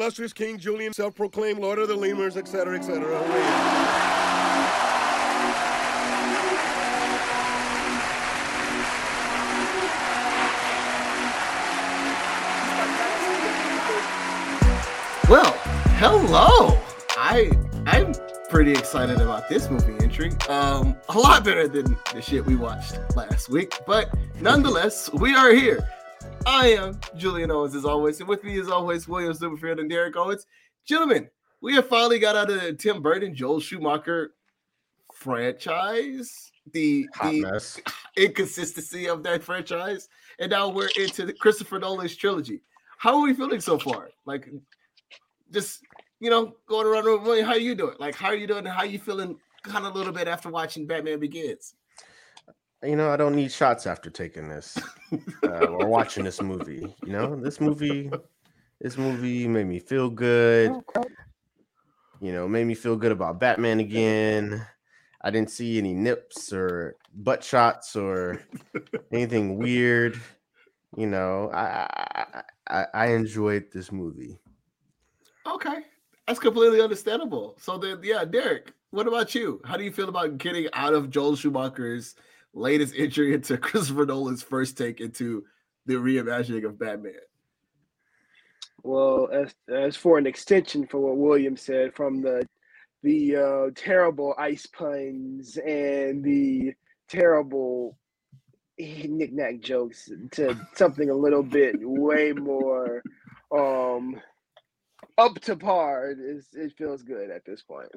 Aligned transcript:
illustrious 0.00 0.32
King 0.32 0.56
Julien, 0.58 0.94
self-proclaimed 0.94 1.58
Lord 1.60 1.78
of 1.78 1.88
the 1.88 1.94
Lemurs, 1.94 2.38
etc., 2.38 2.78
etc. 2.78 3.06
Well, 15.28 15.52
hello. 15.98 16.80
I 17.18 17.50
I'm 17.84 18.14
pretty 18.48 18.72
excited 18.72 19.20
about 19.20 19.50
this 19.50 19.68
movie 19.68 20.02
entry. 20.02 20.32
Um, 20.48 20.96
a 21.10 21.18
lot 21.18 21.44
better 21.44 21.68
than 21.68 21.98
the 22.14 22.22
shit 22.22 22.46
we 22.46 22.56
watched 22.56 22.98
last 23.14 23.50
week, 23.50 23.74
but 23.86 24.08
nonetheless, 24.40 25.12
we 25.12 25.34
are 25.34 25.52
here. 25.52 25.86
I 26.46 26.68
am 26.68 26.98
Julien 27.16 27.50
Owens 27.50 27.74
as 27.74 27.84
always, 27.84 28.20
and 28.20 28.28
with 28.28 28.44
me 28.44 28.58
as 28.58 28.68
always, 28.68 29.06
William 29.06 29.32
Superfield 29.32 29.78
and 29.78 29.90
Derrick 29.90 30.16
Owens. 30.16 30.46
Gentlemen, 30.86 31.28
we 31.60 31.74
have 31.74 31.88
finally 31.88 32.18
got 32.18 32.36
out 32.36 32.50
of 32.50 32.60
the 32.60 32.72
Tim 32.72 33.02
Burton, 33.02 33.34
Joel 33.34 33.60
Schumacher 33.60 34.32
franchise, 35.14 36.50
the 36.72 37.06
Hot 37.14 37.30
the 37.30 37.42
mess. 37.42 37.80
inconsistency 38.16 39.08
of 39.08 39.22
that 39.22 39.42
franchise, 39.42 40.08
and 40.38 40.50
now 40.50 40.68
we're 40.68 40.88
into 40.98 41.26
the 41.26 41.32
Christopher 41.32 41.78
Nolan's 41.78 42.16
trilogy. 42.16 42.62
How 42.98 43.16
are 43.16 43.22
we 43.22 43.34
feeling 43.34 43.60
so 43.60 43.78
far? 43.78 44.08
Like, 44.24 44.48
just 45.52 45.82
you 46.20 46.30
know, 46.30 46.54
going 46.66 46.86
around 46.86 47.04
the 47.04 47.10
room. 47.10 47.44
How 47.44 47.52
are 47.52 47.58
you 47.58 47.74
doing? 47.74 47.96
Like, 47.98 48.14
how 48.14 48.28
are 48.28 48.34
you 48.34 48.46
doing? 48.46 48.64
How 48.64 48.80
are 48.80 48.86
you 48.86 48.98
feeling? 48.98 49.38
Kind 49.62 49.84
of 49.84 49.94
a 49.94 49.98
little 49.98 50.12
bit 50.12 50.26
after 50.26 50.48
watching 50.48 50.86
Batman 50.86 51.20
Begins. 51.20 51.74
You 52.82 52.96
know, 52.96 53.10
I 53.10 53.16
don't 53.18 53.34
need 53.34 53.52
shots 53.52 53.86
after 53.86 54.08
taking 54.08 54.48
this 54.48 54.78
uh, 55.44 55.66
or 55.66 55.86
watching 55.86 56.24
this 56.24 56.40
movie. 56.40 56.96
You 57.04 57.12
know, 57.12 57.36
this 57.36 57.60
movie, 57.60 58.10
this 58.80 58.96
movie 58.96 59.46
made 59.46 59.66
me 59.66 59.78
feel 59.78 60.08
good. 60.08 60.72
You 62.20 62.32
know, 62.32 62.48
made 62.48 62.66
me 62.66 62.74
feel 62.74 62.96
good 62.96 63.12
about 63.12 63.38
Batman 63.38 63.80
again. 63.80 64.66
I 65.20 65.30
didn't 65.30 65.50
see 65.50 65.76
any 65.76 65.92
nips 65.92 66.54
or 66.54 66.96
butt 67.14 67.44
shots 67.44 67.96
or 67.96 68.40
anything 69.12 69.58
weird. 69.58 70.18
You 70.96 71.06
know, 71.06 71.50
I 71.52 71.86
I, 72.14 72.42
I, 72.68 72.86
I 72.94 73.06
enjoyed 73.08 73.66
this 73.72 73.92
movie. 73.92 74.38
Okay, 75.46 75.80
that's 76.26 76.38
completely 76.38 76.80
understandable. 76.80 77.56
So 77.60 77.76
then, 77.76 78.00
yeah, 78.02 78.24
Derrick, 78.24 78.72
what 78.90 79.06
about 79.06 79.34
you? 79.34 79.60
How 79.66 79.76
do 79.76 79.84
you 79.84 79.92
feel 79.92 80.08
about 80.08 80.38
getting 80.38 80.68
out 80.72 80.94
of 80.94 81.10
Joel 81.10 81.36
Schumacher's 81.36 82.14
latest 82.52 82.94
entry 82.96 83.34
into 83.34 83.56
Christopher 83.58 84.06
Nolan's 84.06 84.42
first 84.42 84.76
take 84.76 85.00
into 85.00 85.44
the 85.86 85.94
reimagining 85.94 86.64
of 86.64 86.78
Batman? 86.78 87.14
Well, 88.82 89.28
as 89.32 89.54
as 89.68 89.96
for 89.96 90.18
an 90.18 90.26
extension 90.26 90.86
for 90.86 91.00
what 91.00 91.16
William 91.18 91.56
said 91.56 91.94
from 91.94 92.22
the 92.22 92.46
the 93.02 93.36
uh, 93.36 93.70
terrible 93.74 94.34
ice 94.38 94.66
puns 94.66 95.56
and 95.56 96.22
the 96.24 96.72
terrible 97.08 97.96
knick-knack 98.78 99.60
jokes 99.60 100.10
to 100.30 100.58
something 100.74 101.10
a 101.10 101.14
little 101.14 101.42
bit 101.42 101.76
way 101.80 102.32
more 102.32 103.02
um 103.54 104.18
up 105.18 105.38
to 105.40 105.54
par 105.54 106.14
is 106.18 106.46
it 106.54 106.72
feels 106.78 107.02
good 107.02 107.30
at 107.30 107.44
this 107.44 107.62
point. 107.62 107.90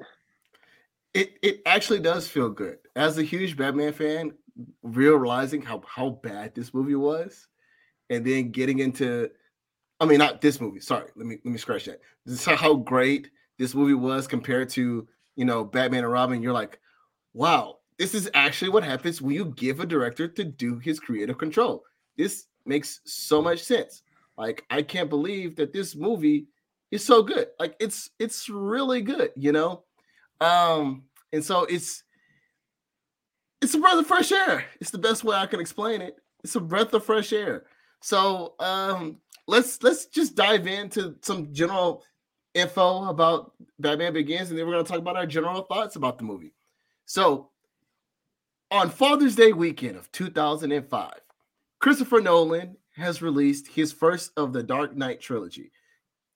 It 1.14 1.38
it 1.42 1.62
actually 1.64 2.00
does 2.00 2.28
feel 2.28 2.50
good. 2.50 2.78
As 2.96 3.18
a 3.18 3.22
huge 3.22 3.56
Batman 3.56 3.92
fan, 3.92 4.32
realizing 4.82 5.62
how 5.62 5.82
how 5.86 6.10
bad 6.22 6.54
this 6.54 6.72
movie 6.74 6.94
was, 6.94 7.48
and 8.10 8.24
then 8.24 8.50
getting 8.50 8.78
into, 8.78 9.30
I 10.00 10.06
mean, 10.06 10.18
not 10.18 10.40
this 10.40 10.60
movie. 10.60 10.80
Sorry, 10.80 11.08
let 11.16 11.26
me 11.26 11.38
let 11.44 11.52
me 11.52 11.58
scratch 11.58 11.86
that. 11.86 12.00
This 12.24 12.40
is 12.40 12.60
how 12.60 12.74
great 12.74 13.30
this 13.58 13.74
movie 13.74 13.94
was 13.94 14.26
compared 14.26 14.68
to 14.70 15.06
you 15.36 15.44
know 15.44 15.64
Batman 15.64 16.04
and 16.04 16.12
Robin. 16.12 16.42
You're 16.42 16.52
like, 16.52 16.78
wow, 17.32 17.78
this 17.98 18.14
is 18.14 18.30
actually 18.34 18.70
what 18.70 18.84
happens 18.84 19.20
when 19.20 19.34
you 19.34 19.46
give 19.56 19.80
a 19.80 19.86
director 19.86 20.28
to 20.28 20.44
do 20.44 20.78
his 20.78 21.00
creative 21.00 21.38
control. 21.38 21.84
This 22.16 22.46
makes 22.66 23.00
so 23.04 23.42
much 23.42 23.62
sense. 23.62 24.02
Like, 24.36 24.64
I 24.70 24.82
can't 24.82 25.10
believe 25.10 25.56
that 25.56 25.72
this 25.72 25.94
movie 25.94 26.46
is 26.90 27.04
so 27.04 27.22
good. 27.22 27.48
Like, 27.58 27.76
it's 27.80 28.10
it's 28.18 28.48
really 28.48 29.02
good, 29.02 29.30
you 29.36 29.52
know. 29.52 29.84
Um, 30.40 31.04
and 31.32 31.44
so 31.44 31.64
it's 31.64 32.03
it's 33.64 33.74
a 33.74 33.78
breath 33.78 33.98
of 33.98 34.06
fresh 34.06 34.30
air. 34.30 34.66
It's 34.78 34.90
the 34.90 34.98
best 34.98 35.24
way 35.24 35.34
I 35.34 35.46
can 35.46 35.58
explain 35.58 36.02
it. 36.02 36.18
It's 36.44 36.54
a 36.54 36.60
breath 36.60 36.92
of 36.92 37.04
fresh 37.04 37.32
air. 37.32 37.64
So 38.02 38.54
um 38.60 39.16
let's 39.46 39.82
let's 39.82 40.04
just 40.04 40.36
dive 40.36 40.66
into 40.66 41.16
some 41.22 41.52
general 41.52 42.04
info 42.52 43.08
about 43.08 43.52
Batman 43.78 44.12
Begins, 44.12 44.50
and 44.50 44.58
then 44.58 44.66
we're 44.66 44.74
gonna 44.74 44.84
talk 44.84 44.98
about 44.98 45.16
our 45.16 45.26
general 45.26 45.62
thoughts 45.62 45.96
about 45.96 46.18
the 46.18 46.24
movie. 46.24 46.52
So 47.06 47.50
on 48.70 48.90
Father's 48.90 49.34
Day 49.34 49.54
weekend 49.54 49.96
of 49.96 50.12
2005, 50.12 51.12
Christopher 51.80 52.20
Nolan 52.20 52.76
has 52.96 53.22
released 53.22 53.68
his 53.68 53.92
first 53.92 54.32
of 54.36 54.52
the 54.52 54.62
Dark 54.62 54.94
Knight 54.94 55.22
trilogy, 55.22 55.72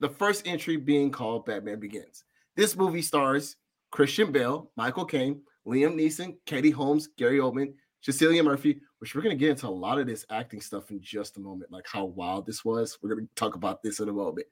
the 0.00 0.08
first 0.08 0.46
entry 0.46 0.76
being 0.76 1.10
called 1.10 1.44
Batman 1.44 1.78
Begins. 1.78 2.24
This 2.56 2.74
movie 2.74 3.02
stars 3.02 3.56
Christian 3.90 4.32
Bale, 4.32 4.70
Michael 4.76 5.04
Caine, 5.04 5.42
Liam 5.68 5.94
Neeson, 5.94 6.36
Katie 6.46 6.70
Holmes, 6.70 7.08
Gary 7.16 7.38
Oldman, 7.38 7.74
Cillian 8.06 8.44
Murphy, 8.44 8.80
which 9.00 9.14
we're 9.14 9.22
going 9.22 9.36
to 9.36 9.38
get 9.38 9.50
into 9.50 9.68
a 9.68 9.70
lot 9.70 9.98
of 9.98 10.06
this 10.06 10.24
acting 10.30 10.60
stuff 10.60 10.90
in 10.90 11.00
just 11.00 11.36
a 11.36 11.40
moment, 11.40 11.70
like 11.70 11.86
how 11.86 12.06
wild 12.06 12.46
this 12.46 12.64
was. 12.64 12.98
We're 13.02 13.14
going 13.14 13.26
to 13.26 13.34
talk 13.34 13.54
about 13.54 13.82
this 13.82 14.00
in 14.00 14.08
a 14.08 14.12
moment. 14.12 14.46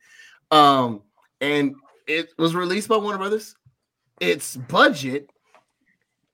Um, 0.50 1.03
and 1.41 1.75
it 2.06 2.32
was 2.38 2.54
released 2.54 2.88
by 2.88 2.97
Warner 2.97 3.19
Brothers. 3.19 3.56
Its 4.21 4.56
budget 4.56 5.31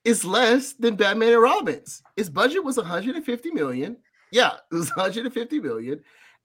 is 0.04 0.24
less 0.24 0.72
than 0.72 0.96
Batman 0.96 1.32
and 1.32 1.42
Robin's. 1.42 2.02
Its 2.16 2.28
budget 2.28 2.64
was 2.64 2.76
150 2.76 3.50
million. 3.52 3.96
Yeah, 4.32 4.54
it 4.70 4.74
was 4.74 4.90
150 4.96 5.60
million. 5.60 6.00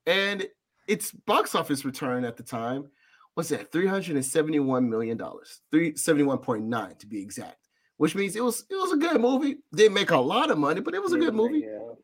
And 0.06 0.46
its 0.86 1.12
box 1.12 1.54
office 1.54 1.84
return 1.84 2.24
at 2.24 2.36
the 2.36 2.42
time 2.42 2.88
was 3.36 3.52
at 3.52 3.70
371 3.70 4.88
million 4.88 5.16
dollars 5.16 5.60
371.9 5.72 6.98
to 6.98 7.06
be 7.06 7.22
exact 7.22 7.67
which 7.98 8.14
means 8.14 8.34
it 8.34 8.42
was 8.42 8.64
it 8.70 8.74
was 8.74 8.92
a 8.92 8.96
good 8.96 9.20
movie. 9.20 9.58
Didn't 9.74 9.94
make 9.94 10.10
a 10.10 10.18
lot 10.18 10.50
of 10.50 10.58
money 10.58 10.80
but 10.80 10.94
it 10.94 11.02
was 11.02 11.12
a 11.12 11.18
good 11.18 11.34
movie. 11.34 11.60
Yeah. 11.60 11.94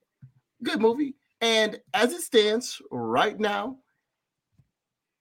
good 0.62 0.80
movie. 0.80 1.14
And 1.40 1.80
as 1.94 2.12
it 2.12 2.20
stands 2.20 2.80
right 2.90 3.38
now 3.38 3.78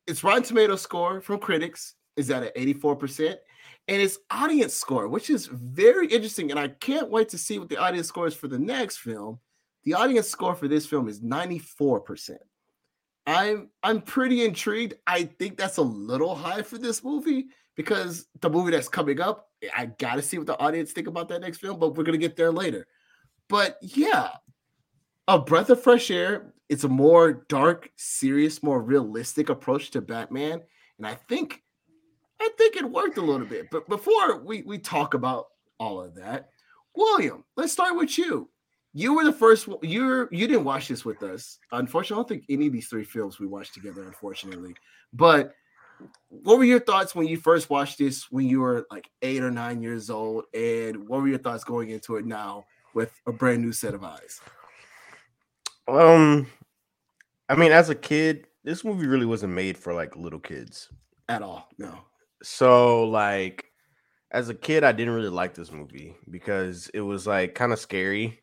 its 0.05 0.23
rotten 0.23 0.43
tomato 0.43 0.75
score 0.75 1.21
from 1.21 1.39
critics 1.39 1.95
is 2.17 2.29
at 2.29 2.43
an 2.43 2.51
84% 2.57 3.37
and 3.87 4.01
its 4.01 4.19
audience 4.29 4.73
score 4.73 5.07
which 5.07 5.29
is 5.29 5.47
very 5.47 6.07
interesting 6.07 6.51
and 6.51 6.59
i 6.59 6.67
can't 6.67 7.09
wait 7.09 7.29
to 7.29 7.37
see 7.37 7.57
what 7.57 7.69
the 7.69 7.77
audience 7.77 8.07
score 8.07 8.27
is 8.27 8.35
for 8.35 8.47
the 8.49 8.59
next 8.59 8.97
film. 8.97 9.39
The 9.85 9.95
audience 9.95 10.29
score 10.29 10.55
for 10.55 10.67
this 10.67 10.85
film 10.85 11.07
is 11.07 11.21
94% 11.21 12.37
I'm 13.25 13.69
I'm 13.81 14.01
pretty 14.01 14.43
intrigued. 14.43 14.95
I 15.07 15.23
think 15.23 15.57
that's 15.57 15.77
a 15.77 15.81
little 15.83 16.35
high 16.35 16.61
for 16.61 16.77
this 16.77 17.03
movie 17.03 17.47
because 17.75 18.27
the 18.41 18.49
movie 18.49 18.71
that's 18.71 18.87
coming 18.87 19.19
up, 19.19 19.49
I 19.75 19.85
gotta 19.85 20.21
see 20.21 20.37
what 20.37 20.47
the 20.47 20.59
audience 20.59 20.91
think 20.91 21.07
about 21.07 21.29
that 21.29 21.41
next 21.41 21.59
film, 21.59 21.79
but 21.79 21.95
we're 21.95 22.03
gonna 22.03 22.17
get 22.17 22.35
there 22.35 22.51
later. 22.51 22.87
But 23.49 23.77
yeah, 23.81 24.29
a 25.27 25.39
breath 25.39 25.69
of 25.69 25.81
fresh 25.81 26.11
air. 26.11 26.53
It's 26.69 26.85
a 26.85 26.89
more 26.89 27.45
dark, 27.49 27.91
serious, 27.97 28.63
more 28.63 28.81
realistic 28.81 29.49
approach 29.49 29.91
to 29.91 30.01
Batman, 30.01 30.61
and 30.97 31.07
I 31.07 31.15
think 31.15 31.61
I 32.39 32.49
think 32.57 32.75
it 32.75 32.89
worked 32.89 33.17
a 33.17 33.21
little 33.21 33.45
bit. 33.47 33.67
But 33.71 33.87
before 33.87 34.39
we 34.39 34.63
we 34.63 34.79
talk 34.79 35.13
about 35.13 35.47
all 35.79 36.01
of 36.01 36.15
that, 36.15 36.49
William, 36.95 37.43
let's 37.55 37.73
start 37.73 37.95
with 37.95 38.17
you 38.17 38.49
you 38.93 39.15
were 39.15 39.23
the 39.23 39.33
first 39.33 39.67
one- 39.67 39.79
you're 39.81 40.29
you 40.31 40.47
didn't 40.47 40.63
watch 40.63 40.87
this 40.87 41.03
with 41.03 41.21
us 41.23 41.59
unfortunately 41.71 42.15
i 42.15 42.19
don't 42.19 42.29
think 42.29 42.45
any 42.49 42.67
of 42.67 42.73
these 42.73 42.87
three 42.87 43.03
films 43.03 43.39
we 43.39 43.47
watched 43.47 43.73
together 43.73 44.03
unfortunately 44.03 44.73
but 45.11 45.53
what 46.29 46.57
were 46.57 46.63
your 46.63 46.79
thoughts 46.79 47.13
when 47.15 47.27
you 47.27 47.37
first 47.37 47.69
watched 47.69 47.97
this 47.99 48.31
when 48.31 48.47
you 48.47 48.59
were 48.61 48.85
like 48.91 49.09
eight 49.21 49.43
or 49.43 49.51
nine 49.51 49.81
years 49.81 50.09
old 50.09 50.45
and 50.53 51.07
what 51.07 51.21
were 51.21 51.27
your 51.27 51.37
thoughts 51.37 51.63
going 51.63 51.89
into 51.89 52.15
it 52.15 52.25
now 52.25 52.65
with 52.93 53.11
a 53.27 53.31
brand 53.31 53.61
new 53.61 53.71
set 53.71 53.93
of 53.93 54.03
eyes 54.03 54.41
Um, 55.87 56.47
I 57.49 57.55
mean, 57.55 57.71
as 57.71 57.89
a 57.89 57.95
kid, 57.95 58.47
this 58.63 58.85
movie 58.85 59.07
really 59.07 59.25
wasn't 59.25 59.53
made 59.53 59.77
for 59.77 59.93
like 59.93 60.15
little 60.15 60.39
kids. 60.39 60.89
at 61.29 61.41
all 61.41 61.67
no 61.77 61.99
So, 62.41 63.03
like, 63.05 63.65
as 64.31 64.49
a 64.49 64.53
kid, 64.55 64.83
I 64.83 64.91
didn't 64.93 65.13
really 65.13 65.29
like 65.29 65.53
this 65.53 65.71
movie 65.71 66.15
because 66.29 66.89
it 66.93 67.01
was 67.01 67.27
like 67.27 67.55
kind 67.55 67.73
of 67.73 67.79
scary. 67.79 68.39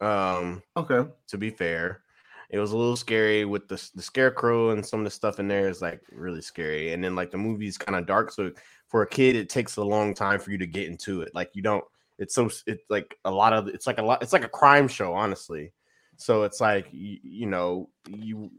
Um, 0.00 0.62
okay 0.76 1.08
to 1.28 1.38
be 1.38 1.50
fair, 1.50 2.03
it 2.50 2.58
was 2.58 2.72
a 2.72 2.76
little 2.76 2.96
scary 2.96 3.44
with 3.44 3.68
the 3.68 3.90
the 3.94 4.02
scarecrow 4.02 4.70
and 4.70 4.84
some 4.84 5.00
of 5.00 5.04
the 5.04 5.10
stuff 5.10 5.38
in 5.38 5.48
there 5.48 5.68
is 5.68 5.82
like 5.82 6.00
really 6.12 6.42
scary. 6.42 6.92
And 6.92 7.02
then 7.02 7.14
like 7.14 7.30
the 7.30 7.38
movie's 7.38 7.78
kind 7.78 7.96
of 7.96 8.06
dark, 8.06 8.30
so 8.30 8.52
for 8.88 9.02
a 9.02 9.08
kid, 9.08 9.36
it 9.36 9.48
takes 9.48 9.76
a 9.76 9.82
long 9.82 10.14
time 10.14 10.38
for 10.38 10.50
you 10.50 10.58
to 10.58 10.66
get 10.66 10.88
into 10.88 11.22
it. 11.22 11.34
Like 11.34 11.50
you 11.54 11.62
don't. 11.62 11.84
It's 12.18 12.34
so 12.34 12.48
it's 12.66 12.84
like 12.90 13.18
a 13.24 13.30
lot 13.30 13.52
of 13.52 13.68
it's 13.68 13.86
like 13.86 13.98
a 13.98 14.02
lot. 14.02 14.22
It's 14.22 14.32
like 14.32 14.44
a 14.44 14.48
crime 14.48 14.88
show, 14.88 15.14
honestly. 15.14 15.72
So 16.16 16.44
it's 16.44 16.60
like 16.60 16.86
you, 16.92 17.18
you 17.22 17.46
know 17.46 17.88
you 18.08 18.50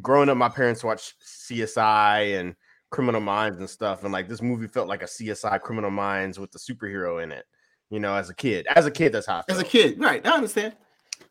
growing 0.00 0.28
up, 0.28 0.36
my 0.36 0.48
parents 0.48 0.82
watched 0.82 1.14
CSI 1.22 2.40
and 2.40 2.54
Criminal 2.90 3.20
Minds 3.20 3.58
and 3.58 3.68
stuff, 3.68 4.04
and 4.04 4.12
like 4.12 4.28
this 4.28 4.42
movie 4.42 4.68
felt 4.68 4.88
like 4.88 5.02
a 5.02 5.06
CSI 5.06 5.60
Criminal 5.60 5.90
Minds 5.90 6.38
with 6.38 6.50
the 6.52 6.58
superhero 6.58 7.22
in 7.22 7.32
it. 7.32 7.44
You 7.90 8.00
know, 8.00 8.14
as 8.14 8.30
a 8.30 8.34
kid, 8.34 8.66
as 8.74 8.86
a 8.86 8.90
kid, 8.90 9.12
that's 9.12 9.26
how. 9.26 9.42
As 9.48 9.58
a 9.58 9.64
kid, 9.64 10.00
right? 10.00 10.26
I 10.26 10.30
understand. 10.30 10.74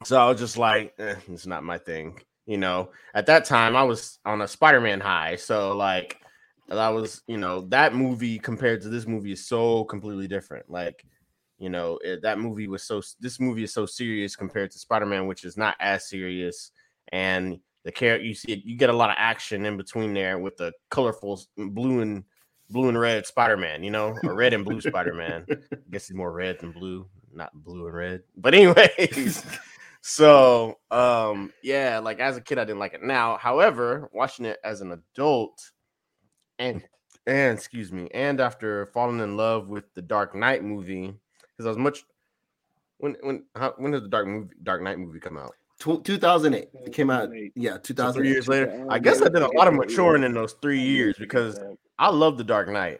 So 0.05 0.17
I 0.17 0.29
was 0.29 0.39
just 0.39 0.57
like, 0.57 0.93
eh, 0.99 1.15
it's 1.27 1.45
not 1.45 1.63
my 1.63 1.77
thing. 1.77 2.19
You 2.45 2.57
know, 2.57 2.89
at 3.13 3.25
that 3.27 3.45
time 3.45 3.75
I 3.75 3.83
was 3.83 4.19
on 4.25 4.41
a 4.41 4.47
Spider-Man 4.47 4.99
high. 4.99 5.37
So 5.37 5.75
like 5.75 6.19
that 6.67 6.89
was, 6.89 7.21
you 7.27 7.37
know, 7.37 7.61
that 7.69 7.95
movie 7.95 8.39
compared 8.39 8.81
to 8.81 8.89
this 8.89 9.07
movie 9.07 9.31
is 9.31 9.47
so 9.47 9.85
completely 9.85 10.27
different. 10.27 10.69
Like, 10.69 11.05
you 11.57 11.69
know, 11.69 11.99
it, 12.03 12.21
that 12.23 12.39
movie 12.39 12.67
was 12.67 12.83
so 12.83 13.01
this 13.19 13.39
movie 13.39 13.63
is 13.63 13.73
so 13.73 13.85
serious 13.85 14.35
compared 14.35 14.71
to 14.71 14.79
Spider-Man, 14.79 15.27
which 15.27 15.45
is 15.45 15.55
not 15.55 15.75
as 15.79 16.09
serious. 16.09 16.71
And 17.11 17.59
the 17.85 17.91
character 17.91 18.25
you 18.25 18.33
see 18.33 18.61
you 18.65 18.77
get 18.77 18.89
a 18.89 18.93
lot 18.93 19.09
of 19.09 19.15
action 19.17 19.65
in 19.65 19.77
between 19.77 20.13
there 20.13 20.39
with 20.39 20.57
the 20.57 20.73
colorful 20.89 21.41
blue 21.57 22.01
and 22.01 22.23
blue 22.69 22.89
and 22.89 22.99
red 22.99 23.25
Spider-Man, 23.25 23.83
you 23.83 23.91
know, 23.91 24.17
or 24.23 24.33
red 24.33 24.53
and 24.53 24.65
blue 24.65 24.81
Spider-Man. 24.81 25.45
I 25.49 25.77
guess 25.91 26.07
he's 26.07 26.17
more 26.17 26.31
red 26.31 26.59
than 26.59 26.71
blue, 26.71 27.07
not 27.33 27.53
blue 27.53 27.85
and 27.87 27.95
red. 27.95 28.23
But 28.35 28.53
anyways, 28.53 29.45
so 30.05 30.79
um 30.91 31.53
yeah, 31.63 31.99
like 31.99 32.19
as 32.19 32.35
a 32.35 32.41
kid 32.41 32.59
I 32.59 32.65
didn't 32.65 32.79
like 32.79 32.93
it. 32.93 33.01
Now, 33.01 33.37
however, 33.37 34.09
watching 34.13 34.45
it 34.45 34.59
as 34.63 34.81
an 34.81 34.91
adult 34.91 35.71
and 36.59 36.83
and 37.25 37.57
excuse 37.57 37.91
me, 37.93 38.09
and 38.13 38.41
after 38.41 38.87
falling 38.87 39.21
in 39.21 39.37
love 39.37 39.69
with 39.69 39.85
the 39.93 40.01
Dark 40.01 40.35
Knight 40.35 40.61
movie, 40.61 41.13
because 41.39 41.65
I 41.65 41.69
was 41.69 41.77
much 41.77 42.03
when 42.97 43.15
when 43.21 43.45
how, 43.55 43.73
when 43.77 43.93
did 43.93 44.03
the 44.03 44.09
Dark 44.09 44.27
movie 44.27 44.53
Dark 44.61 44.81
Knight 44.81 44.99
movie 44.99 45.21
come 45.21 45.37
out? 45.37 45.55
2008. 45.79 46.69
It 46.85 46.93
came 46.93 47.09
out. 47.09 47.31
2008. 47.31 47.53
Yeah, 47.55 47.77
So 48.11 48.21
years 48.21 48.47
later. 48.49 48.85
I 48.89 48.99
guess 48.99 49.21
I 49.21 49.29
did 49.29 49.41
a 49.41 49.51
lot 49.57 49.67
of 49.67 49.73
maturing 49.73 50.23
in 50.23 50.33
those 50.33 50.53
three 50.61 50.79
years 50.79 51.15
because 51.17 51.59
I 51.97 52.09
love 52.09 52.37
the 52.37 52.43
Dark 52.43 52.67
Knight, 52.67 52.99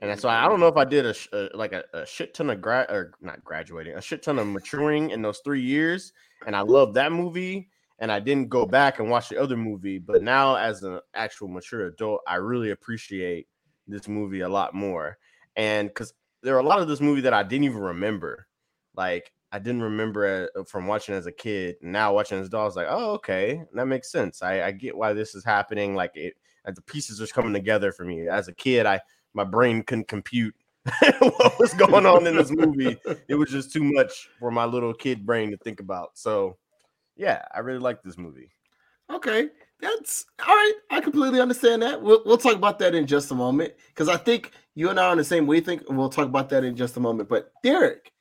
and 0.00 0.18
so 0.18 0.28
I, 0.28 0.44
I 0.44 0.48
don't 0.48 0.60
know 0.60 0.68
if 0.68 0.76
I 0.76 0.84
did 0.84 1.06
a, 1.06 1.14
sh- 1.14 1.28
uh 1.32 1.48
like 1.54 1.72
a, 1.72 1.84
a 1.92 2.06
shit 2.06 2.34
ton 2.34 2.50
of 2.50 2.60
grad 2.60 2.90
or 2.90 3.12
not 3.20 3.44
graduating, 3.44 3.94
a 3.94 4.00
shit 4.02 4.22
ton 4.22 4.38
of 4.38 4.46
maturing 4.46 5.10
in 5.10 5.22
those 5.22 5.40
three 5.44 5.62
years, 5.62 6.12
and 6.46 6.56
I 6.56 6.60
love 6.60 6.94
that 6.94 7.12
movie, 7.12 7.68
and 7.98 8.10
I 8.10 8.20
didn't 8.20 8.48
go 8.48 8.66
back 8.66 8.98
and 8.98 9.10
watch 9.10 9.28
the 9.28 9.40
other 9.40 9.56
movie, 9.56 9.98
but 9.98 10.22
now 10.22 10.56
as 10.56 10.82
an 10.82 11.00
actual 11.14 11.48
mature 11.48 11.86
adult, 11.86 12.20
I 12.26 12.36
really 12.36 12.70
appreciate 12.70 13.46
this 13.86 14.08
movie 14.08 14.40
a 14.40 14.48
lot 14.48 14.74
more, 14.74 15.18
and 15.56 15.88
because 15.88 16.14
there 16.42 16.56
are 16.56 16.60
a 16.60 16.66
lot 16.66 16.80
of 16.80 16.88
this 16.88 17.00
movie 17.00 17.20
that 17.22 17.34
I 17.34 17.42
didn't 17.42 17.64
even 17.64 17.80
remember, 17.80 18.46
like. 18.94 19.32
I 19.52 19.58
didn't 19.58 19.82
remember 19.82 20.48
uh, 20.56 20.62
from 20.62 20.86
watching 20.86 21.16
as 21.16 21.26
a 21.26 21.32
kid. 21.32 21.74
Now 21.82 22.14
watching 22.14 22.38
as 22.38 22.46
adult, 22.46 22.62
I 22.62 22.64
was 22.66 22.76
like, 22.76 22.86
"Oh, 22.88 23.14
okay, 23.14 23.60
that 23.74 23.86
makes 23.86 24.12
sense. 24.12 24.42
I, 24.42 24.62
I 24.62 24.70
get 24.70 24.96
why 24.96 25.12
this 25.12 25.34
is 25.34 25.44
happening. 25.44 25.96
Like 25.96 26.12
it, 26.14 26.34
the 26.64 26.80
pieces 26.82 27.20
are 27.20 27.26
coming 27.26 27.52
together 27.52 27.90
for 27.90 28.04
me. 28.04 28.28
As 28.28 28.46
a 28.46 28.54
kid, 28.54 28.86
I 28.86 29.00
my 29.34 29.44
brain 29.44 29.82
couldn't 29.82 30.08
compute 30.08 30.54
what 31.20 31.58
was 31.58 31.74
going 31.74 32.06
on 32.06 32.26
in 32.26 32.36
this 32.36 32.50
movie. 32.50 32.96
It 33.28 33.34
was 33.34 33.50
just 33.50 33.72
too 33.72 33.84
much 33.84 34.28
for 34.38 34.50
my 34.50 34.64
little 34.64 34.94
kid 34.94 35.26
brain 35.26 35.50
to 35.50 35.56
think 35.58 35.80
about. 35.80 36.10
So, 36.14 36.56
yeah, 37.16 37.44
I 37.54 37.60
really 37.60 37.80
like 37.80 38.02
this 38.02 38.16
movie. 38.16 38.50
Okay, 39.10 39.48
that's 39.80 40.24
all 40.46 40.54
right. 40.54 40.74
I 40.90 41.00
completely 41.00 41.40
understand 41.40 41.82
that. 41.82 42.00
We'll, 42.00 42.22
we'll 42.24 42.38
talk 42.38 42.54
about 42.54 42.78
that 42.78 42.94
in 42.94 43.06
just 43.06 43.30
a 43.30 43.34
moment 43.34 43.74
because 43.88 44.08
I 44.08 44.16
think 44.16 44.52
you 44.74 44.88
and 44.88 44.98
I 44.98 45.06
are 45.06 45.10
on 45.10 45.18
the 45.18 45.24
same 45.24 45.46
wavelength, 45.46 45.88
and 45.88 45.98
we'll 45.98 46.08
talk 46.08 46.26
about 46.26 46.48
that 46.50 46.64
in 46.64 46.76
just 46.76 46.96
a 46.96 47.00
moment. 47.00 47.28
But 47.28 47.52
Derrick, 47.62 48.12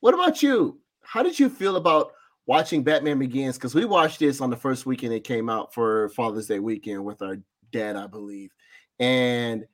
what 0.00 0.14
about 0.14 0.42
you? 0.42 0.80
How 1.02 1.22
did 1.22 1.38
you 1.38 1.48
feel 1.48 1.76
about 1.76 2.12
watching 2.46 2.82
Batman 2.82 3.18
Begins? 3.18 3.56
Because 3.56 3.74
we 3.74 3.84
watched 3.84 4.18
this 4.18 4.40
on 4.40 4.50
the 4.50 4.56
first 4.56 4.86
weekend 4.86 5.14
it 5.14 5.24
came 5.24 5.48
out 5.48 5.72
for 5.72 6.08
Father's 6.10 6.48
Day 6.48 6.58
weekend 6.58 7.04
with 7.04 7.22
our 7.22 7.38
dad, 7.70 7.96
I 7.96 8.06
believe. 8.06 8.50
And 8.98 9.66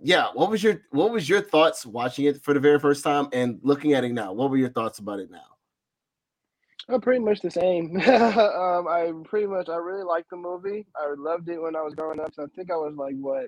yeah, 0.00 0.28
what 0.34 0.50
was 0.50 0.62
your 0.62 0.82
what 0.90 1.12
was 1.12 1.28
your 1.28 1.40
thoughts 1.40 1.86
watching 1.86 2.26
it 2.26 2.42
for 2.42 2.54
the 2.54 2.60
very 2.60 2.78
first 2.78 3.04
time 3.04 3.28
and 3.32 3.58
looking 3.62 3.92
at 3.92 4.04
it 4.04 4.12
now? 4.12 4.32
What 4.32 4.50
were 4.50 4.56
your 4.56 4.70
thoughts 4.70 4.98
about 4.98 5.20
it 5.20 5.30
now? 5.30 5.54
Oh, 6.88 7.00
pretty 7.00 7.24
much 7.24 7.40
the 7.40 7.50
same. 7.50 7.96
um, 8.08 8.86
I 8.88 9.10
pretty 9.24 9.46
much 9.46 9.68
I 9.68 9.76
really 9.76 10.04
liked 10.04 10.30
the 10.30 10.36
movie. 10.36 10.86
I 10.96 11.14
loved 11.16 11.48
it 11.48 11.60
when 11.60 11.76
I 11.76 11.82
was 11.82 11.94
growing 11.94 12.20
up. 12.20 12.34
So 12.34 12.42
I 12.42 12.46
think 12.54 12.70
I 12.70 12.76
was 12.76 12.94
like 12.96 13.14
what, 13.14 13.46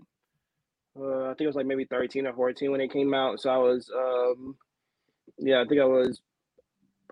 uh, 0.98 1.25
I 1.25 1.28
think 1.28 1.43
it 1.43 1.46
was 1.48 1.56
like 1.56 1.66
maybe 1.66 1.84
thirteen 1.84 2.26
or 2.26 2.32
fourteen 2.32 2.70
when 2.70 2.81
it 2.81 2.92
came 2.92 3.12
out. 3.12 3.40
So 3.40 3.50
I 3.50 3.58
was, 3.58 3.90
um, 3.94 4.56
yeah, 5.38 5.60
I 5.60 5.66
think 5.66 5.81
I 5.81 5.84
was, 5.84 6.20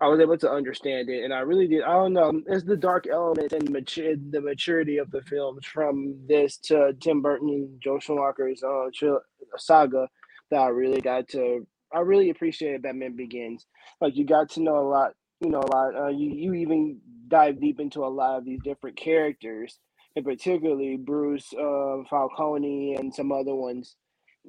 I 0.01 0.09
was 0.09 0.21
able 0.21 0.37
to 0.39 0.51
understand 0.51 1.09
it, 1.09 1.25
and 1.25 1.33
I 1.33 1.41
really 1.41 1.69
did. 1.69 1.83
I 1.83 1.93
don't 1.93 2.13
know. 2.13 2.33
It's 2.49 2.65
the 2.65 2.77
dark 2.77 3.07
element 3.11 3.53
and 3.53 3.71
mature, 3.71 4.15
the 4.17 4.41
maturity 4.41 4.99
of 4.99 5.11
the 5.11 5.23
films 5.23 5.65
from 5.67 6.17
this 6.29 6.57
to 6.65 6.95
Tim 7.01 7.23
Burton 7.23 7.49
and 7.49 7.81
Joe 7.81 7.99
Schumacher's 8.01 8.63
uh, 8.65 8.89
saga 9.57 10.09
that 10.51 10.61
I 10.61 10.69
really 10.69 11.01
got 11.01 11.29
to. 11.29 11.67
I 11.93 12.01
really 12.01 12.31
appreciated 12.31 12.83
Batman 12.83 13.15
Begins. 13.15 13.67
Like 14.01 14.17
you 14.17 14.27
got 14.27 14.51
to 14.51 14.63
know 14.63 14.79
a 14.79 14.89
lot 14.89 15.13
you 15.41 15.51
know 15.51 15.61
a 15.61 15.71
lot. 15.75 15.95
Uh, 15.95 16.09
you 16.09 16.31
you 16.31 16.55
even 16.55 17.01
dive 17.29 17.61
deep 17.61 17.81
into 17.81 18.05
a 18.05 18.09
lot 18.09 18.39
of 18.39 18.45
these 18.45 18.61
different 18.63 18.97
characters, 18.97 19.79
and 20.17 20.25
particularly 20.25 20.97
Bruce 20.97 21.53
uh, 21.53 22.03
Falcone 22.09 22.97
and 22.99 23.15
some 23.15 23.33
other 23.33 23.55
ones. 23.55 23.97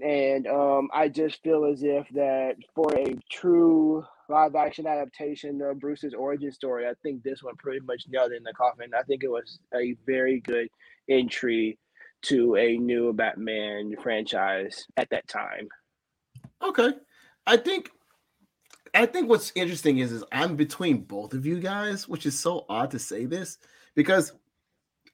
And 0.04 0.46
um, 0.48 0.90
I 0.94 1.08
just 1.08 1.42
feel 1.42 1.66
as 1.66 1.82
if 1.84 2.08
that 2.16 2.56
for 2.74 2.94
a 2.98 3.16
true 3.32 4.04
live 4.30 4.56
action 4.56 4.88
adaptation 4.88 5.62
of 5.62 5.80
Bruce's 5.80 6.14
origin 6.14 6.52
story, 6.52 6.88
I 6.88 6.94
think 7.04 7.24
this 7.24 7.44
one 7.44 7.56
pretty 7.58 7.80
much 7.82 8.04
nailed 8.10 8.32
it 8.32 8.38
in 8.38 8.44
the 8.44 8.54
coffin. 8.54 8.92
I 8.98 9.04
think 9.04 9.24
it 9.24 9.30
was 9.30 9.60
a 9.74 9.96
very 10.06 10.40
good 10.42 10.68
entry 11.10 11.78
to 12.24 12.56
a 12.56 12.78
new 12.78 13.14
Batman 13.14 13.96
franchise 14.02 14.86
at 14.98 15.10
that 15.12 15.28
time. 15.28 15.68
Okay. 16.62 16.92
I 17.46 17.58
think 17.58 17.92
I 18.94 19.06
think 19.06 19.30
what's 19.30 19.52
interesting 19.56 20.00
is 20.00 20.12
is 20.12 20.24
I'm 20.32 20.56
between 20.56 21.02
both 21.02 21.34
of 21.34 21.46
you 21.46 21.60
guys, 21.60 22.08
which 22.08 22.26
is 22.26 22.40
so 22.40 22.66
odd 22.70 22.92
to 22.92 23.00
say 23.00 23.26
this 23.26 23.58
because 23.96 24.34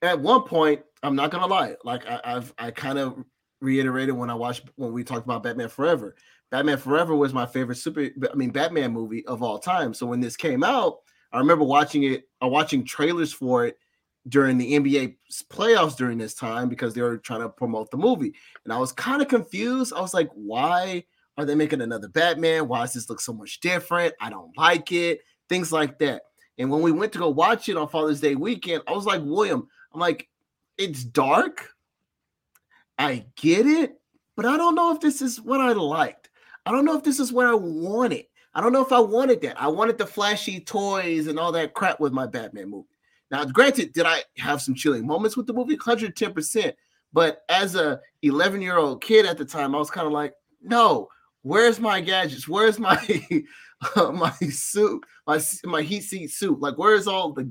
at 0.01 0.19
one 0.19 0.43
point, 0.43 0.81
I'm 1.03 1.15
not 1.15 1.31
gonna 1.31 1.47
lie, 1.47 1.75
like 1.83 2.07
I, 2.07 2.21
I've 2.23 2.53
I 2.57 2.71
kind 2.71 2.97
of 2.97 3.23
reiterated 3.59 4.15
when 4.15 4.29
I 4.29 4.35
watched 4.35 4.69
when 4.75 4.93
we 4.93 5.03
talked 5.03 5.25
about 5.25 5.43
Batman 5.43 5.69
Forever. 5.69 6.15
Batman 6.51 6.77
Forever 6.77 7.15
was 7.15 7.33
my 7.33 7.45
favorite 7.45 7.77
super 7.77 8.09
I 8.31 8.35
mean 8.35 8.51
Batman 8.51 8.91
movie 8.91 9.25
of 9.25 9.41
all 9.41 9.57
time. 9.57 9.93
So 9.93 10.05
when 10.05 10.19
this 10.19 10.35
came 10.35 10.63
out, 10.63 10.97
I 11.31 11.39
remember 11.39 11.63
watching 11.63 12.03
it, 12.03 12.27
uh, 12.43 12.47
watching 12.47 12.83
trailers 12.83 13.31
for 13.31 13.65
it 13.65 13.77
during 14.27 14.57
the 14.57 14.73
NBA 14.73 15.15
playoffs 15.49 15.95
during 15.95 16.17
this 16.17 16.35
time 16.35 16.69
because 16.69 16.93
they 16.93 17.01
were 17.01 17.17
trying 17.17 17.41
to 17.41 17.49
promote 17.49 17.89
the 17.89 17.97
movie. 17.97 18.33
And 18.65 18.73
I 18.73 18.77
was 18.77 18.91
kind 18.91 19.21
of 19.21 19.29
confused. 19.29 19.93
I 19.93 20.01
was 20.01 20.13
like, 20.13 20.29
why 20.33 21.05
are 21.37 21.45
they 21.45 21.55
making 21.55 21.81
another 21.81 22.09
Batman? 22.09 22.67
Why 22.67 22.81
does 22.81 22.93
this 22.93 23.09
look 23.09 23.21
so 23.21 23.33
much 23.33 23.61
different? 23.61 24.13
I 24.19 24.29
don't 24.29 24.55
like 24.57 24.91
it. 24.91 25.21
Things 25.49 25.71
like 25.71 25.97
that. 25.99 26.23
And 26.57 26.69
when 26.69 26.81
we 26.81 26.91
went 26.91 27.13
to 27.13 27.19
go 27.19 27.29
watch 27.29 27.69
it 27.69 27.77
on 27.77 27.87
Father's 27.87 28.21
Day 28.21 28.35
weekend, 28.35 28.83
I 28.87 28.91
was 28.91 29.05
like, 29.05 29.21
William, 29.23 29.67
I'm 29.93 29.99
like, 29.99 30.27
it's 30.77 31.03
dark. 31.03 31.69
I 32.99 33.25
get 33.35 33.65
it, 33.65 33.99
but 34.35 34.45
I 34.45 34.57
don't 34.57 34.75
know 34.75 34.93
if 34.93 34.99
this 34.99 35.21
is 35.21 35.41
what 35.41 35.61
I 35.61 35.71
liked. 35.71 36.29
I 36.65 36.71
don't 36.71 36.85
know 36.85 36.97
if 36.97 37.03
this 37.03 37.19
is 37.19 37.31
what 37.31 37.47
I 37.47 37.53
wanted. 37.53 38.25
I 38.53 38.61
don't 38.61 38.73
know 38.73 38.83
if 38.83 38.91
I 38.91 38.99
wanted 38.99 39.41
that. 39.41 39.61
I 39.61 39.67
wanted 39.67 39.97
the 39.97 40.05
flashy 40.05 40.59
toys 40.59 41.27
and 41.27 41.39
all 41.39 41.51
that 41.53 41.73
crap 41.73 41.99
with 41.99 42.11
my 42.11 42.27
Batman 42.27 42.69
movie. 42.69 42.87
Now, 43.29 43.45
granted, 43.45 43.93
did 43.93 44.05
I 44.05 44.23
have 44.37 44.61
some 44.61 44.75
chilling 44.75 45.07
moments 45.07 45.37
with 45.37 45.47
the 45.47 45.53
movie? 45.53 45.77
110%. 45.77 46.73
But 47.13 47.41
as 47.49 47.75
a 47.75 47.99
11 48.21 48.61
year 48.61 48.77
old 48.77 49.01
kid 49.01 49.25
at 49.25 49.37
the 49.37 49.45
time, 49.45 49.73
I 49.73 49.79
was 49.79 49.89
kind 49.89 50.05
of 50.05 50.13
like, 50.13 50.33
no, 50.61 51.07
where's 51.41 51.79
my 51.79 52.01
gadgets? 52.01 52.47
Where's 52.47 52.77
my 52.77 52.97
uh, 53.95 54.11
my 54.11 54.31
suit, 54.31 55.03
my 55.27 55.39
my 55.63 55.81
heat 55.81 56.01
seat 56.01 56.31
suit? 56.31 56.59
Like, 56.59 56.77
where's 56.77 57.07
all 57.07 57.33
the 57.33 57.49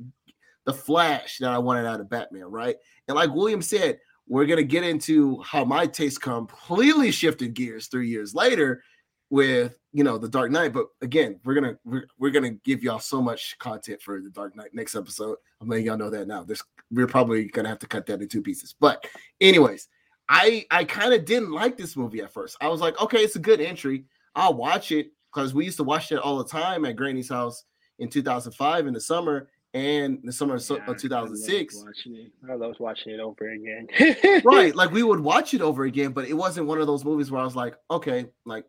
the 0.66 0.72
flash 0.72 1.38
that 1.38 1.50
I 1.50 1.58
wanted 1.58 1.86
out 1.86 2.00
of 2.00 2.10
Batman, 2.10 2.44
right? 2.44 2.76
And 3.08 3.16
like 3.16 3.34
William 3.34 3.62
said, 3.62 3.98
we're 4.28 4.46
gonna 4.46 4.62
get 4.62 4.84
into 4.84 5.40
how 5.42 5.64
my 5.64 5.86
taste 5.86 6.22
completely 6.22 7.10
shifted 7.10 7.54
gears 7.54 7.88
three 7.88 8.08
years 8.08 8.34
later 8.34 8.82
with 9.30 9.78
you 9.92 10.04
know 10.04 10.18
the 10.18 10.28
Dark 10.28 10.50
Knight. 10.50 10.72
But 10.72 10.86
again, 11.00 11.40
we're 11.44 11.54
gonna 11.54 11.78
we're, 11.84 12.06
we're 12.18 12.30
gonna 12.30 12.50
give 12.50 12.82
y'all 12.82 12.98
so 12.98 13.22
much 13.22 13.56
content 13.58 14.02
for 14.02 14.20
the 14.20 14.30
Dark 14.30 14.56
Knight 14.56 14.74
next 14.74 14.94
episode. 14.94 15.36
I'm 15.60 15.68
letting 15.68 15.86
y'all 15.86 15.96
know 15.96 16.10
that 16.10 16.28
now. 16.28 16.42
This 16.42 16.62
we're 16.90 17.06
probably 17.06 17.46
gonna 17.46 17.68
have 17.68 17.78
to 17.80 17.86
cut 17.86 18.06
that 18.06 18.20
in 18.20 18.28
two 18.28 18.42
pieces. 18.42 18.74
But 18.78 19.06
anyways, 19.40 19.88
I 20.28 20.66
I 20.70 20.84
kind 20.84 21.14
of 21.14 21.24
didn't 21.24 21.52
like 21.52 21.76
this 21.76 21.96
movie 21.96 22.20
at 22.20 22.32
first. 22.32 22.56
I 22.60 22.68
was 22.68 22.80
like, 22.80 23.00
okay, 23.00 23.18
it's 23.18 23.36
a 23.36 23.40
good 23.40 23.60
entry. 23.60 24.04
I'll 24.34 24.54
watch 24.54 24.92
it 24.92 25.12
because 25.32 25.54
we 25.54 25.64
used 25.64 25.78
to 25.78 25.84
watch 25.84 26.12
it 26.12 26.18
all 26.18 26.38
the 26.38 26.44
time 26.44 26.84
at 26.84 26.96
Granny's 26.96 27.28
house 27.28 27.64
in 27.98 28.08
2005 28.08 28.86
in 28.86 28.94
the 28.94 29.00
summer 29.00 29.48
and 29.74 30.18
the 30.24 30.32
summer 30.32 30.56
of 30.56 30.68
Yeah, 30.68 30.76
I 30.76 30.86
loved 30.86 31.00
2006. 31.00 31.84
Watching 31.84 32.16
it. 32.16 32.32
I 32.50 32.54
loved 32.54 32.80
watching 32.80 33.12
it 33.12 33.20
over 33.20 33.50
again. 33.50 34.42
right 34.44 34.74
like 34.74 34.90
we 34.90 35.02
would 35.02 35.20
watch 35.20 35.54
it 35.54 35.60
over 35.60 35.84
again 35.84 36.10
but 36.10 36.28
it 36.28 36.34
wasn't 36.34 36.66
one 36.66 36.80
of 36.80 36.88
those 36.88 37.04
movies 37.04 37.30
where 37.30 37.40
i 37.40 37.44
was 37.44 37.54
like 37.54 37.76
okay 37.90 38.26
like 38.44 38.64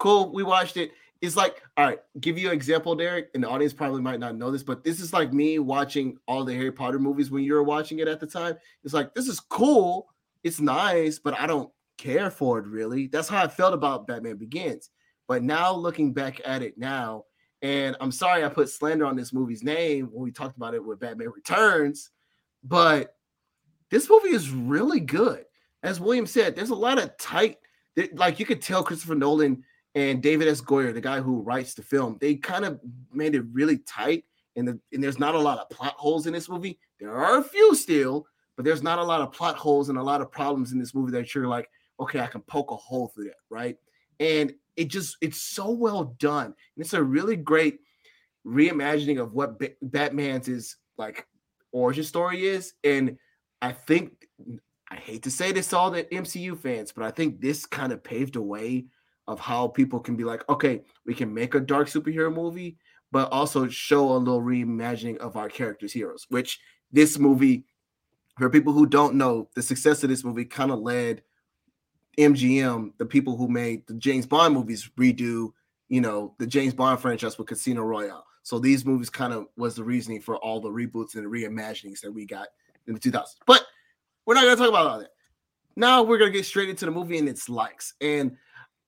cool 0.00 0.32
we 0.32 0.42
watched 0.42 0.76
it 0.76 0.90
it's 1.20 1.36
like 1.36 1.62
all 1.76 1.86
right 1.86 2.00
give 2.20 2.36
you 2.36 2.48
an 2.48 2.54
example 2.54 2.96
derrick 2.96 3.30
and 3.34 3.44
the 3.44 3.48
audience 3.48 3.72
probably 3.72 4.00
might 4.00 4.18
not 4.18 4.34
know 4.34 4.50
this 4.50 4.64
but 4.64 4.82
this 4.82 4.98
is 4.98 5.12
like 5.12 5.32
me 5.32 5.58
watching 5.60 6.18
all 6.26 6.44
the 6.44 6.54
harry 6.54 6.72
potter 6.72 6.98
movies 6.98 7.30
when 7.30 7.44
you 7.44 7.54
were 7.54 7.62
watching 7.62 8.00
it 8.00 8.08
at 8.08 8.18
the 8.18 8.26
time 8.26 8.56
it's 8.82 8.94
like 8.94 9.14
this 9.14 9.28
is 9.28 9.38
cool 9.38 10.08
it's 10.42 10.60
nice, 10.60 11.18
but 11.18 11.38
I 11.38 11.46
don't 11.46 11.70
care 11.98 12.30
for 12.30 12.58
it 12.58 12.66
really. 12.66 13.06
That's 13.06 13.28
how 13.28 13.42
I 13.42 13.48
felt 13.48 13.74
about 13.74 14.06
Batman 14.06 14.36
Begins. 14.36 14.90
But 15.28 15.42
now 15.42 15.72
looking 15.72 16.12
back 16.12 16.40
at 16.44 16.62
it 16.62 16.78
now, 16.78 17.24
and 17.62 17.96
I'm 18.00 18.10
sorry 18.10 18.44
I 18.44 18.48
put 18.48 18.70
slander 18.70 19.04
on 19.04 19.16
this 19.16 19.32
movie's 19.32 19.62
name 19.62 20.06
when 20.06 20.24
we 20.24 20.32
talked 20.32 20.56
about 20.56 20.74
it 20.74 20.84
with 20.84 21.00
Batman 21.00 21.30
Returns, 21.30 22.10
but 22.64 23.16
this 23.90 24.08
movie 24.08 24.30
is 24.30 24.50
really 24.50 25.00
good. 25.00 25.44
As 25.82 26.00
William 26.00 26.26
said, 26.26 26.56
there's 26.56 26.70
a 26.70 26.74
lot 26.74 26.98
of 26.98 27.16
tight, 27.18 27.58
like 28.14 28.40
you 28.40 28.46
could 28.46 28.62
tell 28.62 28.82
Christopher 28.82 29.14
Nolan 29.14 29.62
and 29.94 30.22
David 30.22 30.48
S. 30.48 30.60
Goyer, 30.60 30.94
the 30.94 31.00
guy 31.00 31.20
who 31.20 31.40
writes 31.40 31.74
the 31.74 31.82
film, 31.82 32.16
they 32.20 32.36
kind 32.36 32.64
of 32.64 32.80
made 33.12 33.34
it 33.34 33.44
really 33.52 33.78
tight. 33.78 34.24
And, 34.56 34.66
the, 34.66 34.80
and 34.92 35.02
there's 35.02 35.18
not 35.18 35.34
a 35.34 35.38
lot 35.38 35.58
of 35.58 35.70
plot 35.70 35.94
holes 35.96 36.26
in 36.26 36.32
this 36.32 36.48
movie. 36.48 36.78
There 36.98 37.14
are 37.14 37.38
a 37.38 37.44
few 37.44 37.74
still, 37.74 38.26
but 38.56 38.64
there's 38.64 38.82
not 38.82 38.98
a 38.98 39.04
lot 39.04 39.20
of 39.20 39.32
plot 39.32 39.56
holes 39.56 39.88
and 39.88 39.98
a 39.98 40.02
lot 40.02 40.20
of 40.20 40.30
problems 40.30 40.72
in 40.72 40.78
this 40.78 40.94
movie 40.94 41.12
that 41.12 41.34
you're 41.34 41.46
like, 41.46 41.68
okay, 41.98 42.20
I 42.20 42.26
can 42.26 42.42
poke 42.42 42.70
a 42.70 42.76
hole 42.76 43.08
through 43.08 43.24
that, 43.24 43.36
right? 43.48 43.76
And 44.18 44.52
it 44.76 44.88
just 44.88 45.16
it's 45.20 45.40
so 45.40 45.70
well 45.70 46.16
done. 46.18 46.46
And 46.46 46.54
it's 46.76 46.94
a 46.94 47.02
really 47.02 47.36
great 47.36 47.78
reimagining 48.46 49.20
of 49.20 49.32
what 49.32 49.58
B- 49.58 49.74
Batman's 49.82 50.48
is 50.48 50.76
like 50.98 51.26
origin 51.72 52.04
story 52.04 52.46
is. 52.46 52.74
And 52.84 53.18
I 53.62 53.72
think 53.72 54.28
I 54.90 54.96
hate 54.96 55.22
to 55.24 55.30
say 55.30 55.52
this 55.52 55.68
to 55.68 55.78
all 55.78 55.90
the 55.90 56.04
MCU 56.04 56.58
fans, 56.58 56.92
but 56.92 57.04
I 57.04 57.10
think 57.10 57.40
this 57.40 57.66
kind 57.66 57.92
of 57.92 58.02
paved 58.02 58.34
the 58.34 58.42
way 58.42 58.86
of 59.26 59.38
how 59.38 59.68
people 59.68 60.00
can 60.00 60.16
be 60.16 60.24
like, 60.24 60.48
okay, 60.48 60.82
we 61.06 61.14
can 61.14 61.32
make 61.32 61.54
a 61.54 61.60
dark 61.60 61.88
superhero 61.88 62.32
movie, 62.32 62.76
but 63.12 63.30
also 63.30 63.68
show 63.68 64.12
a 64.12 64.18
little 64.18 64.40
reimagining 64.40 65.16
of 65.18 65.36
our 65.36 65.48
characters' 65.48 65.92
heroes, 65.92 66.26
which 66.28 66.60
this 66.92 67.18
movie, 67.18 67.64
for 68.38 68.50
people 68.50 68.72
who 68.72 68.86
don't 68.86 69.14
know, 69.14 69.48
the 69.54 69.62
success 69.62 70.02
of 70.02 70.10
this 70.10 70.24
movie 70.24 70.44
kind 70.44 70.70
of 70.70 70.80
led 70.80 71.22
MGM, 72.18 72.92
the 72.98 73.06
people 73.06 73.36
who 73.36 73.48
made 73.48 73.86
the 73.86 73.94
James 73.94 74.26
Bond 74.26 74.54
movies, 74.54 74.90
redo, 74.98 75.52
you 75.88 76.00
know, 76.00 76.34
the 76.38 76.46
James 76.46 76.74
Bond 76.74 77.00
franchise 77.00 77.38
with 77.38 77.48
Casino 77.48 77.82
Royale. 77.82 78.24
So 78.42 78.58
these 78.58 78.84
movies 78.84 79.10
kind 79.10 79.32
of 79.32 79.46
was 79.56 79.76
the 79.76 79.84
reasoning 79.84 80.20
for 80.20 80.36
all 80.36 80.60
the 80.60 80.70
reboots 80.70 81.14
and 81.14 81.24
the 81.24 81.28
reimaginings 81.28 82.00
that 82.00 82.12
we 82.12 82.26
got 82.26 82.48
in 82.86 82.94
the 82.94 83.00
2000s. 83.00 83.36
But 83.46 83.64
we're 84.26 84.34
not 84.34 84.44
going 84.44 84.56
to 84.56 84.62
talk 84.62 84.70
about 84.70 84.86
all 84.86 84.98
that. 85.00 85.10
Now 85.76 86.02
we're 86.02 86.18
going 86.18 86.32
to 86.32 86.38
get 86.38 86.46
straight 86.46 86.68
into 86.68 86.84
the 86.84 86.90
movie 86.90 87.18
and 87.18 87.28
its 87.28 87.48
likes. 87.48 87.94
And 88.00 88.36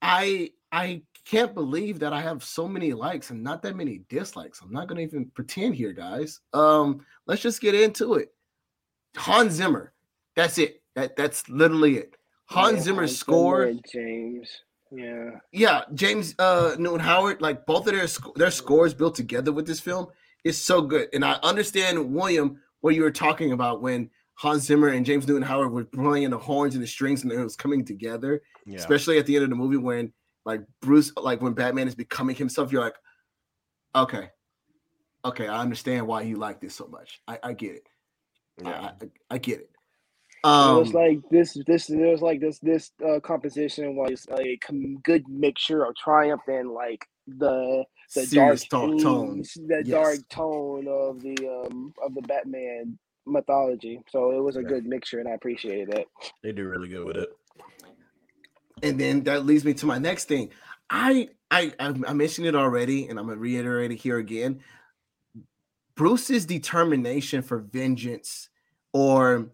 I 0.02 0.50
I 0.72 1.02
can't 1.24 1.54
believe 1.54 2.00
that 2.00 2.12
I 2.12 2.20
have 2.20 2.42
so 2.42 2.68
many 2.68 2.92
likes 2.92 3.30
and 3.30 3.42
not 3.42 3.62
that 3.62 3.76
many 3.76 4.02
dislikes. 4.08 4.60
I'm 4.60 4.72
not 4.72 4.88
going 4.88 4.96
to 4.96 5.04
even 5.04 5.30
pretend 5.34 5.76
here, 5.76 5.92
guys. 5.92 6.40
Um, 6.52 7.06
let's 7.26 7.42
just 7.42 7.60
get 7.60 7.74
into 7.74 8.14
it. 8.14 8.34
Hans 9.16 9.54
Zimmer. 9.54 9.92
That's 10.34 10.58
it. 10.58 10.82
That 10.96 11.16
that's 11.16 11.48
literally 11.48 11.98
it. 11.98 12.16
Hans 12.46 12.78
yeah, 12.78 12.82
Zimmer 12.82 13.06
scored. 13.06 13.80
James. 13.90 14.48
Yeah. 14.90 15.30
Yeah, 15.52 15.82
James 15.94 16.34
uh 16.38 16.76
Newton 16.78 17.00
Howard, 17.00 17.40
like 17.40 17.64
both 17.64 17.86
of 17.86 17.94
their 17.94 18.06
sc- 18.08 18.34
their 18.34 18.50
scores 18.50 18.92
built 18.92 19.14
together 19.14 19.52
with 19.52 19.66
this 19.66 19.80
film 19.80 20.08
is 20.44 20.60
so 20.60 20.82
good. 20.82 21.08
And 21.14 21.24
I 21.24 21.34
understand 21.42 22.12
William 22.12 22.60
what 22.80 22.94
you 22.94 23.02
were 23.02 23.10
talking 23.10 23.52
about 23.52 23.80
when 23.80 24.10
Hans 24.34 24.64
Zimmer 24.64 24.88
and 24.88 25.06
James 25.06 25.26
Newton 25.26 25.42
Howard 25.42 25.72
were 25.72 25.84
playing 25.84 26.30
the 26.30 26.38
horns 26.38 26.74
and 26.74 26.82
the 26.82 26.86
strings 26.86 27.22
and 27.22 27.32
it 27.32 27.42
was 27.42 27.56
coming 27.56 27.84
together. 27.84 28.42
Yeah. 28.66 28.78
Especially 28.78 29.18
at 29.18 29.26
the 29.26 29.36
end 29.36 29.44
of 29.44 29.50
the 29.50 29.56
movie 29.56 29.76
when 29.76 30.12
like 30.44 30.62
Bruce, 30.80 31.12
like 31.16 31.40
when 31.40 31.52
Batman 31.52 31.88
is 31.88 31.94
becoming 31.94 32.36
himself, 32.36 32.72
you're 32.72 32.82
like, 32.82 32.96
okay, 33.94 34.30
okay, 35.24 35.48
I 35.48 35.60
understand 35.60 36.06
why 36.06 36.22
you 36.22 36.36
like 36.36 36.60
this 36.60 36.74
so 36.74 36.86
much. 36.86 37.20
I, 37.28 37.38
I 37.42 37.52
get 37.52 37.76
it. 37.76 37.86
Yeah. 38.62 38.70
I, 38.70 39.04
I, 39.04 39.08
I 39.30 39.38
get 39.38 39.60
it. 39.60 39.70
Um, 40.44 40.76
it 40.76 40.80
was 40.80 40.94
like 40.94 41.18
this, 41.30 41.56
this, 41.66 41.88
it 41.88 41.98
was 41.98 42.20
like 42.20 42.40
this, 42.40 42.58
this 42.58 42.90
uh, 43.08 43.20
composition 43.20 43.94
was 43.94 44.26
a 44.36 44.58
good 45.04 45.28
mixture 45.28 45.84
of 45.84 45.94
triumph 45.94 46.42
and 46.48 46.70
like 46.70 47.06
the 47.26 47.84
the 48.14 48.26
dark 48.26 48.58
themes, 48.58 49.02
tone, 49.02 49.42
the 49.68 49.82
yes. 49.84 49.88
dark 49.88 50.28
tone 50.28 50.86
of 50.88 51.22
the 51.22 51.36
um 51.48 51.92
of 52.04 52.14
the 52.14 52.22
Batman 52.22 52.98
mythology. 53.26 54.02
So 54.08 54.32
it 54.32 54.42
was 54.42 54.56
a 54.56 54.62
yeah. 54.62 54.68
good 54.68 54.86
mixture, 54.86 55.20
and 55.20 55.28
I 55.28 55.32
appreciated 55.32 55.90
it. 55.90 56.08
They 56.42 56.52
do 56.52 56.68
really 56.68 56.88
good 56.88 57.04
with 57.04 57.16
it. 57.16 57.36
And 58.82 58.98
then 58.98 59.22
that 59.24 59.46
leads 59.46 59.64
me 59.64 59.74
to 59.74 59.86
my 59.86 59.98
next 59.98 60.24
thing. 60.24 60.50
I 60.90 61.28
I 61.50 61.72
I 61.80 62.12
mentioned 62.12 62.46
it 62.46 62.54
already, 62.54 63.08
and 63.08 63.18
I'm 63.18 63.26
gonna 63.26 63.38
reiterate 63.38 63.92
it 63.92 63.96
here 63.96 64.18
again. 64.18 64.60
Bruce's 65.94 66.46
determination 66.46 67.42
for 67.42 67.58
vengeance, 67.58 68.48
or 68.92 69.50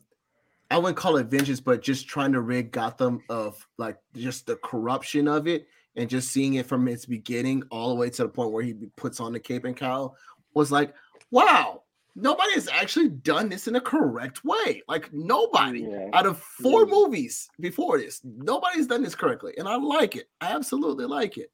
I 0.70 0.78
wouldn't 0.78 0.96
call 0.96 1.16
it 1.16 1.26
vengeance, 1.26 1.60
but 1.60 1.82
just 1.82 2.08
trying 2.08 2.32
to 2.32 2.40
rid 2.40 2.70
Gotham 2.70 3.22
of 3.28 3.66
like 3.78 3.98
just 4.14 4.46
the 4.46 4.56
corruption 4.56 5.26
of 5.28 5.46
it 5.46 5.66
and 5.96 6.08
just 6.08 6.30
seeing 6.30 6.54
it 6.54 6.66
from 6.66 6.86
its 6.88 7.06
beginning 7.06 7.64
all 7.70 7.88
the 7.88 7.94
way 7.96 8.10
to 8.10 8.22
the 8.22 8.28
point 8.28 8.52
where 8.52 8.62
he 8.62 8.74
puts 8.96 9.18
on 9.18 9.32
the 9.32 9.40
cape 9.40 9.64
and 9.64 9.76
cowl 9.76 10.16
was 10.54 10.70
like, 10.70 10.94
wow, 11.30 11.82
nobody 12.18 12.52
has 12.54 12.68
actually 12.68 13.08
done 13.08 13.48
this 13.48 13.68
in 13.68 13.76
a 13.76 13.80
correct 13.80 14.44
way. 14.44 14.82
Like 14.88 15.12
nobody 15.12 15.80
yeah. 15.80 16.10
out 16.12 16.26
of 16.26 16.38
four 16.38 16.82
yeah. 16.84 16.90
movies 16.90 17.48
before 17.60 17.98
this, 17.98 18.20
nobody's 18.24 18.86
done 18.86 19.02
this 19.02 19.14
correctly. 19.14 19.54
And 19.56 19.68
I 19.68 19.76
like 19.76 20.16
it. 20.16 20.28
I 20.40 20.54
absolutely 20.54 21.06
like 21.06 21.38
it. 21.38 21.50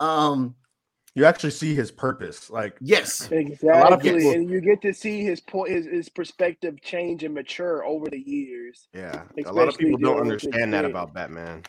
Um 0.00 0.54
you 1.14 1.26
actually 1.26 1.50
see 1.50 1.74
his 1.74 1.90
purpose. 1.90 2.48
Like 2.48 2.76
yes, 2.80 3.30
exactly. 3.30 3.68
A 3.68 3.72
lot 3.72 3.92
of 3.92 4.00
people, 4.00 4.30
and 4.30 4.48
you 4.48 4.60
get 4.60 4.80
to 4.82 4.94
see 4.94 5.22
his 5.22 5.40
point, 5.40 5.70
his, 5.70 5.86
his 5.86 6.08
perspective 6.08 6.80
change 6.80 7.22
and 7.22 7.34
mature 7.34 7.84
over 7.84 8.08
the 8.08 8.18
years. 8.18 8.88
Yeah, 8.94 9.24
a 9.44 9.52
lot 9.52 9.68
of 9.68 9.76
people 9.76 9.98
don't 9.98 10.20
understand 10.20 10.72
that 10.72 10.86
about 10.86 11.12
Batman. 11.12 11.64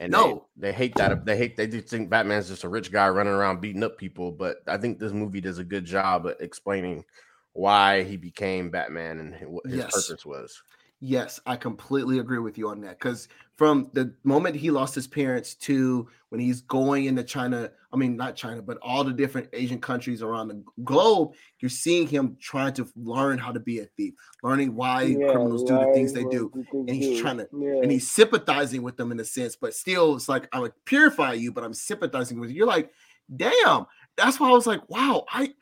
And 0.00 0.10
no, 0.10 0.46
they, 0.56 0.68
they, 0.68 0.72
hate 0.72 0.94
that. 0.96 1.24
They 1.24 1.36
hate. 1.36 1.56
They 1.56 1.68
do 1.68 1.80
think 1.80 2.10
Batman's 2.10 2.48
just 2.48 2.64
a 2.64 2.68
rich 2.68 2.90
guy 2.90 3.08
running 3.10 3.34
around 3.34 3.60
beating 3.60 3.84
up 3.84 3.98
people. 3.98 4.32
But 4.32 4.62
I 4.66 4.78
think 4.78 4.98
this 4.98 5.12
movie 5.12 5.42
does 5.42 5.58
a 5.58 5.64
good 5.64 5.84
job 5.84 6.26
at 6.26 6.40
explaining 6.40 7.04
why 7.52 8.02
he 8.02 8.16
became 8.16 8.70
Batman 8.70 9.18
and 9.18 9.50
what 9.50 9.66
his 9.66 9.76
yes. 9.76 10.08
purpose 10.08 10.24
was. 10.24 10.62
Yes, 11.02 11.40
I 11.46 11.56
completely 11.56 12.18
agree 12.18 12.38
with 12.38 12.58
you 12.58 12.68
on 12.68 12.82
that. 12.82 12.98
Because 12.98 13.28
from 13.56 13.90
the 13.94 14.14
moment 14.22 14.54
he 14.54 14.70
lost 14.70 14.94
his 14.94 15.06
parents 15.06 15.54
to 15.54 16.06
when 16.28 16.40
he's 16.40 16.60
going 16.60 17.06
into 17.06 17.24
China, 17.24 17.70
I 17.90 17.96
mean, 17.96 18.16
not 18.16 18.36
China, 18.36 18.60
but 18.60 18.76
all 18.82 19.02
the 19.02 19.12
different 19.12 19.48
Asian 19.54 19.80
countries 19.80 20.22
around 20.22 20.48
the 20.48 20.62
globe, 20.84 21.32
you're 21.58 21.70
seeing 21.70 22.06
him 22.06 22.36
trying 22.38 22.74
to 22.74 22.86
learn 22.96 23.38
how 23.38 23.50
to 23.50 23.58
be 23.58 23.80
a 23.80 23.86
thief, 23.86 24.12
learning 24.42 24.76
why 24.76 25.04
yeah, 25.04 25.32
criminals 25.32 25.64
do 25.64 25.72
the 25.78 25.90
things 25.94 26.12
they 26.12 26.24
do. 26.24 26.52
And 26.72 26.90
he's 26.90 27.20
trying 27.20 27.38
to, 27.38 27.48
yeah. 27.58 27.80
and 27.82 27.90
he's 27.90 28.10
sympathizing 28.10 28.82
with 28.82 28.98
them 28.98 29.10
in 29.10 29.18
a 29.20 29.24
sense, 29.24 29.56
but 29.56 29.74
still, 29.74 30.16
it's 30.16 30.28
like, 30.28 30.48
I 30.52 30.60
would 30.60 30.72
purify 30.84 31.32
you, 31.32 31.50
but 31.50 31.64
I'm 31.64 31.74
sympathizing 31.74 32.38
with 32.38 32.50
you. 32.50 32.56
You're 32.56 32.66
like, 32.66 32.90
damn. 33.34 33.86
That's 34.16 34.38
why 34.38 34.50
I 34.50 34.52
was 34.52 34.66
like, 34.66 34.88
wow, 34.90 35.24
I, 35.30 35.54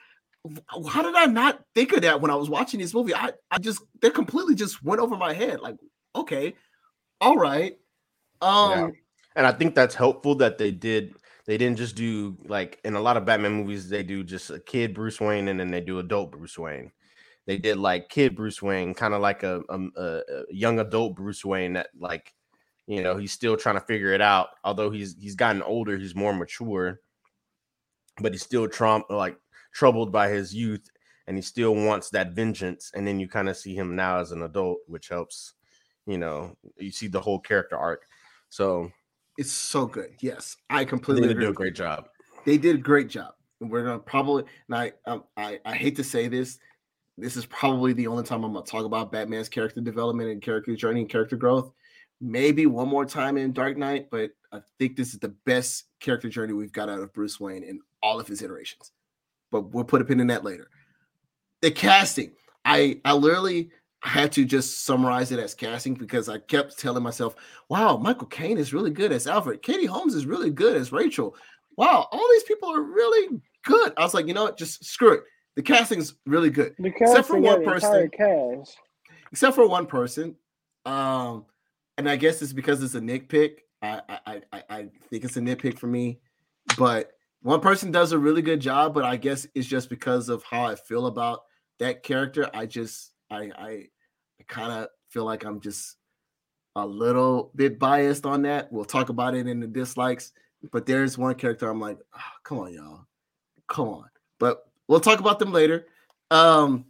how 0.88 1.02
did 1.02 1.14
I 1.14 1.26
not 1.26 1.62
think 1.74 1.92
of 1.92 2.02
that 2.02 2.20
when 2.20 2.30
I 2.30 2.34
was 2.34 2.48
watching 2.48 2.80
this 2.80 2.94
movie? 2.94 3.14
I, 3.14 3.32
I 3.50 3.58
just 3.58 3.82
they 4.00 4.10
completely 4.10 4.54
just 4.54 4.82
went 4.82 5.00
over 5.00 5.16
my 5.16 5.32
head. 5.32 5.60
Like, 5.60 5.76
okay, 6.14 6.54
all 7.20 7.36
right. 7.36 7.76
Um 8.40 8.70
yeah. 8.70 8.88
and 9.36 9.46
I 9.46 9.52
think 9.52 9.74
that's 9.74 9.94
helpful 9.94 10.36
that 10.36 10.58
they 10.58 10.70
did 10.70 11.14
they 11.46 11.56
didn't 11.58 11.78
just 11.78 11.96
do 11.96 12.36
like 12.44 12.78
in 12.84 12.94
a 12.94 13.00
lot 13.00 13.16
of 13.16 13.24
Batman 13.24 13.54
movies, 13.54 13.88
they 13.88 14.02
do 14.02 14.22
just 14.22 14.50
a 14.50 14.60
kid 14.60 14.94
Bruce 14.94 15.20
Wayne 15.20 15.48
and 15.48 15.58
then 15.58 15.70
they 15.70 15.80
do 15.80 15.98
adult 15.98 16.32
Bruce 16.32 16.58
Wayne. 16.58 16.92
They 17.46 17.56
did 17.56 17.78
like 17.78 18.10
kid 18.10 18.36
Bruce 18.36 18.60
Wayne, 18.60 18.92
kind 18.92 19.14
of 19.14 19.22
like 19.22 19.42
a, 19.42 19.62
a, 19.70 19.80
a 19.96 20.22
young 20.50 20.78
adult 20.78 21.16
Bruce 21.16 21.44
Wayne 21.44 21.72
that 21.72 21.88
like 21.98 22.34
you 22.86 23.02
know 23.02 23.16
he's 23.16 23.32
still 23.32 23.56
trying 23.56 23.76
to 23.76 23.80
figure 23.80 24.12
it 24.12 24.20
out. 24.20 24.48
Although 24.64 24.90
he's 24.90 25.16
he's 25.18 25.34
gotten 25.34 25.62
older, 25.62 25.96
he's 25.96 26.14
more 26.14 26.34
mature, 26.34 27.00
but 28.20 28.32
he's 28.32 28.42
still 28.42 28.68
Trump 28.68 29.06
like 29.08 29.38
troubled 29.72 30.12
by 30.12 30.28
his 30.28 30.54
youth 30.54 30.90
and 31.28 31.36
he 31.36 31.42
still 31.42 31.74
wants 31.74 32.10
that 32.10 32.32
vengeance 32.32 32.90
and 32.94 33.06
then 33.06 33.20
you 33.20 33.28
kind 33.28 33.48
of 33.48 33.56
see 33.56 33.74
him 33.74 33.94
now 33.94 34.18
as 34.18 34.32
an 34.32 34.42
adult 34.42 34.78
which 34.86 35.08
helps 35.08 35.54
you 36.06 36.18
know 36.18 36.56
you 36.78 36.90
see 36.90 37.06
the 37.06 37.20
whole 37.20 37.38
character 37.38 37.76
arc. 37.76 38.04
So 38.48 38.90
it's 39.36 39.52
so 39.52 39.86
good 39.86 40.14
yes 40.20 40.56
i 40.68 40.84
completely 40.84 41.28
they 41.28 41.34
do 41.34 41.50
a 41.50 41.52
great 41.52 41.74
job. 41.74 42.08
They 42.44 42.58
did 42.58 42.74
a 42.74 42.78
great 42.78 43.08
job. 43.08 43.34
We're 43.60 43.84
gonna 43.84 43.98
probably 43.98 44.44
and 44.68 44.76
I, 44.76 44.92
um, 45.06 45.24
I 45.36 45.60
i 45.64 45.74
hate 45.74 45.96
to 45.96 46.04
say 46.04 46.28
this 46.28 46.58
this 47.16 47.36
is 47.36 47.46
probably 47.46 47.92
the 47.92 48.06
only 48.06 48.24
time 48.24 48.44
i'm 48.44 48.52
gonna 48.52 48.64
talk 48.64 48.84
about 48.84 49.12
batman's 49.12 49.48
character 49.48 49.80
development 49.80 50.30
and 50.30 50.42
character 50.42 50.74
journey 50.74 51.00
and 51.00 51.10
character 51.10 51.36
growth. 51.36 51.72
Maybe 52.20 52.66
one 52.66 52.88
more 52.88 53.04
time 53.04 53.36
in 53.36 53.52
dark 53.52 53.76
knight 53.76 54.08
but 54.10 54.30
i 54.50 54.60
think 54.78 54.96
this 54.96 55.12
is 55.12 55.20
the 55.20 55.34
best 55.44 55.84
character 56.00 56.28
journey 56.28 56.52
we've 56.52 56.72
got 56.72 56.88
out 56.88 57.00
of 57.00 57.12
bruce 57.12 57.38
wayne 57.38 57.62
in 57.62 57.80
all 58.02 58.18
of 58.18 58.26
his 58.26 58.42
iterations 58.42 58.92
but 59.50 59.72
we'll 59.72 59.84
put 59.84 60.02
a 60.02 60.04
pin 60.04 60.20
in 60.20 60.26
that 60.28 60.44
later. 60.44 60.68
The 61.62 61.70
casting, 61.70 62.32
I 62.64 63.00
I 63.04 63.12
literally 63.14 63.70
had 64.00 64.30
to 64.32 64.44
just 64.44 64.84
summarize 64.84 65.32
it 65.32 65.40
as 65.40 65.54
casting 65.54 65.94
because 65.94 66.28
I 66.28 66.38
kept 66.38 66.78
telling 66.78 67.02
myself, 67.02 67.34
"Wow, 67.68 67.96
Michael 67.96 68.28
Caine 68.28 68.58
is 68.58 68.72
really 68.72 68.90
good 68.90 69.12
as 69.12 69.26
Alfred. 69.26 69.62
Katie 69.62 69.86
Holmes 69.86 70.14
is 70.14 70.26
really 70.26 70.50
good 70.50 70.76
as 70.76 70.92
Rachel. 70.92 71.34
Wow, 71.76 72.08
all 72.10 72.28
these 72.32 72.44
people 72.44 72.72
are 72.72 72.82
really 72.82 73.40
good." 73.64 73.92
I 73.96 74.02
was 74.02 74.14
like, 74.14 74.26
you 74.26 74.34
know 74.34 74.44
what? 74.44 74.58
Just 74.58 74.84
screw 74.84 75.14
it. 75.14 75.24
The 75.56 75.62
casting's 75.62 76.14
really 76.26 76.50
good, 76.50 76.74
except 76.78 77.26
for 77.26 77.38
one 77.38 77.64
person. 77.64 78.10
Except 79.32 79.54
for 79.54 79.68
one 79.68 79.86
person. 79.86 80.36
Um, 80.86 81.44
and 81.98 82.08
I 82.08 82.16
guess 82.16 82.40
it's 82.40 82.52
because 82.52 82.82
it's 82.82 82.94
a 82.94 83.00
nitpick. 83.00 83.56
I 83.82 84.00
I 84.08 84.42
I, 84.52 84.62
I 84.70 84.88
think 85.10 85.24
it's 85.24 85.36
a 85.36 85.40
nitpick 85.40 85.78
for 85.78 85.88
me, 85.88 86.20
but 86.78 87.17
one 87.42 87.60
person 87.60 87.90
does 87.90 88.12
a 88.12 88.18
really 88.18 88.42
good 88.42 88.60
job. 88.60 88.94
But 88.94 89.04
I 89.04 89.16
guess 89.16 89.46
it's 89.54 89.66
just 89.66 89.88
because 89.90 90.28
of 90.28 90.42
how 90.42 90.64
I 90.64 90.74
feel 90.74 91.06
about 91.06 91.40
that 91.78 92.02
character. 92.02 92.48
I 92.54 92.66
just 92.66 93.12
I 93.30 93.50
I, 93.56 93.68
I 94.40 94.44
kind 94.46 94.72
of 94.72 94.88
feel 95.08 95.24
like 95.24 95.44
I'm 95.44 95.60
just 95.60 95.96
a 96.76 96.86
little 96.86 97.50
bit 97.56 97.78
biased 97.78 98.26
on 98.26 98.42
that. 98.42 98.72
We'll 98.72 98.84
talk 98.84 99.08
about 99.08 99.34
it 99.34 99.46
in 99.46 99.60
the 99.60 99.66
dislikes, 99.66 100.32
but 100.70 100.86
there's 100.86 101.18
one 101.18 101.34
character 101.34 101.68
I'm 101.68 101.80
like, 101.80 101.98
oh, 102.16 102.20
come 102.44 102.58
on, 102.58 102.72
y'all, 102.72 103.06
come 103.66 103.88
on. 103.88 104.08
But 104.38 104.64
we'll 104.86 105.00
talk 105.00 105.18
about 105.18 105.38
them 105.38 105.52
later. 105.52 105.86
Um, 106.30 106.86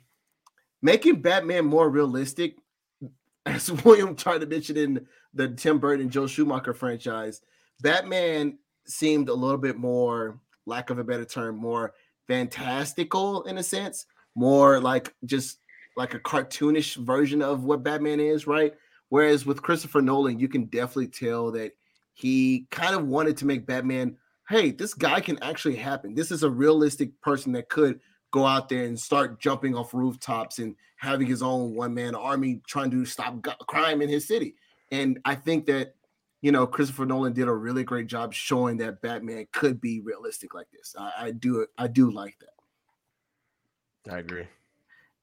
making 0.82 1.22
Batman 1.22 1.64
more 1.64 1.88
realistic, 1.88 2.58
as 3.46 3.70
William 3.84 4.14
tried 4.14 4.40
to 4.40 4.46
mention 4.46 4.76
in 4.76 5.06
the 5.32 5.48
Tim 5.48 5.78
Burton 5.78 6.10
Joe 6.10 6.26
Schumacher 6.26 6.74
franchise, 6.74 7.40
Batman 7.80 8.58
seemed 8.88 9.28
a 9.28 9.34
little 9.34 9.58
bit 9.58 9.76
more, 9.76 10.40
lack 10.66 10.90
of 10.90 10.98
a 10.98 11.04
better 11.04 11.24
term, 11.24 11.56
more 11.56 11.92
fantastical 12.26 13.42
in 13.44 13.58
a 13.58 13.62
sense, 13.62 14.06
more 14.34 14.80
like 14.80 15.14
just 15.24 15.60
like 15.96 16.14
a 16.14 16.20
cartoonish 16.20 16.96
version 16.96 17.42
of 17.42 17.64
what 17.64 17.82
Batman 17.82 18.20
is, 18.20 18.46
right? 18.46 18.74
Whereas 19.08 19.46
with 19.46 19.62
Christopher 19.62 20.02
Nolan, 20.02 20.38
you 20.38 20.48
can 20.48 20.66
definitely 20.66 21.08
tell 21.08 21.50
that 21.52 21.72
he 22.12 22.66
kind 22.70 22.94
of 22.94 23.06
wanted 23.06 23.36
to 23.38 23.46
make 23.46 23.66
Batman, 23.66 24.16
hey, 24.48 24.70
this 24.70 24.94
guy 24.94 25.20
can 25.20 25.42
actually 25.42 25.76
happen. 25.76 26.14
This 26.14 26.30
is 26.30 26.42
a 26.42 26.50
realistic 26.50 27.18
person 27.20 27.52
that 27.52 27.68
could 27.68 28.00
go 28.30 28.44
out 28.44 28.68
there 28.68 28.84
and 28.84 28.98
start 28.98 29.40
jumping 29.40 29.74
off 29.74 29.94
rooftops 29.94 30.58
and 30.58 30.74
having 30.96 31.26
his 31.26 31.42
own 31.42 31.74
one 31.74 31.94
man 31.94 32.14
army 32.14 32.60
trying 32.66 32.90
to 32.90 33.04
stop 33.06 33.42
crime 33.66 34.02
in 34.02 34.08
his 34.08 34.26
city. 34.26 34.54
And 34.90 35.18
I 35.24 35.34
think 35.34 35.66
that, 35.66 35.94
you 36.40 36.52
know, 36.52 36.66
Christopher 36.66 37.04
Nolan 37.04 37.32
did 37.32 37.48
a 37.48 37.52
really 37.52 37.84
great 37.84 38.06
job 38.06 38.32
showing 38.32 38.76
that 38.78 39.02
Batman 39.02 39.46
could 39.52 39.80
be 39.80 40.00
realistic 40.00 40.54
like 40.54 40.68
this. 40.72 40.94
I, 40.98 41.12
I 41.18 41.30
do 41.32 41.66
I 41.76 41.88
do 41.88 42.10
like 42.10 42.36
that. 42.40 44.12
I 44.12 44.18
agree. 44.18 44.46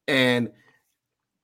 And 0.08 0.52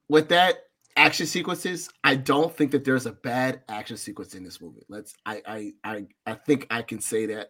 with 0.09 0.29
that, 0.29 0.65
action 0.97 1.25
sequences, 1.25 1.89
I 2.03 2.15
don't 2.15 2.55
think 2.55 2.71
that 2.71 2.83
there's 2.83 3.05
a 3.05 3.13
bad 3.13 3.61
action 3.69 3.97
sequence 3.97 4.35
in 4.35 4.43
this 4.43 4.61
movie. 4.61 4.83
Let's 4.89 5.15
I 5.25 5.41
I 5.47 5.73
I, 5.83 6.05
I 6.25 6.33
think 6.33 6.67
I 6.69 6.81
can 6.81 6.99
say 6.99 7.25
that 7.27 7.49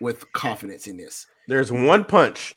with 0.00 0.30
confidence 0.32 0.86
in 0.86 0.96
this. 0.96 1.26
There's 1.46 1.70
one 1.70 2.04
punch 2.04 2.54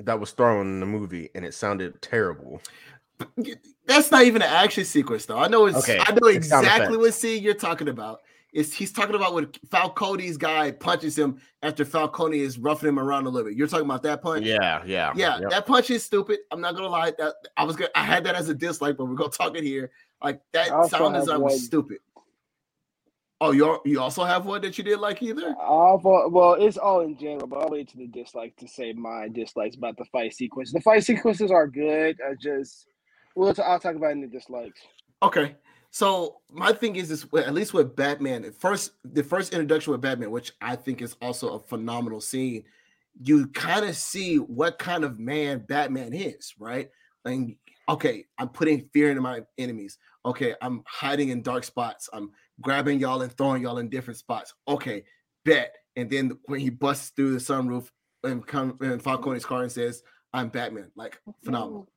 that 0.00 0.18
was 0.18 0.30
thrown 0.30 0.66
in 0.66 0.80
the 0.80 0.86
movie 0.86 1.28
and 1.34 1.44
it 1.44 1.54
sounded 1.54 2.00
terrible. 2.00 2.62
That's 3.86 4.10
not 4.10 4.24
even 4.24 4.42
an 4.42 4.48
action 4.48 4.84
sequence 4.84 5.26
though. 5.26 5.38
I 5.38 5.48
know 5.48 5.66
it's 5.66 5.76
okay. 5.78 5.98
I 6.00 6.12
know 6.12 6.28
exactly 6.28 6.96
what 6.96 7.12
scene 7.14 7.42
you're 7.42 7.54
talking 7.54 7.88
about. 7.88 8.20
It's 8.52 8.72
he's 8.72 8.92
talking 8.92 9.14
about 9.14 9.34
when 9.34 9.50
Falcone's 9.70 10.38
guy 10.38 10.70
punches 10.70 11.18
him 11.18 11.38
after 11.62 11.84
Falcone 11.84 12.40
is 12.40 12.58
roughing 12.58 12.88
him 12.88 12.98
around 12.98 13.26
a 13.26 13.28
little 13.28 13.48
bit. 13.48 13.58
You're 13.58 13.66
talking 13.66 13.84
about 13.84 14.02
that 14.04 14.22
punch? 14.22 14.46
Yeah, 14.46 14.82
yeah, 14.86 15.12
yeah. 15.14 15.38
Yep. 15.40 15.50
That 15.50 15.66
punch 15.66 15.90
is 15.90 16.02
stupid. 16.02 16.38
I'm 16.50 16.60
not 16.60 16.74
gonna 16.74 16.88
lie. 16.88 17.12
That 17.18 17.34
I 17.56 17.64
was 17.64 17.76
gonna 17.76 17.90
I 17.94 18.04
had 18.04 18.24
that 18.24 18.34
as 18.34 18.48
a 18.48 18.54
dislike, 18.54 18.96
but 18.96 19.04
we're 19.04 19.16
gonna 19.16 19.30
talk 19.30 19.56
it 19.56 19.64
here. 19.64 19.90
Like 20.22 20.40
that 20.52 20.68
sound 20.88 21.14
design 21.14 21.40
was 21.40 21.64
stupid. 21.64 21.98
Oh, 23.40 23.52
you 23.52 23.80
you 23.84 24.00
also 24.00 24.24
have 24.24 24.46
one 24.46 24.62
that 24.62 24.78
you 24.78 24.84
didn't 24.84 25.00
like 25.00 25.22
either? 25.22 25.50
Uh, 25.50 25.96
well, 26.02 26.56
it's 26.58 26.76
all 26.76 27.02
in 27.02 27.16
general, 27.16 27.46
but 27.46 27.60
I'll 27.60 27.68
wait 27.68 27.88
to 27.90 27.96
the 27.98 28.08
dislike 28.08 28.56
to 28.56 28.66
say 28.66 28.92
my 28.94 29.28
dislikes 29.28 29.76
about 29.76 29.96
the 29.96 30.06
fight 30.06 30.34
sequence. 30.34 30.72
The 30.72 30.80
fight 30.80 31.04
sequences 31.04 31.50
are 31.50 31.68
good. 31.68 32.18
I 32.26 32.34
just 32.34 32.88
well, 33.36 33.54
I'll 33.64 33.78
talk 33.78 33.94
about 33.94 34.12
in 34.12 34.22
the 34.22 34.26
dislikes. 34.26 34.80
Okay. 35.22 35.54
So 35.90 36.40
my 36.50 36.72
thing 36.72 36.96
is 36.96 37.08
this 37.08 37.26
at 37.36 37.54
least 37.54 37.74
with 37.74 37.96
Batman, 37.96 38.50
first 38.52 38.92
the 39.04 39.22
first 39.22 39.52
introduction 39.52 39.92
with 39.92 40.00
Batman, 40.00 40.30
which 40.30 40.52
I 40.60 40.76
think 40.76 41.02
is 41.02 41.16
also 41.22 41.54
a 41.54 41.60
phenomenal 41.60 42.20
scene, 42.20 42.64
you 43.20 43.46
kind 43.48 43.84
of 43.84 43.96
see 43.96 44.36
what 44.36 44.78
kind 44.78 45.04
of 45.04 45.18
man 45.18 45.64
Batman 45.66 46.12
is, 46.12 46.54
right? 46.58 46.90
And 47.24 47.56
okay, 47.88 48.26
I'm 48.38 48.48
putting 48.48 48.88
fear 48.92 49.10
into 49.10 49.22
my 49.22 49.42
enemies. 49.56 49.98
Okay, 50.26 50.54
I'm 50.60 50.82
hiding 50.86 51.30
in 51.30 51.42
dark 51.42 51.64
spots. 51.64 52.08
I'm 52.12 52.30
grabbing 52.60 53.00
y'all 53.00 53.22
and 53.22 53.32
throwing 53.32 53.62
y'all 53.62 53.78
in 53.78 53.88
different 53.88 54.18
spots. 54.18 54.54
Okay, 54.66 55.04
bet. 55.44 55.74
And 55.96 56.10
then 56.10 56.38
when 56.46 56.60
he 56.60 56.70
busts 56.70 57.10
through 57.10 57.32
the 57.32 57.40
sunroof 57.40 57.88
and 58.24 58.46
come 58.46 58.78
in 58.82 59.00
Falcone's 59.00 59.44
car 59.44 59.62
and 59.62 59.72
says, 59.72 60.02
"I'm 60.32 60.48
Batman," 60.48 60.92
like 60.96 61.20
phenomenal 61.42 61.88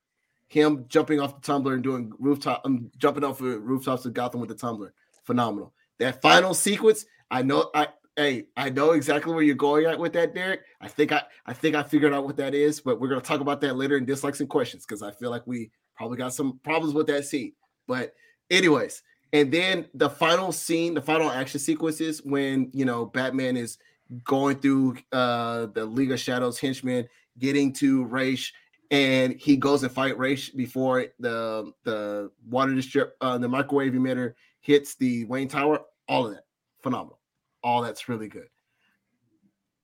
him 0.52 0.84
jumping 0.88 1.20
off 1.20 1.34
the 1.34 1.40
tumbler 1.40 1.74
and 1.74 1.82
doing 1.82 2.12
rooftop, 2.18 2.62
um, 2.64 2.90
jumping 2.98 3.24
off 3.24 3.38
the 3.38 3.58
rooftops 3.58 4.04
of 4.04 4.14
Gotham 4.14 4.40
with 4.40 4.50
the 4.50 4.54
tumbler, 4.54 4.92
phenomenal. 5.24 5.72
That 5.98 6.20
final 6.20 6.54
sequence, 6.54 7.06
I 7.30 7.42
know, 7.42 7.70
I 7.74 7.88
hey, 8.16 8.44
I 8.56 8.68
know 8.68 8.92
exactly 8.92 9.32
where 9.32 9.42
you're 9.42 9.54
going 9.54 9.86
at 9.86 9.98
with 9.98 10.12
that, 10.12 10.34
Derrick. 10.34 10.60
I 10.80 10.88
think 10.88 11.12
I, 11.12 11.22
I 11.46 11.52
think 11.54 11.74
I 11.74 11.82
figured 11.82 12.12
out 12.12 12.24
what 12.24 12.36
that 12.36 12.54
is, 12.54 12.80
but 12.80 13.00
we're 13.00 13.08
gonna 13.08 13.20
talk 13.20 13.40
about 13.40 13.60
that 13.62 13.76
later 13.76 13.96
in 13.96 14.04
dislikes 14.04 14.40
and 14.40 14.48
questions 14.48 14.84
because 14.84 15.02
I 15.02 15.12
feel 15.12 15.30
like 15.30 15.46
we 15.46 15.70
probably 15.96 16.18
got 16.18 16.34
some 16.34 16.60
problems 16.62 16.94
with 16.94 17.06
that 17.06 17.24
scene. 17.24 17.52
But 17.86 18.12
anyways, 18.50 19.02
and 19.32 19.50
then 19.50 19.86
the 19.94 20.10
final 20.10 20.52
scene, 20.52 20.94
the 20.94 21.02
final 21.02 21.30
action 21.30 21.60
sequences 21.60 22.22
when 22.22 22.70
you 22.74 22.84
know 22.84 23.06
Batman 23.06 23.56
is 23.56 23.78
going 24.24 24.58
through 24.58 24.98
uh 25.12 25.66
the 25.66 25.86
League 25.86 26.12
of 26.12 26.20
Shadows 26.20 26.58
henchmen, 26.58 27.08
getting 27.38 27.72
to 27.74 28.04
Ra's 28.04 28.52
and 28.92 29.32
he 29.40 29.56
goes 29.56 29.82
and 29.82 29.90
fight 29.90 30.18
Ra's 30.18 30.50
before 30.50 31.06
the 31.18 31.72
the 31.82 32.30
water 32.48 32.72
distrib- 32.72 33.10
uh, 33.20 33.38
the 33.38 33.48
microwave 33.48 33.94
emitter 33.94 34.34
hits 34.60 34.94
the 34.94 35.24
Wayne 35.24 35.48
Tower. 35.48 35.80
All 36.08 36.26
of 36.26 36.34
that, 36.34 36.44
phenomenal. 36.82 37.18
All 37.64 37.82
that's 37.82 38.08
really 38.08 38.28
good. 38.28 38.48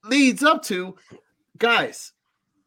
Leads 0.05 0.43
up 0.43 0.63
to 0.65 0.95
guys 1.57 2.13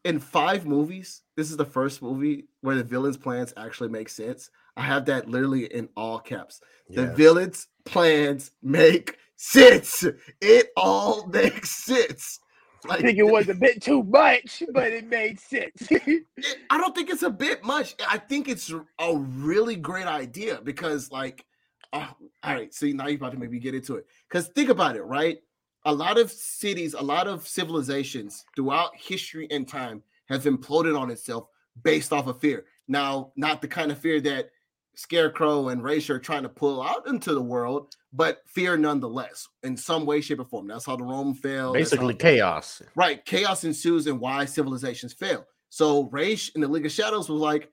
in 0.03 0.19
five 0.19 0.65
movies. 0.65 1.21
This 1.35 1.51
is 1.51 1.57
the 1.57 1.65
first 1.65 2.01
movie 2.01 2.47
where 2.61 2.75
the 2.75 2.83
villain's 2.83 3.17
plans 3.17 3.53
actually 3.55 3.89
make 3.89 4.09
sense. 4.09 4.49
I 4.75 4.81
have 4.81 5.05
that 5.05 5.29
literally 5.29 5.65
in 5.65 5.89
all 5.95 6.17
caps. 6.19 6.59
Yes. 6.89 6.95
The 6.95 7.15
villain's 7.15 7.67
plans 7.85 8.51
make 8.63 9.17
sense. 9.35 10.03
It 10.41 10.69
all 10.75 11.27
makes 11.31 11.69
sense. 11.69 12.39
Like, 12.85 12.99
I 12.99 13.01
think 13.03 13.17
it 13.17 13.23
was 13.23 13.49
a 13.49 13.53
bit 13.53 13.81
too 13.81 14.03
much, 14.03 14.63
but 14.71 14.91
it 14.91 15.07
made 15.07 15.39
sense. 15.39 15.87
I 16.69 16.77
don't 16.77 16.95
think 16.95 17.09
it's 17.09 17.23
a 17.23 17.29
bit 17.29 17.63
much. 17.63 17.95
I 18.07 18.17
think 18.17 18.47
it's 18.47 18.71
a 18.99 19.15
really 19.15 19.75
great 19.75 20.07
idea 20.07 20.59
because, 20.63 21.11
like, 21.11 21.45
oh, 21.93 22.09
all 22.43 22.53
right, 22.53 22.73
see, 22.73 22.93
now 22.93 23.07
you're 23.07 23.17
about 23.17 23.33
to 23.33 23.37
maybe 23.37 23.59
get 23.59 23.75
into 23.75 23.95
it. 23.95 24.05
Because 24.27 24.47
think 24.49 24.69
about 24.69 24.95
it, 24.95 25.03
right? 25.03 25.39
A 25.85 25.93
lot 25.93 26.17
of 26.17 26.31
cities, 26.31 26.93
a 26.93 27.01
lot 27.01 27.27
of 27.27 27.47
civilizations 27.47 28.45
throughout 28.55 28.91
history 28.95 29.47
and 29.51 29.67
time 29.67 30.01
have 30.29 30.43
imploded 30.43 30.99
on 30.99 31.11
itself 31.11 31.47
based 31.83 32.13
off 32.13 32.27
of 32.27 32.39
fear. 32.39 32.65
Now, 32.87 33.31
not 33.35 33.61
the 33.61 33.67
kind 33.67 33.91
of 33.91 33.97
fear 33.97 34.21
that 34.21 34.49
Scarecrow 34.95 35.69
and 35.69 35.83
Ra's 35.83 36.09
are 36.09 36.19
trying 36.19 36.43
to 36.43 36.49
pull 36.49 36.81
out 36.81 37.07
into 37.07 37.33
the 37.33 37.41
world, 37.41 37.95
but 38.13 38.39
fear 38.45 38.77
nonetheless, 38.77 39.47
in 39.63 39.77
some 39.77 40.05
way, 40.05 40.21
shape, 40.21 40.39
or 40.39 40.45
form. 40.45 40.67
That's 40.67 40.85
how 40.85 40.95
the 40.95 41.03
Rome 41.03 41.33
failed. 41.33 41.75
Basically, 41.75 42.13
chaos. 42.13 42.81
Right. 42.95 43.23
Chaos 43.25 43.63
ensues 43.63 44.07
and 44.07 44.19
why 44.19 44.45
civilizations 44.45 45.13
fail. 45.13 45.45
So 45.69 46.09
Ra's 46.11 46.51
in 46.55 46.61
the 46.61 46.67
League 46.67 46.85
of 46.85 46.91
Shadows 46.91 47.29
was 47.29 47.41
like, 47.41 47.71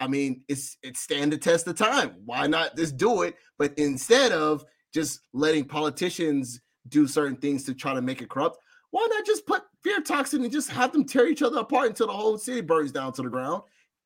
I 0.00 0.06
mean, 0.06 0.42
it's 0.48 0.78
it 0.82 0.96
stand 0.96 1.32
the 1.32 1.38
test 1.38 1.66
of 1.66 1.76
time. 1.76 2.14
Why 2.24 2.46
not 2.46 2.74
just 2.74 2.96
do 2.96 3.22
it? 3.22 3.36
But 3.58 3.74
instead 3.76 4.32
of 4.32 4.64
just 4.94 5.20
letting 5.34 5.66
politicians 5.66 6.60
do 6.88 7.06
certain 7.06 7.36
things 7.36 7.64
to 7.64 7.74
try 7.74 7.92
to 7.92 8.00
make 8.00 8.22
it 8.22 8.30
corrupt, 8.30 8.56
why 8.90 9.06
not 9.10 9.26
just 9.26 9.46
put 9.46 9.62
fear 9.84 10.00
toxin 10.00 10.42
and 10.42 10.50
just 10.50 10.70
have 10.70 10.92
them 10.92 11.04
tear 11.04 11.28
each 11.28 11.42
other 11.42 11.58
apart 11.58 11.88
until 11.88 12.06
the 12.06 12.14
whole 12.14 12.38
city 12.38 12.62
burns 12.62 12.92
down 12.92 13.12
to 13.12 13.22
the 13.22 13.28
ground? 13.28 13.62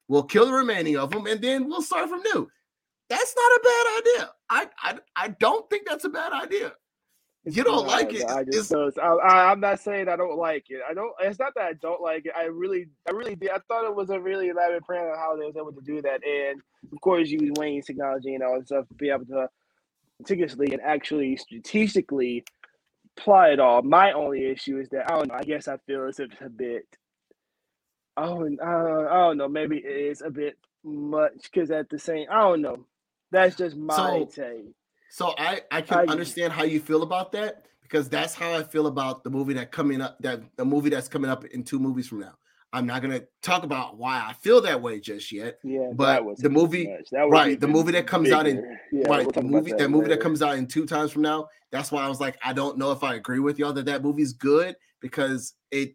We'll 0.08 0.24
kill 0.24 0.46
the 0.46 0.52
remaining 0.52 0.96
of 0.96 1.10
them, 1.10 1.26
and 1.26 1.40
then 1.40 1.68
we'll 1.68 1.80
start 1.80 2.08
from 2.08 2.22
new. 2.34 2.50
That's 3.08 3.34
not 3.36 3.52
a 3.52 3.60
bad 3.62 3.98
idea. 3.98 4.30
I 4.50 4.68
I, 4.82 4.98
I 5.16 5.28
don't 5.28 5.68
think 5.70 5.86
that's 5.88 6.04
a 6.04 6.08
bad 6.08 6.32
idea. 6.32 6.72
You 7.46 7.62
don't 7.62 7.86
like 7.86 8.14
it. 8.14 8.24
I 8.24 8.42
just 8.44 8.74
I, 8.74 9.52
am 9.52 9.60
not 9.60 9.78
saying 9.78 10.08
I 10.08 10.16
don't 10.16 10.38
like 10.38 10.64
it. 10.70 10.80
I 10.88 10.94
don't. 10.94 11.12
It's 11.20 11.38
not 11.38 11.52
that 11.56 11.64
I 11.64 11.72
don't 11.74 12.00
like 12.00 12.24
it. 12.24 12.32
I 12.34 12.44
really, 12.44 12.86
I 13.06 13.12
really 13.12 13.34
did. 13.34 13.50
I 13.50 13.58
thought 13.68 13.84
it 13.84 13.94
was 13.94 14.08
a 14.08 14.18
really 14.18 14.48
elaborate 14.48 14.84
plan 14.84 15.04
on 15.04 15.18
how 15.18 15.36
they 15.36 15.44
was 15.44 15.56
able 15.56 15.72
to 15.72 15.82
do 15.82 16.00
that, 16.00 16.24
and 16.24 16.62
of 16.90 17.00
course, 17.02 17.28
use 17.28 17.52
Wayne's 17.58 17.84
technology 17.84 18.34
and 18.34 18.42
all 18.42 18.58
that 18.58 18.66
stuff 18.66 18.88
to 18.88 18.94
be 18.94 19.10
able 19.10 19.26
to 19.26 19.48
meticulously 20.18 20.68
and 20.72 20.80
actually 20.80 21.36
strategically 21.36 22.44
plot 23.14 23.50
it 23.50 23.60
all. 23.60 23.82
My 23.82 24.12
only 24.12 24.46
issue 24.46 24.78
is 24.78 24.88
that 24.90 25.12
I 25.12 25.16
don't 25.16 25.28
know. 25.28 25.34
I 25.34 25.42
guess 25.42 25.68
I 25.68 25.76
feel 25.86 26.06
as 26.08 26.20
if 26.20 26.32
it's 26.32 26.40
a, 26.40 26.46
a 26.46 26.48
bit. 26.48 26.86
Oh, 28.16 28.44
uh, 28.46 29.08
I 29.10 29.16
don't 29.18 29.36
know. 29.36 29.48
Maybe 29.48 29.78
it 29.78 29.84
is 30.12 30.22
a 30.22 30.30
bit 30.30 30.56
much 30.82 31.50
because 31.52 31.70
at 31.70 31.90
the 31.90 31.98
same, 31.98 32.26
I 32.30 32.40
don't 32.40 32.62
know. 32.62 32.86
That's 33.34 33.56
just 33.56 33.76
my 33.76 33.96
so, 33.96 34.24
take. 34.26 34.72
So 35.10 35.34
I 35.36 35.62
I 35.72 35.80
can 35.80 36.08
I, 36.08 36.12
understand 36.12 36.52
how 36.52 36.62
you 36.62 36.78
feel 36.78 37.02
about 37.02 37.32
that 37.32 37.66
because 37.82 38.08
that's 38.08 38.32
how 38.32 38.52
I 38.52 38.62
feel 38.62 38.86
about 38.86 39.24
the 39.24 39.30
movie 39.30 39.54
that 39.54 39.72
coming 39.72 40.00
up 40.00 40.16
that 40.20 40.40
the 40.56 40.64
movie 40.64 40.88
that's 40.88 41.08
coming 41.08 41.30
up 41.30 41.44
in 41.46 41.64
two 41.64 41.80
movies 41.80 42.06
from 42.06 42.20
now. 42.20 42.34
I'm 42.72 42.86
not 42.86 43.02
gonna 43.02 43.22
talk 43.42 43.64
about 43.64 43.98
why 43.98 44.24
I 44.24 44.34
feel 44.34 44.60
that 44.62 44.80
way 44.80 45.00
just 45.00 45.32
yet. 45.32 45.58
Yeah, 45.64 45.90
But 45.94 46.24
that 46.24 46.42
the 46.42 46.48
movie- 46.48 46.86
That 47.12 47.28
right, 47.28 47.60
the 47.60 47.68
movie 47.68 47.92
that 47.92 48.06
comes 48.06 48.30
out 48.32 48.46
in- 48.46 48.78
yeah, 48.92 49.08
right, 49.08 49.24
we'll 49.24 49.30
the 49.32 49.42
movie 49.42 49.72
that, 49.72 49.88
movie 49.90 50.08
that 50.08 50.20
comes 50.20 50.42
out 50.42 50.56
in 50.56 50.66
two 50.66 50.86
times 50.86 51.12
from 51.12 51.22
now. 51.22 51.48
That's 51.70 51.92
why 51.92 52.04
I 52.04 52.08
was 52.08 52.20
like, 52.20 52.36
I 52.44 52.52
don't 52.52 52.78
know 52.78 52.90
if 52.92 53.04
I 53.04 53.14
agree 53.14 53.38
with 53.40 53.58
y'all 53.58 53.72
that 53.72 53.86
that 53.86 54.02
movie's 54.02 54.32
good 54.32 54.76
because 55.00 55.54
it 55.70 55.94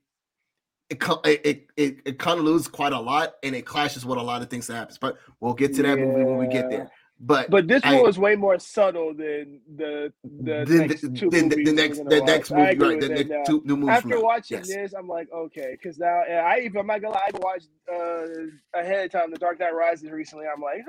it 0.89 1.03
it 1.25 1.41
it, 1.45 1.67
it, 1.75 1.97
it 2.05 2.19
kind 2.19 2.39
of 2.39 2.45
loses 2.45 2.67
quite 2.67 2.93
a 2.93 2.99
lot 2.99 3.33
and 3.43 3.55
it 3.55 3.65
clashes 3.65 4.05
with 4.05 4.17
a 4.17 4.23
lot 4.23 4.41
of 4.41 4.49
things 4.49 4.67
that 4.67 4.75
happens. 4.75 4.97
But 4.97 5.17
we'll 5.39 5.53
get 5.53 5.75
to 5.75 5.83
that 5.83 5.97
movie 5.97 6.23
when 6.23 6.37
we 6.37 6.47
get 6.47 6.69
there. 6.69 6.89
But 7.21 7.49
But 7.49 7.67
this 7.67 7.83
I- 7.83 7.95
one 7.95 8.03
was 8.03 8.17
way 8.17 8.35
more 8.35 8.57
subtle 8.59 9.13
than 9.13 9.59
the 9.75 10.13
the 10.23 10.63
then 10.65 10.87
next 10.87 11.01
the, 11.01 11.09
two 11.09 11.29
then 11.29 11.49
the, 11.49 11.63
the 11.63 11.73
next 11.73 11.97
the 12.05 12.21
next 12.21 12.51
movie, 12.51 12.77
right? 12.77 12.99
The 12.99 13.09
next 13.09 13.47
two 13.47 13.61
new 13.65 13.75
movies. 13.75 13.97
After 13.97 14.21
watching 14.21 14.57
Yes. 14.59 14.67
this, 14.67 14.93
I'm 14.93 15.07
like, 15.07 15.27
okay, 15.33 15.71
because 15.71 15.97
now 15.99 16.21
I 16.23 16.61
even 16.61 16.79
I'm 16.79 16.87
not 16.87 17.01
gonna 17.01 17.15
lie, 17.15 17.29
I 17.33 17.37
watched 17.39 17.67
uh, 17.93 18.79
ahead 18.79 19.05
of 19.05 19.11
time 19.11 19.31
the 19.31 19.37
Dark 19.37 19.59
Knight 19.59 19.73
Rises 19.75 20.09
recently. 20.11 20.45
I'm 20.47 20.61
like, 20.61 20.81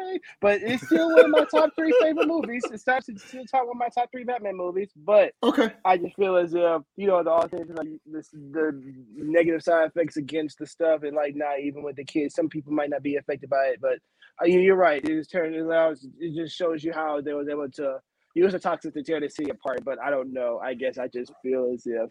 okay, 0.00 0.18
but 0.40 0.62
it's 0.62 0.82
still 0.82 1.12
one 1.12 1.24
of 1.24 1.30
my 1.30 1.44
top 1.44 1.70
three 1.76 1.94
favorite 1.94 2.26
movies. 2.26 2.68
It's 2.72 2.82
top 2.82 3.04
it's 3.06 3.22
still 3.24 3.44
top 3.44 3.66
one 3.68 3.76
of 3.76 3.78
my 3.78 3.88
top 3.88 4.10
three 4.10 4.24
Batman 4.24 4.56
movies. 4.56 4.90
But 4.96 5.32
Okay. 5.44 5.70
I 5.84 5.96
just 5.96 6.16
feel 6.16 6.36
as 6.36 6.54
if 6.54 6.82
you 6.96 7.06
know 7.06 7.22
the 7.22 7.30
all 7.30 7.46
things 7.46 7.70
like 7.72 7.88
this, 8.04 8.30
the 8.30 8.82
negative 9.14 9.62
side 9.62 9.86
effects 9.88 10.16
against 10.16 10.58
the 10.58 10.66
stuff, 10.66 11.04
and 11.04 11.14
like 11.14 11.36
not 11.36 11.60
even 11.60 11.84
with 11.84 11.94
the 11.96 12.04
kids. 12.04 12.34
Some 12.34 12.48
people 12.48 12.72
might 12.72 12.90
not 12.90 13.04
be 13.04 13.14
affected 13.14 13.48
by 13.48 13.66
it, 13.66 13.80
but 13.80 13.98
Uh, 14.40 14.46
you're 14.46 14.76
right. 14.76 15.02
It 15.04 15.08
just 15.08 15.34
it. 15.34 15.98
It 16.18 16.34
just 16.34 16.56
shows 16.56 16.84
you 16.84 16.92
how 16.92 17.20
they 17.20 17.32
was 17.32 17.48
able 17.48 17.70
to 17.70 17.98
use 18.34 18.52
the 18.52 18.58
toxic 18.58 18.94
to 18.94 19.02
tear 19.02 19.20
the 19.20 19.28
city 19.28 19.50
apart. 19.50 19.84
But 19.84 19.98
I 20.00 20.10
don't 20.10 20.32
know. 20.32 20.60
I 20.62 20.74
guess 20.74 20.98
I 20.98 21.08
just 21.08 21.32
feel 21.42 21.70
as 21.72 21.82
if 21.86 22.10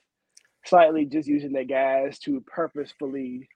slightly 0.66 1.06
just 1.06 1.28
using 1.28 1.54
the 1.54 1.64
gas 1.64 2.20
to 2.20 2.42
purposefully. 2.42 3.48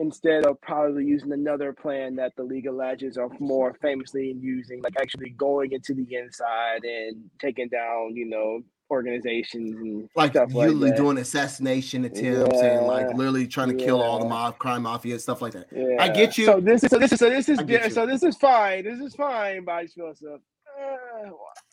Instead 0.00 0.46
of 0.46 0.60
probably 0.60 1.04
using 1.04 1.32
another 1.32 1.72
plan 1.72 2.14
that 2.14 2.32
the 2.36 2.42
League 2.44 2.68
of 2.68 2.74
Legends 2.76 3.18
are 3.18 3.28
more 3.40 3.74
famously 3.82 4.32
using, 4.38 4.80
like 4.80 4.94
actually 5.00 5.30
going 5.30 5.72
into 5.72 5.92
the 5.92 6.06
inside 6.14 6.84
and 6.84 7.28
taking 7.40 7.68
down, 7.68 8.14
you 8.14 8.24
know, 8.24 8.60
organizations 8.90 9.74
and 9.76 10.08
Like 10.16 10.32
stuff 10.32 10.52
like 10.54 10.70
that. 10.78 10.96
doing 10.96 11.18
assassination 11.18 12.04
attempts 12.04 12.60
and 12.60 12.86
like 12.86 13.14
literally 13.14 13.46
trying 13.46 13.76
to 13.76 13.84
kill 13.84 14.00
all 14.02 14.18
the 14.18 14.24
mob 14.28 14.58
crime 14.58 14.82
mafia 14.82 15.14
and 15.14 15.20
stuff 15.22 15.42
like 15.42 15.52
that. 15.52 15.66
Yeah. 15.74 15.96
I 15.98 16.08
get 16.08 16.38
you. 16.38 16.46
So 16.46 16.60
this 16.60 16.82
is 16.84 16.90
so 16.90 16.98
this 16.98 17.12
is 17.12 17.18
so 17.18 17.30
this 17.30 17.48
is 17.48 17.58
yeah, 17.66 17.88
so 17.88 18.06
this 18.06 18.22
is 18.22 18.36
fine. 18.36 18.84
This 18.84 19.00
is 19.00 19.14
fine. 19.14 19.64
But 19.64 19.72
I 19.72 19.82
just 19.84 19.94
feel 19.94 20.12
so. 20.14 20.38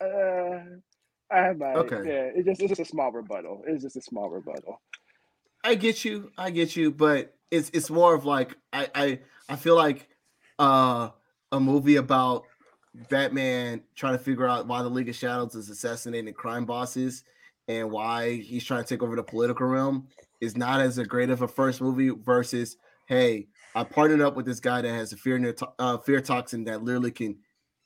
Uh, 0.02 0.06
uh, 0.06 0.64
I 1.32 1.54
might. 1.54 1.76
Okay. 1.76 2.02
Yeah. 2.06 2.32
It's 2.36 2.46
just 2.46 2.62
it's 2.62 2.70
just 2.70 2.82
a 2.82 2.86
small 2.86 3.12
rebuttal. 3.12 3.64
It's 3.68 3.84
just 3.84 3.96
a 3.98 4.02
small 4.02 4.30
rebuttal. 4.30 4.82
I 5.64 5.76
get 5.76 6.06
you, 6.06 6.32
I 6.38 6.52
get 6.52 6.76
you, 6.76 6.92
but 6.92 7.34
it's 7.52 7.70
it's 7.74 7.90
more 7.90 8.14
of 8.14 8.26
like 8.26 8.56
I 8.74 8.88
I 8.94 9.20
I 9.50 9.56
feel 9.56 9.76
like 9.76 10.08
uh 10.60 11.10
a 11.52 11.60
movie 11.60 11.96
about 11.96 12.44
Batman 13.10 13.82
trying 13.96 14.14
to 14.18 14.24
figure 14.24 14.48
out 14.48 14.68
why 14.68 14.82
the 14.82 14.90
League 14.90 15.10
of 15.10 15.16
Shadows 15.16 15.56
is 15.56 15.70
assassinating 15.70 16.34
crime 16.34 16.66
bosses 16.66 17.24
and 17.68 17.92
why 17.92 18.36
he's 18.36 18.64
trying 18.64 18.84
to 18.84 18.88
take 18.88 19.04
over 19.04 19.16
the 19.16 19.24
political 19.24 19.68
realm 19.68 20.08
is 20.42 20.56
not 20.56 20.80
as 20.82 20.98
a 20.98 21.06
great 21.06 21.30
of 21.30 21.42
a 21.42 21.48
first 21.48 21.82
movie 21.82 22.10
versus 22.10 22.78
hey 23.08 23.48
I 23.76 23.84
partnered 23.84 24.22
up 24.22 24.36
with 24.36 24.46
this 24.46 24.60
guy 24.60 24.82
that 24.82 24.90
has 24.90 25.12
a 25.14 25.18
fear 25.18 25.38
near 25.38 25.54
to- 25.54 25.72
uh, 25.80 25.98
fear 25.98 26.22
toxin 26.22 26.64
that 26.66 26.84
literally 26.84 27.12
can 27.12 27.38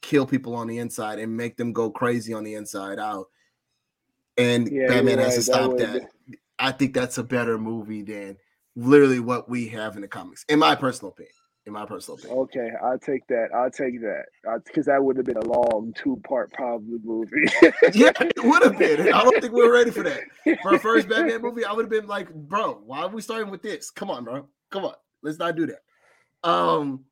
kill 0.01 0.25
people 0.25 0.53
on 0.55 0.67
the 0.67 0.77
inside 0.77 1.19
and 1.19 1.35
make 1.35 1.57
them 1.57 1.73
go 1.73 1.89
crazy 1.89 2.33
on 2.33 2.43
the 2.43 2.55
inside 2.55 2.99
out 2.99 3.27
and 4.37 4.69
Yeah, 4.71 4.87
Batman 4.87 5.19
has 5.19 5.35
to 5.35 5.41
stop 5.41 5.71
would- 5.71 5.79
that. 5.79 6.09
I 6.59 6.71
think 6.71 6.93
that's 6.93 7.17
a 7.17 7.23
better 7.23 7.57
movie 7.57 8.01
than 8.01 8.37
literally 8.75 9.19
what 9.21 9.49
we 9.49 9.67
have 9.69 9.95
in 9.95 10.01
the 10.01 10.07
comics, 10.07 10.45
in 10.49 10.59
my 10.59 10.75
personal 10.75 11.11
opinion. 11.11 11.33
In 11.69 11.73
my 11.73 11.85
personal 11.85 12.17
opinion. 12.17 12.39
Okay, 12.39 12.71
I'll 12.83 12.97
take 12.97 13.27
that. 13.27 13.49
I'll 13.53 13.69
take 13.69 14.01
that. 14.01 14.23
Because 14.65 14.87
that 14.87 15.03
would 15.03 15.17
have 15.17 15.25
been 15.27 15.37
a 15.37 15.45
long 15.45 15.93
two-part 15.95 16.51
probably 16.51 16.97
movie. 17.03 17.45
yeah, 17.93 18.11
it 18.19 18.43
would 18.43 18.63
have 18.63 18.79
been. 18.79 19.13
I 19.13 19.23
don't 19.23 19.39
think 19.39 19.53
we 19.53 19.61
are 19.61 19.71
ready 19.71 19.91
for 19.91 20.01
that. 20.01 20.21
For 20.63 20.73
our 20.73 20.79
first 20.79 21.07
Batman 21.07 21.43
movie, 21.43 21.65
I 21.65 21.71
would 21.71 21.83
have 21.83 21.91
been 21.91 22.07
like, 22.07 22.33
bro, 22.33 22.81
why 22.83 23.01
are 23.01 23.07
we 23.09 23.21
starting 23.21 23.51
with 23.51 23.61
this? 23.61 23.91
Come 23.91 24.09
on, 24.09 24.23
bro. 24.23 24.47
Come 24.71 24.83
on. 24.83 24.95
Let's 25.21 25.37
not 25.37 25.55
do 25.55 25.67
that. 25.67 26.49
Um, 26.49 27.05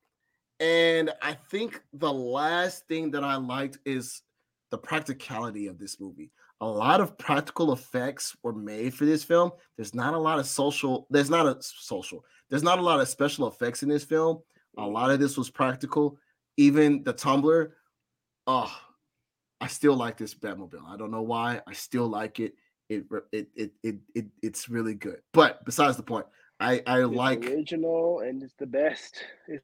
and 0.59 1.11
I 1.21 1.33
think 1.51 1.79
the 1.93 2.11
last 2.11 2.87
thing 2.87 3.11
that 3.11 3.23
I 3.23 3.35
liked 3.35 3.77
is 3.85 4.23
the 4.71 4.79
practicality 4.79 5.67
of 5.67 5.77
this 5.77 5.99
movie. 5.99 6.31
A 6.61 6.65
lot 6.65 7.01
of 7.01 7.17
practical 7.17 7.71
effects 7.71 8.35
were 8.41 8.53
made 8.53 8.93
for 8.93 9.05
this 9.05 9.23
film. 9.23 9.51
There's 9.75 9.93
not 9.93 10.13
a 10.13 10.17
lot 10.17 10.39
of 10.39 10.47
social, 10.47 11.07
there's 11.09 11.29
not 11.29 11.45
a 11.45 11.57
social, 11.61 12.23
there's 12.49 12.63
not 12.63 12.79
a 12.79 12.81
lot 12.81 12.99
of 12.99 13.07
special 13.07 13.47
effects 13.47 13.83
in 13.83 13.89
this 13.89 14.03
film. 14.03 14.39
A 14.77 14.81
mm. 14.81 14.91
lot 14.91 15.11
of 15.11 15.19
this 15.19 15.37
was 15.37 15.49
practical. 15.49 16.17
Even 16.57 17.03
the 17.03 17.13
tumbler, 17.13 17.75
oh, 18.47 18.65
ah, 18.65 18.83
I 19.61 19.67
still 19.67 19.95
like 19.95 20.17
this 20.17 20.33
Batmobile. 20.33 20.87
I 20.87 20.97
don't 20.97 21.11
know 21.11 21.21
why. 21.21 21.61
I 21.67 21.73
still 21.73 22.07
like 22.07 22.39
it. 22.39 22.53
It 22.89 23.05
it 23.31 23.47
it 23.55 23.71
it, 23.83 23.95
it 24.15 24.25
it's 24.41 24.69
really 24.69 24.95
good. 24.95 25.21
But 25.33 25.63
besides 25.65 25.97
the 25.97 26.03
point, 26.03 26.25
I 26.59 26.81
I 26.87 27.03
It's 27.03 27.15
like. 27.15 27.45
original 27.45 28.21
and 28.21 28.41
it's 28.41 28.55
the 28.57 28.65
best. 28.65 29.23
It's 29.47 29.63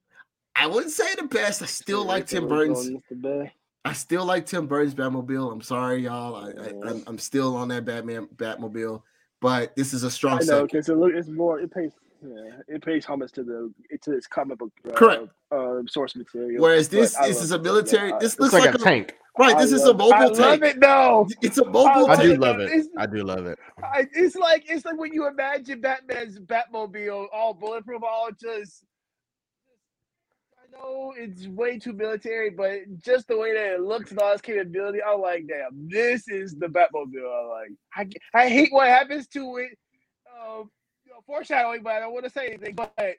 I 0.56 0.68
wouldn't 0.68 0.92
say 0.92 1.16
the 1.16 1.24
best. 1.24 1.62
I 1.62 1.66
still 1.66 2.06
like 2.06 2.28
Tim 2.28 2.48
Burton's. 2.48 2.90
And 3.86 3.92
It's 3.92 4.06
the 4.06 4.16
best. 4.16 4.18
I 4.18 4.18
still 4.18 4.26
like 4.26 4.46
Tim 4.48 4.68
Burton's 4.68 4.96
Batmobile. 4.96 5.52
I'm 5.52 5.62
sorry, 5.62 6.04
y'all. 6.04 6.36
I, 6.36 6.52
I, 6.52 6.74
I'm, 6.92 7.04
I'm 7.08 7.20
still 7.20 7.56
on 7.58 7.70
that 7.70 7.86
Batman 7.86 8.28
Batmobile. 8.36 9.04
But 9.42 9.76
this 9.76 9.94
is 9.94 10.04
a 10.04 10.12
strong 10.12 10.40
I 10.40 10.44
know 10.46 10.64
because 10.64 10.90
it 10.90 10.98
it's 11.16 11.30
more 11.30 11.60
it 11.60 11.72
pays 11.72 11.94
yeah 12.24 12.60
it 12.70 12.84
pays 12.84 13.06
homage 13.06 13.34
to 13.34 13.44
the 13.44 13.74
to 14.04 14.14
its 14.14 14.28
comic 14.28 14.60
book 14.60 14.72
uh, 14.90 14.94
Correct. 14.96 15.28
uh, 15.52 15.82
source 15.88 16.16
material. 16.16 16.62
Whereas 16.62 16.90
this 16.90 17.16
this 17.18 17.42
is 17.42 17.52
a 17.52 17.60
military. 17.60 18.10
Yeah, 18.10 18.20
This 18.20 18.40
looks 18.40 18.54
like, 18.54 18.66
like, 18.66 18.76
a 18.76 18.80
tank. 18.80 19.16
right. 19.38 19.58
I 19.58 19.66
This 19.66 19.72
is 19.74 19.86
a 19.86 19.94
mobile 19.94 20.14
I 20.14 20.30
tank. 20.30 20.62
love 20.62 20.64
it 20.64 20.82
though. 20.82 21.28
It's 21.42 21.58
a 21.60 21.66
mobile 21.66 22.08
I 22.08 22.14
I 22.14 22.18
do 22.18 22.30
tank. 22.30 22.40
love 22.40 22.60
it. 22.60 22.74
It's- 22.74 22.90
I 22.98 23.06
do 23.08 23.24
love 23.24 23.46
it. 23.48 23.60
I, 23.84 24.08
it's 24.14 24.36
like 24.36 24.66
it's 24.70 24.86
like 24.86 24.98
when 25.00 25.14
you 25.14 25.28
imagine 25.28 25.82
Batman's 25.82 26.40
Batmobile 26.40 27.28
all 27.34 27.54
bulletproof, 27.54 28.04
all 28.04 28.30
just. 28.40 28.84
Know 30.74 31.14
it's 31.16 31.48
way 31.48 31.78
too 31.78 31.94
military, 31.94 32.50
but 32.50 32.80
just 33.00 33.28
the 33.28 33.38
way 33.38 33.54
that 33.54 33.76
it 33.76 33.82
looks 33.82 34.12
and 34.12 34.20
all 34.20 34.34
its 34.34 34.42
capability, 34.42 35.00
I'm 35.04 35.22
like, 35.22 35.46
damn, 35.48 35.88
this 35.88 36.28
is 36.28 36.56
the 36.56 36.68
Batmobile. 36.68 37.30
I 37.32 37.48
like. 37.48 38.18
I, 38.34 38.40
I 38.40 38.50
hate 38.50 38.72
what 38.72 38.88
happens 38.88 39.28
to 39.30 39.58
it. 39.58 39.78
Um, 40.32 40.70
you 41.06 41.12
know, 41.12 41.20
foreshadowing, 41.28 41.84
but 41.84 41.94
I 41.94 42.00
don't 42.00 42.14
want 42.14 42.26
to 42.26 42.32
say 42.32 42.48
anything. 42.48 42.76
But 42.76 43.16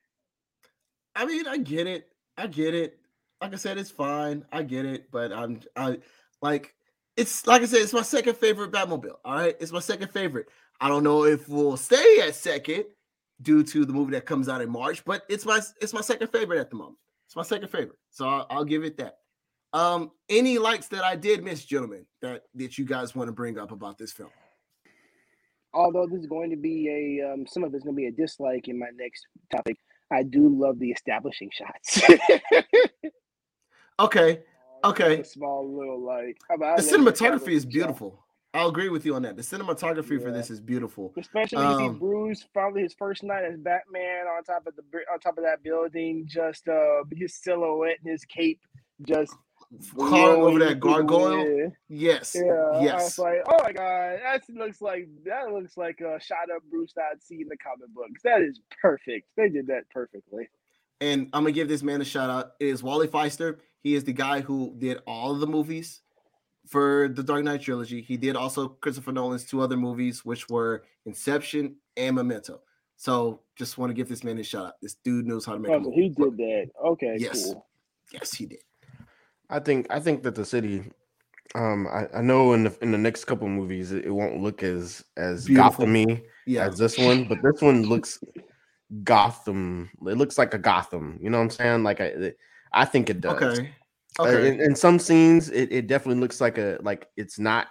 I 1.15 1.27
mean, 1.27 1.47
I 1.47 1.59
get 1.59 1.87
it. 1.87 2.09
I 2.37 2.49
get 2.49 2.75
it. 2.75 2.99
Like 3.41 3.53
I 3.53 3.57
said, 3.57 3.79
it's 3.79 3.91
fine. 3.91 4.45
I 4.51 4.63
get 4.63 4.85
it, 4.85 5.11
but 5.11 5.33
I'm 5.33 5.61
I 5.77 5.99
like 6.43 6.75
it's 7.17 7.47
like 7.47 7.63
I 7.63 7.67
said, 7.67 7.83
it's 7.83 7.93
my 7.93 8.03
second 8.03 8.37
favorite 8.37 8.73
Batmobile. 8.73 9.17
All 9.25 9.35
right, 9.35 9.57
it's 9.61 9.73
my 9.73 9.81
second 9.81 10.11
favorite. 10.11 10.49
I 10.81 10.89
don't 10.89 11.05
know 11.05 11.25
if 11.25 11.49
we'll 11.49 11.77
stay 11.77 12.21
at 12.21 12.35
second 12.35 12.87
due 13.43 13.63
to 13.63 13.85
the 13.85 13.93
movie 13.93 14.13
that 14.13 14.27
comes 14.27 14.49
out 14.49 14.61
in 14.61 14.71
March, 14.71 15.05
but 15.05 15.23
it's 15.29 15.45
my 15.45 15.61
it's 15.81 15.93
my 15.93 16.01
second 16.01 16.29
favorite 16.29 16.59
at 16.59 16.71
the 16.71 16.77
moment. 16.77 16.97
It's 17.27 17.37
my 17.37 17.43
second 17.43 17.69
favorite, 17.69 17.99
so 18.11 18.29
I'll, 18.29 18.47
I'll 18.51 18.65
give 18.65 18.85
it 18.85 18.97
that. 18.99 19.19
Um, 19.73 20.13
any 20.29 20.59
likes 20.59 20.89
that 20.89 21.05
I 21.05 21.17
did 21.17 21.43
miss, 21.43 21.65
gentlemen, 21.65 22.07
that 22.23 22.43
that 22.55 22.79
you 22.79 22.85
guys 22.85 23.15
want 23.15 23.29
to 23.29 23.33
bring 23.33 23.59
up 23.59 23.73
about 23.73 23.99
this 23.99 24.13
film? 24.13 24.31
although 25.77 26.07
this 26.07 26.21
is 26.21 26.27
going 26.27 26.51
to 26.51 26.57
be 26.57 27.21
a 27.21 27.33
um, 27.33 27.45
some 27.47 27.65
of 27.65 27.75
it's 27.75 27.83
going 27.83 27.97
to 27.97 28.01
be 28.01 28.07
a 28.07 28.13
dislike 28.13 28.69
in 28.69 28.79
my 28.79 28.87
next 28.97 29.27
topic, 29.51 29.77
I 30.13 30.23
do 30.23 30.49
love 30.49 30.79
the 30.79 30.91
establishing 30.91 31.51
shots. 31.53 32.01
Okay, 34.01 34.41
Okay. 34.85 35.23
Small 35.23 35.67
little 35.67 36.05
like 36.05 36.37
I 36.51 36.57
mean, 36.57 36.69
I 36.69 36.77
the 36.77 36.83
cinematography 36.83 37.53
is 37.53 37.65
beautiful. 37.65 38.24
I'll 38.55 38.69
agree 38.69 38.89
with 38.89 39.05
you 39.05 39.15
on 39.17 39.23
that. 39.23 39.37
The 39.37 39.43
cinematography 39.43 40.23
for 40.23 40.31
this 40.31 40.49
is 40.49 40.61
beautiful. 40.61 41.13
Especially 41.19 41.59
when 41.59 41.71
you 41.73 41.77
see 41.79 41.87
Um, 41.89 41.99
Bruce, 41.99 42.47
probably 42.53 42.83
his 42.83 42.95
first 42.95 43.23
night 43.25 43.45
as 43.45 43.59
Batman 43.59 44.27
on 44.29 44.45
top 44.45 44.67
of 44.67 44.75
the 44.77 44.83
on 45.13 45.19
top 45.19 45.37
of 45.39 45.45
that 45.45 45.63
building, 45.63 46.25
just 46.29 46.69
uh 46.69 47.03
his 47.13 47.35
silhouette 47.35 47.99
and 48.03 48.11
his 48.13 48.25
cape 48.25 48.61
just 49.07 49.35
Crawling 49.97 50.41
over 50.43 50.59
that 50.61 50.79
gargoyle. 50.79 51.45
wind. 51.45 51.73
Yes. 51.89 52.37
Yeah, 52.37 52.43
I 52.53 52.71
was 52.71 52.85
Yes. 52.85 53.19
like, 53.19 53.39
oh 53.49 53.59
my 53.65 53.73
god, 53.73 54.21
that 54.23 54.43
looks 54.51 54.81
like 54.81 55.09
that 55.25 55.51
looks 55.53 55.77
like 55.77 56.01
a 56.01 56.21
shot 56.21 56.49
of 56.55 56.63
Bruce 56.71 56.93
that 56.95 57.07
I'd 57.13 57.23
see 57.23 57.41
in 57.41 57.49
the 57.49 57.57
comic 57.57 57.89
books. 57.93 58.23
That 58.23 58.41
is 58.43 58.61
perfect. 58.81 59.27
They 59.37 59.49
did 59.49 59.67
that 59.67 59.91
perfectly. 59.91 60.49
And 61.01 61.29
I'm 61.33 61.43
gonna 61.43 61.51
give 61.53 61.67
this 61.69 61.83
man 61.83 62.01
a 62.01 62.05
shout 62.05 62.31
out. 62.31 62.53
It 62.61 62.69
is 62.69 62.85
Wally 62.85 63.09
Pfister. 63.09 63.59
He 63.83 63.95
is 63.97 64.05
the 64.05 64.13
guy 64.13 64.43
who 64.43 64.75
did 64.79 64.99
all 65.09 65.33
of 65.33 65.41
the 65.41 65.47
movies 65.49 66.03
for 66.67 67.09
the 67.13 67.23
Dark 67.23 67.45
Knight 67.45 67.61
trilogy. 67.63 68.01
He 68.01 68.17
did 68.17 68.37
also 68.37 68.69
Christopher 68.69 69.13
Nolan's 69.13 69.45
two 69.45 69.61
other 69.61 69.77
movies, 69.77 70.25
which 70.25 70.49
were 70.49 70.85
Inception 71.07 71.77
and 71.97 72.17
Memento. 72.17 72.61
So 72.97 73.41
just 73.57 73.77
want 73.77 73.91
to 73.91 73.95
give 73.95 74.09
this 74.09 74.25
man 74.25 74.39
a 74.39 74.43
shout 74.45 74.67
out. 74.67 74.73
This 74.81 74.95
dude 74.95 75.27
knows 75.27 75.45
how 75.45 75.53
to 75.55 75.59
make 75.59 75.71
a 75.73 75.75
Oh, 75.75 75.83
so 75.83 75.91
movie. 75.91 76.03
he 76.03 76.09
did 76.11 76.37
that. 76.37 76.71
Okay, 76.85 77.17
Yes. 77.19 77.45
cool. 77.53 77.67
Yes, 78.13 78.33
he 78.33 78.47
did. 78.47 78.61
I 79.51 79.59
think 79.61 79.87
I 79.91 80.01
think 80.01 80.23
that 80.23 80.35
the 80.35 80.45
city 80.45 80.85
um 81.55 81.87
I, 81.89 82.09
I 82.15 82.23
know 82.23 82.55
in 82.55 82.65
the 82.65 82.77
in 82.83 82.93
the 82.93 82.99
next 82.99 83.25
couple 83.27 83.47
movies 83.49 83.93
it, 83.93 84.07
it 84.07 84.11
won't 84.11 84.41
look 84.41 84.63
as 84.63 85.05
as 85.17 85.45
Beautiful. 85.47 85.85
Gotham-y 85.87 86.23
Yeah. 86.47 86.67
as 86.69 86.79
this 86.79 86.97
one, 86.97 87.25
but 87.29 87.39
this 87.43 87.61
one 87.61 87.83
looks 87.83 88.19
Gotham. 89.03 89.91
It 90.07 90.17
looks 90.17 90.39
like 90.39 90.55
a 90.55 90.59
Gotham. 90.59 91.19
You 91.21 91.31
know 91.31 91.39
what 91.39 91.45
I'm 91.45 91.51
saying? 91.51 91.83
Like 91.83 92.01
I, 92.01 92.33
I 92.73 92.85
think 92.85 93.11
it 93.11 93.21
does. 93.21 93.43
Okay. 93.43 93.71
Uh, 94.21 94.29
in, 94.29 94.61
in 94.61 94.77
some 94.77 94.99
scenes, 94.99 95.51
it, 95.51 95.73
it 95.73 95.87
definitely 95.87 96.21
looks 96.21 96.41
like 96.41 96.59
a 96.59 96.79
like 96.83 97.09
it's 97.17 97.39
not 97.39 97.67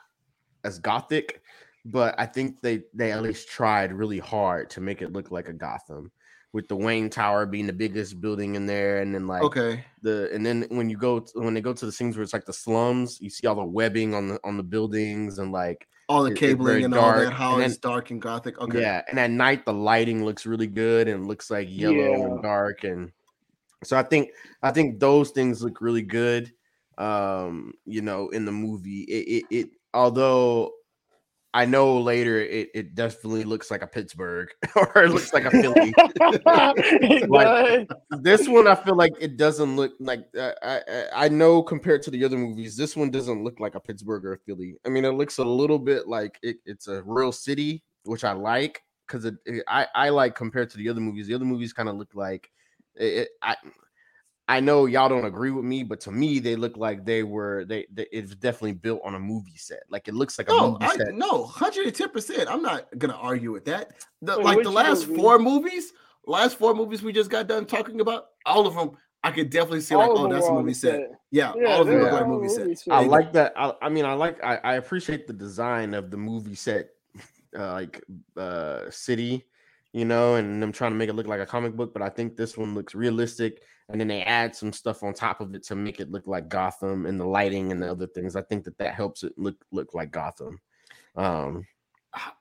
as 0.63 0.79
gothic, 0.79 1.41
but 1.85 2.15
I 2.17 2.25
think 2.25 2.61
they 2.61 2.83
they 2.93 3.11
at 3.11 3.21
least 3.21 3.47
tried 3.49 3.93
really 3.93 4.19
hard 4.19 4.69
to 4.71 4.81
make 4.81 5.01
it 5.01 5.13
look 5.13 5.31
like 5.31 5.47
a 5.47 5.53
Gotham, 5.53 6.11
with 6.51 6.67
the 6.67 6.75
Wayne 6.75 7.09
Tower 7.09 7.45
being 7.45 7.65
the 7.67 7.73
biggest 7.73 8.19
building 8.19 8.55
in 8.55 8.65
there, 8.65 9.01
and 9.01 9.15
then 9.15 9.25
like 9.27 9.41
okay. 9.43 9.85
the 10.01 10.29
and 10.33 10.45
then 10.45 10.65
when 10.69 10.89
you 10.89 10.97
go 10.97 11.19
to, 11.19 11.31
when 11.39 11.53
they 11.53 11.61
go 11.61 11.73
to 11.73 11.85
the 11.85 11.91
scenes 11.91 12.15
where 12.17 12.23
it's 12.23 12.33
like 12.33 12.45
the 12.45 12.53
slums, 12.53 13.19
you 13.21 13.29
see 13.29 13.47
all 13.47 13.55
the 13.55 13.63
webbing 13.63 14.13
on 14.13 14.27
the 14.27 14.39
on 14.43 14.57
the 14.57 14.63
buildings 14.63 15.39
and 15.39 15.51
like 15.53 15.87
All 16.09 16.23
the 16.23 16.31
it- 16.31 16.33
it's 16.33 16.41
very 16.41 16.55
cabling 16.81 16.83
and 16.85 16.93
all 16.95 17.01
dark, 17.13 17.23
that, 17.25 17.33
how 17.33 17.53
and 17.55 17.63
it's 17.63 17.77
then- 17.77 17.89
dark 17.91 18.11
and 18.11 18.21
gothic. 18.21 18.59
Okay. 18.59 18.81
yeah, 18.81 19.01
and 19.09 19.17
at 19.17 19.31
night 19.31 19.65
the 19.65 19.73
lighting 19.73 20.25
looks 20.25 20.45
really 20.45 20.67
good 20.67 21.07
and 21.07 21.25
looks 21.27 21.49
like 21.49 21.67
yellow 21.71 21.95
Yeah. 21.95 22.25
and 22.25 22.43
dark 22.43 22.83
and 22.83 23.11
so 23.83 23.97
I 23.97 24.03
think 24.03 24.29
I 24.61 24.71
think 24.71 24.99
those 24.99 25.31
things 25.31 25.63
look 25.63 25.81
really 25.81 26.01
good. 26.01 26.51
Um, 26.97 27.73
you 27.85 28.01
know, 28.01 28.29
in 28.29 28.45
the 28.45 28.51
movie, 28.51 29.01
it 29.01 29.43
it, 29.51 29.57
it 29.57 29.69
although 29.93 30.71
I 31.55 31.65
know 31.65 31.99
later 31.99 32.39
it, 32.39 32.69
it 32.73 32.95
definitely 32.95 33.43
looks 33.43 33.69
like 33.69 33.83
a 33.83 33.87
Pittsburgh 33.87 34.49
or 34.75 35.03
it 35.03 35.09
looks 35.11 35.33
like 35.33 35.45
a 35.45 35.51
Philly. 35.51 35.93
Like- 37.29 37.87
this 38.21 38.47
one 38.47 38.67
I 38.67 38.75
feel 38.75 38.95
like 38.95 39.13
it 39.19 39.37
doesn't 39.37 39.75
look 39.75 39.93
like 39.99 40.25
uh, 40.37 40.53
I 40.63 41.05
I 41.13 41.29
know 41.29 41.61
compared 41.61 42.01
to 42.03 42.11
the 42.11 42.23
other 42.25 42.37
movies, 42.37 42.75
this 42.75 42.95
one 42.95 43.11
doesn't 43.11 43.43
look 43.43 43.59
like 43.59 43.75
a 43.75 43.79
Pittsburgh 43.79 44.25
or 44.25 44.33
a 44.33 44.39
Philly. 44.39 44.75
I 44.85 44.89
mean, 44.89 45.05
it 45.05 45.11
looks 45.11 45.37
a 45.37 45.43
little 45.43 45.79
bit 45.79 46.07
like 46.07 46.39
it, 46.41 46.57
it's 46.65 46.87
a 46.87 47.03
real 47.03 47.31
city, 47.31 47.83
which 48.03 48.23
I 48.23 48.33
like 48.33 48.81
because 49.07 49.29
I 49.67 49.87
I 49.93 50.09
like 50.09 50.35
compared 50.35 50.69
to 50.71 50.77
the 50.77 50.89
other 50.89 51.01
movies. 51.01 51.27
The 51.27 51.35
other 51.35 51.45
movies 51.45 51.73
kind 51.73 51.89
of 51.89 51.97
look 51.97 52.15
like 52.15 52.49
it, 52.95 53.05
it- 53.05 53.29
I. 53.41 53.55
I 54.45 54.59
know 54.59 54.87
y'all 54.87 55.07
don't 55.07 55.23
agree 55.23 55.51
with 55.51 55.63
me, 55.63 55.83
but 55.83 56.01
to 56.01 56.11
me, 56.11 56.39
they 56.39 56.57
look 56.57 56.75
like 56.75 57.05
they 57.05 57.23
were 57.23 57.63
they, 57.63 57.87
they 57.93 58.07
it's 58.11 58.35
definitely 58.35 58.73
built 58.73 58.99
on 59.05 59.15
a 59.15 59.19
movie 59.19 59.55
set. 59.55 59.83
Like 59.89 60.09
it 60.09 60.13
looks 60.13 60.37
like 60.37 60.49
a 60.49 60.53
movie 60.53 60.83
I, 60.83 60.97
set. 60.97 61.13
no, 61.13 61.45
hundred 61.45 61.85
and 61.85 61.95
ten 61.95 62.09
percent. 62.09 62.51
I'm 62.51 62.61
not 62.61 62.87
gonna 62.97 63.15
argue 63.15 63.53
with 63.53 63.63
that. 63.65 63.91
The, 64.21 64.35
Wait, 64.35 64.43
like 64.43 64.63
the 64.63 64.69
last 64.69 65.07
movie? 65.07 65.21
four 65.21 65.39
movies, 65.39 65.93
last 66.27 66.57
four 66.59 66.73
movies 66.75 67.01
we 67.01 67.13
just 67.13 67.29
got 67.29 67.47
done 67.47 67.65
talking 67.65 68.01
about, 68.01 68.25
all 68.45 68.67
of 68.67 68.75
them, 68.75 68.91
I 69.23 69.31
could 69.31 69.49
definitely 69.49 69.79
see 69.79 69.95
like, 69.95 70.09
All 70.09 70.25
of 70.25 70.31
oh, 70.31 70.35
that's 70.35 70.47
a 70.47 70.51
movie 70.51 70.71
the 70.73 70.75
set. 70.75 71.11
Yeah, 71.31 71.53
Yeah, 71.55 71.67
all 71.69 71.81
of 71.81 71.87
them 71.87 72.01
look 72.01 72.11
like 72.11 72.27
movie 72.27 72.47
movie 72.47 72.53
sets. 72.53 72.83
sets. 72.83 72.87
I 72.91 73.05
like 73.05 73.31
that. 73.33 73.53
I, 73.55 73.73
I 73.81 73.87
mean, 73.87 74.03
I 74.03 74.11
like 74.13 74.43
I, 74.43 74.57
I 74.57 74.73
appreciate 74.75 75.25
the 75.25 75.33
design 75.33 75.93
of 75.93 76.11
the 76.11 76.17
movie 76.17 76.55
set, 76.55 76.89
uh, 77.57 77.71
like 77.71 78.03
uh 78.35 78.89
city, 78.91 79.45
you 79.93 80.05
know, 80.05 80.35
and 80.35 80.61
them 80.61 80.71
trying 80.71 80.91
to 80.91 80.97
make 80.97 81.09
it 81.09 81.13
look 81.13 81.27
like 81.27 81.39
a 81.39 81.45
comic 81.45 81.75
book. 81.75 81.93
But 81.93 82.01
I 82.01 82.09
think 82.09 82.35
this 82.35 82.57
one 82.57 82.75
looks 82.75 82.95
realistic, 82.95 83.61
and 83.89 83.99
then 83.99 84.07
they 84.07 84.23
add 84.23 84.55
some 84.55 84.73
stuff 84.73 85.03
on 85.03 85.13
top 85.13 85.39
of 85.39 85.55
it 85.55 85.63
to 85.67 85.75
make 85.75 85.99
it 85.99 86.11
look 86.11 86.27
like 86.27 86.49
Gotham 86.49 87.05
and 87.05 87.19
the 87.19 87.25
lighting 87.25 87.71
and 87.71 87.81
the 87.81 87.89
other 87.89 88.07
things. 88.07 88.35
I 88.35 88.41
think 88.41 88.65
that 88.65 88.77
that 88.79 88.95
helps 88.95 89.23
it 89.23 89.33
look 89.37 89.55
look 89.71 89.93
like 89.93 90.11
Gotham. 90.11 90.59
Um, 91.15 91.65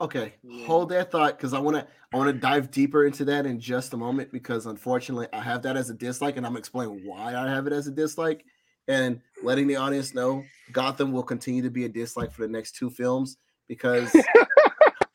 Okay, 0.01 0.35
hold 0.67 0.91
that 0.91 1.11
thought 1.11 1.39
because 1.39 1.55
I 1.55 1.59
want 1.59 1.79
to 1.79 1.87
I 2.13 2.17
want 2.19 2.29
to 2.29 2.39
dive 2.39 2.71
deeper 2.71 3.07
into 3.07 3.25
that 3.27 3.47
in 3.47 3.59
just 3.59 3.95
a 3.95 3.97
moment 3.97 4.31
because 4.31 4.67
unfortunately 4.67 5.29
I 5.33 5.41
have 5.41 5.63
that 5.63 5.79
as 5.79 5.89
a 5.89 5.95
dislike 5.95 6.37
and 6.37 6.45
I'm 6.45 6.59
explaining 6.59 7.07
why 7.07 7.35
I 7.35 7.49
have 7.49 7.67
it 7.67 7.73
as 7.73 7.87
a 7.87 7.91
dislike 7.91 8.45
and 8.87 9.21
letting 9.43 9.67
the 9.67 9.77
audience 9.77 10.15
know 10.15 10.45
Gotham 10.73 11.11
will 11.11 11.23
continue 11.23 11.63
to 11.63 11.71
be 11.71 11.87
a 11.87 11.89
dislike 11.89 12.33
for 12.33 12.43
the 12.43 12.49
next 12.49 12.77
two 12.77 12.91
films 12.91 13.39
because 13.67 14.15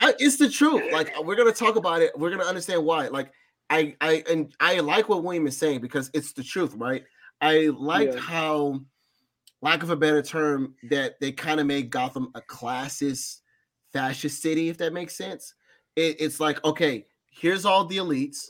I, 0.08 0.13
it's 0.20 0.38
the 0.38 0.50
truth. 0.50 0.84
Like 0.91 1.13
we're 1.24 1.36
gonna 1.36 1.52
talk 1.52 1.76
about 1.76 2.02
it, 2.02 2.17
we're 2.17 2.30
gonna 2.30 2.43
understand 2.43 2.84
why. 2.84 3.08
Like 3.08 3.32
I 3.70 3.96
I 4.02 4.24
and 4.30 4.54
I 4.60 4.80
like 4.80 5.10
what 5.10 5.24
William 5.24 5.48
is 5.48 5.58
saying 5.58 5.82
because 5.82 6.10
it's 6.13 6.34
the 6.34 6.43
truth, 6.43 6.74
right? 6.76 7.04
I 7.41 7.70
liked 7.78 8.15
Yeah. 8.15 8.20
how, 8.20 8.82
lack 9.62 9.84
of 9.84 9.89
a 9.89 9.96
better 9.96 10.22
term, 10.22 10.74
that 10.89 11.20
they 11.20 11.32
kind 11.32 11.60
of 11.60 11.67
made 11.67 11.89
Gotham 11.89 12.32
a 12.36 12.41
classist 12.41 13.41
fascist 13.93 14.41
city, 14.41 14.70
if 14.70 14.78
that 14.78 14.93
makes 14.93 15.15
sense. 15.15 15.54
It, 15.96 16.20
it's 16.20 16.39
like, 16.39 16.63
okay, 16.65 17.06
here's 17.30 17.65
all 17.65 17.86
the 17.86 17.98
elites, 17.98 18.50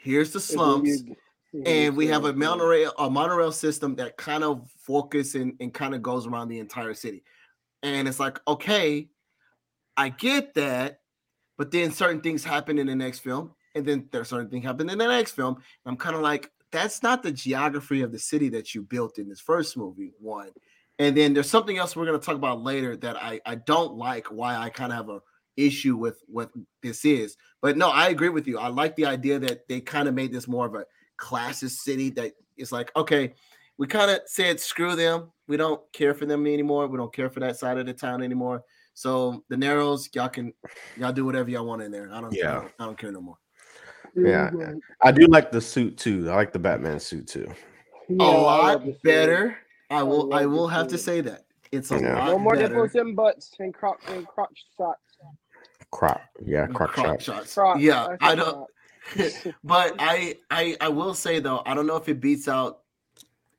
here's 0.00 0.32
the 0.32 0.40
slums, 0.40 1.04
and 1.64 1.96
we 1.96 2.06
have 2.08 2.24
a 2.26 2.32
monorail, 2.32 2.92
a 2.98 3.08
monorail 3.10 3.52
system 3.52 3.96
that 3.96 4.16
kind 4.16 4.44
of 4.44 4.68
focus 4.78 5.34
and, 5.34 5.54
and 5.60 5.72
kind 5.72 5.94
of 5.94 6.02
goes 6.02 6.26
around 6.26 6.48
the 6.48 6.58
entire 6.58 6.94
city. 6.94 7.22
And 7.82 8.06
it's 8.06 8.20
like, 8.20 8.38
okay, 8.46 9.08
I 9.96 10.10
get 10.10 10.54
that, 10.54 11.00
but 11.58 11.70
then 11.70 11.90
certain 11.90 12.20
things 12.20 12.44
happen 12.44 12.78
in 12.78 12.86
the 12.86 12.94
next 12.94 13.20
film, 13.20 13.52
and 13.74 13.86
then 13.86 14.08
there's 14.12 14.28
certain 14.28 14.50
things 14.50 14.64
happen 14.64 14.90
in 14.90 14.98
the 14.98 15.06
next 15.06 15.32
film. 15.32 15.56
I'm 15.84 15.96
kind 15.96 16.16
of 16.16 16.22
like, 16.22 16.50
that's 16.72 17.02
not 17.02 17.22
the 17.22 17.32
geography 17.32 18.02
of 18.02 18.12
the 18.12 18.18
city 18.18 18.48
that 18.50 18.74
you 18.74 18.82
built 18.82 19.18
in 19.18 19.28
this 19.28 19.40
first 19.40 19.76
movie, 19.76 20.12
one. 20.18 20.50
And 20.98 21.16
then 21.16 21.34
there's 21.34 21.50
something 21.50 21.78
else 21.78 21.94
we're 21.94 22.06
going 22.06 22.18
to 22.18 22.24
talk 22.24 22.36
about 22.36 22.62
later 22.62 22.96
that 22.96 23.16
I, 23.16 23.40
I 23.46 23.56
don't 23.56 23.94
like 23.94 24.26
why 24.26 24.56
I 24.56 24.70
kind 24.70 24.92
of 24.92 24.96
have 24.96 25.08
a 25.08 25.20
issue 25.56 25.96
with 25.96 26.20
what 26.26 26.50
this 26.82 27.04
is. 27.04 27.36
But 27.62 27.76
no, 27.76 27.90
I 27.90 28.08
agree 28.08 28.28
with 28.28 28.46
you. 28.46 28.58
I 28.58 28.68
like 28.68 28.96
the 28.96 29.06
idea 29.06 29.38
that 29.38 29.68
they 29.68 29.80
kind 29.80 30.08
of 30.08 30.14
made 30.14 30.32
this 30.32 30.48
more 30.48 30.66
of 30.66 30.74
a 30.74 30.84
classist 31.18 31.78
city 31.78 32.10
that 32.10 32.32
is 32.56 32.72
like, 32.72 32.90
okay, 32.96 33.34
we 33.78 33.86
kind 33.86 34.10
of 34.10 34.20
said 34.26 34.60
screw 34.60 34.96
them. 34.96 35.30
We 35.48 35.56
don't 35.56 35.80
care 35.92 36.14
for 36.14 36.26
them 36.26 36.46
anymore. 36.46 36.86
We 36.86 36.98
don't 36.98 37.14
care 37.14 37.30
for 37.30 37.40
that 37.40 37.56
side 37.56 37.78
of 37.78 37.86
the 37.86 37.92
town 37.92 38.22
anymore. 38.22 38.64
So 38.96 39.44
the 39.50 39.58
narrows, 39.58 40.08
y'all 40.14 40.30
can 40.30 40.54
y'all 40.96 41.12
do 41.12 41.26
whatever 41.26 41.50
y'all 41.50 41.66
want 41.66 41.82
in 41.82 41.92
there. 41.92 42.08
I 42.10 42.22
don't 42.22 42.32
Yeah. 42.32 42.48
I 42.50 42.54
don't, 42.54 42.72
I 42.80 42.84
don't 42.86 42.98
care 42.98 43.12
no 43.12 43.20
more. 43.20 43.36
Yeah. 44.14 44.50
I 45.02 45.12
do 45.12 45.26
like 45.26 45.52
the 45.52 45.60
suit 45.60 45.98
too. 45.98 46.30
I 46.30 46.34
like 46.34 46.54
the 46.54 46.58
Batman 46.58 46.98
suit 46.98 47.26
too. 47.26 47.46
a 47.46 48.14
oh, 48.18 48.46
I 48.46 48.56
love 48.56 48.62
lot 48.62 48.86
the 48.86 48.92
suit. 48.92 49.02
better. 49.02 49.58
I 49.90 50.02
will 50.02 50.32
I 50.32 50.40
love 50.40 50.42
the 50.44 50.48
will 50.48 50.68
have 50.68 50.88
to 50.88 50.96
say 50.96 51.20
that. 51.20 51.44
It's 51.72 51.90
a 51.90 52.00
Yeah. 52.00 52.14
lot 52.14 52.26
No 52.28 52.38
more 52.38 52.54
better. 52.54 52.68
difference 52.68 52.94
in 52.94 53.14
butts 53.14 53.54
and 53.58 53.74
crotch 53.74 54.00
and 54.08 54.26
crotch 54.26 54.64
shots. 54.78 55.00
Crop, 55.90 56.22
yeah, 56.42 56.66
crock 56.66 56.92
Croc 56.92 57.20
shots. 57.20 57.52
Crotch, 57.52 57.80
Yeah, 57.82 58.16
I 58.22 58.30
said 58.30 58.38
don't 58.38 58.66
but 59.64 59.94
I, 59.98 60.36
I 60.50 60.74
I 60.80 60.88
will 60.88 61.12
say 61.12 61.38
though, 61.38 61.62
I 61.66 61.74
don't 61.74 61.86
know 61.86 61.96
if 61.96 62.08
it 62.08 62.18
beats 62.18 62.48
out 62.48 62.80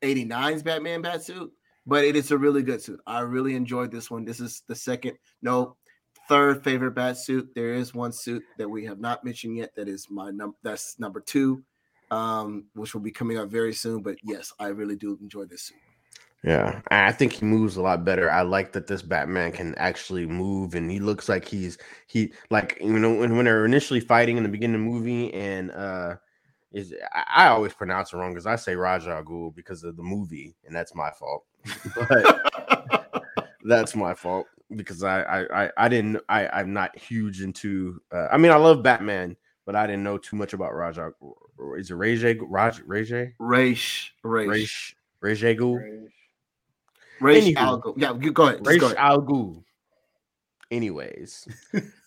89's 0.02 0.64
Batman 0.64 1.04
bat 1.04 1.24
suit, 1.24 1.52
but 1.88 2.04
it 2.04 2.18
is 2.18 2.32
a 2.32 2.38
really 2.38 2.62
good 2.62 2.82
suit. 2.82 3.00
I 3.08 3.22
really 3.22 3.56
enjoyed 3.56 3.92
this 3.92 4.12
one. 4.12 4.26
This 4.26 4.42
is 4.42 4.62
the 4.68 4.76
second, 4.76 5.18
no, 5.42 5.78
third 6.28 6.64
favorite 6.64 6.92
bat 6.92 7.18
suit. 7.18 7.50
There 7.56 7.74
is 7.74 7.96
one 7.96 8.12
suit 8.12 8.44
that 8.58 8.70
we 8.70 8.86
have 8.86 9.00
not 9.00 9.24
mentioned 9.24 9.58
yet 9.58 9.74
that 9.76 9.88
is 9.88 10.08
my 10.10 10.30
number 10.30 10.58
that's 10.62 11.00
number 11.00 11.22
two, 11.22 11.64
um, 12.12 12.66
which 12.74 12.94
will 12.94 13.02
be 13.02 13.12
coming 13.12 13.38
up 13.38 13.50
very 13.50 13.74
soon. 13.74 14.04
But 14.04 14.18
yes, 14.22 14.52
I 14.60 14.68
really 14.68 14.98
do 14.98 15.18
enjoy 15.22 15.46
this 15.46 15.64
suit. 15.64 15.78
Yeah, 16.44 16.82
I 16.92 17.14
think 17.14 17.34
he 17.34 17.46
moves 17.46 17.78
a 17.78 17.82
lot 17.82 18.06
better. 18.06 18.30
I 18.30 18.42
like 18.42 18.72
that 18.74 18.86
this 18.86 19.02
Batman 19.02 19.52
can 19.54 19.74
actually 19.76 20.28
move, 20.28 20.76
and 20.76 20.92
he 20.92 21.00
looks 21.00 21.28
like 21.28 21.46
he's 21.46 21.78
he 22.06 22.32
like 22.52 22.78
you 22.80 23.00
know 23.00 23.14
when, 23.14 23.36
when 23.36 23.46
they're 23.46 23.66
initially 23.66 24.02
fighting 24.02 24.38
in 24.38 24.44
the 24.44 24.50
beginning 24.50 24.76
of 24.76 24.82
the 24.82 24.88
movie, 24.88 25.34
and 25.34 25.72
uh, 25.72 26.16
is 26.72 26.94
I, 27.14 27.48
always 27.48 27.74
pronounce 27.74 28.14
it 28.14 28.18
wrong 28.18 28.34
because 28.34 28.46
I 28.46 28.56
say 28.56 28.76
Raja 28.76 29.24
Ghul 29.26 29.56
because 29.56 29.84
of 29.84 29.98
the 29.98 30.04
movie, 30.04 30.56
and 30.66 30.76
that's 30.76 30.94
my 30.94 31.10
fault. 31.12 31.44
But 31.96 33.24
that's 33.64 33.96
my 33.96 34.14
fault 34.14 34.48
because 34.76 35.04
I 35.04 35.22
I 35.22 35.64
I, 35.66 35.72
I 35.78 35.90
didn't 35.90 36.22
I 36.30 36.48
I'm 36.48 36.74
not 36.74 36.98
huge 36.98 37.42
into. 37.42 38.02
Uh, 38.12 38.28
I 38.32 38.38
mean, 38.38 38.52
I 38.52 38.56
love 38.56 38.84
Batman, 38.84 39.36
but 39.66 39.76
I 39.76 39.88
didn't 39.88 40.04
know 40.04 40.18
too 40.18 40.36
much 40.36 40.54
about 40.54 40.74
Raja. 40.74 41.12
Is 41.78 41.92
it 41.92 41.96
Raj 41.96 42.24
Raj 42.24 42.82
Raj 42.82 42.82
Raish, 43.40 44.14
Raish, 44.24 44.96
Raj 45.22 45.44
Raj 45.44 45.58
Ghul? 45.58 46.08
Raish 47.20 47.46
Anywho. 47.46 47.58
Al 47.58 47.82
Ghul. 47.82 47.94
Yeah, 47.98 48.14
go 48.32 48.48
ahead. 48.48 48.64
Just 48.64 48.70
Raish 48.70 48.80
go. 48.80 48.94
Al 48.98 49.22
Ghul. 49.22 49.64
Anyways, 50.70 51.48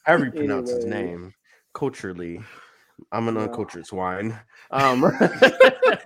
however 0.05 0.27
you 0.27 0.33
pronounce 0.33 0.71
his 0.71 0.85
name, 0.85 1.33
culturally, 1.73 2.41
I'm 3.11 3.29
an 3.29 3.37
uncultured 3.37 3.87
swine. 3.87 4.39
Um, 4.71 5.01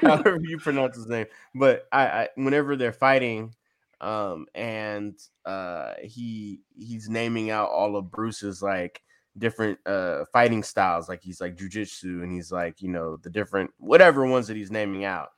however 0.06 0.38
you 0.42 0.58
pronounce 0.58 0.96
his 0.96 1.06
name, 1.06 1.26
but 1.54 1.86
I, 1.92 2.06
I 2.06 2.28
whenever 2.36 2.76
they're 2.76 2.92
fighting, 2.92 3.54
um, 4.00 4.46
and 4.54 5.18
uh, 5.44 5.94
he 6.02 6.60
he's 6.78 7.08
naming 7.08 7.50
out 7.50 7.70
all 7.70 7.96
of 7.96 8.10
Bruce's 8.10 8.62
like 8.62 9.02
different 9.38 9.78
uh 9.86 10.24
fighting 10.32 10.62
styles, 10.62 11.08
like 11.08 11.22
he's 11.22 11.40
like 11.40 11.56
jujitsu, 11.56 12.22
and 12.22 12.32
he's 12.32 12.50
like 12.52 12.82
you 12.82 12.88
know 12.88 13.16
the 13.16 13.30
different 13.30 13.70
whatever 13.78 14.26
ones 14.26 14.48
that 14.48 14.56
he's 14.56 14.70
naming 14.70 15.04
out. 15.04 15.28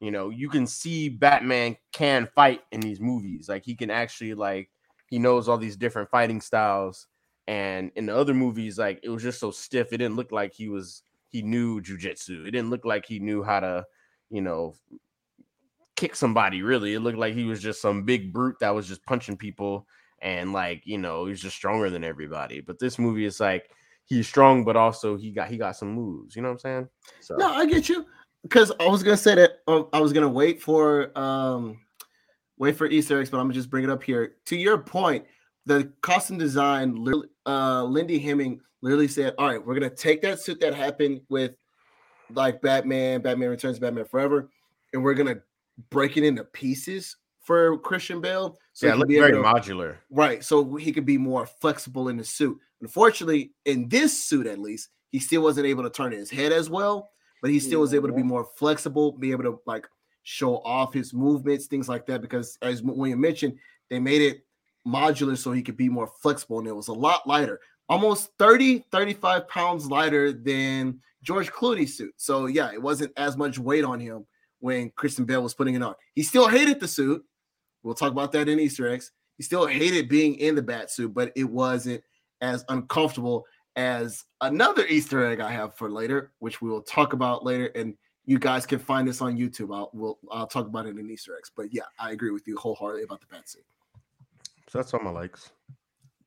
You 0.00 0.10
know, 0.10 0.28
you 0.30 0.48
can 0.48 0.66
see 0.66 1.08
Batman 1.08 1.76
can 1.92 2.26
fight 2.34 2.60
in 2.70 2.80
these 2.80 3.00
movies. 3.00 3.48
Like 3.48 3.64
he 3.64 3.74
can 3.74 3.90
actually 3.90 4.34
like 4.34 4.70
he 5.06 5.18
knows 5.18 5.48
all 5.48 5.58
these 5.58 5.76
different 5.76 6.10
fighting 6.10 6.40
styles. 6.40 7.06
And 7.48 7.92
in 7.94 8.06
the 8.06 8.16
other 8.16 8.34
movies, 8.34 8.78
like 8.78 9.00
it 9.02 9.08
was 9.08 9.22
just 9.22 9.40
so 9.40 9.50
stiff. 9.50 9.92
It 9.92 9.98
didn't 9.98 10.16
look 10.16 10.32
like 10.32 10.52
he 10.52 10.68
was 10.68 11.02
he 11.30 11.42
knew 11.42 11.80
jujitsu. 11.80 12.46
It 12.46 12.50
didn't 12.50 12.70
look 12.70 12.84
like 12.84 13.06
he 13.06 13.18
knew 13.20 13.42
how 13.42 13.60
to, 13.60 13.84
you 14.30 14.42
know, 14.42 14.74
kick 15.96 16.14
somebody. 16.14 16.62
Really, 16.62 16.94
it 16.94 17.00
looked 17.00 17.18
like 17.18 17.34
he 17.34 17.44
was 17.44 17.60
just 17.60 17.80
some 17.80 18.04
big 18.04 18.32
brute 18.32 18.56
that 18.60 18.74
was 18.74 18.88
just 18.88 19.04
punching 19.04 19.36
people 19.36 19.86
and 20.22 20.52
like 20.52 20.82
you 20.84 20.98
know 20.98 21.26
he's 21.26 21.40
just 21.40 21.56
stronger 21.56 21.90
than 21.90 22.04
everybody. 22.04 22.60
But 22.60 22.78
this 22.78 22.98
movie 22.98 23.24
is 23.24 23.40
like 23.40 23.70
he's 24.04 24.26
strong, 24.26 24.64
but 24.64 24.76
also 24.76 25.16
he 25.16 25.30
got 25.30 25.48
he 25.48 25.56
got 25.56 25.76
some 25.76 25.92
moves. 25.92 26.36
You 26.36 26.42
know 26.42 26.48
what 26.48 26.54
I'm 26.54 26.58
saying? 26.58 26.88
So 27.20 27.36
No, 27.36 27.52
I 27.52 27.66
get 27.66 27.88
you. 27.88 28.06
Because 28.42 28.72
I 28.78 28.86
was 28.86 29.02
gonna 29.02 29.16
say 29.16 29.34
that 29.34 29.58
um, 29.66 29.88
I 29.92 30.00
was 30.00 30.12
gonna 30.12 30.28
wait 30.28 30.62
for 30.62 31.16
um 31.18 31.78
wait 32.58 32.76
for 32.76 32.86
Easter 32.86 33.20
eggs, 33.20 33.30
but 33.30 33.38
I'm 33.38 33.44
gonna 33.44 33.54
just 33.54 33.70
bring 33.70 33.84
it 33.84 33.90
up 33.90 34.02
here. 34.02 34.36
To 34.46 34.56
your 34.56 34.78
point, 34.78 35.24
the 35.66 35.92
costume 36.00 36.38
design, 36.38 37.04
uh, 37.44 37.82
Lindy 37.84 38.18
Hemming 38.18 38.60
literally 38.82 39.08
said, 39.08 39.34
"All 39.38 39.48
right, 39.48 39.64
we're 39.64 39.74
gonna 39.74 39.90
take 39.90 40.22
that 40.22 40.40
suit 40.40 40.60
that 40.60 40.74
happened 40.74 41.22
with 41.28 41.52
like 42.32 42.60
Batman, 42.62 43.22
Batman 43.22 43.50
Returns, 43.50 43.78
Batman 43.78 44.04
Forever, 44.04 44.48
and 44.92 45.02
we're 45.02 45.14
gonna 45.14 45.40
break 45.90 46.16
it 46.16 46.24
into 46.24 46.44
pieces 46.44 47.16
for 47.40 47.78
Christian 47.78 48.20
Bale. 48.20 48.58
So 48.72 48.86
yeah, 48.86 48.92
he 48.92 48.92
it 48.92 48.92
can 48.92 48.98
looked 49.00 49.08
be 49.10 49.18
very 49.18 49.32
to- 49.32 49.38
modular. 49.38 49.96
Right. 50.10 50.42
So 50.42 50.74
he 50.76 50.92
could 50.92 51.06
be 51.06 51.18
more 51.18 51.46
flexible 51.46 52.08
in 52.08 52.16
the 52.16 52.24
suit. 52.24 52.58
Unfortunately, 52.80 53.52
in 53.64 53.88
this 53.88 54.24
suit 54.24 54.46
at 54.46 54.58
least, 54.58 54.88
he 55.10 55.18
still 55.18 55.42
wasn't 55.42 55.66
able 55.66 55.82
to 55.84 55.90
turn 55.90 56.12
his 56.12 56.28
head 56.30 56.52
as 56.52 56.68
well, 56.68 57.10
but 57.40 57.50
he 57.50 57.60
still 57.60 57.80
was 57.80 57.94
able 57.94 58.08
to 58.08 58.14
be 58.14 58.22
more 58.22 58.44
flexible, 58.56 59.12
be 59.12 59.30
able 59.30 59.44
to 59.44 59.60
like 59.66 59.86
show 60.24 60.56
off 60.58 60.92
his 60.92 61.14
movements, 61.14 61.66
things 61.66 61.88
like 61.88 62.04
that. 62.06 62.20
Because 62.20 62.58
as 62.62 62.82
William 62.82 63.20
mentioned, 63.20 63.56
they 63.88 64.00
made 64.00 64.20
it 64.20 64.44
modular 64.86 65.38
so 65.38 65.52
he 65.52 65.62
could 65.62 65.76
be 65.76 65.88
more 65.88 66.06
flexible 66.20 66.58
and 66.58 66.68
it 66.68 66.74
was 66.74 66.88
a 66.88 66.92
lot 66.92 67.26
lighter, 67.26 67.60
almost 67.88 68.30
30, 68.38 68.84
35 68.90 69.48
pounds 69.48 69.86
lighter 69.90 70.32
than 70.32 71.00
George 71.26 71.50
Clooney's 71.50 71.96
suit. 71.96 72.14
So 72.16 72.46
yeah, 72.46 72.72
it 72.72 72.80
wasn't 72.80 73.12
as 73.16 73.36
much 73.36 73.58
weight 73.58 73.84
on 73.84 73.98
him 73.98 74.24
when 74.60 74.90
Christian 74.90 75.24
Bale 75.24 75.42
was 75.42 75.54
putting 75.54 75.74
it 75.74 75.82
on. 75.82 75.94
He 76.14 76.22
still 76.22 76.46
hated 76.48 76.78
the 76.78 76.86
suit. 76.86 77.24
We'll 77.82 77.94
talk 77.94 78.12
about 78.12 78.30
that 78.32 78.48
in 78.48 78.60
Easter 78.60 78.88
eggs. 78.88 79.10
He 79.36 79.42
still 79.42 79.66
hated 79.66 80.08
being 80.08 80.36
in 80.36 80.54
the 80.54 80.62
bat 80.62 80.90
suit, 80.90 81.12
but 81.12 81.32
it 81.34 81.44
wasn't 81.44 82.02
as 82.40 82.64
uncomfortable 82.68 83.44
as 83.74 84.24
another 84.40 84.86
Easter 84.86 85.26
egg 85.26 85.40
I 85.40 85.50
have 85.50 85.74
for 85.74 85.90
later, 85.90 86.32
which 86.38 86.62
we 86.62 86.70
will 86.70 86.82
talk 86.82 87.12
about 87.12 87.44
later. 87.44 87.66
And 87.74 87.94
you 88.24 88.38
guys 88.38 88.64
can 88.64 88.78
find 88.78 89.06
this 89.06 89.20
on 89.20 89.36
YouTube. 89.36 89.74
I'll 89.74 89.90
we'll, 89.92 90.18
I'll 90.30 90.46
talk 90.46 90.66
about 90.66 90.86
it 90.86 90.96
in 90.96 91.10
Easter 91.10 91.36
eggs. 91.36 91.50
But 91.54 91.74
yeah, 91.74 91.82
I 91.98 92.12
agree 92.12 92.30
with 92.30 92.46
you 92.46 92.56
wholeheartedly 92.56 93.02
about 93.02 93.20
the 93.20 93.26
bat 93.26 93.48
suit. 93.48 93.64
So 94.68 94.78
that's 94.78 94.94
all 94.94 95.00
my 95.00 95.10
likes. 95.10 95.50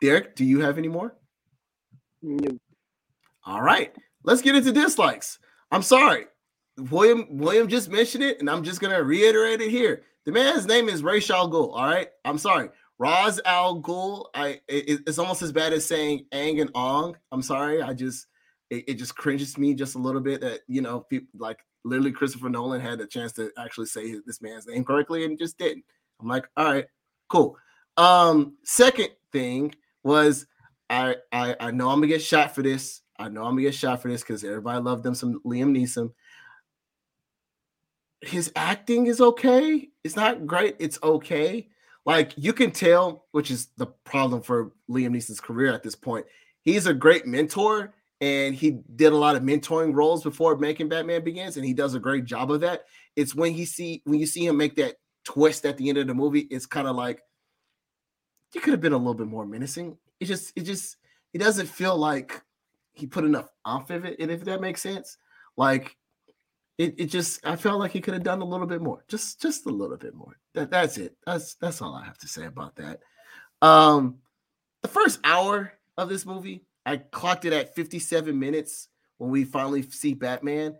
Derrick, 0.01 0.35
do 0.35 0.45
you 0.45 0.59
have 0.61 0.77
any 0.77 0.87
more? 0.87 1.15
Mm, 2.23 2.59
All 3.45 3.61
right, 3.61 3.93
let's 4.29 4.41
get 4.41 4.55
into 4.55 4.71
dislikes. 4.71 5.39
I'm 5.71 5.81
sorry, 5.81 6.25
William. 6.77 7.25
William 7.37 7.67
just 7.67 7.89
mentioned 7.89 8.23
it, 8.23 8.39
and 8.39 8.49
I'm 8.49 8.63
just 8.63 8.79
gonna 8.79 9.03
reiterate 9.03 9.61
it 9.61 9.69
here. 9.71 10.03
The 10.25 10.31
man's 10.31 10.67
name 10.67 10.87
is 10.89 11.03
Ra's 11.03 11.29
al 11.31 11.49
Ghul. 11.49 11.73
All 11.73 11.85
right, 11.85 12.09
I'm 12.25 12.37
sorry, 12.37 12.69
Raz 12.99 13.39
al 13.45 13.81
Ghul. 13.81 14.25
I 14.35 14.61
it- 14.67 15.01
it's 15.07 15.17
almost 15.19 15.41
as 15.41 15.51
bad 15.51 15.73
as 15.73 15.85
saying 15.85 16.25
Ang 16.31 16.59
and 16.61 16.71
Ong. 16.75 17.17
I'm 17.31 17.41
sorry, 17.41 17.81
I 17.81 17.93
just 17.93 18.27
it, 18.69 18.85
it 18.87 18.93
just 18.95 19.15
cringes 19.15 19.57
me 19.57 19.73
just 19.73 19.95
a 19.95 19.99
little 19.99 20.21
bit 20.21 20.41
that 20.41 20.61
you 20.67 20.81
know 20.81 21.01
people 21.01 21.27
like 21.39 21.59
literally 21.83 22.11
Christopher 22.11 22.49
Nolan 22.49 22.81
had 22.81 22.99
a 23.01 23.07
chance 23.07 23.31
to 23.33 23.51
actually 23.57 23.87
say 23.87 24.15
this 24.25 24.41
man's 24.41 24.67
name 24.67 24.83
correctly 24.83 25.25
and 25.25 25.39
just 25.39 25.57
didn't. 25.57 25.83
I'm 26.21 26.27
like, 26.27 26.45
all 26.57 26.65
right, 26.65 26.85
cool. 27.29 27.57
Um, 27.97 28.57
second 28.63 29.09
thing 29.31 29.73
was 30.03 30.45
I 30.89 31.15
I 31.31 31.55
I 31.59 31.71
know 31.71 31.89
I'm 31.89 31.97
gonna 31.99 32.07
get 32.07 32.21
shot 32.21 32.53
for 32.55 32.61
this. 32.61 33.01
I 33.19 33.27
know 33.27 33.43
I'm 33.43 33.51
gonna 33.51 33.63
get 33.63 33.75
shot 33.75 34.01
for 34.01 34.09
this 34.09 34.21
because 34.21 34.43
everybody 34.43 34.81
loved 34.81 35.03
them 35.03 35.13
some 35.13 35.41
Liam 35.45 35.77
Neeson. 35.77 36.11
His 38.21 38.51
acting 38.55 39.07
is 39.07 39.19
okay. 39.19 39.89
It's 40.03 40.15
not 40.15 40.47
great. 40.47 40.77
It's 40.79 40.97
okay. 41.03 41.67
Like 42.05 42.31
you 42.37 42.53
can 42.53 42.71
tell, 42.71 43.25
which 43.31 43.51
is 43.51 43.67
the 43.77 43.87
problem 43.87 44.41
for 44.41 44.71
Liam 44.89 45.11
Neeson's 45.11 45.41
career 45.41 45.73
at 45.73 45.83
this 45.83 45.95
point. 45.95 46.25
He's 46.61 46.87
a 46.87 46.93
great 46.93 47.27
mentor, 47.27 47.93
and 48.21 48.55
he 48.55 48.79
did 48.95 49.11
a 49.11 49.17
lot 49.17 49.35
of 49.35 49.43
mentoring 49.43 49.93
roles 49.93 50.23
before 50.23 50.57
making 50.57 50.87
Batman 50.89 51.23
Begins, 51.23 51.57
and 51.57 51.65
he 51.65 51.73
does 51.73 51.95
a 51.95 51.99
great 51.99 52.25
job 52.25 52.51
of 52.51 52.61
that. 52.61 52.85
It's 53.17 53.35
when 53.35 53.53
he 53.53 53.65
see 53.65 54.01
when 54.05 54.19
you 54.19 54.25
see 54.27 54.45
him 54.45 54.55
make 54.55 54.75
that 54.77 54.95
twist 55.25 55.65
at 55.65 55.77
the 55.77 55.89
end 55.89 55.97
of 55.97 56.07
the 56.07 56.13
movie, 56.13 56.47
it's 56.49 56.65
kind 56.65 56.87
of 56.87 56.95
like 56.95 57.21
you 58.53 58.61
could 58.61 58.71
have 58.71 58.81
been 58.81 58.93
a 58.93 58.97
little 58.97 59.13
bit 59.13 59.27
more 59.27 59.45
menacing. 59.45 59.97
It 60.19 60.25
just, 60.25 60.53
it 60.55 60.61
just, 60.61 60.97
it 61.33 61.37
doesn't 61.37 61.67
feel 61.67 61.95
like 61.95 62.41
he 62.99 63.07
put 63.07 63.23
enough 63.25 63.49
off 63.65 63.89
of 63.89 64.05
it, 64.05 64.17
and 64.19 64.29
if 64.31 64.43
that 64.45 64.61
makes 64.61 64.81
sense. 64.81 65.17
Like 65.57 65.95
it, 66.77 66.95
it 66.97 67.05
just, 67.07 67.45
I 67.45 67.55
felt 67.57 67.79
like 67.79 67.91
he 67.91 67.99
could 67.99 68.13
have 68.13 68.23
done 68.23 68.41
a 68.41 68.45
little 68.45 68.65
bit 68.67 68.81
more, 68.81 69.03
just, 69.09 69.41
just 69.41 69.65
a 69.65 69.69
little 69.69 69.97
bit 69.97 70.15
more. 70.15 70.37
That, 70.53 70.71
that's 70.71 70.97
it. 70.97 71.17
That's, 71.25 71.55
that's 71.55 71.81
all 71.81 71.93
I 71.93 72.05
have 72.05 72.17
to 72.19 72.27
say 72.27 72.45
about 72.45 72.75
that. 72.77 73.01
Um, 73.61 74.19
the 74.81 74.87
first 74.87 75.19
hour 75.25 75.73
of 75.97 76.07
this 76.07 76.25
movie, 76.25 76.63
I 76.85 76.97
clocked 76.97 77.43
it 77.43 77.51
at 77.51 77.75
57 77.75 78.37
minutes 78.37 78.87
when 79.17 79.29
we 79.29 79.43
finally 79.43 79.81
see 79.81 80.13
Batman. 80.13 80.75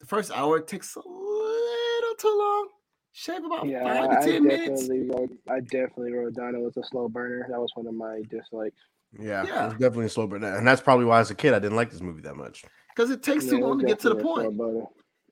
The 0.00 0.06
first 0.06 0.32
hour 0.32 0.58
takes 0.60 0.96
a 0.96 0.98
little 0.98 2.14
too 2.18 2.36
long. 2.36 2.68
Shave 3.12 3.44
about 3.44 3.66
Yeah, 3.66 3.84
five 3.84 4.10
I, 4.10 4.14
to 4.14 4.18
I 4.20 4.24
ten 4.32 4.44
minutes. 4.44 4.90
wrote. 4.90 5.30
I 5.48 5.60
definitely 5.60 6.12
wrote 6.12 6.34
down 6.34 6.54
it 6.54 6.60
was 6.60 6.76
a 6.76 6.82
slow 6.82 7.08
burner. 7.08 7.46
That 7.48 7.60
was 7.60 7.70
one 7.74 7.86
of 7.86 7.94
my 7.94 8.20
dislikes. 8.28 8.76
Yeah, 9.18 9.44
Yeah. 9.44 9.64
it 9.64 9.68
was 9.68 9.72
definitely 9.74 10.06
a 10.06 10.10
slow 10.10 10.26
burn, 10.26 10.44
and 10.44 10.66
that's 10.66 10.80
probably 10.80 11.04
why 11.04 11.20
as 11.20 11.30
a 11.30 11.34
kid 11.34 11.54
I 11.54 11.58
didn't 11.58 11.76
like 11.76 11.90
this 11.90 12.00
movie 12.00 12.22
that 12.22 12.36
much. 12.36 12.64
Because 12.94 13.10
it 13.10 13.22
takes 13.22 13.44
Yeah, 13.44 13.52
too 13.52 13.58
long 13.60 13.78
to 13.78 13.86
get 13.86 13.98
to 14.00 14.08
the 14.08 14.16
point. 14.16 14.58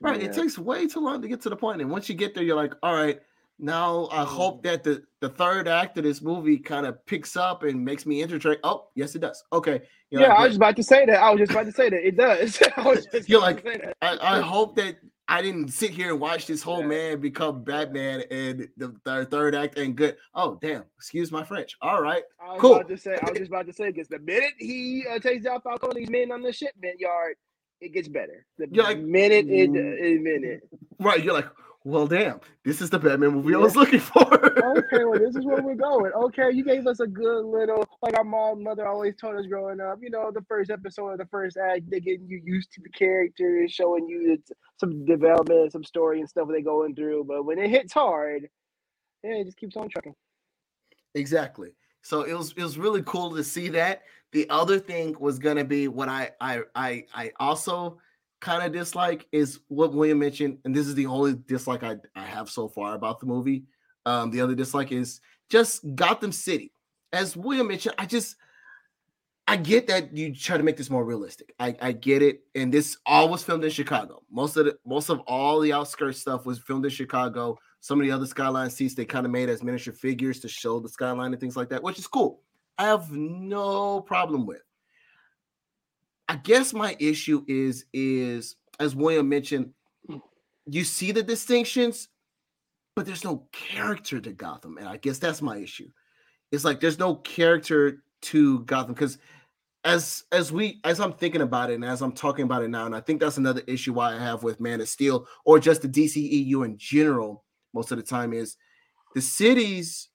Right. 0.00 0.20
Yeah. 0.20 0.26
It 0.28 0.34
takes 0.34 0.58
way 0.58 0.86
too 0.86 1.00
long 1.00 1.22
to 1.22 1.28
get 1.28 1.40
to 1.42 1.48
the 1.48 1.56
point. 1.56 1.80
And 1.80 1.90
once 1.90 2.08
you 2.08 2.14
get 2.14 2.34
there, 2.34 2.44
you're 2.44 2.56
like, 2.56 2.74
all 2.82 2.94
right, 2.94 3.20
now 3.58 4.08
I 4.10 4.24
hope 4.24 4.62
that 4.64 4.82
the, 4.82 5.02
the 5.20 5.28
third 5.30 5.68
act 5.68 5.96
of 5.96 6.04
this 6.04 6.20
movie 6.20 6.58
kind 6.58 6.84
of 6.84 7.04
picks 7.06 7.36
up 7.36 7.62
and 7.62 7.82
makes 7.82 8.04
me 8.04 8.22
entertain. 8.22 8.56
Oh, 8.64 8.88
yes, 8.96 9.14
it 9.14 9.20
does. 9.20 9.42
Okay. 9.52 9.80
You're 10.10 10.22
yeah, 10.22 10.28
like, 10.28 10.38
I 10.38 10.42
was 10.42 10.48
just 10.50 10.56
about 10.58 10.76
to 10.76 10.82
say 10.82 11.06
that. 11.06 11.22
I 11.22 11.30
was 11.30 11.38
just 11.38 11.52
about 11.52 11.66
to 11.66 11.72
say 11.72 11.88
that 11.88 12.06
it 12.06 12.16
does. 12.16 12.62
I 12.76 12.82
was 12.82 13.06
just 13.06 13.28
You're 13.28 13.40
like, 13.40 13.64
to 13.64 13.72
say 13.72 13.78
that. 13.78 13.96
I, 14.02 14.38
I 14.38 14.40
hope 14.40 14.76
that 14.76 14.96
I 15.26 15.40
didn't 15.40 15.68
sit 15.68 15.90
here 15.90 16.10
and 16.10 16.20
watch 16.20 16.46
this 16.46 16.62
whole 16.62 16.80
Yeah. 16.80 16.86
man 16.86 17.20
become 17.20 17.64
Batman 17.64 18.24
and 18.30 18.68
the 18.76 18.94
third, 19.04 19.30
third 19.30 19.54
act 19.54 19.78
and 19.78 19.96
good. 19.96 20.16
Oh, 20.34 20.58
damn. 20.60 20.84
Excuse 20.96 21.32
my 21.32 21.42
French. 21.44 21.76
All 21.80 22.02
right. 22.02 22.22
I 22.40 22.52
was 22.52 22.60
Cool. 22.60 22.74
about 22.74 22.88
to 22.88 22.98
say. 22.98 23.14
I 23.22 23.30
was 23.30 23.38
just 23.38 23.50
about 23.50 23.66
to 23.66 23.72
say 23.72 23.90
because 23.90 24.08
the 24.08 24.18
minute 24.18 24.52
he 24.58 25.04
uh, 25.10 25.18
takes 25.18 25.46
out 25.46 25.62
Falcone's 25.64 26.10
men 26.10 26.30
on 26.30 26.42
the 26.42 26.52
shipment 26.52 27.00
yard, 27.00 27.36
it 27.80 27.92
gets 27.92 28.08
better. 28.08 28.46
The 28.58 28.68
You're 28.70 28.84
like, 28.84 29.00
minute 29.00 29.46
it, 29.48 29.70
"Mm." 29.70 30.00
a 30.00 30.18
minute. 30.22 30.68
Right. 30.98 31.22
You're 31.22 31.34
like, 31.34 31.48
well, 31.84 32.06
damn. 32.06 32.40
This 32.64 32.80
is 32.80 32.88
the 32.88 32.98
Batman 32.98 33.32
movie 33.32 33.54
I 33.54 33.58
was 33.58 33.76
looking 33.76 34.00
for. 34.00 34.22
okay, 34.78 35.04
well, 35.04 35.18
this 35.18 35.36
is 35.36 35.44
where 35.44 35.60
we're 35.60 35.74
going. 35.90 36.12
Okay, 36.12 36.50
you 36.50 36.64
gave 36.64 36.86
us 36.86 37.00
a 37.00 37.06
good 37.06 37.44
little, 37.44 37.86
like 38.00 38.16
our 38.16 38.24
mom, 38.24 38.62
mother 38.62 38.88
always 38.88 39.14
told 39.16 39.36
us 39.36 39.44
growing 39.46 39.80
up. 39.80 39.98
You 40.00 40.08
know, 40.08 40.30
the 40.32 40.44
first 40.48 40.70
episode 40.70 41.10
of 41.10 41.18
the 41.18 41.26
first 41.26 41.58
act, 41.58 41.82
they're 41.90 42.00
getting 42.00 42.26
you 42.26 42.40
used 42.42 42.72
to 42.72 42.80
the 42.80 42.88
characters, 42.88 43.70
showing 43.70 44.08
you 44.08 44.38
some 44.80 45.04
development, 45.04 45.72
some 45.72 45.84
story 45.84 46.20
and 46.20 46.28
stuff 46.28 46.48
they're 46.48 46.62
going 46.62 46.94
through. 46.94 47.24
But 47.28 47.44
when 47.44 47.58
it 47.58 47.68
hits 47.68 47.92
hard, 47.92 48.48
yeah, 49.22 49.32
it 49.34 49.44
just 49.44 49.58
keeps 49.58 49.76
on 49.76 49.90
trucking. 49.90 50.14
Exactly. 51.14 51.74
So 52.02 52.22
it 52.22 52.34
was 52.34 52.52
it 52.56 52.62
was 52.62 52.78
really 52.78 53.02
cool 53.02 53.34
to 53.36 53.44
see 53.44 53.68
that. 53.70 54.02
The 54.34 54.50
other 54.50 54.80
thing 54.80 55.14
was 55.20 55.38
gonna 55.38 55.64
be 55.64 55.86
what 55.86 56.08
I 56.08 56.32
I 56.40 56.62
I 56.74 57.04
I 57.14 57.30
also 57.38 57.98
kind 58.40 58.64
of 58.64 58.72
dislike 58.72 59.28
is 59.30 59.60
what 59.68 59.94
William 59.94 60.18
mentioned, 60.18 60.58
and 60.64 60.74
this 60.74 60.88
is 60.88 60.96
the 60.96 61.06
only 61.06 61.36
dislike 61.46 61.84
I, 61.84 61.96
I 62.16 62.24
have 62.24 62.50
so 62.50 62.66
far 62.66 62.94
about 62.94 63.20
the 63.20 63.26
movie. 63.26 63.62
Um, 64.06 64.32
the 64.32 64.40
other 64.40 64.56
dislike 64.56 64.90
is 64.90 65.20
just 65.48 65.82
Gotham 65.94 66.32
City. 66.32 66.72
As 67.12 67.36
William 67.36 67.68
mentioned, 67.68 67.94
I 67.96 68.06
just 68.06 68.34
I 69.46 69.56
get 69.56 69.86
that 69.86 70.16
you 70.16 70.34
try 70.34 70.56
to 70.56 70.64
make 70.64 70.76
this 70.76 70.90
more 70.90 71.04
realistic. 71.04 71.54
I, 71.60 71.76
I 71.80 71.92
get 71.92 72.20
it, 72.20 72.40
and 72.56 72.74
this 72.74 72.96
all 73.06 73.28
was 73.28 73.44
filmed 73.44 73.62
in 73.62 73.70
Chicago. 73.70 74.24
Most 74.32 74.56
of 74.56 74.64
the 74.64 74.76
most 74.84 75.10
of 75.10 75.20
all 75.20 75.60
the 75.60 75.72
outskirts 75.72 76.18
stuff 76.18 76.44
was 76.44 76.58
filmed 76.58 76.84
in 76.84 76.90
Chicago. 76.90 77.56
Some 77.78 78.00
of 78.00 78.04
the 78.04 78.10
other 78.10 78.26
skyline 78.26 78.70
seats 78.70 78.96
they 78.96 79.04
kind 79.04 79.26
of 79.26 79.30
made 79.30 79.48
as 79.48 79.62
miniature 79.62 79.94
figures 79.94 80.40
to 80.40 80.48
show 80.48 80.80
the 80.80 80.88
skyline 80.88 81.32
and 81.32 81.40
things 81.40 81.56
like 81.56 81.68
that, 81.68 81.84
which 81.84 82.00
is 82.00 82.08
cool. 82.08 82.40
I 82.78 82.84
have 82.84 83.10
no 83.12 84.00
problem 84.00 84.46
with. 84.46 84.62
I 86.28 86.36
guess 86.36 86.72
my 86.72 86.96
issue 86.98 87.44
is 87.46 87.84
is 87.92 88.56
as 88.80 88.96
William 88.96 89.28
mentioned, 89.28 89.72
hmm. 90.08 90.18
you 90.66 90.84
see 90.84 91.12
the 91.12 91.22
distinctions, 91.22 92.08
but 92.96 93.06
there's 93.06 93.24
no 93.24 93.46
character 93.52 94.20
to 94.20 94.32
Gotham, 94.32 94.78
and 94.78 94.88
I 94.88 94.96
guess 94.96 95.18
that's 95.18 95.42
my 95.42 95.58
issue. 95.58 95.88
It's 96.50 96.64
like 96.64 96.80
there's 96.80 96.98
no 96.98 97.16
character 97.16 98.02
to 98.22 98.60
Gotham 98.60 98.94
because 98.94 99.18
as 99.84 100.24
as 100.32 100.50
we 100.50 100.80
as 100.84 100.98
I'm 100.98 101.12
thinking 101.12 101.42
about 101.42 101.70
it 101.70 101.74
and 101.74 101.84
as 101.84 102.00
I'm 102.00 102.12
talking 102.12 102.44
about 102.44 102.62
it 102.62 102.68
now, 102.68 102.86
and 102.86 102.96
I 102.96 103.00
think 103.00 103.20
that's 103.20 103.36
another 103.36 103.62
issue 103.66 103.92
why 103.92 104.14
I 104.14 104.18
have 104.18 104.42
with 104.42 104.60
Man 104.60 104.80
of 104.80 104.88
Steel 104.88 105.26
or 105.44 105.58
just 105.58 105.82
the 105.82 105.88
DCEU 105.88 106.64
in 106.64 106.78
general. 106.78 107.44
Most 107.74 107.90
of 107.90 107.98
the 107.98 108.04
time 108.04 108.32
is 108.32 108.56
the 109.14 109.20
cities 109.20 110.08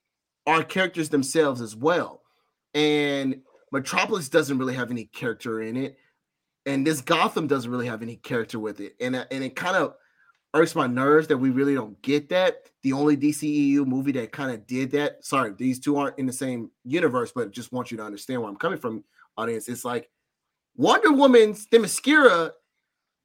are 0.47 0.63
characters 0.63 1.09
themselves 1.09 1.61
as 1.61 1.75
well, 1.75 2.18
and 2.73 3.41
Metropolis 3.71 4.29
doesn't 4.29 4.57
really 4.57 4.73
have 4.73 4.91
any 4.91 5.05
character 5.05 5.61
in 5.61 5.77
it, 5.77 5.97
and 6.65 6.85
this 6.85 7.01
Gotham 7.01 7.47
doesn't 7.47 7.69
really 7.69 7.87
have 7.87 8.01
any 8.01 8.17
character 8.17 8.59
with 8.59 8.79
it, 8.79 8.95
and 8.99 9.15
uh, 9.15 9.25
and 9.31 9.43
it 9.43 9.55
kind 9.55 9.75
of 9.75 9.95
irks 10.53 10.75
my 10.75 10.87
nerves 10.87 11.27
that 11.27 11.37
we 11.37 11.51
really 11.51 11.75
don't 11.75 12.01
get 12.01 12.29
that. 12.29 12.69
The 12.81 12.93
only 12.93 13.15
DCEU 13.15 13.85
movie 13.85 14.11
that 14.13 14.31
kind 14.31 14.51
of 14.51 14.65
did 14.65 14.91
that. 14.91 15.23
Sorry, 15.23 15.53
these 15.57 15.79
two 15.79 15.97
aren't 15.97 16.17
in 16.17 16.25
the 16.25 16.33
same 16.33 16.71
universe, 16.83 17.31
but 17.33 17.51
just 17.51 17.71
want 17.71 17.91
you 17.91 17.97
to 17.97 18.03
understand 18.03 18.41
where 18.41 18.49
I'm 18.49 18.55
coming 18.55 18.79
from, 18.79 19.03
audience. 19.37 19.67
It's 19.67 19.85
like 19.85 20.09
Wonder 20.75 21.11
Woman's 21.11 21.67
Themyscira, 21.67 22.51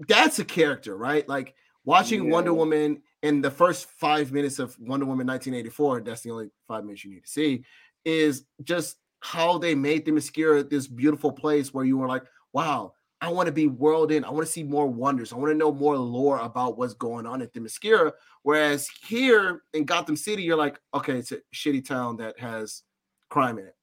that's 0.09 0.38
a 0.38 0.45
character, 0.45 0.97
right? 0.97 1.28
Like 1.28 1.55
watching 1.84 2.30
Wonder 2.30 2.53
Woman 2.53 3.03
in 3.22 3.40
the 3.40 3.51
first 3.51 3.88
five 3.90 4.32
minutes 4.32 4.59
of 4.59 4.76
Wonder 4.78 5.07
Woman 5.07 5.26
1984, 5.26 6.01
that's 6.01 6.22
the 6.22 6.30
only 6.30 6.51
five 6.66 6.84
minutes 6.84 7.05
you 7.05 7.11
need 7.12 7.24
to 7.24 7.30
see, 7.30 7.64
is 8.05 8.45
just 8.64 8.97
how 9.25 9.57
they 9.57 9.75
made 9.75 10.05
the 10.05 10.12
Themyscira 10.12 10.68
this 10.68 10.87
beautiful 10.87 11.33
place 11.33 11.72
where 11.72 11.87
you 11.87 11.97
were 11.97 12.07
like, 12.07 12.25
wow, 12.53 12.93
I 13.22 13.33
want 13.33 13.47
to 13.47 13.53
be 13.53 13.68
world 13.68 14.12
in. 14.12 14.22
I 14.22 14.29
want 14.29 14.45
to 14.45 14.53
see 14.53 14.62
more 14.62 14.87
wonders. 14.87 15.33
I 15.33 15.37
want 15.37 15.51
to 15.51 15.57
know 15.57 15.72
more 15.72 15.97
lore 15.97 16.41
about 16.41 16.77
what's 16.77 16.93
going 16.93 17.25
on 17.25 17.41
at 17.41 17.51
the 17.55 17.59
Themyscira. 17.61 18.12
Whereas 18.43 18.87
here 19.09 19.62
in 19.72 19.87
Gotham 19.87 20.14
City, 20.14 20.43
you're 20.43 20.59
like, 20.59 20.79
okay, 20.93 21.14
it's 21.14 21.33
a 21.33 21.39
shitty 21.55 21.87
town 21.87 22.18
that 22.18 22.39
has 22.39 22.83
crime 23.31 23.59
in 23.59 23.64
it. 23.64 23.77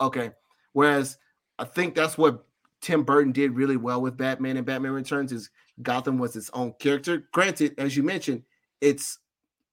Okay. 0.00 0.30
Whereas 0.74 1.18
I 1.58 1.64
think 1.64 1.96
that's 1.96 2.16
what 2.16 2.46
Tim 2.80 3.02
Burton 3.02 3.32
did 3.32 3.56
really 3.56 3.76
well 3.76 4.00
with 4.00 4.16
Batman 4.16 4.58
and 4.58 4.64
Batman 4.64 4.92
Returns 4.92 5.32
is 5.32 5.50
Gotham 5.82 6.18
was 6.18 6.36
its 6.36 6.50
own 6.54 6.72
character. 6.78 7.24
Granted, 7.32 7.74
as 7.78 7.96
you 7.96 8.04
mentioned, 8.04 8.44
it's 8.80 9.18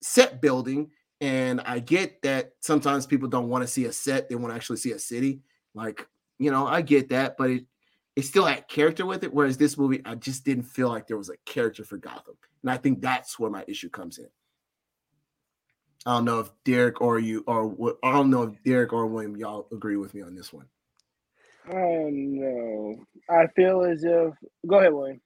set 0.02 0.42
building, 0.42 0.90
and 1.22 1.62
I 1.62 1.80
get 1.80 2.22
that 2.22 2.54
sometimes 2.62 3.06
people 3.06 3.28
don't 3.28 3.50
want 3.50 3.64
to 3.64 3.68
see 3.68 3.86
a 3.86 3.92
set; 3.92 4.30
they 4.30 4.36
want 4.36 4.52
to 4.52 4.56
actually 4.56 4.78
see 4.78 4.92
a 4.92 5.00
city. 5.00 5.42
Like, 5.74 6.08
you 6.38 6.52
know, 6.52 6.66
I 6.68 6.82
get 6.82 7.10
that, 7.10 7.38
but 7.38 7.50
it 7.50 7.66
it 8.16 8.24
still 8.24 8.46
had 8.46 8.68
character 8.68 9.06
with 9.06 9.24
it. 9.24 9.34
Whereas 9.34 9.58
this 9.58 9.78
movie, 9.78 10.02
I 10.06 10.16
just 10.16 10.44
didn't 10.44 10.64
feel 10.64 10.90
like 10.90 11.08
there 11.08 11.18
was 11.18 11.30
a 11.30 11.38
character 11.46 11.84
for 11.84 11.98
Gotham, 11.98 12.36
and 12.64 12.72
I 12.72 12.78
think 12.78 13.02
that's 13.02 13.40
where 13.40 13.50
my 13.50 13.64
issue 13.68 13.90
comes 13.90 14.18
in. 14.18 14.28
I 16.06 16.16
don't 16.16 16.26
know 16.26 16.40
if 16.40 16.52
Derrick 16.64 17.02
or 17.02 17.20
you 17.20 17.44
or 17.48 17.68
what 17.68 17.98
I 18.04 18.12
don't 18.12 18.30
know 18.30 18.44
if 18.44 18.64
Derrick 18.64 18.94
or 18.94 19.06
William 19.08 19.36
y'all 19.36 19.68
agree 19.72 19.98
with 19.98 20.14
me 20.14 20.22
on 20.22 20.36
this 20.36 20.54
one. 20.54 20.66
Oh, 21.70 21.76
I 21.76 21.76
don't 21.76 22.40
know. 22.40 23.06
I 23.30 23.48
feel 23.56 23.84
as 23.84 24.04
if. 24.04 24.34
Go 24.68 24.80
ahead, 24.80 24.94
William. 24.94 25.22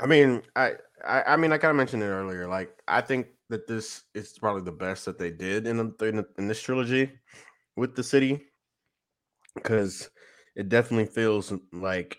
I 0.00 0.06
mean, 0.06 0.42
I, 0.54 0.74
I, 1.04 1.22
I 1.22 1.36
mean, 1.36 1.52
I 1.52 1.58
kind 1.58 1.70
of 1.70 1.76
mentioned 1.76 2.02
it 2.02 2.06
earlier. 2.06 2.46
Like, 2.46 2.70
I 2.86 3.00
think 3.00 3.28
that 3.48 3.66
this 3.66 4.04
is 4.14 4.38
probably 4.38 4.62
the 4.62 4.72
best 4.72 5.04
that 5.06 5.18
they 5.18 5.30
did 5.30 5.66
in 5.66 5.94
in, 6.00 6.24
in 6.38 6.48
this 6.48 6.60
trilogy 6.60 7.10
with 7.76 7.94
the 7.94 8.02
city, 8.02 8.46
because 9.54 10.10
it 10.56 10.68
definitely 10.68 11.06
feels 11.06 11.52
like 11.72 12.18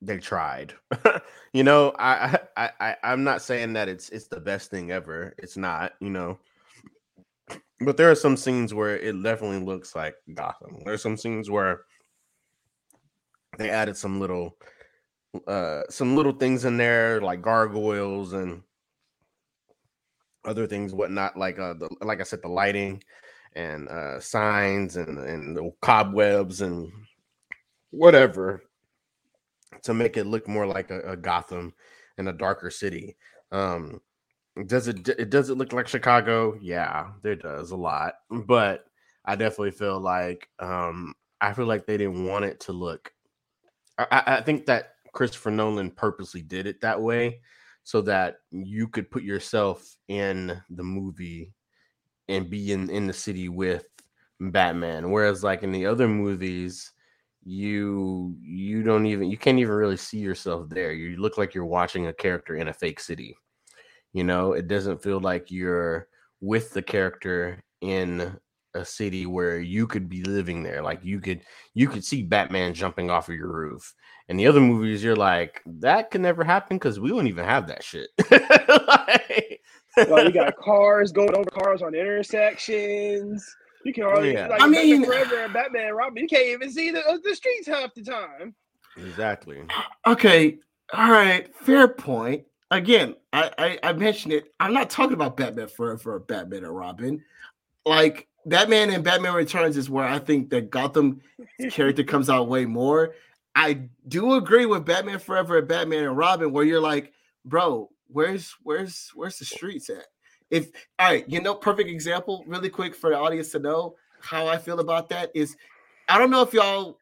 they 0.00 0.18
tried. 0.18 0.74
you 1.52 1.64
know, 1.64 1.92
I, 1.98 2.38
I, 2.56 2.70
I, 2.80 2.96
I'm 3.02 3.24
not 3.24 3.42
saying 3.42 3.72
that 3.74 3.88
it's 3.88 4.08
it's 4.10 4.28
the 4.28 4.40
best 4.40 4.70
thing 4.70 4.90
ever. 4.90 5.34
It's 5.38 5.56
not. 5.56 5.92
You 6.00 6.10
know, 6.10 6.38
but 7.80 7.96
there 7.96 8.10
are 8.10 8.16
some 8.16 8.36
scenes 8.36 8.72
where 8.72 8.96
it 8.96 9.20
definitely 9.22 9.64
looks 9.64 9.94
like 9.94 10.14
Gotham. 10.34 10.82
There's 10.84 11.02
some 11.02 11.16
scenes 11.16 11.50
where 11.50 11.82
they 13.58 13.70
added 13.70 13.96
some 13.96 14.20
little 14.20 14.56
uh 15.46 15.82
some 15.90 16.16
little 16.16 16.32
things 16.32 16.64
in 16.64 16.78
there 16.78 17.20
like 17.20 17.42
gargoyles 17.42 18.32
and 18.32 18.62
other 20.46 20.66
things 20.66 20.94
whatnot 20.94 21.36
like 21.36 21.58
uh 21.58 21.74
the, 21.74 21.88
like 22.00 22.20
i 22.20 22.24
said 22.24 22.40
the 22.42 22.48
lighting 22.48 23.02
and 23.54 23.88
uh 23.88 24.20
signs 24.20 24.96
and 24.96 25.18
and 25.18 25.56
the 25.56 25.70
cobwebs 25.82 26.60
and 26.60 26.90
whatever 27.90 28.62
to 29.82 29.94
make 29.94 30.16
it 30.16 30.24
look 30.26 30.48
more 30.48 30.66
like 30.66 30.90
a, 30.90 31.00
a 31.00 31.16
gotham 31.16 31.72
and 32.18 32.28
a 32.28 32.32
darker 32.32 32.70
city. 32.70 33.16
Um 33.52 34.00
does 34.66 34.88
it 34.88 35.06
it 35.08 35.30
does 35.30 35.50
it 35.50 35.58
look 35.58 35.72
like 35.72 35.86
chicago? 35.88 36.56
Yeah 36.62 37.08
there 37.22 37.36
does 37.36 37.72
a 37.72 37.76
lot 37.76 38.14
but 38.30 38.86
i 39.24 39.36
definitely 39.36 39.70
feel 39.72 40.00
like 40.00 40.48
um 40.60 41.14
i 41.40 41.52
feel 41.52 41.66
like 41.66 41.86
they 41.86 41.98
didn't 41.98 42.24
want 42.26 42.44
it 42.46 42.60
to 42.60 42.72
look 42.72 43.12
I, 43.98 44.06
I- 44.10 44.36
I 44.38 44.40
think 44.42 44.66
that 44.66 44.94
Christopher 45.12 45.50
Nolan 45.50 45.90
purposely 45.90 46.42
did 46.42 46.66
it 46.66 46.80
that 46.82 47.00
way 47.00 47.40
so 47.86 48.00
that 48.00 48.38
you 48.50 48.88
could 48.88 49.08
put 49.12 49.22
yourself 49.22 49.94
in 50.08 50.60
the 50.70 50.82
movie 50.82 51.52
and 52.28 52.50
be 52.50 52.72
in, 52.72 52.90
in 52.90 53.06
the 53.06 53.12
city 53.12 53.48
with 53.48 53.86
Batman. 54.40 55.12
Whereas 55.12 55.44
like 55.44 55.62
in 55.62 55.70
the 55.70 55.86
other 55.86 56.08
movies, 56.08 56.90
you 57.44 58.36
you 58.42 58.82
don't 58.82 59.06
even 59.06 59.30
you 59.30 59.38
can't 59.38 59.60
even 59.60 59.72
really 59.72 59.96
see 59.96 60.18
yourself 60.18 60.68
there. 60.68 60.92
You 60.92 61.16
look 61.18 61.38
like 61.38 61.54
you're 61.54 61.64
watching 61.64 62.08
a 62.08 62.12
character 62.12 62.56
in 62.56 62.66
a 62.66 62.72
fake 62.72 62.98
city. 62.98 63.38
You 64.12 64.24
know, 64.24 64.54
it 64.54 64.66
doesn't 64.66 65.00
feel 65.00 65.20
like 65.20 65.52
you're 65.52 66.08
with 66.40 66.72
the 66.72 66.82
character 66.82 67.62
in 67.82 68.36
a 68.76 68.84
city 68.84 69.26
where 69.26 69.58
you 69.58 69.86
could 69.86 70.08
be 70.08 70.22
living 70.22 70.62
there. 70.62 70.82
Like 70.82 71.04
you 71.04 71.20
could 71.20 71.40
you 71.74 71.88
could 71.88 72.04
see 72.04 72.22
Batman 72.22 72.74
jumping 72.74 73.10
off 73.10 73.28
of 73.28 73.34
your 73.34 73.52
roof. 73.52 73.94
And 74.28 74.38
the 74.40 74.46
other 74.48 74.60
movies, 74.60 75.04
you're 75.04 75.14
like, 75.16 75.62
that 75.66 76.10
could 76.10 76.20
never 76.20 76.42
happen 76.42 76.78
because 76.78 76.98
we 76.98 77.10
don't 77.10 77.28
even 77.28 77.44
have 77.44 77.68
that 77.68 77.82
shit. 77.84 78.08
Like- 79.96 80.08
Well, 80.10 80.24
you 80.26 80.32
got 80.32 80.56
cars 80.56 81.10
going 81.12 81.34
over 81.34 81.48
cars 81.48 81.80
on 81.80 81.94
intersections. 81.94 83.46
You 83.84 83.92
can 83.94 84.04
hardly, 84.04 84.32
Yeah. 84.34 84.48
like, 84.48 84.60
I 84.60 84.64
I 84.64 84.68
mean- 84.68 85.00
mean, 85.00 85.04
Forever 85.06 85.44
and 85.44 85.52
Batman 85.52 85.86
and 85.88 85.96
Robin, 85.96 86.22
you 86.22 86.28
can't 86.28 86.46
even 86.46 86.70
see 86.70 86.90
the, 86.90 87.00
uh, 87.06 87.18
the 87.24 87.34
streets 87.34 87.66
half 87.68 87.94
the 87.94 88.02
time. 88.02 88.54
exactly. 88.96 89.62
Okay, 90.06 90.58
all 90.92 91.10
right, 91.10 91.54
fair 91.56 91.88
point. 91.88 92.44
Again, 92.72 93.14
I, 93.32 93.50
I 93.58 93.78
I 93.84 93.92
mentioned 93.92 94.32
it. 94.34 94.52
I'm 94.58 94.74
not 94.74 94.90
talking 94.90 95.12
about 95.14 95.36
Batman 95.36 95.68
Forever 95.68 96.14
or 96.14 96.18
Batman 96.20 96.64
and 96.64 96.76
Robin. 96.76 97.22
Like 97.84 98.26
Batman 98.46 98.90
and 98.90 99.02
Batman 99.02 99.34
Returns 99.34 99.76
is 99.76 99.90
where 99.90 100.04
I 100.04 100.20
think 100.20 100.50
that 100.50 100.70
Gotham 100.70 101.20
character 101.70 102.04
comes 102.04 102.30
out 102.30 102.48
way 102.48 102.64
more. 102.64 103.14
I 103.56 103.88
do 104.06 104.34
agree 104.34 104.66
with 104.66 104.84
Batman 104.84 105.18
Forever 105.18 105.58
and 105.58 105.68
Batman 105.68 106.04
and 106.04 106.16
Robin, 106.16 106.52
where 106.52 106.64
you're 106.64 106.80
like, 106.80 107.12
bro, 107.44 107.90
where's 108.08 108.54
where's 108.62 109.10
where's 109.14 109.38
the 109.38 109.44
streets 109.44 109.90
at? 109.90 110.06
If 110.50 110.70
all 110.98 111.10
right, 111.10 111.28
you 111.28 111.40
know, 111.40 111.54
perfect 111.54 111.88
example, 111.88 112.44
really 112.46 112.68
quick 112.68 112.94
for 112.94 113.10
the 113.10 113.18
audience 113.18 113.50
to 113.50 113.58
know 113.58 113.96
how 114.20 114.46
I 114.46 114.58
feel 114.58 114.78
about 114.80 115.08
that 115.08 115.30
is 115.34 115.56
I 116.08 116.18
don't 116.18 116.30
know 116.30 116.42
if 116.42 116.52
y'all 116.52 116.98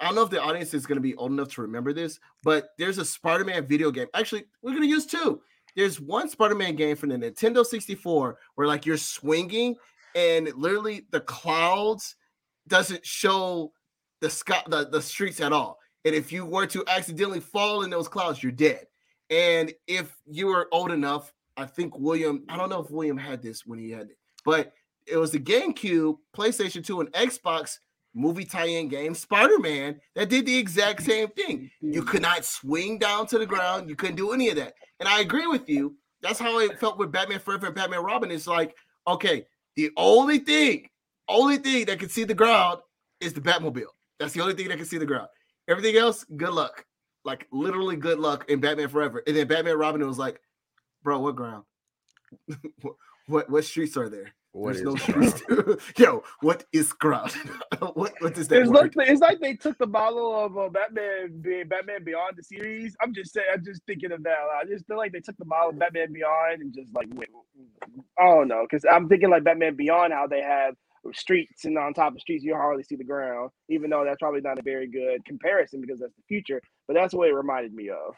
I 0.00 0.06
don't 0.06 0.14
know 0.14 0.22
if 0.22 0.30
the 0.30 0.40
audience 0.40 0.72
is 0.72 0.86
going 0.86 0.96
to 0.96 1.02
be 1.02 1.16
old 1.16 1.32
enough 1.32 1.52
to 1.54 1.62
remember 1.62 1.92
this, 1.92 2.18
but 2.42 2.70
there's 2.78 2.98
a 2.98 3.04
Spider-Man 3.04 3.66
video 3.66 3.90
game. 3.90 4.06
Actually, 4.14 4.44
we're 4.62 4.70
going 4.70 4.82
to 4.84 4.88
use 4.88 5.06
two. 5.06 5.42
There's 5.76 6.00
one 6.00 6.28
Spider-Man 6.28 6.76
game 6.76 6.96
from 6.96 7.10
the 7.10 7.16
Nintendo 7.16 7.66
64 7.66 8.38
where 8.54 8.66
like 8.66 8.86
you're 8.86 8.96
swinging 8.96 9.74
and 10.18 10.52
literally 10.56 11.06
the 11.12 11.20
clouds 11.20 12.16
doesn't 12.66 13.06
show 13.06 13.72
the 14.20 14.28
sky 14.28 14.62
the, 14.68 14.88
the 14.88 15.00
streets 15.00 15.40
at 15.40 15.52
all. 15.52 15.78
And 16.04 16.14
if 16.14 16.32
you 16.32 16.44
were 16.44 16.66
to 16.66 16.84
accidentally 16.88 17.40
fall 17.40 17.82
in 17.82 17.90
those 17.90 18.08
clouds, 18.08 18.42
you're 18.42 18.50
dead. 18.50 18.86
And 19.30 19.72
if 19.86 20.16
you 20.26 20.48
were 20.48 20.68
old 20.72 20.90
enough, 20.90 21.32
I 21.56 21.66
think 21.66 21.96
William, 21.98 22.44
I 22.48 22.56
don't 22.56 22.68
know 22.68 22.82
if 22.82 22.90
William 22.90 23.16
had 23.16 23.42
this 23.42 23.64
when 23.64 23.78
he 23.78 23.90
had 23.90 24.08
it, 24.08 24.18
but 24.44 24.72
it 25.06 25.16
was 25.16 25.30
the 25.30 25.38
GameCube, 25.38 26.16
PlayStation 26.36 26.84
2, 26.84 27.00
and 27.00 27.12
Xbox 27.12 27.78
movie 28.14 28.44
tie-in 28.44 28.88
game 28.88 29.14
Spider-Man 29.14 30.00
that 30.16 30.28
did 30.28 30.46
the 30.46 30.56
exact 30.56 31.02
same 31.02 31.28
thing. 31.28 31.70
You 31.80 32.02
could 32.02 32.22
not 32.22 32.44
swing 32.44 32.98
down 32.98 33.26
to 33.28 33.38
the 33.38 33.46
ground. 33.46 33.88
You 33.88 33.96
couldn't 33.96 34.16
do 34.16 34.32
any 34.32 34.48
of 34.48 34.56
that. 34.56 34.74
And 34.98 35.08
I 35.08 35.20
agree 35.20 35.46
with 35.46 35.68
you. 35.68 35.96
That's 36.22 36.38
how 36.40 36.58
it 36.58 36.80
felt 36.80 36.98
with 36.98 37.12
Batman 37.12 37.38
Forever 37.38 37.66
and 37.66 37.74
Batman 37.74 38.02
Robin. 38.02 38.30
It's 38.30 38.46
like, 38.48 38.74
okay, 39.06 39.46
the 39.78 39.92
only 39.96 40.38
thing, 40.40 40.88
only 41.28 41.56
thing 41.56 41.84
that 41.84 42.00
can 42.00 42.08
see 42.08 42.24
the 42.24 42.34
ground 42.34 42.80
is 43.20 43.32
the 43.32 43.40
Batmobile. 43.40 43.84
That's 44.18 44.32
the 44.32 44.40
only 44.40 44.54
thing 44.54 44.66
that 44.66 44.76
can 44.76 44.86
see 44.86 44.98
the 44.98 45.06
ground. 45.06 45.28
Everything 45.68 45.96
else, 45.96 46.24
good 46.36 46.50
luck. 46.50 46.84
Like 47.24 47.46
literally 47.52 47.94
good 47.94 48.18
luck 48.18 48.50
in 48.50 48.58
Batman 48.58 48.88
Forever. 48.88 49.22
And 49.24 49.36
then 49.36 49.46
Batman 49.46 49.78
Robin 49.78 50.04
was 50.04 50.18
like, 50.18 50.40
bro, 51.04 51.20
what 51.20 51.36
ground? 51.36 51.62
what, 53.28 53.48
what 53.48 53.64
streets 53.64 53.96
are 53.96 54.08
there? 54.08 54.34
What 54.52 54.74
There's 54.74 54.82
is 54.82 54.84
no 54.84 54.96
ground? 54.96 54.98
streets. 54.98 55.42
Yo, 55.98 56.24
what 56.40 56.64
is 56.72 56.92
ground? 56.92 57.32
what 57.94 58.14
what 58.20 58.34
does 58.34 58.48
that 58.48 58.64
It's 58.64 58.70
word? 58.70 58.92
like, 58.94 58.94
it's 58.96 59.20
like 59.20 59.40
they 59.40 59.54
took 59.56 59.78
the 59.78 59.86
model 59.86 60.34
of 60.46 60.58
uh, 60.58 60.70
Batman 60.70 61.40
being 61.42 61.68
Batman 61.68 62.04
Beyond 62.04 62.36
the 62.36 62.42
series. 62.44 62.96
I'm 63.02 63.14
just 63.14 63.34
saying, 63.34 63.46
I'm 63.54 63.64
just 63.64 63.82
thinking 63.86 64.12
of 64.12 64.24
that. 64.24 64.38
I 64.60 64.64
just 64.66 64.86
feel 64.86 64.96
like 64.96 65.12
they 65.12 65.20
took 65.20 65.36
the 65.38 65.44
model 65.46 65.70
of 65.70 65.78
Batman 65.78 66.12
Beyond 66.12 66.62
and 66.62 66.74
just 66.74 66.94
like, 66.94 67.08
wait, 67.12 67.28
I 68.18 68.24
don't 68.24 68.48
know, 68.48 68.66
because 68.70 68.84
I'm 68.90 69.08
thinking 69.08 69.30
like 69.30 69.44
Batman 69.44 69.76
Beyond, 69.76 70.12
how 70.14 70.26
they 70.28 70.42
have 70.42 70.74
streets 71.14 71.64
and 71.64 71.78
on 71.78 71.94
top 71.94 72.14
of 72.14 72.20
streets 72.20 72.44
you 72.44 72.54
hardly 72.54 72.84
see 72.84 72.96
the 72.96 73.04
ground, 73.04 73.50
even 73.70 73.90
though 73.90 74.04
that's 74.04 74.18
probably 74.20 74.42
not 74.42 74.58
a 74.58 74.62
very 74.62 74.88
good 74.88 75.24
comparison 75.26 75.80
because 75.80 76.00
that's 76.00 76.14
the 76.16 76.22
future. 76.28 76.62
But 76.88 76.94
that's 76.94 77.14
what 77.14 77.28
it 77.28 77.34
reminded 77.34 77.74
me 77.74 77.90
of. 77.90 78.14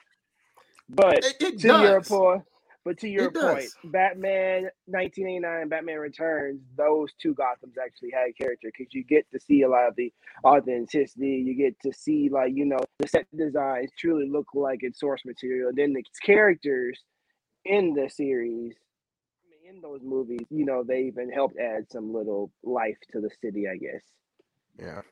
But 0.88 1.22
It, 1.22 1.36
it 1.40 1.58
to 1.60 1.70
your 1.70 2.02
point, 2.02 2.42
but 2.84 2.98
to 2.98 3.08
your 3.08 3.26
It 3.26 3.34
point, 3.34 3.56
does. 3.60 3.76
Batman 3.84 4.70
1989 4.86 5.68
Batman 5.68 5.98
Returns, 5.98 6.60
those 6.76 7.10
two 7.20 7.34
Gothams 7.34 7.76
actually 7.84 8.10
had 8.12 8.36
character 8.36 8.70
because 8.76 8.92
you 8.94 9.04
get 9.04 9.30
to 9.32 9.40
see 9.40 9.62
a 9.62 9.68
lot 9.68 9.88
of 9.88 9.96
the 9.96 10.12
authenticity. 10.44 11.42
You 11.46 11.54
get 11.54 11.78
to 11.82 11.92
see 11.92 12.28
like 12.30 12.52
you 12.54 12.64
know 12.64 12.80
the 12.98 13.08
set 13.08 13.26
designs 13.36 13.90
truly 13.98 14.28
look 14.28 14.46
like 14.54 14.80
it's 14.82 15.00
source 15.00 15.22
material. 15.24 15.68
And 15.70 15.78
then 15.78 15.92
the 15.92 16.04
characters 16.24 16.98
in 17.64 17.94
the 17.94 18.08
series, 18.08 18.74
in 19.68 19.80
those 19.82 20.00
movies, 20.02 20.46
you 20.50 20.64
know, 20.64 20.82
they 20.86 21.02
even 21.02 21.30
helped 21.30 21.58
add 21.58 21.90
some 21.90 22.12
little 22.14 22.50
life 22.64 22.96
to 23.12 23.20
the 23.20 23.30
city, 23.42 23.66
I 23.68 23.76
guess. 23.76 24.02
Yeah. 24.78 25.02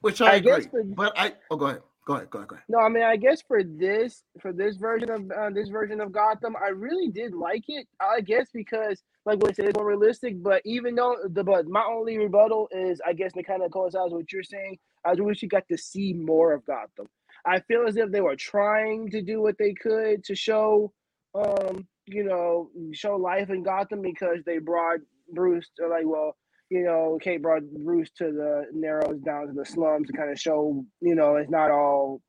which 0.00 0.20
I, 0.20 0.34
I 0.34 0.38
guess 0.40 0.66
agree. 0.66 0.70
for- 0.70 0.84
but 0.84 1.12
I 1.18 1.34
oh 1.50 1.56
go 1.56 1.66
ahead, 1.66 1.82
go 2.06 2.14
ahead, 2.14 2.30
go 2.30 2.38
ahead, 2.38 2.48
go 2.48 2.54
ahead. 2.56 2.64
No, 2.68 2.78
I 2.78 2.88
mean, 2.88 3.02
I 3.02 3.16
guess 3.16 3.42
for 3.42 3.62
this 3.62 4.22
for 4.40 4.52
this 4.52 4.76
version 4.76 5.10
of 5.10 5.30
uh, 5.30 5.50
this 5.50 5.68
version 5.68 6.00
of 6.00 6.12
Gotham, 6.12 6.56
I 6.56 6.68
really 6.68 7.08
did 7.08 7.34
like 7.34 7.64
it. 7.68 7.86
I 8.00 8.20
guess 8.20 8.48
because, 8.52 9.02
like 9.26 9.40
what 9.40 9.50
I 9.50 9.54
said, 9.54 9.66
it's 9.66 9.76
more 9.76 9.86
realistic. 9.86 10.42
But 10.42 10.62
even 10.64 10.94
though 10.94 11.16
the 11.30 11.44
but 11.44 11.66
my 11.66 11.84
only 11.84 12.18
rebuttal 12.18 12.68
is, 12.72 13.00
I 13.06 13.12
guess, 13.12 13.32
it 13.36 13.46
kind 13.46 13.62
of 13.62 13.70
coincides 13.70 14.12
with 14.12 14.22
what 14.22 14.32
you're 14.32 14.42
saying. 14.42 14.78
I 15.04 15.14
wish 15.14 15.42
you 15.42 15.48
got 15.48 15.68
to 15.68 15.76
see 15.76 16.12
more 16.12 16.52
of 16.52 16.64
Gotham. 16.64 17.08
I 17.44 17.60
feel 17.60 17.86
as 17.88 17.96
if 17.96 18.10
they 18.10 18.20
were 18.20 18.36
trying 18.36 19.10
to 19.10 19.20
do 19.20 19.42
what 19.42 19.58
they 19.58 19.74
could 19.74 20.22
to 20.24 20.36
show, 20.36 20.92
um, 21.34 21.88
you 22.06 22.24
know, 22.24 22.70
show 22.92 23.16
life 23.16 23.50
in 23.50 23.64
Gotham 23.64 24.00
because 24.00 24.38
they 24.46 24.58
brought 24.58 25.00
Bruce 25.32 25.68
like, 25.78 26.04
well, 26.04 26.36
you 26.72 26.84
know, 26.84 27.18
Kate 27.20 27.42
brought 27.42 27.64
Bruce 27.84 28.10
to 28.16 28.32
the 28.32 28.64
narrows 28.72 29.20
down 29.20 29.46
to 29.46 29.52
the 29.52 29.66
slums 29.66 30.06
to 30.06 30.16
kind 30.16 30.30
of 30.30 30.40
show, 30.40 30.82
you 31.02 31.14
know, 31.14 31.36
it's 31.36 31.50
not 31.50 31.70
all 31.70 32.22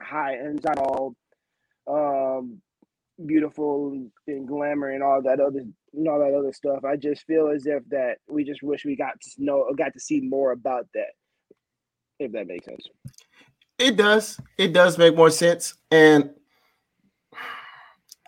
high 0.00 0.34
and 0.34 0.56
it's 0.56 0.64
not 0.64 0.78
all 0.78 1.16
um 1.88 2.60
beautiful 3.26 4.08
and 4.28 4.46
glamour 4.46 4.90
and 4.90 5.02
all 5.02 5.20
that 5.20 5.40
other 5.40 5.64
and 5.92 6.08
all 6.08 6.20
that 6.20 6.32
other 6.32 6.52
stuff. 6.52 6.84
I 6.84 6.94
just 6.94 7.26
feel 7.26 7.48
as 7.48 7.66
if 7.66 7.82
that 7.88 8.18
we 8.28 8.44
just 8.44 8.62
wish 8.62 8.84
we 8.84 8.94
got 8.94 9.20
to 9.20 9.30
know 9.38 9.66
got 9.76 9.92
to 9.94 10.00
see 10.00 10.20
more 10.20 10.52
about 10.52 10.86
that. 10.94 11.10
If 12.20 12.30
that 12.30 12.46
makes 12.46 12.66
sense. 12.66 12.86
It 13.76 13.96
does. 13.96 14.38
It 14.56 14.72
does 14.72 14.98
make 14.98 15.16
more 15.16 15.30
sense, 15.30 15.74
and 15.90 16.30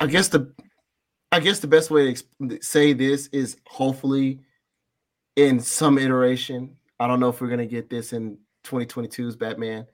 I 0.01 0.07
guess 0.07 0.27
the, 0.27 0.53
I 1.31 1.39
guess 1.39 1.61
the 1.61 1.69
best 1.69 1.89
way 1.89 2.15
to 2.15 2.59
say 2.63 2.95
this 2.95 3.29
is 3.29 3.59
hopefully, 3.67 4.41
in 5.37 5.61
some 5.61 5.99
iteration. 5.99 6.77
I 7.01 7.07
don't 7.07 7.21
know 7.21 7.29
if 7.29 7.41
we're 7.41 7.49
gonna 7.49 7.67
get 7.67 7.91
this 7.91 8.13
in 8.13 8.39
2022's 8.65 9.37
Batman, 9.37 9.87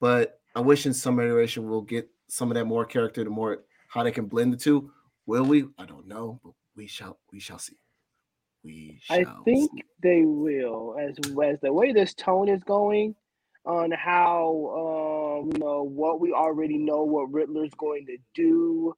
but 0.00 0.40
I 0.54 0.60
wish 0.60 0.86
in 0.86 0.94
some 0.94 1.18
iteration 1.18 1.68
we'll 1.68 1.82
get 1.82 2.08
some 2.28 2.50
of 2.50 2.54
that 2.54 2.64
more 2.64 2.84
character, 2.84 3.24
the 3.24 3.30
more 3.30 3.62
how 3.88 4.02
they 4.02 4.12
can 4.12 4.26
blend 4.26 4.52
the 4.52 4.56
two. 4.56 4.90
Will 5.26 5.44
we? 5.44 5.64
I 5.78 5.86
don't 5.86 6.06
know, 6.06 6.40
but 6.42 6.52
we 6.76 6.86
shall. 6.86 7.18
We 7.32 7.40
shall 7.40 7.58
see. 7.58 7.78
We 8.64 8.98
shall. 9.02 9.18
I 9.18 9.24
think 9.44 9.70
see. 9.74 9.82
they 10.02 10.22
will, 10.24 10.96
as 11.00 11.16
as 11.42 11.60
the 11.60 11.72
way 11.72 11.92
this 11.92 12.14
tone 12.14 12.48
is 12.48 12.62
going, 12.64 13.14
on 13.64 13.90
how 13.92 15.42
um 15.42 15.50
you 15.52 15.58
know 15.58 15.82
what 15.82 16.20
we 16.20 16.32
already 16.32 16.78
know 16.78 17.04
what 17.04 17.32
Riddler's 17.32 17.74
going 17.78 18.06
to 18.06 18.16
do 18.34 18.92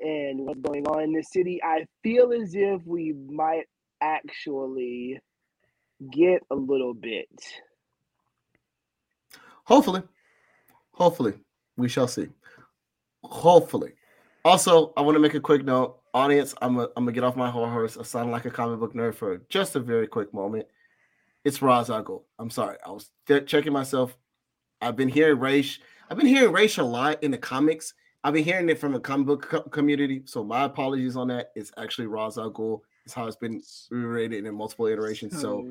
and 0.00 0.40
what's 0.40 0.60
going 0.60 0.86
on 0.86 1.02
in 1.02 1.12
the 1.12 1.22
city. 1.22 1.60
I 1.62 1.86
feel 2.02 2.32
as 2.32 2.54
if 2.54 2.80
we 2.84 3.14
might 3.28 3.66
actually 4.00 5.18
get 6.10 6.42
a 6.50 6.54
little 6.54 6.94
bit. 6.94 7.28
Hopefully. 9.64 10.02
Hopefully. 10.92 11.34
We 11.76 11.88
shall 11.88 12.08
see. 12.08 12.28
Hopefully. 13.22 13.92
Also, 14.44 14.92
I 14.96 15.02
want 15.02 15.16
to 15.16 15.20
make 15.20 15.34
a 15.34 15.40
quick 15.40 15.64
note. 15.64 16.00
Audience, 16.14 16.54
I'm 16.62 16.76
going 16.76 17.06
to 17.06 17.12
get 17.12 17.22
off 17.22 17.36
my 17.36 17.50
horse. 17.50 17.96
I 17.98 18.02
sound 18.02 18.30
like 18.30 18.46
a 18.46 18.50
comic 18.50 18.80
book 18.80 18.94
nerd 18.94 19.14
for 19.14 19.42
just 19.50 19.76
a 19.76 19.80
very 19.80 20.06
quick 20.06 20.32
moment. 20.32 20.66
It's 21.44 21.62
Ra's 21.62 21.90
al 21.90 22.02
Ghul. 22.02 22.22
I'm 22.38 22.50
sorry. 22.50 22.76
I 22.84 22.90
was 22.90 23.10
th- 23.26 23.46
checking 23.46 23.72
myself. 23.72 24.16
I've 24.80 24.96
been 24.96 25.08
hearing 25.08 25.38
race. 25.38 25.78
I've 26.10 26.16
been 26.16 26.26
hearing 26.26 26.52
race 26.52 26.78
a 26.78 26.82
lot 26.82 27.22
in 27.22 27.30
the 27.30 27.38
comics. 27.38 27.94
I've 28.24 28.32
been 28.32 28.44
hearing 28.44 28.68
it 28.68 28.78
from 28.78 28.92
the 28.92 29.00
comic 29.00 29.26
book 29.26 29.42
co- 29.48 29.62
community. 29.62 30.22
So 30.24 30.42
my 30.42 30.64
apologies 30.64 31.14
on 31.14 31.28
that. 31.28 31.50
It's 31.54 31.70
actually 31.76 32.06
Ra's 32.06 32.38
al 32.38 32.50
Ghul. 32.50 32.80
It's 32.80 32.87
how 33.14 33.26
it's 33.26 33.36
been 33.36 33.62
rated 33.90 34.46
in 34.46 34.54
multiple 34.54 34.86
iterations. 34.86 35.40
So 35.40 35.66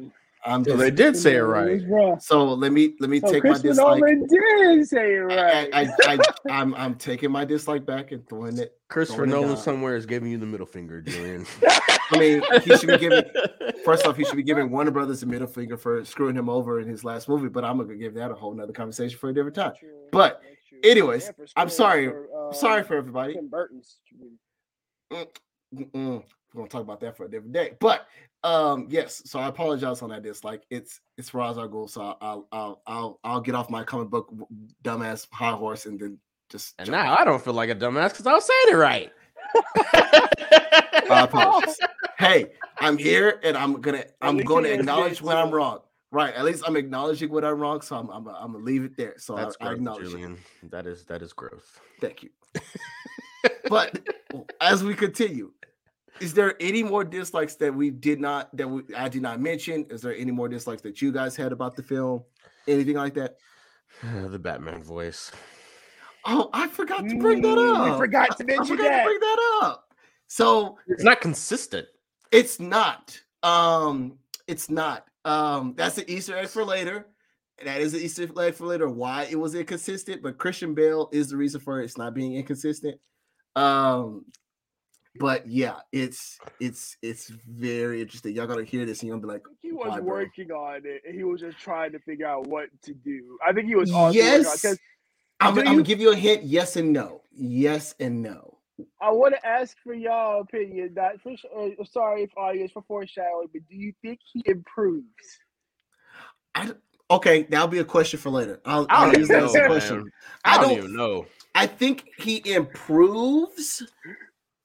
I'm 0.45 0.63
just 0.63 0.77
they 0.77 0.91
did 0.91 1.17
say 1.17 1.35
it 1.35 1.41
right. 1.41 1.81
so 2.21 2.45
let 2.45 2.71
me 2.71 2.95
let 2.99 3.09
me 3.09 3.19
So 3.19 3.31
take 3.31 3.43
my 3.43 3.49
Christopher 3.51 3.67
dislike. 3.69 3.99
Nolan 3.99 4.27
did 4.27 4.87
say 4.87 5.15
it 5.15 5.19
right. 5.19 5.69
I, 5.73 5.81
I, 5.81 5.89
I, 6.05 6.17
I, 6.49 6.61
am 6.61 6.73
I'm 6.75 6.95
taking 6.95 7.31
my 7.31 7.43
dislike 7.43 7.85
back 7.85 8.11
and 8.11 8.27
throwing 8.29 8.57
it. 8.57 8.77
Christopher 8.87 9.25
Throwing 9.25 9.31
Nolan 9.31 9.55
down. 9.55 9.57
somewhere 9.57 9.95
is 9.95 10.05
giving 10.05 10.31
you 10.31 10.37
the 10.37 10.45
middle 10.45 10.65
finger, 10.65 11.01
Julien. 11.01 11.45
I 12.11 12.17
mean, 12.17 12.41
he 12.63 12.77
should 12.77 12.87
be 12.87 12.97
giving. 12.97 13.23
First 13.83 14.05
off, 14.05 14.15
he 14.15 14.23
should 14.23 14.37
be 14.37 14.43
giving 14.43 14.69
Warner 14.69 14.91
Brothers 14.91 15.23
a 15.23 15.25
middle 15.25 15.47
finger 15.47 15.75
for 15.75 16.05
screwing 16.05 16.35
him 16.35 16.49
over 16.49 16.79
in 16.79 16.87
his 16.87 17.03
last 17.03 17.27
movie. 17.27 17.49
But 17.49 17.65
I'm 17.65 17.77
gonna 17.77 17.95
give 17.95 18.13
that 18.13 18.31
a 18.31 18.35
whole 18.35 18.53
nother 18.53 18.73
conversation 18.73 19.17
for 19.17 19.29
a 19.29 19.33
different 19.33 19.55
time. 19.55 19.73
But 20.11 20.41
anyways, 20.83 21.31
I'm 21.55 21.69
sorry. 21.69 22.07
for, 22.09 22.51
Sorry 22.53 22.81
um, 22.81 22.87
for 22.87 22.95
everybody. 22.95 23.33
Tim 23.33 23.49
Burton's. 23.49 23.97
Mm-mm. 25.11 26.23
We're 26.57 26.63
gonna 26.63 26.69
talk 26.69 26.81
about 26.81 26.99
that 27.01 27.15
for 27.15 27.25
a 27.25 27.29
different 27.29 27.53
day. 27.53 27.73
But 27.79 28.07
um, 28.43 28.87
yes. 28.89 29.21
So 29.25 29.37
I 29.37 29.47
apologize 29.47 30.01
on 30.01 30.09
that 30.09 30.23
dislike. 30.23 30.63
It's 30.71 31.01
it's 31.15 31.31
Ra's 31.31 31.59
al 31.59 31.69
Ghul. 31.69 31.87
So 31.87 32.17
I'll 32.19 32.47
I'll 32.51 32.81
I'll 32.87 33.19
I'll 33.23 33.41
get 33.41 33.53
off 33.53 33.69
my 33.69 33.83
comic 33.83 34.09
book 34.09 34.33
dumbass 34.83 35.27
high 35.31 35.51
horse 35.51 35.85
and 35.85 35.99
then 35.99 36.17
just. 36.49 36.73
and 36.79 36.87
jump 36.87 36.97
now 36.97 37.15
I 37.15 37.23
don't 37.23 37.43
feel 37.43 37.53
like 37.53 37.69
a 37.69 37.75
dumbass 37.75 38.09
because 38.09 38.25
I 38.25 38.33
was 38.33 38.45
saying 38.45 38.65
it 38.71 38.75
right. 38.75 39.11
I 39.55 41.21
apologize. 41.25 41.77
hey, 42.17 42.47
I'm 42.79 42.97
here 42.97 43.39
and 43.43 43.55
I'm 43.55 43.79
gonna 43.81 44.05
I'm 44.21 44.39
gonna 44.39 44.69
acknowledge 44.69 45.21
when 45.21 45.37
I'm 45.37 45.51
wrong. 45.51 45.81
Right. 46.09 46.33
At 46.33 46.43
least 46.43 46.63
I'm 46.65 46.75
acknowledging 46.75 47.29
what 47.29 47.45
I'm 47.45 47.59
wrong. 47.59 47.81
So 47.81 47.97
I'm 47.97 48.09
I'm, 48.09 48.27
I'm 48.27 48.53
gonna 48.53 48.63
leave 48.63 48.83
it 48.83 48.97
there. 48.97 49.13
So 49.19 49.35
I, 49.37 49.43
That's 49.43 49.57
I 49.61 49.65
growth, 49.65 49.77
acknowledge 49.77 50.07
it. 50.07 50.09
Julien. 50.09 50.37
That 50.71 50.87
is 50.87 51.05
that 51.05 51.21
is 51.21 51.33
growth. 51.33 51.79
Thank 52.01 52.23
you. 52.23 52.29
but 53.69 53.99
as 54.59 54.83
we 54.83 54.95
continue, 54.95 55.51
is 56.21 56.33
there 56.33 56.55
any 56.59 56.83
more 56.83 57.03
dislikes 57.03 57.55
that 57.55 57.73
we 57.73 57.89
did 57.89 58.19
not 58.19 58.55
that 58.57 58.67
we 58.67 58.83
I 58.95 59.09
did 59.09 59.21
not 59.21 59.39
mention? 59.39 59.85
Is 59.89 60.01
there 60.01 60.15
any 60.15 60.31
more 60.31 60.47
dislikes 60.49 60.81
that 60.83 61.01
you 61.01 61.11
guys 61.11 61.35
had 61.35 61.51
about 61.51 61.75
the 61.75 61.83
film? 61.83 62.23
Anything 62.67 62.95
like 62.95 63.13
that? 63.15 63.37
the 64.03 64.39
Batman 64.39 64.83
voice. 64.83 65.31
Oh, 66.25 66.49
I 66.53 66.67
forgot 66.67 67.07
to 67.07 67.17
bring 67.17 67.41
that 67.41 67.57
Mm, 67.57 67.79
up. 67.79 67.85
We 67.85 67.97
forgot 67.97 68.37
to 68.37 68.43
I 68.43 68.47
mention 68.47 68.77
forgot 68.77 68.89
that. 68.89 68.99
to 68.99 69.03
bring 69.05 69.19
that 69.19 69.59
up. 69.63 69.93
So 70.27 70.77
It's 70.87 71.03
not 71.03 71.21
consistent. 71.21 71.87
It's 72.31 72.59
not. 72.59 73.17
Um, 73.43 74.17
it's 74.47 74.69
not. 74.69 75.05
Um, 75.23 75.73
that's 75.77 75.97
an 75.97 76.05
Easter 76.07 76.37
egg 76.37 76.49
for 76.49 76.65
later. 76.65 77.07
That 77.63 77.79
is 77.81 77.93
an 77.93 78.01
Easter 78.01 78.27
egg 78.39 78.55
for 78.55 78.65
later. 78.65 78.89
Why 78.89 79.27
it 79.31 79.39
was 79.39 79.55
inconsistent, 79.55 80.21
but 80.21 80.37
Christian 80.37 80.73
Bale 80.73 81.09
is 81.13 81.29
the 81.29 81.37
reason 81.37 81.61
for 81.61 81.81
it's 81.81 81.97
not 81.97 82.13
being 82.13 82.35
inconsistent. 82.35 82.99
Um, 83.55 84.25
but 85.19 85.47
yeah, 85.47 85.77
it's 85.91 86.37
it's 86.59 86.97
it's 87.01 87.29
very 87.29 88.01
interesting. 88.01 88.35
Y'all 88.35 88.47
gotta 88.47 88.63
hear 88.63 88.85
this 88.85 89.01
and 89.01 89.09
you'll 89.09 89.19
be 89.19 89.27
like, 89.27 89.43
He 89.61 89.71
was 89.71 89.89
Why, 89.89 89.99
bro? 89.99 90.07
working 90.15 90.51
on 90.51 90.81
it. 90.85 91.01
and 91.05 91.15
He 91.15 91.23
was 91.23 91.41
just 91.41 91.57
trying 91.57 91.91
to 91.93 91.99
figure 91.99 92.27
out 92.27 92.47
what 92.47 92.69
to 92.83 92.93
do. 92.93 93.37
I 93.45 93.53
think 93.53 93.67
he 93.67 93.75
was 93.75 93.91
also 93.91 94.07
on 94.07 94.13
yes. 94.13 94.65
I'm, 95.39 95.57
I'm 95.59 95.63
gonna 95.65 95.83
give 95.83 95.99
you 95.99 96.11
a 96.11 96.15
hint. 96.15 96.43
Yes 96.43 96.75
and 96.77 96.91
no. 96.93 97.21
Yes 97.31 97.93
and 97.99 98.21
no. 98.23 98.57
I 99.01 99.11
want 99.11 99.33
to 99.33 99.45
ask 99.47 99.75
for 99.83 99.93
y'all 99.93 100.41
opinion. 100.41 100.93
That 100.95 101.21
for, 101.21 101.31
uh, 101.55 101.83
sorry 101.91 102.23
if 102.23 102.29
audience 102.37 102.71
for 102.71 102.83
foreshadowing, 102.87 103.47
but 103.51 103.61
do 103.69 103.75
you 103.75 103.93
think 104.01 104.19
he 104.31 104.43
improves? 104.45 105.05
I 106.55 106.67
d- 106.67 106.73
okay. 107.11 107.43
That'll 107.43 107.67
be 107.67 107.79
a 107.79 107.83
question 107.85 108.19
for 108.19 108.29
later. 108.29 108.59
I'll, 108.65 108.85
I 108.89 108.95
I'll 109.05 109.11
don't 109.11 109.19
use 109.19 109.27
that 109.29 109.43
as 109.43 109.53
know, 109.53 109.63
a 109.63 109.65
question. 109.67 110.11
I 110.45 110.55
I 110.55 110.57
don't 110.57 110.69
don't- 110.69 110.77
even 110.79 110.95
know. 110.95 111.25
I 111.55 111.65
think 111.65 112.05
he 112.19 112.41
improves. 112.53 113.81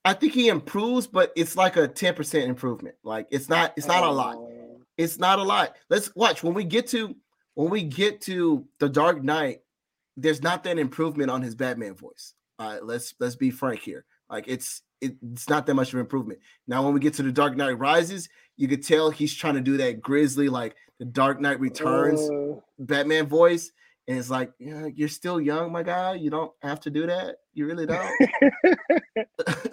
I 0.04 0.14
think 0.14 0.32
he 0.32 0.48
improves, 0.48 1.06
but 1.06 1.32
it's 1.36 1.56
like 1.56 1.76
a 1.76 1.86
10% 1.86 2.44
improvement. 2.46 2.96
Like 3.04 3.28
it's 3.30 3.48
not, 3.48 3.72
it's 3.76 3.86
not 3.86 4.02
a 4.04 4.10
lot. 4.10 4.36
Uh, 4.36 4.78
It's 4.96 5.18
not 5.18 5.38
a 5.38 5.42
lot. 5.42 5.76
Let's 5.90 6.14
watch 6.14 6.42
when 6.42 6.54
we 6.54 6.64
get 6.64 6.86
to 6.88 7.14
when 7.54 7.70
we 7.70 7.82
get 7.82 8.20
to 8.22 8.66
the 8.78 8.88
Dark 8.88 9.22
Knight, 9.22 9.60
there's 10.16 10.42
not 10.42 10.64
that 10.64 10.78
improvement 10.78 11.30
on 11.30 11.42
his 11.42 11.54
Batman 11.54 11.94
voice. 11.94 12.34
All 12.58 12.68
right, 12.70 12.84
let's 12.84 13.14
let's 13.20 13.36
be 13.36 13.50
frank 13.50 13.80
here. 13.80 14.04
Like 14.28 14.44
it's 14.48 14.82
it, 15.00 15.16
it's 15.32 15.48
not 15.48 15.66
that 15.66 15.74
much 15.74 15.88
of 15.88 15.94
an 15.94 16.00
improvement. 16.00 16.38
Now, 16.66 16.82
when 16.82 16.94
we 16.94 17.00
get 17.00 17.14
to 17.14 17.22
the 17.22 17.32
Dark 17.32 17.56
Knight 17.56 17.78
Rises, 17.78 18.28
you 18.56 18.68
could 18.68 18.84
tell 18.84 19.10
he's 19.10 19.34
trying 19.34 19.54
to 19.54 19.60
do 19.60 19.76
that 19.78 20.00
grizzly 20.00 20.48
like 20.48 20.76
the 20.98 21.04
Dark 21.04 21.40
Knight 21.40 21.58
Returns 21.60 22.20
uh, 22.30 22.60
Batman 22.78 23.26
voice. 23.26 23.72
And 24.08 24.18
it's 24.18 24.30
like, 24.30 24.52
yeah, 24.58 24.86
you're 24.94 25.08
still 25.08 25.40
young, 25.40 25.72
my 25.72 25.82
guy. 25.82 26.14
You 26.14 26.30
don't 26.30 26.52
have 26.62 26.80
to 26.80 26.90
do 26.90 27.06
that. 27.06 27.36
You 27.54 27.66
really 27.66 27.86
don't. 27.86 28.10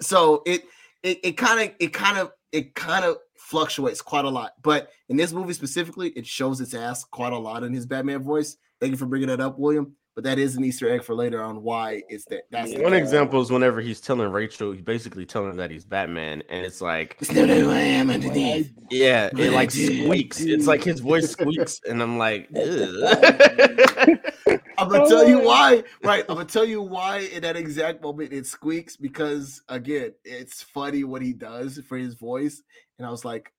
so 0.00 0.42
it 0.46 0.64
it 1.02 1.32
kind 1.32 1.60
of 1.60 1.74
it 1.78 1.92
kind 1.92 2.18
of 2.18 2.32
it 2.52 2.74
kind 2.74 3.04
of 3.04 3.16
fluctuates 3.36 4.02
quite 4.02 4.24
a 4.24 4.28
lot. 4.28 4.52
But 4.62 4.90
in 5.08 5.16
this 5.16 5.32
movie 5.32 5.52
specifically, 5.52 6.10
it 6.10 6.26
shows 6.26 6.60
its 6.60 6.74
ass 6.74 7.04
quite 7.04 7.32
a 7.32 7.38
lot 7.38 7.64
in 7.64 7.72
his 7.72 7.86
Batman 7.86 8.22
voice. 8.22 8.56
Thank 8.80 8.92
you 8.92 8.96
for 8.96 9.06
bringing 9.06 9.28
that 9.28 9.40
up, 9.40 9.58
William. 9.58 9.94
But 10.16 10.24
that 10.24 10.38
is 10.40 10.56
an 10.56 10.64
Easter 10.64 10.90
egg 10.90 11.04
for 11.04 11.14
later 11.14 11.40
on 11.42 11.62
why 11.62 12.02
it's 12.08 12.24
that. 12.26 12.42
That's 12.50 12.74
One 12.76 12.94
example 12.94 13.40
is 13.40 13.50
whenever 13.50 13.80
he's 13.80 14.00
telling 14.00 14.30
Rachel, 14.30 14.72
he's 14.72 14.82
basically 14.82 15.24
telling 15.24 15.52
her 15.52 15.56
that 15.58 15.70
he's 15.70 15.84
Batman, 15.84 16.42
and 16.50 16.66
it's 16.66 16.80
like, 16.80 17.16
It's 17.20 17.30
not 17.32 17.48
who 17.48 17.70
I 17.70 17.78
am 17.78 18.10
underneath. 18.10 18.72
yeah, 18.90 19.30
it 19.38 19.52
like 19.52 19.70
squeaks. 19.70 20.40
It's 20.40 20.66
like 20.66 20.82
his 20.82 21.00
voice 21.00 21.30
squeaks, 21.30 21.80
and 21.88 22.02
I'm 22.02 22.18
like. 22.18 22.48
I'm 24.78 24.88
gonna 24.88 25.08
tell 25.08 25.26
you 25.28 25.40
Oh. 25.42 25.44
why. 25.46 25.82
Right, 26.02 26.24
I'm 26.28 26.36
gonna 26.36 26.44
tell 26.48 26.64
you 26.64 26.82
why 26.82 27.18
in 27.18 27.42
that 27.42 27.56
exact 27.56 28.02
moment 28.02 28.32
it 28.32 28.46
squeaks 28.46 28.96
because 28.96 29.62
again, 29.68 30.12
it's 30.24 30.62
funny 30.62 31.04
what 31.04 31.22
he 31.22 31.32
does 31.32 31.78
for 31.88 31.96
his 31.98 32.14
voice, 32.14 32.62
and 32.98 33.06
I 33.06 33.10
was 33.10 33.24
like, 33.24 33.52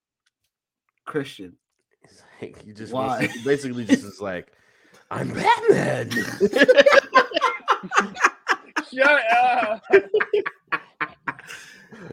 Christian, 1.06 1.56
He's 2.08 2.22
like, 2.42 2.64
he 2.66 2.74
just 2.74 2.94
Why? 2.94 3.08
wants 3.08 3.34
to- 3.34 3.40
he 3.40 3.46
basically 3.46 3.86
just 3.86 4.04
is 4.04 4.20
like, 4.22 4.52
I'm 5.10 5.30
Batman. 5.34 6.10
Shut 8.94 9.22
up. 9.32 9.82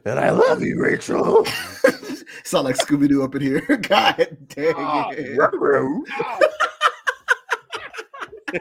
and 0.05 0.19
I 0.21 0.31
love 0.31 0.63
you, 0.63 0.81
Rachel. 0.81 1.45
Sound 2.45 2.65
like 2.67 2.77
Scooby 2.77 3.09
Doo 3.09 3.23
up 3.23 3.35
in 3.35 3.43
here. 3.43 3.61
God 3.83 4.15
oh, 4.31 4.37
dang 4.49 4.75
Oh, 4.77 5.11
it. 5.11 5.39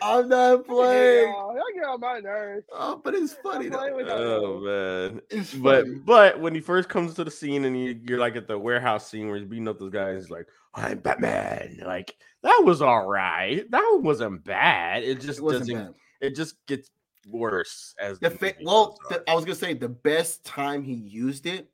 I'm 0.00 0.28
not 0.28 0.64
playing. 0.66 1.28
Y'all 1.28 1.54
get 1.74 1.84
on 1.84 2.00
my 2.00 2.20
nerves. 2.20 2.66
Oh, 2.72 3.00
but 3.02 3.14
it's 3.14 3.32
funny 3.34 3.68
though. 3.68 3.78
oh 4.10 4.60
man. 4.60 5.20
It's 5.30 5.52
But 5.54 5.84
funny. 5.86 5.98
but 6.04 6.40
when 6.40 6.54
he 6.54 6.60
first 6.60 6.88
comes 6.88 7.14
to 7.14 7.24
the 7.24 7.30
scene 7.30 7.64
and 7.64 7.78
you, 7.78 8.00
you're 8.04 8.18
like 8.18 8.36
at 8.36 8.46
the 8.46 8.58
warehouse 8.58 9.08
scene 9.10 9.28
where 9.28 9.36
he's 9.38 9.46
beating 9.48 9.68
up 9.68 9.78
those 9.78 9.90
guys, 9.92 10.22
he's 10.22 10.30
like, 10.30 10.46
I'm 10.74 10.98
Batman. 10.98 11.82
Like 11.84 12.14
that 12.42 12.62
was 12.64 12.80
all 12.80 13.06
right. 13.08 13.68
That 13.70 13.98
wasn't 14.02 14.44
bad. 14.44 15.02
It 15.02 15.20
just 15.20 15.40
it 15.40 15.44
wasn't 15.44 15.68
doesn't 15.70 15.86
bad. 15.86 15.94
it 16.20 16.36
just 16.36 16.64
gets 16.66 16.90
worse 17.26 17.94
as 18.00 18.18
The 18.20 18.28
the 18.30 18.36
fa- 18.38 18.54
well, 18.62 18.96
the. 19.10 19.24
I 19.28 19.34
was 19.34 19.44
gonna 19.44 19.56
say 19.56 19.74
the 19.74 19.88
best 19.88 20.44
time 20.44 20.82
he 20.84 20.94
used 20.94 21.46
it 21.46 21.68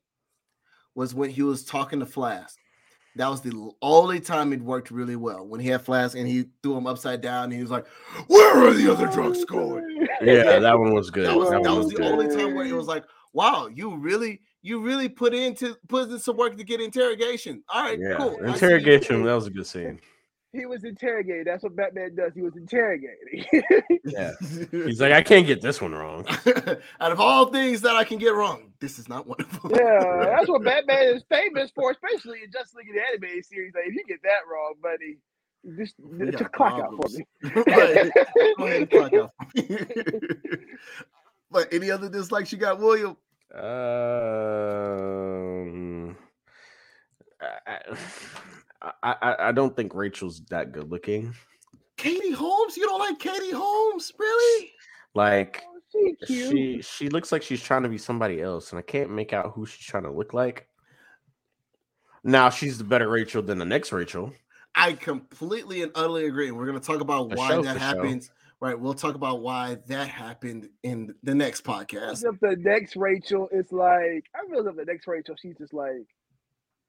was 0.94 1.14
when 1.14 1.28
he 1.28 1.42
was 1.42 1.64
talking 1.64 2.00
to 2.00 2.06
Flash. 2.06 2.50
That 3.16 3.28
was 3.28 3.40
the 3.40 3.70
only 3.80 4.18
time 4.18 4.52
it 4.52 4.60
worked 4.60 4.90
really 4.90 5.14
well 5.16 5.46
when 5.46 5.60
he 5.60 5.68
had 5.68 5.82
Flash 5.82 6.14
and 6.14 6.26
he 6.26 6.46
threw 6.62 6.76
him 6.76 6.86
upside 6.86 7.20
down 7.20 7.44
and 7.44 7.52
he 7.52 7.60
was 7.62 7.70
like, 7.70 7.86
"Where 8.26 8.66
are 8.68 8.72
the 8.74 8.90
other 8.92 9.06
drugs 9.06 9.44
going?" 9.44 10.06
yeah, 10.20 10.58
that 10.58 10.78
one 10.78 10.92
was 10.92 11.10
good. 11.10 11.28
That 11.28 11.36
was, 11.36 11.50
That 11.50 11.62
that 11.62 11.68
one 11.70 11.78
was 11.78 11.86
was 11.86 11.94
the 11.94 12.00
good. 12.02 12.12
only 12.12 12.28
time 12.36 12.54
where 12.54 12.66
it 12.66 12.72
was 12.72 12.86
like, 12.88 13.04
"Wow, 13.32 13.68
you 13.68 13.96
really, 13.96 14.40
you 14.62 14.80
really 14.80 15.08
put 15.08 15.32
into 15.32 15.76
put 15.88 16.10
in 16.10 16.18
some 16.18 16.36
work 16.36 16.56
to 16.56 16.64
get 16.64 16.80
interrogation." 16.80 17.62
All 17.68 17.82
right, 17.84 17.98
Yeah, 18.00 18.16
cool. 18.16 18.30
I 18.30 18.32
see 18.32 18.42
you. 18.46 18.52
interrogation. 18.54 19.22
That 19.22 19.34
was 19.34 19.46
a 19.46 19.50
good 19.50 19.66
scene. 19.66 20.00
He 20.54 20.66
was 20.66 20.84
interrogated. 20.84 21.48
That's 21.48 21.64
what 21.64 21.74
Batman 21.74 22.14
does. 22.14 22.32
He 22.34 22.42
was 22.42 22.56
interrogating. 22.56 23.44
Yeah, 24.04 24.32
he's 24.70 25.00
like, 25.00 25.12
I 25.12 25.22
can't 25.22 25.46
get 25.46 25.60
this 25.60 25.80
one 25.80 25.92
wrong. 25.92 26.24
Out 27.00 27.10
of 27.12 27.20
all 27.20 27.46
things 27.46 27.80
that 27.80 27.96
I 27.96 28.04
can 28.04 28.18
get 28.18 28.34
wrong, 28.34 28.72
this 28.80 28.98
is 28.98 29.08
not 29.08 29.26
one 29.26 29.40
of 29.40 29.50
them. 29.62 29.72
yeah, 29.74 30.24
that's 30.36 30.48
what 30.48 30.62
Batman 30.62 31.16
is 31.16 31.24
famous 31.28 31.72
for, 31.74 31.90
especially 31.90 32.44
in 32.44 32.52
Justice 32.52 32.74
League 32.74 32.86
the 32.94 33.00
animated 33.00 33.44
series. 33.44 33.74
Like, 33.74 33.86
if 33.86 33.94
you 33.94 34.04
get 34.06 34.22
that 34.22 34.40
wrong, 34.50 34.74
buddy, 34.80 35.18
just, 35.76 35.94
We 35.98 36.30
just 36.30 36.52
clock 36.52 36.80
out 36.80 36.94
for 36.94 37.08
me. 37.08 37.24
Right. 37.66 38.12
Go 38.58 38.64
ahead 38.66 38.82
and 38.82 38.90
clock 38.90 39.12
out. 39.14 39.32
but 41.50 41.72
any 41.72 41.90
other 41.90 42.08
dislikes 42.08 42.52
you 42.52 42.58
got, 42.58 42.78
William? 42.78 43.16
Um, 43.54 43.64
I, 47.66 47.80
I, 49.04 49.14
I, 49.22 49.48
I 49.48 49.52
don't 49.52 49.76
think 49.76 49.94
Rachel's 49.94 50.40
that 50.50 50.72
good 50.72 50.90
looking. 50.90 51.32
Katie 51.96 52.32
Holmes? 52.32 52.76
You 52.76 52.86
don't 52.86 52.98
like 52.98 53.20
Katie 53.20 53.52
Holmes? 53.52 54.12
Really? 54.18 54.72
Like 55.14 55.62
Oh, 55.96 56.14
she 56.26 56.26
she 56.26 56.82
she 56.82 57.08
looks 57.08 57.30
like 57.30 57.42
she's 57.42 57.62
trying 57.62 57.84
to 57.84 57.88
be 57.88 57.98
somebody 57.98 58.40
else, 58.42 58.72
and 58.72 58.78
I 58.78 58.82
can't 58.82 59.10
make 59.10 59.32
out 59.32 59.52
who 59.54 59.64
she's 59.66 59.86
trying 59.86 60.02
to 60.04 60.10
look 60.10 60.34
like. 60.34 60.66
Now 62.24 62.50
she's 62.50 62.78
the 62.78 62.84
better 62.84 63.08
Rachel 63.08 63.42
than 63.42 63.58
the 63.58 63.64
next 63.64 63.92
Rachel. 63.92 64.32
I 64.74 64.94
completely 64.94 65.82
and 65.82 65.92
utterly 65.94 66.26
agree. 66.26 66.50
We're 66.50 66.66
going 66.66 66.80
to 66.80 66.84
talk 66.84 67.00
about 67.00 67.30
For 67.30 67.36
why 67.36 67.48
sure, 67.50 67.62
that 67.62 67.74
for 67.74 67.78
sure. 67.78 67.88
happens. 67.88 68.30
Right. 68.60 68.78
We'll 68.78 68.94
talk 68.94 69.14
about 69.14 69.40
why 69.40 69.76
that 69.88 70.08
happened 70.08 70.68
in 70.82 71.14
the 71.22 71.34
next 71.34 71.64
podcast. 71.64 72.24
If 72.24 72.40
the 72.40 72.56
next 72.58 72.96
Rachel 72.96 73.48
is 73.52 73.70
like, 73.70 74.24
I 74.34 74.48
feel 74.48 74.60
as 74.60 74.66
if 74.66 74.76
the 74.76 74.84
next 74.86 75.06
Rachel, 75.06 75.36
she's 75.40 75.56
just 75.58 75.74
like, 75.74 76.06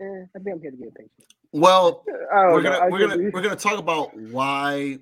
eh, 0.01 0.05
I 0.05 0.39
think 0.39 0.55
I'm 0.55 0.61
here 0.61 0.71
to 0.71 0.77
get 0.77 0.87
a 0.87 0.91
patient. 0.91 1.34
Well, 1.51 2.03
we're 2.07 2.61
know. 2.61 2.69
gonna 2.77 2.91
we're 2.91 3.07
gonna 3.07 3.29
we're 3.33 3.41
gonna 3.41 3.55
talk 3.55 3.79
about 3.79 4.15
why 4.17 4.99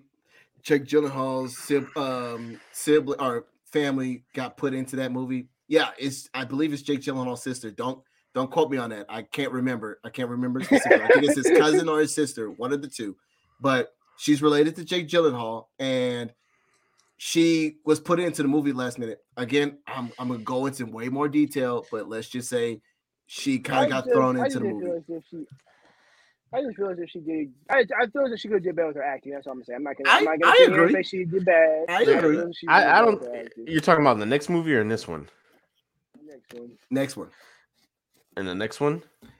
Jake 0.62 0.86
Gyllenhaal's 0.86 1.58
sib, 1.58 1.86
um, 1.98 2.60
sibling 2.72 3.20
or 3.20 3.46
family 3.66 4.24
got 4.34 4.58
put 4.58 4.74
into 4.74 4.96
that 4.98 5.12
movie. 5.12 5.48
Yeah, 5.68 5.90
it's 5.98 6.30
I 6.34 6.46
believe 6.46 6.74
it's 6.74 6.82
Jake 6.82 7.02
Gyllenhaal's 7.02 7.44
sister. 7.44 7.72
Don't 7.72 8.02
don't 8.34 8.50
quote 8.52 8.72
me 8.72 8.78
on 8.78 8.90
that. 8.92 9.06
I 9.10 9.22
can't 9.24 9.52
remember. 9.52 10.00
I 10.04 10.10
can't 10.10 10.30
remember 10.30 10.64
specifically. 10.64 11.04
I 11.04 11.08
think 11.08 11.24
it's 11.26 11.48
his 11.48 11.58
cousin 11.58 11.88
or 11.90 12.00
his 12.00 12.14
sister, 12.14 12.50
one 12.50 12.72
of 12.74 12.82
the 12.82 12.88
two. 12.88 13.16
But 13.60 13.94
she's 14.18 14.42
related 14.42 14.76
to 14.78 14.84
Jake 14.86 15.08
Gyllenhaal, 15.08 15.66
and 15.80 16.34
she 17.18 17.78
was 17.86 18.00
put 18.00 18.20
into 18.20 18.42
the 18.42 18.48
movie 18.48 18.74
last 18.74 19.00
minute. 19.00 19.20
Again, 19.38 19.78
I'm 19.88 20.12
I'm 20.20 20.28
gonna 20.30 20.44
go 20.44 20.66
into 20.66 20.86
way 20.86 21.10
more 21.10 21.28
detail, 21.30 21.86
but 21.92 22.10
let's 22.10 22.28
just 22.30 22.50
say 22.50 22.82
she 23.28 23.60
kind 23.60 23.86
of 23.86 23.90
got 23.92 24.06
just- 24.06 24.16
thrown 24.16 24.38
into 24.38 24.60
the 24.60 24.66
movie. 24.66 25.22
she. 25.30 25.46
I 26.54 26.62
just 26.62 26.76
feel 26.78 26.90
as 26.90 27.00
if 27.00 27.10
she 27.10 27.20
did. 27.20 27.52
I, 27.70 27.86
I 28.00 28.08
feel 28.08 28.26
as 28.26 28.32
if 28.32 28.40
she 28.40 28.48
could 28.48 28.56
have 28.56 28.64
did 28.64 28.76
better 28.76 28.88
with 28.90 28.98
her 28.98 29.04
acting. 29.04 29.34
That's 29.34 29.48
all 29.48 29.54
I'm 29.54 29.64
saying. 29.64 29.78
I'm 29.78 29.84
not 29.84 29.96
gonna. 29.98 30.10
I- 30.10 30.18
I'm 30.20 30.26
not 30.26 30.40
gonna 30.40 30.52
I 30.52 30.56
sit 30.58 30.70
agree. 30.74 30.94
say 30.94 31.04
she 31.04 31.26
did 31.26 31.46
bad. 31.46 31.86
I 31.90 32.06
feel 32.06 32.18
agree. 32.20 32.38
as 32.40 32.46
if 32.50 32.56
she 32.56 32.66
did 32.68 32.72
I, 32.74 33.00
I 33.00 33.02
don't. 33.06 33.20
with 33.20 33.30
her 33.30 33.36
acting. 33.38 33.66
You're 33.68 33.82
talking 33.82 34.04
about 34.04 34.20
the 34.20 34.26
next 34.26 34.50
movie 34.50 34.76
or 34.76 34.82
in 34.82 34.88
this 34.88 35.08
one? 35.08 35.28
Next 36.26 36.54
one. 36.54 36.72
Next 36.92 37.18
one. 37.18 37.30
In 38.36 38.46
the 38.48 38.56
next 38.56 38.80
one, 38.80 38.94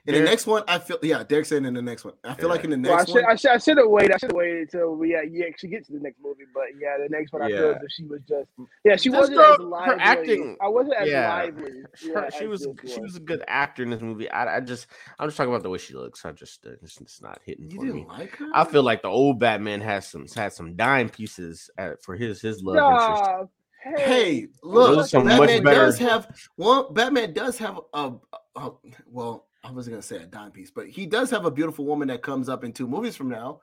In 0.06 0.12
Derrick? 0.14 0.20
the 0.24 0.30
next 0.30 0.46
one, 0.46 0.62
I 0.68 0.78
feel 0.78 0.98
yeah, 1.02 1.24
Derrick 1.24 1.46
said 1.46 1.64
in 1.64 1.74
the 1.74 1.82
next 1.82 2.04
one. 2.04 2.14
I 2.22 2.34
feel 2.34 2.48
like 2.48 2.62
in 2.62 2.70
the 2.70 2.76
Well, 2.78 2.92
I 2.94 2.96
next 2.98 3.10
should, 3.10 3.22
one, 3.22 3.30
I 3.30 3.34
should, 3.34 3.50
I 3.50 3.58
should 3.58 3.78
have 3.78 3.88
waited. 3.88 4.12
I 4.12 4.16
should 4.18 4.30
have 4.30 4.36
waited 4.36 4.60
until 4.72 4.94
we, 4.94 5.16
uh, 5.16 5.22
yeah, 5.28 5.46
actually 5.46 5.70
get 5.70 5.84
to 5.86 5.92
the 5.94 5.98
next 5.98 6.18
movie. 6.22 6.44
But 6.54 6.64
yeah, 6.80 6.96
the 7.02 7.08
next 7.08 7.32
one, 7.32 7.42
I 7.42 7.48
feel 7.48 7.56
Yeah. 7.70 7.70
as 7.76 7.82
if 7.82 7.90
she 7.90 8.04
was 8.04 8.20
just, 8.28 8.48
yeah, 8.84 8.94
she 8.96 9.08
This 9.08 9.18
wasn't 9.18 9.38
girl- 9.38 9.74
as 9.76 9.86
her 9.86 9.96
acting- 9.98 10.56
I 10.60 10.68
wasn't 10.68 10.94
as 10.96 11.08
yeah. 11.08 11.28
lively. 11.34 11.72
Her- 11.82 11.88
yeah, 12.22 12.30
she 12.30 12.46
was 12.46 12.68
she 12.86 13.00
was 13.00 13.16
a 13.16 13.20
good 13.20 13.42
actor 13.48 13.82
in 13.82 13.90
this 13.90 14.00
movie. 14.00 14.30
I, 14.30 14.58
I 14.58 14.60
just 14.60 14.86
I'm 15.18 15.26
just 15.28 15.36
talking 15.36 15.52
about 15.52 15.64
the 15.64 15.70
way 15.70 15.78
she 15.78 15.94
looks. 15.94 16.24
I 16.24 16.30
just 16.30 16.64
uh, 16.66 16.70
it's, 16.80 17.00
it's 17.00 17.20
not 17.20 17.40
hitting 17.44 17.68
you 17.70 17.78
for 17.78 17.84
me. 17.86 17.92
didn't 17.94 18.08
like 18.08 18.36
her. 18.36 18.46
I 18.54 18.64
feel 18.64 18.84
like 18.84 19.02
the 19.02 19.08
old 19.08 19.40
Batman 19.40 19.80
has 19.80 20.06
some 20.06 20.26
had 20.34 20.52
some 20.52 20.76
dime 20.76 21.08
pieces 21.08 21.68
at, 21.78 22.00
for 22.02 22.14
his 22.14 22.40
his 22.40 22.62
love 22.62 22.76
interest. 22.76 23.50
Hey, 23.82 23.94
Hey, 23.96 24.46
look, 24.62 24.96
Those 24.96 25.12
Batman 25.12 25.62
much 25.62 25.74
does 25.74 25.98
have 25.98 26.28
one. 26.56 26.94
Batman 26.94 27.34
does 27.34 27.58
have 27.58 27.80
a, 27.92 27.98
a, 27.98 28.16
Oh, 28.56 28.78
well, 29.10 29.46
I 29.64 29.70
wasn't 29.70 29.94
gonna 29.94 30.02
say 30.02 30.16
a 30.16 30.26
dime 30.26 30.50
piece, 30.52 30.70
but 30.70 30.86
he 30.88 31.06
does 31.06 31.30
have 31.30 31.44
a 31.44 31.50
beautiful 31.50 31.84
woman 31.84 32.08
that 32.08 32.22
comes 32.22 32.48
up 32.48 32.64
in 32.64 32.72
two 32.72 32.86
movies 32.86 33.16
from 33.16 33.28
now. 33.28 33.60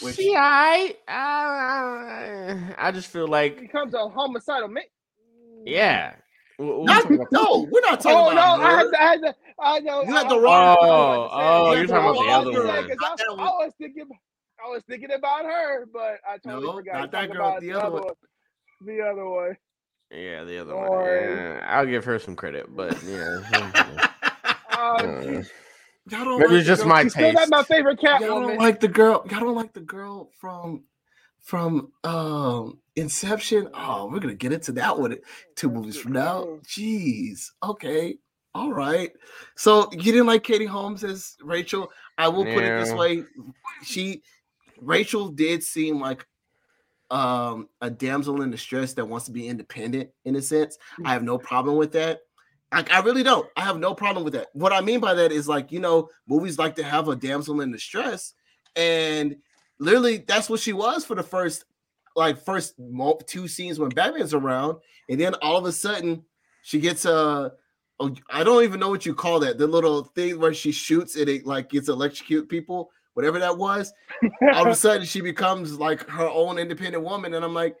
Which- 0.00 0.14
See, 0.16 0.34
I, 0.36 0.96
I 1.08 2.74
I 2.78 2.90
just 2.92 3.08
feel 3.08 3.24
it 3.24 3.30
like 3.30 3.60
becomes 3.60 3.94
a 3.94 4.08
homicidal 4.08 4.68
man. 4.68 4.84
yeah. 5.64 6.14
What- 6.56 6.80
what 6.82 7.10
we 7.10 7.16
Not, 7.18 7.32
no, 7.32 7.68
we're 7.70 7.80
not 7.80 8.00
talking 8.00 8.16
Oh 8.18 8.30
about 8.30 8.58
no! 8.60 8.64
I 8.64 8.70
her. 8.70 8.76
had, 8.78 8.90
to, 8.90 8.98
I 9.00 9.04
had 9.10 9.20
to. 9.22 9.34
I 9.60 9.78
know. 9.80 10.02
You 10.04 10.14
had 10.14 10.28
the 10.30 10.38
wrong- 10.40 10.54
I 10.54 10.74
was 10.74 10.78
Oh, 10.80 11.24
about 11.24 11.24
to 11.24 11.34
say, 11.34 11.42
oh, 11.42 11.72
you 11.72 11.78
you're 11.78 11.86
talking 11.86 12.10
about 12.10 12.22
the 12.24 12.32
other 12.32 12.50
one, 12.52 12.66
one. 12.76 12.88
'cause 12.88 12.96
Not 13.00 13.10
I, 13.12 13.16
that 13.16 13.40
I 13.40 13.44
was 13.64 13.72
thinking. 13.78 14.08
I 14.64 14.68
was 14.70 14.82
thinking 14.88 15.10
about 15.12 15.44
her, 15.44 15.86
but 15.92 16.20
I 16.28 16.38
totally 16.38 16.66
No, 16.66 16.72
forgot. 16.74 16.94
not 16.94 17.04
to 17.06 17.10
that 17.10 17.32
girl, 17.32 17.48
about 17.48 17.60
the 17.60 17.72
other 17.72 17.90
one. 17.90 18.14
The 18.86 19.00
other 19.02 19.28
one. 19.28 19.56
Yeah, 20.10 20.44
the 20.44 20.58
other 20.58 20.72
Or- 20.72 20.90
one. 20.90 21.04
Yeah, 21.06 21.66
I'll 21.68 21.86
give 21.86 22.04
her 22.04 22.18
some 22.20 22.36
credit, 22.36 22.74
but 22.74 23.02
yeah. 23.06 24.08
Uh, 24.84 25.42
Y'all 26.10 26.24
don't 26.24 26.38
Maybe 26.38 26.52
like 26.52 26.58
it's 26.58 26.66
just 26.66 26.84
my 26.84 27.02
she's 27.02 27.12
still 27.12 27.32
not 27.32 27.48
my 27.48 27.62
favorite 27.62 27.98
cat. 27.98 28.20
Y'all 28.20 28.40
don't 28.40 28.58
like 28.58 28.78
the 28.78 28.88
girl. 28.88 29.26
Y'all 29.30 29.40
don't 29.40 29.54
like 29.54 29.72
the 29.72 29.80
girl 29.80 30.30
from 30.38 30.84
from 31.40 31.92
um 32.04 32.78
Inception. 32.96 33.68
Oh, 33.74 34.08
we're 34.12 34.20
gonna 34.20 34.34
get 34.34 34.52
into 34.52 34.72
that 34.72 34.98
one 34.98 35.16
two 35.56 35.70
movies 35.70 35.96
from 35.96 36.12
now. 36.12 36.58
Jeez. 36.66 37.46
Okay. 37.62 38.18
All 38.54 38.72
right. 38.72 39.10
So 39.56 39.88
you 39.92 40.12
didn't 40.12 40.26
like 40.26 40.44
Katie 40.44 40.66
Holmes 40.66 41.02
as 41.04 41.36
Rachel. 41.42 41.90
I 42.18 42.28
will 42.28 42.44
put 42.44 42.62
it 42.64 42.78
this 42.78 42.92
way. 42.92 43.24
She 43.82 44.22
Rachel 44.80 45.28
did 45.28 45.62
seem 45.62 46.00
like 46.00 46.26
um 47.10 47.68
a 47.80 47.90
damsel 47.90 48.42
in 48.42 48.50
distress 48.50 48.92
that 48.94 49.06
wants 49.06 49.24
to 49.26 49.32
be 49.32 49.48
independent 49.48 50.10
in 50.26 50.36
a 50.36 50.42
sense. 50.42 50.76
I 51.04 51.12
have 51.14 51.22
no 51.22 51.38
problem 51.38 51.76
with 51.76 51.92
that. 51.92 52.20
Like 52.74 52.90
I 52.90 53.00
really 53.00 53.22
don't. 53.22 53.48
I 53.56 53.62
have 53.62 53.78
no 53.78 53.94
problem 53.94 54.24
with 54.24 54.34
that. 54.34 54.48
What 54.52 54.72
I 54.72 54.80
mean 54.80 55.00
by 55.00 55.14
that 55.14 55.32
is 55.32 55.48
like, 55.48 55.70
you 55.72 55.80
know, 55.80 56.08
movies 56.26 56.58
like 56.58 56.74
to 56.76 56.84
have 56.84 57.08
a 57.08 57.16
damsel 57.16 57.60
in 57.60 57.70
distress 57.70 58.34
and 58.76 59.36
literally 59.78 60.18
that's 60.18 60.48
what 60.48 60.60
she 60.60 60.72
was 60.72 61.04
for 61.04 61.14
the 61.14 61.22
first 61.22 61.64
like 62.16 62.38
first 62.38 62.74
two 63.26 63.48
scenes 63.48 63.78
when 63.78 63.90
Batman's 63.90 64.34
around 64.34 64.78
and 65.08 65.20
then 65.20 65.34
all 65.42 65.56
of 65.56 65.64
a 65.64 65.72
sudden 65.72 66.24
she 66.62 66.80
gets 66.80 67.04
a 67.04 67.52
oh, 68.00 68.14
don't 68.42 68.64
even 68.64 68.80
know 68.80 68.88
what 68.88 69.06
you 69.06 69.14
call 69.14 69.40
that. 69.40 69.58
The 69.58 69.66
little 69.66 70.04
thing 70.04 70.38
where 70.40 70.54
she 70.54 70.72
shoots 70.72 71.16
and 71.16 71.28
it 71.28 71.46
like 71.46 71.70
gets 71.70 71.88
electrocute 71.88 72.48
people, 72.48 72.90
whatever 73.14 73.38
that 73.38 73.56
was. 73.56 73.92
All 74.54 74.66
of 74.66 74.72
a 74.72 74.74
sudden 74.74 75.06
she 75.06 75.20
becomes 75.20 75.78
like 75.78 76.08
her 76.08 76.28
own 76.28 76.58
independent 76.58 77.04
woman 77.04 77.34
and 77.34 77.44
I'm 77.44 77.54
like 77.54 77.76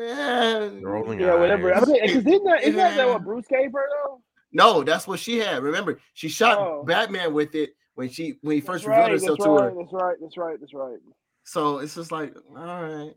eh, 0.00 0.70
rolling 0.80 1.20
yeah, 1.20 1.34
whatever. 1.34 1.74
I 1.74 1.84
mean, 1.84 2.00
because 2.02 2.26
isn't 2.26 2.44
that, 2.44 2.62
isn't 2.62 2.76
that 2.76 3.08
what 3.08 3.24
Bruce 3.24 3.46
gave 3.48 3.72
her 3.72 3.88
though? 4.04 4.20
No, 4.52 4.82
that's 4.82 5.06
what 5.06 5.18
she 5.18 5.38
had. 5.38 5.62
Remember, 5.62 5.98
she 6.14 6.28
shot 6.28 6.58
Oh. 6.58 6.84
Batman 6.84 7.32
with 7.32 7.54
it 7.54 7.70
when 7.94 8.08
she 8.08 8.38
when 8.42 8.56
he 8.56 8.60
first 8.60 8.84
That's 8.84 8.88
revealed 8.88 9.04
right, 9.04 9.12
herself 9.12 9.38
to 9.38 9.50
right, 9.50 9.64
her. 9.64 9.74
That's 9.80 9.92
right. 9.92 10.16
That's 10.20 10.36
right. 10.36 10.56
That's 10.60 10.74
right. 10.74 10.98
So 11.44 11.78
it's 11.78 11.94
just 11.94 12.12
like, 12.12 12.34
all 12.56 12.82
right, 12.82 13.12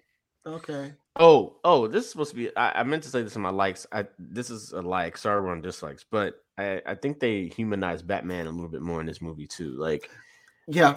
okay. 0.48 0.94
Oh, 1.18 1.58
oh, 1.64 1.88
this 1.88 2.06
is 2.06 2.12
supposed 2.12 2.32
to 2.32 2.36
be. 2.36 2.56
I, 2.58 2.80
I 2.82 2.84
meant 2.84 3.04
to 3.04 3.10
say 3.10 3.22
this 3.22 3.36
in 3.36 3.42
my 3.42 3.52
likes. 3.52 3.86
I 3.92 4.06
this 4.18 4.50
is 4.50 4.72
a 4.72 4.82
like. 4.82 5.18
Sorry, 5.18 5.42
we're 5.42 5.52
on 5.52 5.62
dislikes, 5.62 6.06
but 6.10 6.36
I 6.58 6.82
I 6.86 6.96
think 6.96 7.20
they 7.20 7.48
humanized 7.48 8.08
Batman 8.08 8.48
a 8.48 8.52
little 8.52 8.68
bit 8.70 8.82
more 8.82 9.00
in 9.00 9.06
this 9.06 9.22
movie 9.22 9.48
too. 9.48 9.78
Like, 9.78 10.10
Yeah, 10.68 10.96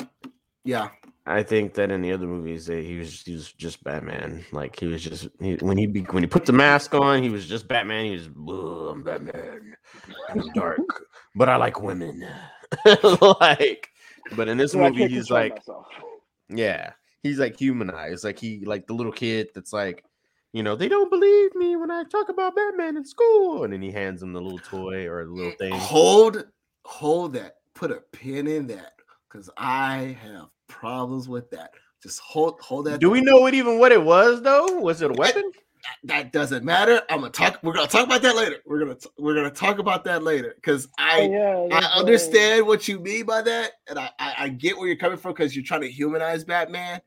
Yeah. 0.68 0.90
I 1.24 1.42
think 1.42 1.72
that 1.74 1.90
in 1.90 2.02
the 2.02 2.12
other 2.12 2.26
movies, 2.26 2.66
they, 2.66 2.84
he 2.84 2.98
was 2.98 3.22
he 3.22 3.32
was 3.32 3.52
just 3.52 3.82
Batman. 3.84 4.44
Like 4.52 4.78
he 4.78 4.84
was 4.84 5.02
just 5.02 5.28
he, 5.40 5.54
when 5.54 5.78
he 5.78 5.86
be, 5.86 6.00
when 6.02 6.22
he 6.22 6.26
put 6.26 6.44
the 6.44 6.52
mask 6.52 6.94
on, 6.94 7.22
he 7.22 7.30
was 7.30 7.46
just 7.46 7.68
Batman. 7.68 8.04
He 8.04 8.10
was 8.12 8.26
"Ugh, 8.26 8.92
I'm 8.92 9.02
Batman. 9.02 9.74
I'm 10.28 10.52
dark, 10.52 10.80
but 11.34 11.48
I 11.48 11.56
like 11.56 11.80
women. 11.80 12.22
like, 13.40 13.88
but 14.36 14.48
in 14.48 14.58
this 14.58 14.74
I 14.74 14.90
movie, 14.90 15.08
he's 15.08 15.30
like, 15.30 15.56
myself. 15.56 15.86
yeah, 16.50 16.92
he's 17.22 17.38
like 17.38 17.58
humanized. 17.58 18.24
Like 18.24 18.38
he 18.38 18.62
like 18.66 18.86
the 18.86 18.92
little 18.92 19.12
kid 19.12 19.48
that's 19.54 19.72
like, 19.72 20.04
you 20.52 20.62
know, 20.62 20.76
they 20.76 20.88
don't 20.88 21.10
believe 21.10 21.54
me 21.54 21.76
when 21.76 21.90
I 21.90 22.04
talk 22.04 22.28
about 22.28 22.56
Batman 22.56 22.98
in 22.98 23.06
school, 23.06 23.64
and 23.64 23.72
then 23.72 23.80
he 23.80 23.90
hands 23.90 24.22
him 24.22 24.34
the 24.34 24.40
little 24.42 24.58
toy 24.58 25.08
or 25.08 25.24
the 25.24 25.30
little 25.30 25.52
thing. 25.52 25.72
Hold, 25.72 26.44
hold 26.84 27.32
that. 27.32 27.54
Put 27.72 27.90
a 27.90 28.02
pin 28.12 28.46
in 28.46 28.66
that 28.66 28.97
because 29.30 29.50
I 29.56 30.16
have 30.22 30.48
problems 30.68 31.28
with 31.28 31.50
that. 31.50 31.72
Just 32.02 32.20
hold, 32.20 32.60
hold 32.60 32.86
that. 32.86 33.00
Do 33.00 33.10
we 33.10 33.20
know 33.20 33.40
what 33.40 33.54
even 33.54 33.78
what 33.78 33.92
it 33.92 34.02
was 34.02 34.42
though? 34.42 34.78
Was 34.78 35.02
it 35.02 35.10
a 35.10 35.14
weapon? 35.14 35.50
That 36.04 36.32
doesn't 36.32 36.64
matter. 36.64 37.02
I'm 37.08 37.20
gonna 37.20 37.32
talk. 37.32 37.60
We're 37.62 37.72
gonna 37.72 37.88
talk 37.88 38.06
about 38.06 38.22
that 38.22 38.36
later. 38.36 38.56
We're 38.66 38.80
gonna 38.80 38.94
t- 38.96 39.08
we're 39.18 39.34
gonna 39.34 39.50
talk 39.50 39.78
about 39.78 40.04
that 40.04 40.22
later 40.22 40.52
because 40.56 40.88
I 40.98 41.20
Oh, 41.22 41.68
yeah, 41.68 41.76
I 41.76 41.80
that's, 41.80 41.94
understand 41.96 42.66
what 42.66 42.88
you 42.88 43.00
mean 43.00 43.24
by 43.24 43.42
that, 43.42 43.72
and 43.88 43.98
I 43.98 44.10
I, 44.18 44.34
I 44.38 44.48
get 44.48 44.76
where 44.76 44.86
you're 44.86 44.96
coming 44.96 45.18
from 45.18 45.32
because 45.32 45.56
you're 45.56 45.64
trying 45.64 45.80
to 45.82 45.90
humanize 45.90 46.44
Batman, 46.44 47.00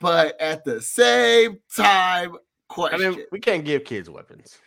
but 0.00 0.40
at 0.40 0.64
the 0.64 0.80
same 0.82 1.58
time, 1.74 2.34
I 2.34 2.38
question 2.68 3.10
mean, 3.12 3.24
we 3.32 3.40
can't 3.40 3.64
give 3.64 3.84
kids 3.84 4.10
weapons. 4.10 4.58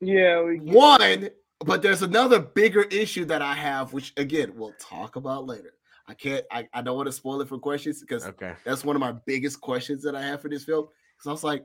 Yeah, 0.00 0.42
we 0.42 0.58
one, 0.58 1.30
but 1.64 1.82
there's 1.82 2.02
another 2.02 2.40
bigger 2.40 2.82
issue 2.82 3.24
that 3.26 3.42
I 3.42 3.54
have, 3.54 3.92
which 3.92 4.12
again 4.16 4.52
we'll 4.54 4.74
talk 4.78 5.16
about 5.16 5.46
later. 5.46 5.74
I 6.08 6.14
can't. 6.14 6.44
I, 6.50 6.68
I 6.74 6.82
don't 6.82 6.96
want 6.96 7.06
to 7.06 7.12
spoil 7.12 7.40
it 7.40 7.48
for 7.48 7.58
questions 7.58 8.00
because 8.00 8.24
Okay. 8.26 8.54
that's 8.64 8.84
one 8.84 8.96
of 8.96 9.00
my 9.00 9.12
biggest 9.26 9.60
questions 9.60 10.02
that 10.02 10.14
I 10.16 10.22
have 10.22 10.42
for 10.42 10.48
this 10.48 10.64
film. 10.64 10.86
Because 11.16 11.28
I 11.28 11.32
was 11.32 11.44
like, 11.44 11.64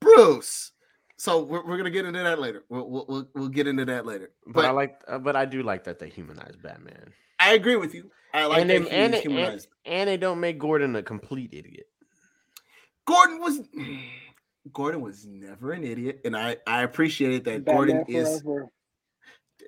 Bruce. 0.00 0.72
So 1.16 1.42
we're, 1.42 1.64
we're 1.64 1.76
gonna 1.76 1.90
get 1.90 2.04
into 2.04 2.22
that 2.22 2.40
later. 2.40 2.64
We'll, 2.68 2.88
we'll 2.88 3.06
we'll 3.08 3.28
we'll 3.34 3.48
get 3.48 3.66
into 3.68 3.84
that 3.84 4.06
later. 4.06 4.32
But, 4.46 4.64
I 4.64 4.70
like, 4.70 5.00
uh, 5.06 5.18
but 5.18 5.36
I 5.36 5.44
do 5.44 5.62
like 5.62 5.84
that 5.84 5.98
they 5.98 6.08
humanize 6.08 6.56
Batman, 6.60 7.12
I 7.38 7.54
agree 7.54 7.76
with 7.76 7.94
you. 7.94 8.10
I 8.34 8.46
like 8.46 8.60
and 8.62 8.70
they, 8.70 8.80
he 8.80 8.88
and, 8.90 9.14
they- 9.14 9.22
and, 9.22 9.66
and 9.84 10.08
they 10.08 10.16
don't 10.16 10.40
make 10.40 10.58
Gordon 10.58 10.96
a 10.96 11.02
complete 11.02 11.50
idiot. 11.52 11.86
Gordon 13.06 13.40
was 13.40 13.60
Gordon 14.72 15.00
was 15.00 15.26
never 15.26 15.72
an 15.72 15.84
idiot, 15.84 16.20
and 16.24 16.36
I 16.36 16.56
I 16.66 16.82
appreciate 16.82 17.44
that 17.44 17.64
Batman 17.64 18.04
Gordon 18.04 18.04
is. 18.08 18.42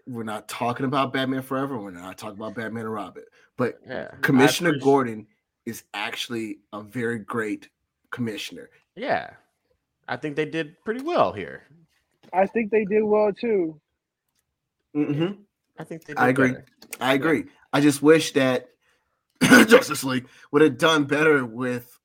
Forever. 0.06 0.16
We're 0.16 0.24
not 0.24 0.48
talking 0.48 0.86
about 0.86 1.12
Batman 1.12 1.42
Forever. 1.42 1.78
We're 1.78 1.90
not 1.90 2.18
talking 2.18 2.38
about 2.38 2.54
Batman 2.54 2.84
and 2.84 2.92
Robin, 2.92 3.24
but 3.56 3.78
Yeah, 3.86 4.08
Commissioner 4.22 4.70
appreciate- 4.70 4.84
Gordon 4.84 5.26
is 5.66 5.84
actually 5.94 6.58
a 6.72 6.82
very 6.82 7.18
great 7.18 7.68
commissioner. 8.10 8.70
Yeah, 8.96 9.30
I 10.08 10.16
think 10.16 10.36
they 10.36 10.44
did 10.44 10.76
pretty 10.84 11.02
well 11.02 11.32
here. 11.32 11.64
I 12.32 12.46
think 12.46 12.70
they 12.70 12.84
did 12.84 13.02
well 13.02 13.32
too. 13.32 13.80
Mm-hmm. 14.96 15.40
I 15.78 15.84
think 15.84 16.04
they. 16.04 16.12
Did 16.14 16.18
I 16.20 16.28
agree. 16.28 16.52
better. 16.52 16.64
I 17.00 17.14
agree. 17.14 17.44
I 17.72 17.80
just 17.80 18.02
wish 18.02 18.32
that 18.32 18.68
Justice 19.42 20.04
League 20.04 20.28
would 20.52 20.62
have 20.62 20.78
done 20.78 21.04
better 21.04 21.44
with 21.44 21.98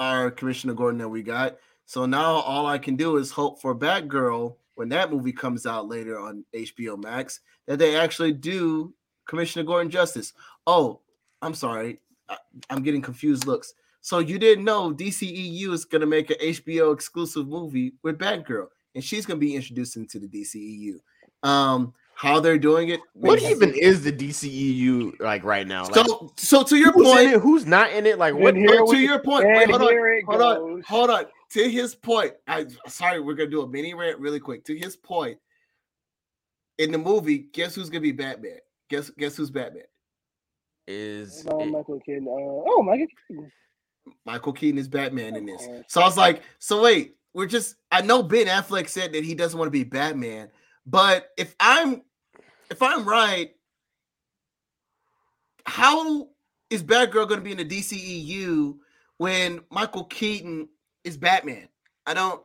our 0.00 0.30
Commissioner 0.30 0.74
Gordon 0.74 0.98
that 0.98 1.08
we 1.08 1.22
got. 1.22 1.56
So 1.84 2.06
now 2.06 2.36
all 2.36 2.66
I 2.66 2.78
can 2.78 2.96
do 2.96 3.16
is 3.16 3.30
hope 3.32 3.60
for 3.60 3.74
Batgirl 3.74 4.56
when 4.74 4.88
that 4.90 5.10
movie 5.10 5.32
comes 5.32 5.66
out 5.66 5.88
later 5.88 6.18
on 6.18 6.44
HBO 6.54 7.02
Max 7.02 7.40
that 7.66 7.78
they 7.78 7.96
actually 7.96 8.32
do 8.32 8.94
Commissioner 9.26 9.64
Gordon 9.64 9.90
justice. 9.90 10.32
Oh, 10.66 11.00
I'm 11.40 11.54
sorry. 11.54 12.00
I, 12.28 12.36
I'm 12.70 12.82
getting 12.82 13.02
confused 13.02 13.46
looks. 13.46 13.74
So 14.00 14.18
you 14.18 14.38
didn't 14.38 14.64
know 14.64 14.92
DCEU 14.92 15.72
is 15.72 15.84
going 15.84 16.00
to 16.00 16.06
make 16.06 16.30
an 16.30 16.36
HBO 16.40 16.92
exclusive 16.92 17.46
movie 17.46 17.94
with 18.02 18.18
Batgirl 18.18 18.66
and 18.94 19.04
she's 19.04 19.26
going 19.26 19.38
to 19.38 19.46
be 19.46 19.54
introduced 19.54 19.96
into 19.96 20.18
the 20.18 20.28
DCEU. 20.28 20.98
Um 21.42 21.94
how 22.14 22.38
they're 22.40 22.58
doing 22.58 22.88
it 22.90 23.00
What 23.14 23.40
makes- 23.42 23.50
even 23.50 23.74
is 23.74 24.04
the 24.04 24.12
DCEU 24.12 25.18
like 25.20 25.42
right 25.44 25.66
now? 25.66 25.84
Like, 25.84 25.94
so, 26.06 26.32
so 26.36 26.62
to 26.62 26.76
your 26.76 26.92
who's 26.92 27.06
in 27.08 27.12
point, 27.14 27.30
it? 27.32 27.40
Who's 27.40 27.66
not 27.66 27.92
in 27.92 28.06
it? 28.06 28.18
Like 28.18 28.34
what? 28.34 28.54
Here 28.56 28.76
to 28.78 28.84
we- 28.84 29.04
your 29.04 29.18
point, 29.20 29.46
wait, 29.46 29.62
and 29.62 29.70
hold 29.70 29.82
on, 29.82 29.88
here 29.90 30.14
it 30.14 30.24
hold 30.24 30.42
on, 30.42 30.82
hold 30.82 31.10
on. 31.10 31.24
To 31.50 31.68
his 31.68 31.94
point, 31.94 32.32
I 32.46 32.66
sorry, 32.86 33.20
we're 33.20 33.34
gonna 33.34 33.50
do 33.50 33.62
a 33.62 33.68
mini 33.68 33.92
rant 33.94 34.18
really 34.18 34.40
quick. 34.40 34.64
To 34.66 34.76
his 34.76 34.96
point, 34.96 35.38
in 36.78 36.92
the 36.92 36.98
movie, 36.98 37.38
guess 37.38 37.74
who's 37.74 37.90
gonna 37.90 38.00
be 38.00 38.12
Batman? 38.12 38.58
Guess 38.88 39.10
guess 39.10 39.36
who's 39.36 39.50
Batman? 39.50 39.82
Is 40.86 41.44
No, 41.44 41.60
it- 41.60 41.66
Michael 41.66 42.00
Keaton. 42.00 42.26
Uh, 42.26 42.30
oh, 42.30 42.82
Michael 42.82 43.06
Keaton. 43.28 43.52
Michael 44.26 44.52
Keaton 44.52 44.78
is 44.78 44.88
Batman 44.88 45.36
in 45.36 45.46
this. 45.46 45.66
So 45.88 46.00
I 46.00 46.04
was 46.04 46.16
like, 46.16 46.42
so 46.58 46.82
wait, 46.82 47.16
we're 47.34 47.46
just 47.46 47.76
I 47.90 48.00
know 48.02 48.22
Ben 48.22 48.46
Affleck 48.46 48.88
said 48.88 49.12
that 49.12 49.24
he 49.24 49.34
doesn't 49.34 49.58
want 49.58 49.66
to 49.68 49.70
be 49.70 49.84
Batman, 49.84 50.50
but 50.86 51.28
if 51.36 51.54
I'm 51.60 52.02
if 52.70 52.82
I'm 52.82 53.06
right, 53.06 53.50
how 55.66 56.28
is 56.70 56.82
Batgirl 56.82 57.28
going 57.28 57.40
to 57.40 57.40
be 57.40 57.52
in 57.52 57.58
the 57.58 57.64
DCEU 57.64 58.76
when 59.18 59.60
Michael 59.70 60.04
Keaton 60.04 60.68
is 61.04 61.16
Batman? 61.16 61.68
I 62.06 62.14
don't 62.14 62.42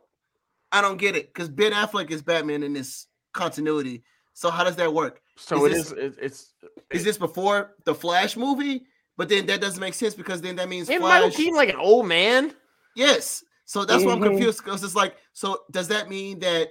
I 0.70 0.80
don't 0.80 0.98
get 0.98 1.16
it 1.16 1.32
because 1.32 1.48
Ben 1.48 1.72
Affleck 1.72 2.10
is 2.10 2.22
Batman 2.22 2.62
in 2.62 2.72
this 2.72 3.06
continuity. 3.32 4.04
So 4.34 4.50
how 4.50 4.64
does 4.64 4.76
that 4.76 4.92
work? 4.92 5.20
so 5.36 5.64
it 5.64 5.72
is 5.72 5.86
is. 5.86 5.92
It, 5.92 6.18
it's 6.20 6.54
Is 6.90 7.04
this 7.04 7.18
before 7.18 7.74
the 7.84 7.94
Flash 7.94 8.36
movie? 8.36 8.86
But 9.16 9.28
then 9.28 9.46
that 9.46 9.60
doesn't 9.60 9.80
make 9.80 9.94
sense 9.94 10.14
because 10.14 10.40
then 10.40 10.56
that 10.56 10.68
means 10.68 10.88
Isn't 10.88 11.02
Michael 11.02 11.30
Keaton 11.30 11.56
like 11.56 11.70
an 11.70 11.76
old 11.76 12.06
man? 12.06 12.54
Yes. 12.94 13.42
So 13.64 13.84
that's 13.84 14.04
why 14.04 14.12
I'm 14.12 14.20
Mhm. 14.20 14.24
confused 14.24 14.64
because 14.64 14.82
it's 14.84 14.94
like, 14.94 15.16
so 15.32 15.64
does 15.72 15.88
that 15.88 16.08
mean 16.08 16.38
that 16.38 16.70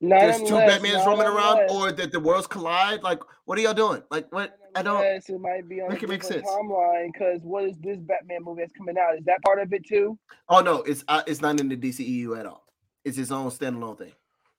Not 0.00 0.20
there's 0.20 0.38
two 0.38 0.56
unless- 0.56 0.80
Batmans 0.80 1.06
roaming 1.06 1.26
around 1.26 1.60
unless- 1.60 1.72
or 1.72 1.92
that 1.92 2.12
the 2.12 2.20
worlds 2.20 2.46
collide? 2.46 3.02
Like, 3.02 3.20
what 3.44 3.58
are 3.58 3.60
y'all 3.62 3.74
doing? 3.74 4.02
Like, 4.10 4.30
what? 4.32 4.58
I 4.74 4.82
don't. 4.82 4.96
Unless 4.96 5.28
it 5.30 5.40
might 5.40 5.68
be 5.68 5.80
on 5.80 5.88
make 5.88 6.02
a 6.02 6.06
make 6.06 6.20
different 6.22 6.44
sense. 6.44 6.48
timeline. 6.48 7.12
Because 7.12 7.40
what 7.42 7.64
is 7.64 7.76
this 7.78 7.98
Batman 8.00 8.44
movie 8.44 8.62
that's 8.62 8.72
coming 8.72 8.96
out? 8.98 9.16
Is 9.18 9.24
that 9.24 9.40
part 9.44 9.60
of 9.60 9.72
it 9.72 9.86
too? 9.86 10.18
Oh 10.48 10.60
no, 10.60 10.82
it's 10.82 11.04
uh, 11.08 11.22
it's 11.26 11.40
not 11.40 11.58
in 11.60 11.68
the 11.68 11.76
DCEU 11.76 12.38
at 12.38 12.46
all. 12.46 12.64
It's 13.04 13.18
its 13.18 13.30
own 13.30 13.50
standalone 13.50 13.96
thing. 13.98 14.12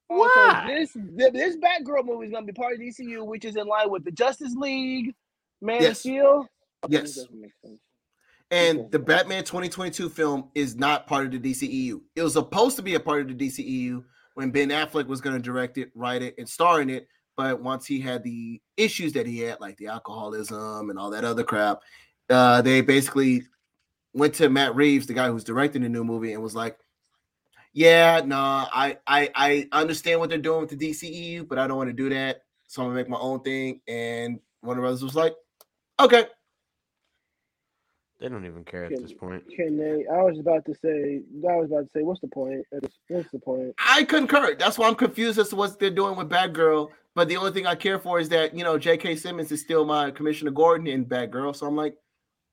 Oh, 0.09 0.29
so 0.33 0.41
Why? 0.41 0.65
this 0.79 0.93
th- 0.93 1.33
this 1.33 1.55
Batgirl 1.57 2.05
movie 2.05 2.25
is 2.27 2.31
gonna 2.31 2.45
be 2.45 2.53
part 2.53 2.73
of 2.73 2.79
the 2.79 2.85
DCU, 2.89 3.25
which 3.25 3.45
is 3.45 3.55
in 3.55 3.67
line 3.67 3.89
with 3.91 4.03
the 4.05 4.11
Justice 4.11 4.55
League, 4.55 5.13
Man 5.61 5.77
of 5.77 5.81
Yes. 5.83 5.99
Steel. 5.99 6.47
Okay, 6.85 6.93
Yes. 6.93 7.15
that 7.15 7.21
doesn't 7.25 7.41
make 7.41 7.51
sense. 7.63 7.79
And 8.51 8.89
the 8.91 8.97
Batman 8.97 9.43
2022 9.43 10.09
film 10.09 10.49
is 10.55 10.75
not 10.75 11.05
part 11.05 11.25
of 11.27 11.31
the 11.31 11.39
DCEU. 11.39 12.01
It 12.15 12.23
was 12.23 12.33
supposed 12.33 12.75
to 12.77 12.81
be 12.81 12.95
a 12.95 12.99
part 12.99 13.21
of 13.21 13.27
the 13.27 13.35
DCEU 13.35 14.03
when 14.39 14.51
Ben 14.51 14.69
Affleck 14.69 15.05
was 15.07 15.19
going 15.19 15.35
to 15.35 15.41
direct 15.41 15.77
it, 15.77 15.91
write 15.93 16.21
it, 16.21 16.33
and 16.37 16.47
star 16.47 16.81
in 16.81 16.89
it. 16.89 17.09
But 17.35 17.61
once 17.61 17.85
he 17.85 17.99
had 17.99 18.23
the 18.23 18.61
issues 18.77 19.11
that 19.11 19.27
he 19.27 19.39
had, 19.39 19.59
like 19.59 19.75
the 19.75 19.87
alcoholism 19.87 20.89
and 20.89 20.97
all 20.97 21.09
that 21.09 21.25
other 21.25 21.43
crap, 21.43 21.81
uh, 22.29 22.61
they 22.61 22.79
basically 22.79 23.43
went 24.13 24.33
to 24.35 24.47
Matt 24.47 24.77
Reeves, 24.77 25.07
the 25.07 25.13
guy 25.13 25.27
who's 25.27 25.43
directing 25.43 25.81
the 25.81 25.89
new 25.89 26.05
movie, 26.05 26.31
and 26.31 26.41
was 26.41 26.55
like, 26.55 26.77
"Yeah, 27.73 28.21
no, 28.25 28.37
I, 28.37 28.97
I, 29.05 29.29
I 29.35 29.67
understand 29.73 30.21
what 30.21 30.29
they're 30.29 30.37
doing 30.37 30.61
with 30.61 30.69
the 30.69 30.89
DCEU, 30.89 31.45
but 31.45 31.59
I 31.59 31.67
don't 31.67 31.75
want 31.75 31.89
to 31.89 31.93
do 31.93 32.07
that. 32.07 32.43
So 32.67 32.81
I'm 32.81 32.87
gonna 32.87 32.95
make 32.95 33.09
my 33.09 33.19
own 33.19 33.41
thing." 33.41 33.81
And 33.89 34.39
Warner 34.63 34.79
Brothers 34.79 35.03
was 35.03 35.15
like, 35.15 35.35
"Okay." 35.99 36.27
They 38.19 38.27
don't 38.27 38.45
even 38.45 38.65
care 38.65 38.83
at 38.83 39.01
this 39.01 39.13
point. 39.13 39.43
Can 39.55 39.77
they? 39.77 40.05
I 40.11 40.21
was 40.21 40.39
about 40.39 40.65
to 40.65 40.75
say. 40.75 41.21
I 41.49 41.55
was 41.55 41.67
about 41.71 41.85
to 41.85 41.89
say. 41.91 42.03
What's 42.03 42.19
the 42.19 42.27
point? 42.27 42.65
What's 43.07 43.31
the 43.31 43.39
point? 43.39 43.73
I 43.79 44.03
concur. 44.03 44.55
That's 44.55 44.77
why 44.77 44.87
I'm 44.89 44.95
confused 44.95 45.39
as 45.39 45.49
to 45.49 45.55
what 45.55 45.79
they're 45.79 45.89
doing 45.89 46.17
with 46.17 46.29
Batgirl. 46.29 46.89
But 47.15 47.29
the 47.29 47.37
only 47.37 47.51
thing 47.51 47.65
I 47.65 47.75
care 47.75 47.97
for 47.97 48.19
is 48.19 48.27
that 48.29 48.53
you 48.53 48.65
know 48.65 48.77
J.K. 48.77 49.15
Simmons 49.15 49.51
is 49.53 49.61
still 49.61 49.85
my 49.85 50.11
Commissioner 50.11 50.51
Gordon 50.51 50.87
in 50.87 51.05
Batgirl, 51.05 51.55
so 51.55 51.65
I'm 51.65 51.77
like, 51.77 51.95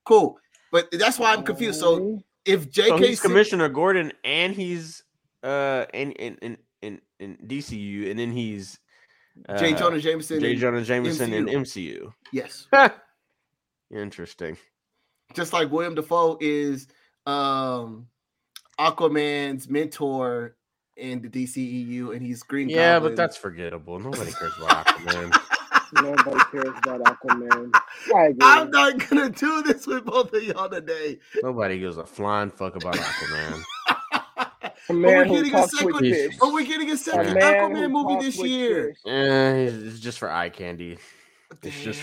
cool. 0.05 0.39
But 0.71 0.89
that's 0.91 1.19
why 1.19 1.33
I'm 1.33 1.43
confused. 1.43 1.81
So 1.81 2.21
if 2.45 2.69
J.K. 2.71 2.89
So 2.89 2.97
he's 2.97 3.21
Sim- 3.21 3.31
Commissioner 3.31 3.67
Gordon, 3.67 4.13
and 4.23 4.53
he's 4.53 5.03
uh 5.43 5.85
in 5.93 6.13
in 6.13 6.35
in 6.41 6.57
in, 6.81 7.01
in 7.19 7.37
DCU, 7.45 8.09
and 8.09 8.17
then 8.17 8.31
he's 8.31 8.79
uh, 9.49 9.57
J. 9.57 9.73
Jonah 9.73 9.99
Jameson, 9.99 10.39
J. 10.39 10.53
in- 10.53 10.59
Jonah 10.59 10.81
Jameson 10.81 11.33
in 11.33 11.45
MCU. 11.45 11.55
MCU. 11.57 12.13
yes, 12.31 12.67
Interesting. 13.91 14.57
Just 15.33 15.53
like 15.53 15.71
William 15.71 15.95
Dafoe 15.95 16.37
is 16.41 16.87
um 17.25 18.07
Aquaman's 18.79 19.69
mentor 19.69 20.55
in 20.95 21.21
the 21.21 21.29
DCEU, 21.29 22.13
and 22.15 22.21
he's 22.21 22.41
Green. 22.43 22.69
Yeah, 22.69 22.95
Goblin. 22.95 23.11
but 23.11 23.17
that's 23.17 23.37
forgettable. 23.37 23.99
Nobody 23.99 24.31
cares 24.31 24.53
about 24.57 24.85
Aquaman. 24.87 25.39
Nobody 25.93 26.39
cares 26.51 26.75
about 26.83 27.01
Aquaman. 27.01 27.71
I 28.15 28.23
agree. 28.25 28.37
I'm 28.41 28.71
not 28.71 28.97
gonna 29.09 29.29
do 29.29 29.61
this 29.63 29.85
with 29.87 30.05
both 30.05 30.33
of 30.33 30.43
y'all 30.43 30.69
today. 30.69 31.19
Nobody 31.43 31.79
gives 31.79 31.97
a 31.97 32.05
flying 32.05 32.49
fuck 32.49 32.75
about 32.75 32.95
Aquaman. 32.95 33.63
a 34.89 34.93
we're 34.93 35.25
getting 35.25 35.47
a 35.47 35.49
talks 35.51 35.77
second- 35.77 36.31
But 36.39 36.53
we're 36.53 36.65
getting 36.65 36.89
a 36.89 36.93
A 36.93 36.97
second 36.97 37.33
man 37.35 37.71
Aquaman 37.71 37.91
movie 37.91 38.25
this 38.25 38.37
year. 38.37 38.93
fish. 39.03 39.11
Eh, 39.13 39.69
it's 39.87 39.99
just 39.99 40.19
for 40.19 40.31
eye 40.31 40.49
candy. 40.49 40.97
It's 41.63 41.79
just 41.81 42.01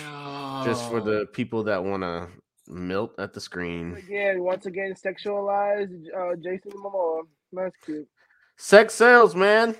just 0.65 0.89
for 0.89 1.01
the 1.01 1.27
people 1.33 1.65
that 1.65 1.83
want 1.85 2.03
to 2.03 2.29
melt 2.69 3.15
at 3.19 3.33
the 3.33 3.41
screen. 3.41 3.95
Again, 3.97 4.43
once 4.43 4.67
again, 4.67 4.95
sexualized 4.95 6.07
uh, 6.17 6.37
Jason 6.37 6.73
Momoa. 6.73 7.23
That's 7.53 7.77
cute. 7.85 8.09
Sex 8.57 8.95
sells, 8.95 9.35
man. 9.35 9.75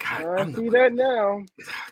God, 0.00 0.22
I 0.24 0.40
I'm 0.40 0.54
see 0.54 0.68
gonna- 0.68 0.70
that 0.70 0.92
now. 0.94 1.42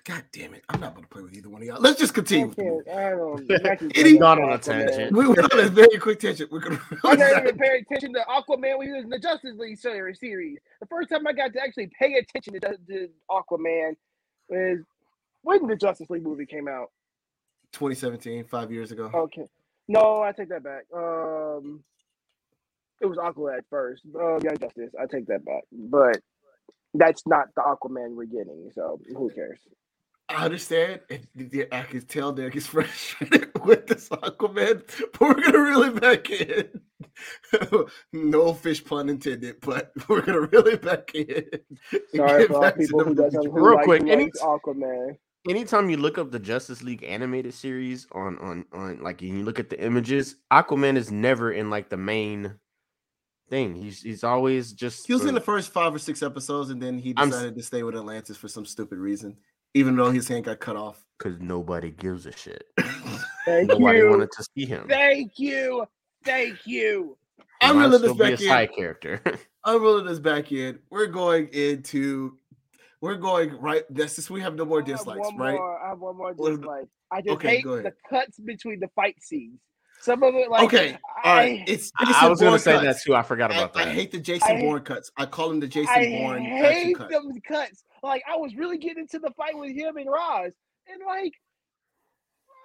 God 0.05 0.25
damn 0.33 0.55
it! 0.55 0.65
I'm 0.71 0.81
not 0.81 0.95
going 0.95 1.03
to 1.05 1.09
play 1.11 1.23
with 1.23 1.35
either 1.35 1.51
one 1.51 1.61
of 1.61 1.69
y'all. 1.69 1.81
Let's 1.83 1.99
just 2.01 2.15
continue. 2.15 2.47
with 2.47 2.57
the 2.57 2.63
movie. 2.65 2.85
can't. 2.87 2.99
I 2.99 3.11
don't. 3.11 3.67
I 3.67 3.77
can 3.77 3.91
It 3.91 4.07
is 4.07 4.15
not 4.15 4.41
on 4.41 4.51
a 4.51 4.59
Aquaman. 4.59 4.63
tangent. 4.63 5.13
We 5.17 5.27
went 5.27 5.53
on 5.53 5.61
a 5.61 5.69
very 5.69 5.99
quick 5.99 6.19
tangent. 6.19 6.51
We're 6.51 6.61
gonna. 6.61 6.81
I 7.05 7.15
didn't 7.17 7.43
even 7.47 7.59
pay 7.59 7.79
attention 7.81 8.15
to 8.15 8.21
Aquaman 8.21 8.79
when 8.79 8.87
he 8.87 8.93
was 8.95 9.05
in 9.05 9.11
the 9.11 9.19
Justice 9.19 9.57
League 9.59 9.79
series. 9.79 10.59
The 10.81 10.87
first 10.87 11.11
time 11.11 11.27
I 11.27 11.35
got 11.35 11.53
to 11.53 11.61
actually 11.63 11.91
pay 12.01 12.15
attention 12.15 12.55
to, 12.55 12.77
to 12.89 13.09
Aquaman 13.31 13.97
was 14.49 14.79
when 15.43 15.67
the 15.67 15.77
Justice 15.77 16.09
League 16.09 16.23
movie 16.23 16.47
came 16.47 16.69
out. 16.69 16.91
2017, 17.73 18.45
five 18.45 18.73
years 18.73 18.93
ago. 18.93 19.11
Okay. 19.13 19.47
No, 19.89 20.23
I 20.23 20.33
take 20.33 20.49
that 20.49 20.65
back. 20.65 20.85
Um, 20.95 21.83
it 23.01 23.07
was 23.07 23.19
Aqua 23.19 23.57
at 23.59 23.65
first. 23.69 24.03
Uh, 24.15 24.39
Young 24.41 24.57
Justice. 24.59 24.93
I 25.01 25.07
take 25.07 25.27
that 25.27 25.45
back. 25.45 25.63
But 25.73 26.21
that's 26.95 27.27
not 27.27 27.49
the 27.57 27.63
Aquaman 27.63 28.15
we're 28.15 28.25
getting. 28.25 28.71
So 28.75 29.01
who 29.15 29.31
cares? 29.31 29.61
I 30.29 30.47
understand. 30.47 31.01
I 31.11 31.83
can 31.83 32.01
tell 32.07 32.33
Derrick 32.33 32.57
is 32.57 32.67
frustrated 32.67 33.51
with 33.65 33.87
this 33.87 34.09
Aquaman, 34.09 34.83
but 35.13 35.21
we're 35.21 35.35
gonna 35.43 35.61
reel 35.61 35.83
it 35.83 36.01
back 36.01 36.31
in. 36.31 36.81
no 38.13 38.55
fish 38.55 38.83
pun 38.83 39.11
intended, 39.11 39.57
but 39.61 39.93
we're 40.09 40.23
gonna 40.23 40.41
reel 40.41 40.67
it 40.67 40.81
back 40.81 41.15
in. 41.15 41.45
Sorry 42.15 42.47
for 42.47 42.73
people 42.73 43.05
who 43.05 43.15
doesn't 43.15 43.45
who 43.45 43.53
Real 43.53 43.75
like, 43.75 43.85
quick, 43.85 44.03
any- 44.07 44.31
Aquaman. 44.41 45.19
Anytime 45.49 45.91
you 45.91 45.99
look 45.99 46.17
up 46.17 46.31
the 46.31 46.39
Justice 46.39 46.83
League 46.83 47.05
animated 47.05 47.53
series 47.53 48.07
on 48.13 48.39
on 48.39 48.65
on 48.73 49.03
like 49.03 49.21
and 49.23 49.39
you 49.39 49.45
look 49.45 49.59
at 49.59 49.69
the 49.71 49.83
images, 49.83 50.37
Aquaman 50.53 50.97
is 50.97 51.11
never 51.13 51.53
in 51.53 51.69
like 51.69 51.91
the 51.91 51.99
main 51.99 52.55
thing. 53.51 53.75
He's 53.75 54.01
he's 54.01 54.25
always 54.25 54.73
just 54.73 55.07
He 55.07 55.13
was 55.13 55.27
in 55.27 55.35
the 55.35 55.41
first 55.41 55.71
five 55.71 55.95
or 55.95 55.99
six 55.99 56.23
episodes, 56.23 56.71
and 56.71 56.81
then 56.83 56.99
he 56.99 57.13
I'm 57.19 57.29
decided 57.29 57.57
to 57.57 57.63
stay 57.63 57.83
with 57.83 57.95
Atlantis 57.95 58.39
for 58.39 58.49
some 58.49 58.65
stupid 58.65 58.99
reason, 58.99 59.37
even 59.75 59.97
though 59.97 60.11
his 60.11 60.27
hand 60.29 60.45
got 60.45 60.61
cut 60.61 60.77
off. 60.77 61.05
because 61.19 61.39
nobody 61.41 61.91
gives 61.91 62.25
a 62.25 62.33
shit. 62.33 62.65
Thank 63.45 63.69
Nobody 63.69 63.99
you. 63.99 64.09
wanted 64.09 64.31
to 64.33 64.47
see 64.57 64.65
him. 64.65 64.87
Thank 64.89 65.39
you. 65.39 65.85
Thank 66.25 66.67
you. 66.67 67.19
I'm 67.61 67.77
might 67.77 67.83
reeling 67.85 68.01
this 68.01 68.11
still 68.13 68.13
a 68.13 68.31
back 68.31 68.41
in. 68.41 68.47
side 68.49 68.73
character. 68.75 69.21
I'm 69.65 69.83
rolling 69.83 70.07
this 70.07 70.19
back 70.19 70.51
in. 70.53 70.79
We're 70.89 71.07
going 71.07 71.49
into. 71.49 72.39
We're 73.05 73.17
going 73.17 73.61
right. 73.61 73.83
That's 73.91 74.17
just 74.17 74.31
we 74.31 74.41
have 74.41 74.55
no 74.55 74.65
more 74.65 74.81
dislikes, 74.81 75.21
one 75.21 75.37
right? 75.37 75.57
More, 75.57 75.79
I 75.85 75.91
have 75.91 75.99
one 75.99 76.17
more 76.17 76.33
dislike. 76.33 76.87
I 77.11 77.21
just 77.21 77.35
okay, 77.35 77.57
hate 77.57 77.65
the 77.65 77.93
cuts 78.09 78.41
between 78.41 78.81
the 78.81 78.89
fight 78.97 79.17
scenes. 79.23 79.61
Some 80.01 80.23
of 80.23 80.35
it, 80.35 80.49
like 80.51 80.65
okay, 80.65 80.97
all 81.23 81.35
right. 81.37 81.61
I, 81.61 81.65
It's 81.67 81.93
I 81.99 82.27
was 82.27 82.41
gonna 82.41 82.59
say 82.59 82.73
that 82.83 83.03
too. 83.03 83.15
I 83.15 83.23
forgot 83.23 83.51
about 83.51 83.77
I 83.77 83.85
that. 83.85 83.89
I 83.89 83.93
hate 83.93 84.11
the 84.11 84.19
Jason 84.21 84.57
I- 84.57 84.61
Bourne 84.61 84.81
cuts. 84.81 85.11
I 85.19 85.27
call 85.27 85.51
them 85.51 85.61
the 85.61 85.69
Jason 85.69 85.95
I 85.95 86.19
Bourne 86.19 86.47
action 86.47 86.65
hate 86.65 86.97
cuts. 86.97 87.13
them 87.13 87.41
cuts. 87.47 87.85
Like 88.03 88.23
I 88.27 88.37
was 88.39 88.55
really 88.57 88.79
getting 88.79 89.03
into 89.03 89.19
the 89.19 89.31
fight 89.37 89.59
with 89.59 89.77
him 89.77 89.99
and 89.99 90.07
Roz, 90.07 90.53
and 90.91 91.03
like, 91.07 91.35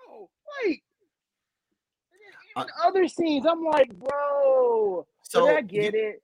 bro, 0.07 0.29
like, 0.63 0.81
and 2.13 2.21
then 2.23 2.33
uh 2.55 2.61
even 2.61 2.71
other 2.85 3.07
scenes, 3.09 3.45
I'm 3.45 3.65
like, 3.65 3.93
bro. 3.93 5.05
So 5.23 5.47
So 5.47 5.57
I 5.57 5.61
get 5.63 5.93
you, 5.93 5.99
it. 5.99 6.21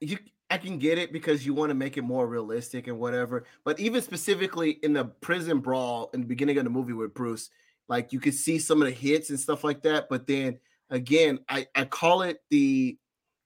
you, 0.00 0.18
I 0.50 0.58
can 0.58 0.78
get 0.78 0.98
it 0.98 1.12
because 1.12 1.44
you 1.44 1.52
want 1.52 1.70
to 1.70 1.74
make 1.74 1.96
it 1.96 2.02
more 2.02 2.26
realistic 2.26 2.86
and 2.86 2.98
whatever. 2.98 3.44
But 3.64 3.78
even 3.78 4.00
specifically 4.00 4.78
in 4.82 4.94
the 4.94 5.04
prison 5.04 5.60
brawl 5.60 6.10
in 6.14 6.20
the 6.20 6.26
beginning 6.26 6.58
of 6.58 6.64
the 6.64 6.70
movie 6.70 6.94
with 6.94 7.14
Bruce, 7.14 7.50
like 7.88 8.12
you 8.12 8.20
could 8.20 8.34
see 8.34 8.58
some 8.58 8.80
of 8.80 8.88
the 8.88 8.94
hits 8.94 9.30
and 9.30 9.38
stuff 9.38 9.64
like 9.64 9.82
that. 9.82 10.08
But 10.08 10.26
then 10.26 10.58
again, 10.90 11.40
I 11.48 11.66
I 11.74 11.84
call 11.84 12.22
it 12.22 12.38
the 12.50 12.98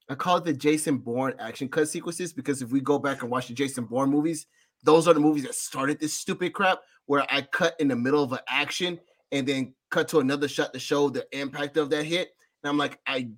I 0.09 0.15
call 0.15 0.37
it 0.37 0.45
the 0.45 0.53
Jason 0.53 0.99
Bourne 0.99 1.35
action 1.39 1.69
cut 1.69 1.89
sequences 1.89 2.33
because 2.33 2.63
if 2.63 2.71
we 2.71 2.81
go 2.81 2.99
back 2.99 3.23
and 3.23 3.31
watch 3.31 3.49
the 3.49 3.55
Jason 3.55 3.85
Bourne 3.85 4.11
movies, 4.11 4.47
those 4.85 5.09
are 5.09 5.15
the 5.15 5.21
movies 5.21 5.45
that 5.45 5.55
started 5.55 5.99
this 6.01 6.15
stupid 6.15 6.53
crap 6.53 6.81
where 7.07 7.27
I 7.31 7.43
cut 7.43 7.75
in 7.81 7.89
the 7.89 7.97
middle 7.97 8.23
of 8.23 8.33
an 8.33 8.41
action 8.49 9.01
and 9.33 9.47
then 9.47 9.75
cut 9.91 10.09
to 10.09 10.21
another 10.21 10.49
shot 10.49 10.73
to 10.73 10.79
show 10.79 11.09
the 11.09 11.27
impact 11.33 11.77
of 11.77 11.91
that 11.91 12.05
hit. 12.05 12.31
And 12.63 12.71
I'm 12.71 12.79
like, 12.79 13.01
I 13.07 13.31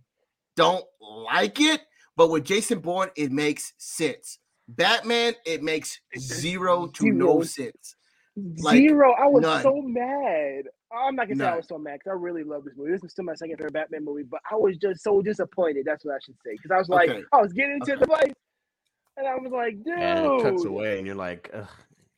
don't 0.57 0.85
like 1.01 1.61
it, 1.61 1.81
but 2.17 2.31
with 2.31 2.45
Jason 2.45 2.81
Bourne, 2.81 3.11
it 3.17 3.33
makes 3.33 3.73
sense. 3.79 4.39
Batman, 4.69 5.35
it 5.45 5.63
makes 5.63 6.01
zero 6.19 6.87
to 6.95 7.11
no 7.13 7.43
sense. 7.43 7.97
Like, 8.59 8.79
Zero. 8.79 9.13
I 9.13 9.27
was 9.27 9.43
none. 9.43 9.63
so 9.63 9.81
mad. 9.83 10.65
I'm 10.93 11.15
not 11.15 11.29
gonna 11.29 11.39
say 11.39 11.47
I 11.47 11.57
was 11.57 11.69
so 11.69 11.79
mad 11.79 12.01
because 12.01 12.11
I 12.11 12.21
really 12.21 12.43
love 12.43 12.65
this 12.65 12.75
movie. 12.77 12.91
This 12.93 13.05
is 13.05 13.13
still 13.13 13.25
my 13.25 13.35
second 13.35 13.57
favorite 13.59 13.75
Batman 13.75 14.05
movie, 14.05 14.25
but 14.25 14.41
I 14.51 14.57
was 14.57 14.77
just 14.77 15.03
so 15.05 15.23
disappointed. 15.23 15.85
That's 15.87 16.05
what 16.05 16.15
I 16.15 16.19
should 16.25 16.35
say 16.45 16.53
because 16.53 16.71
I 16.73 16.79
was 16.79 16.89
like, 16.89 17.11
Okay. 17.11 17.23
I 17.33 17.41
was 17.41 17.53
getting 17.53 17.75
into 17.75 17.93
Okay. 17.93 18.01
the 18.01 18.07
fight, 18.07 18.33
and 19.17 19.27
I 19.29 19.37
was 19.37 19.53
like, 19.53 19.83
dude. 19.85 19.95
and 19.99 20.27
it 20.27 20.43
cuts 20.43 20.65
away, 20.65 20.99
and 20.99 21.07
you're 21.07 21.15
like, 21.17 21.49
Ugh, 21.55 21.69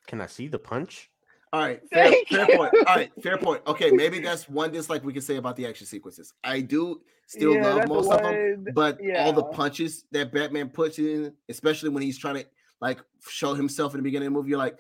"Can 0.07 0.21
I 0.23 0.27
see 0.27 0.49
the 0.49 0.59
punch?" 0.59 1.11
All 1.53 1.61
right, 1.61 1.83
fair, 1.93 2.13
fair 2.31 2.47
point. 2.47 2.73
All 2.87 2.97
right, 2.97 3.11
fair 3.23 3.37
point. 3.39 3.63
Okay, 3.67 3.91
maybe 3.91 4.19
that's 4.21 4.49
one 4.49 4.73
dislike 4.73 5.05
we 5.05 5.13
can 5.13 5.23
say 5.23 5.37
about 5.37 5.57
the 5.57 5.67
action 5.67 5.87
sequences. 5.87 6.33
I 6.45 6.61
do 6.63 7.03
still 7.27 7.55
Yeah, 7.55 7.75
love 7.75 7.89
most 7.89 8.11
of 8.11 8.23
them, 8.23 8.67
but 8.75 8.99
all 9.19 9.33
the 9.33 9.45
punches 9.45 10.05
that 10.13 10.33
Batman 10.33 10.69
puts 10.69 10.99
in, 10.99 11.33
especially 11.49 11.91
when 11.91 12.03
he's 12.03 12.19
trying 12.19 12.37
to 12.37 12.47
like 12.81 12.99
show 13.29 13.55
himself 13.55 13.95
in 13.95 13.99
the 13.99 14.03
beginning 14.03 14.29
of 14.29 14.33
the 14.33 14.39
movie, 14.39 14.51
you're 14.51 14.59
like, 14.59 14.79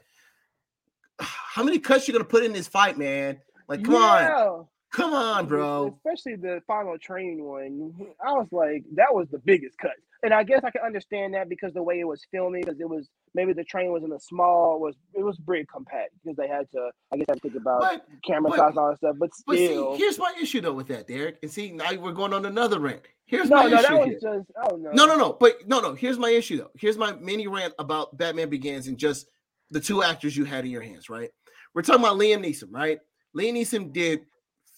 how 1.18 1.62
many 1.62 1.78
cuts 1.78 2.06
you 2.06 2.12
gonna 2.12 2.24
put 2.24 2.44
in 2.44 2.52
this 2.52 2.68
fight, 2.68 2.98
man? 2.98 3.40
Like, 3.68 3.84
come 3.84 3.94
on, 3.94 4.22
Yeah. 4.22 4.62
Come 4.96 5.12
on, 5.12 5.46
bro. 5.46 5.94
Especially 6.06 6.36
the 6.36 6.62
final 6.66 6.96
training 6.98 7.44
one. 7.44 7.92
I 8.26 8.32
was 8.32 8.48
like, 8.50 8.84
that 8.94 9.12
was 9.14 9.28
the 9.30 9.38
biggest 9.38 9.76
cut. 9.76 9.92
And 10.22 10.32
I 10.32 10.42
guess 10.42 10.64
I 10.64 10.70
can 10.70 10.80
understand 10.80 11.34
that 11.34 11.50
because 11.50 11.74
the 11.74 11.82
way 11.82 12.00
it 12.00 12.06
was 12.08 12.22
filming, 12.30 12.62
because 12.62 12.80
it 12.80 12.88
was 12.88 13.06
maybe 13.34 13.52
the 13.52 13.62
train 13.62 13.92
was 13.92 14.02
in 14.02 14.10
a 14.12 14.18
small, 14.18 14.80
was 14.80 14.96
it 15.12 15.22
was 15.22 15.38
pretty 15.38 15.66
compact 15.66 16.12
because 16.24 16.36
they 16.38 16.48
had 16.48 16.70
to, 16.70 16.90
I 17.12 17.18
guess, 17.18 17.26
I 17.30 17.34
think 17.34 17.54
about 17.56 17.82
But 17.82 18.06
camera 18.26 18.50
but- 18.50 18.56
size 18.56 18.70
and 18.70 18.78
all 18.78 18.88
that 18.90 18.96
stuff. 18.96 19.16
But 19.18 19.30
but 19.46 19.56
see, 19.56 19.66
still, 19.66 19.96
here's 19.96 20.18
my 20.18 20.32
issue 20.40 20.62
though 20.62 20.72
with 20.72 20.88
that, 20.88 21.06
Derrick. 21.06 21.36
And 21.42 21.50
see, 21.50 21.70
now 21.72 21.92
we're 21.94 22.12
going 22.12 22.32
on 22.32 22.46
another 22.46 22.80
rant. 22.80 23.02
Here's 23.26 23.50
no, 23.50 23.56
my 23.56 23.68
no, 23.68 23.76
issue 23.78 23.82
that 23.88 23.98
was 23.98 24.08
here. 24.08 24.18
just, 24.38 24.50
oh 24.64 24.76
no, 24.76 24.90
No, 24.92 25.04
no, 25.04 25.16
no. 25.16 25.32
But 25.38 25.68
no, 25.68 25.80
no. 25.80 25.92
Here's 25.94 26.18
my 26.18 26.30
issue 26.30 26.56
though. 26.56 26.70
Here's 26.74 26.96
my 26.96 27.12
mini 27.16 27.46
rant 27.46 27.74
about 27.78 28.16
Batman 28.16 28.48
Begins 28.48 28.88
and 28.88 28.96
just 28.96 29.26
the 29.70 29.80
two 29.80 30.02
actors 30.02 30.34
you 30.34 30.44
had 30.46 30.64
in 30.64 30.70
your 30.70 30.82
hands, 30.82 31.10
right? 31.10 31.28
We're 31.74 31.82
talking 31.82 32.02
about 32.02 32.16
Liam 32.16 32.42
Neeson, 32.42 32.68
right? 32.70 32.98
Liam 33.36 33.52
Neeson 33.52 33.92
did 33.92 34.20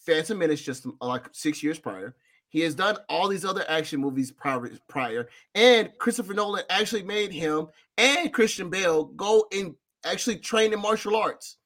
Phantom 0.08 0.38
Menace 0.38 0.62
just 0.62 0.86
like 1.02 1.26
six 1.32 1.62
years 1.62 1.78
prior. 1.78 2.14
He 2.48 2.60
has 2.60 2.74
done 2.74 2.96
all 3.10 3.28
these 3.28 3.44
other 3.44 3.62
action 3.68 4.00
movies 4.00 4.30
prior, 4.30 4.70
prior, 4.88 5.28
and 5.54 5.90
Christopher 5.98 6.32
Nolan 6.32 6.64
actually 6.70 7.02
made 7.02 7.30
him 7.30 7.66
and 7.98 8.32
Christian 8.32 8.70
Bale 8.70 9.04
go 9.04 9.46
and 9.52 9.74
actually 10.06 10.36
train 10.38 10.72
in 10.72 10.80
martial 10.80 11.14
arts. 11.14 11.58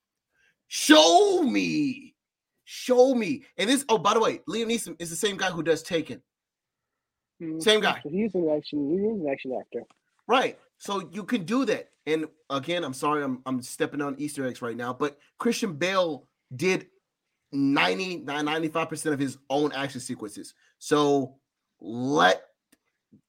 Show 0.66 1.45
me, 1.45 2.16
show 2.64 3.14
me. 3.14 3.45
And 3.59 3.70
this, 3.70 3.84
oh, 3.88 3.99
by 3.99 4.14
the 4.14 4.20
way, 4.20 4.38
Liam 4.49 4.66
Neeson 4.66 4.97
is 4.99 5.09
the 5.09 5.16
same 5.16 5.36
guy 5.36 5.51
who 5.51 5.62
does 5.62 5.84
Taken. 5.84 6.20
Mhm. 7.40 7.62
Same 7.62 7.80
guy. 7.80 8.01
He's 8.05 8.34
an 8.34 8.49
action, 8.49 8.90
he's 8.90 9.03
an 9.03 9.28
action 9.30 9.57
actor. 9.59 9.84
Right. 10.26 10.59
So 10.78 11.09
you 11.12 11.22
can 11.22 11.45
do 11.45 11.64
that. 11.66 11.90
And 12.07 12.26
again, 12.51 12.82
I'm 12.82 12.95
sorry, 12.95 13.22
I'm 13.22 13.40
I'm 13.47 13.62
stepping 13.62 14.01
on 14.01 14.16
Easter 14.18 14.45
eggs 14.47 14.62
right 14.62 14.76
now, 14.76 14.93
but 14.93 15.16
Christian 15.38 15.74
Bale 15.74 16.26
did 16.57 16.88
90, 17.53 18.24
95% 18.24 19.12
of 19.12 19.18
his 19.18 19.38
own 19.50 19.72
action 19.72 20.00
sequences. 20.00 20.55
So 20.78 21.36
let 21.80 22.42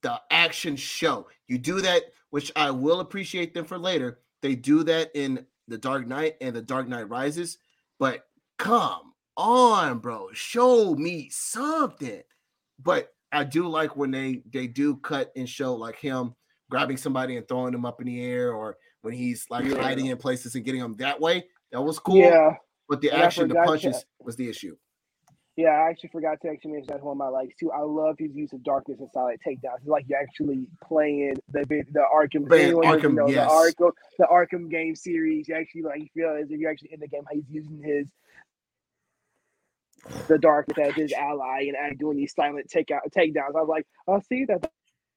the 0.01 0.19
action 0.31 0.75
show. 0.75 1.27
You 1.47 1.57
do 1.57 1.81
that, 1.81 2.03
which 2.29 2.51
I 2.55 2.71
will 2.71 2.99
appreciate 3.01 3.53
them 3.53 3.65
for 3.65 3.77
later. 3.77 4.19
They 4.41 4.55
do 4.55 4.83
that 4.83 5.11
in 5.13 5.45
The 5.67 5.77
Dark 5.77 6.07
Knight 6.07 6.35
and 6.41 6.55
The 6.55 6.61
Dark 6.61 6.87
Knight 6.87 7.09
Rises, 7.09 7.57
but 7.99 8.25
come 8.57 9.13
on, 9.37 9.99
bro. 9.99 10.29
Show 10.33 10.95
me 10.95 11.29
something. 11.31 12.21
But 12.81 13.13
I 13.31 13.43
do 13.43 13.67
like 13.67 13.95
when 13.95 14.11
they 14.11 14.43
they 14.51 14.67
do 14.67 14.97
cut 14.97 15.31
and 15.35 15.49
show 15.49 15.73
like 15.73 15.95
him 15.97 16.35
grabbing 16.69 16.97
somebody 16.97 17.37
and 17.37 17.47
throwing 17.47 17.71
them 17.71 17.85
up 17.85 17.99
in 18.01 18.07
the 18.07 18.23
air, 18.23 18.53
or 18.53 18.77
when 19.01 19.13
he's 19.13 19.45
like 19.49 19.65
Yeah. 19.65 19.81
hiding 19.81 20.07
in 20.07 20.17
places 20.17 20.55
and 20.55 20.63
getting 20.65 20.81
them 20.81 20.95
that 20.95 21.19
way. 21.19 21.45
That 21.71 21.81
was 21.81 21.99
cool. 21.99 22.17
Yeah, 22.17 22.55
But 22.89 23.01
the 23.01 23.11
action, 23.11 23.47
the 23.47 23.55
forgot 23.55 23.61
to- 23.63 23.67
punches 23.67 24.05
was 24.19 24.35
the 24.35 24.49
issue. 24.49 24.75
yeah. 25.55 25.69
I 25.69 25.89
actually 25.89 26.09
forgot 26.09 26.41
to 26.41 26.49
actually 26.49 26.71
mention 26.73 26.87
that 26.87 27.03
one 27.03 27.13
of 27.13 27.17
my 27.17 27.27
likes 27.27 27.55
too. 27.59 27.71
I 27.71 27.81
love 27.81 28.15
his 28.19 28.33
use 28.35 28.53
of 28.53 28.63
darkness 28.63 28.99
and 28.99 29.09
silent 29.13 29.39
takedowns. 29.45 29.77
It's 29.79 29.87
like 29.87 30.05
you're 30.07 30.19
actually 30.19 30.67
playing 30.83 31.35
the 31.51 31.65
the 31.65 32.03
Arkham, 32.13 32.47
Man, 32.47 32.59
anyone 32.59 32.99
who 32.99 33.09
Arkham, 33.09 33.29
yes. 33.29 33.49
the 33.49 33.83
Arkham, 33.85 33.91
the 34.19 34.25
Arkham 34.25 34.69
game 34.69 34.95
series. 34.95 35.47
You 35.47 35.55
actually 35.55 35.83
like 35.83 35.99
you 36.01 36.07
feel 36.13 36.31
as 36.31 36.49
if 36.51 36.59
you're 36.59 36.71
actually 36.71 36.93
in 36.93 36.99
the 36.99 37.07
game. 37.07 37.23
How 37.25 37.35
he's 37.35 37.49
using 37.49 37.81
his 37.83 38.07
the 40.27 40.37
darkness 40.37 40.77
as 40.89 40.93
his 40.95 41.13
ally 41.13 41.71
and 41.79 41.97
doing 41.97 42.17
these 42.17 42.33
silent 42.33 42.69
takeout 42.69 42.99
takedowns. 43.15 43.55
I 43.55 43.61
was 43.61 43.69
like, 43.69 43.87
oh, 44.07 44.19
see 44.27 44.45
that 44.45 44.61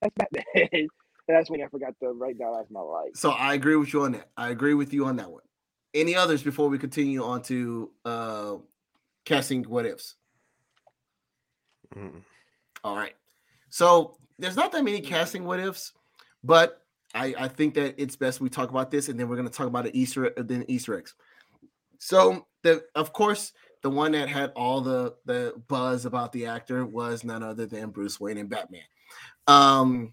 that's 0.01 0.15
Batman. 0.17 0.45
and 0.73 0.89
that's 1.37 1.51
when 1.51 1.63
I 1.63 1.67
forgot 1.67 1.95
to 2.01 2.11
write 2.11 2.39
down 2.39 2.55
as 2.61 2.71
my 2.71 2.81
like. 2.81 3.17
So 3.17 3.31
I 3.31 3.55
agree 3.55 3.77
with 3.77 3.93
you 3.93 4.03
on 4.05 4.13
that. 4.13 4.29
I 4.37 4.51
agree 4.51 4.75
with 4.75 4.93
you 4.93 5.07
on 5.07 5.17
that 5.17 5.31
one. 5.31 5.43
Any 5.97 6.15
others 6.15 6.43
before 6.43 6.69
we 6.69 6.79
continue 6.79 7.25
on 7.25 7.43
to 7.45 7.91
uh 8.05 8.57
casting 9.25 9.65
what 9.65 9.87
ifs? 9.87 10.15
Mm. 11.95 12.23
All 12.85 12.97
right. 12.97 13.15
So 13.71 14.17
there's 14.39 14.57
not 14.57 14.73
that 14.73 14.85
many 14.85 15.01
casting 15.01 15.45
what 15.45 15.59
ifs, 15.59 15.93
but 16.45 16.83
I, 17.15 17.35
I 17.39 17.49
think 17.49 17.75
that 17.75 17.95
it's 18.01 18.15
best 18.15 18.41
we 18.41 18.51
talk 18.51 18.71
about 18.71 18.91
this 18.91 19.09
and 19.09 19.19
then 19.19 19.29
we're 19.29 19.37
going 19.37 19.49
to 19.49 19.55
talk 19.55 19.67
about 19.67 19.85
the 19.85 19.99
Easter 19.99 20.33
then 20.37 20.65
Easter 20.69 20.99
eggs. 20.99 21.15
So 21.99 22.47
the 22.63 22.85
of 22.95 23.13
course 23.13 23.53
the 23.83 23.91
one 23.91 24.13
that 24.13 24.29
had 24.29 24.53
all 24.55 24.81
the 24.81 25.15
the 25.25 25.55
buzz 25.69 26.05
about 26.05 26.33
the 26.33 26.47
actor 26.47 26.85
was 26.85 27.25
none 27.25 27.43
other 27.43 27.67
than 27.67 27.91
Bruce 27.91 28.21
Wayne 28.21 28.39
and 28.39 28.51
Batman. 28.51 28.83
Um 29.47 30.13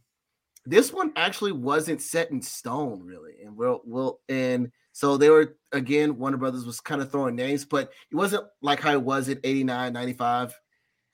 this 0.66 0.94
one 0.94 1.12
actually 1.18 1.52
wasn't 1.52 2.02
set 2.02 2.32
in 2.32 2.42
stone 2.42 3.04
really 3.04 3.42
and 3.44 3.58
we'll 3.58 3.82
we'll 3.84 4.22
and 4.30 4.72
so 4.94 5.18
they 5.18 5.30
were 5.30 5.58
again 5.74 6.18
Warner 6.18 6.38
Brothers 6.38 6.66
was 6.66 6.80
kind 6.80 7.02
of 7.02 7.12
throwing 7.12 7.36
names 7.36 7.66
but 7.66 7.92
it 8.12 8.16
wasn't 8.16 8.46
like 8.62 8.80
how 8.80 8.92
it 8.94 9.02
was 9.02 9.28
in 9.28 9.40
89 9.44 9.92
95 9.92 10.58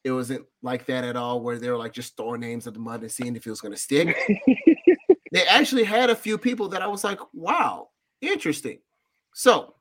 it 0.04 0.12
wasn't 0.12 0.46
like 0.62 0.86
that 0.86 1.04
at 1.04 1.16
all 1.16 1.42
where 1.42 1.58
they 1.58 1.70
were 1.70 1.78
like 1.78 1.94
just 1.94 2.16
throwing 2.16 2.42
names 2.42 2.68
at 2.68 2.74
the 2.74 2.80
mud 2.80 3.02
and 3.02 3.12
seeing 3.12 3.36
if 3.36 3.46
it 3.46 3.50
was 3.50 3.62
going 3.62 3.74
to 3.74 3.80
stick. 3.80 4.16
They 5.32 5.46
actually 5.46 5.84
had 5.84 6.10
a 6.10 6.16
few 6.16 6.40
people 6.40 6.70
that 6.70 6.82
I 6.82 6.88
was 6.88 7.04
like 7.04 7.20
wow 7.34 7.90
interesting. 8.20 8.80
So 9.36 9.76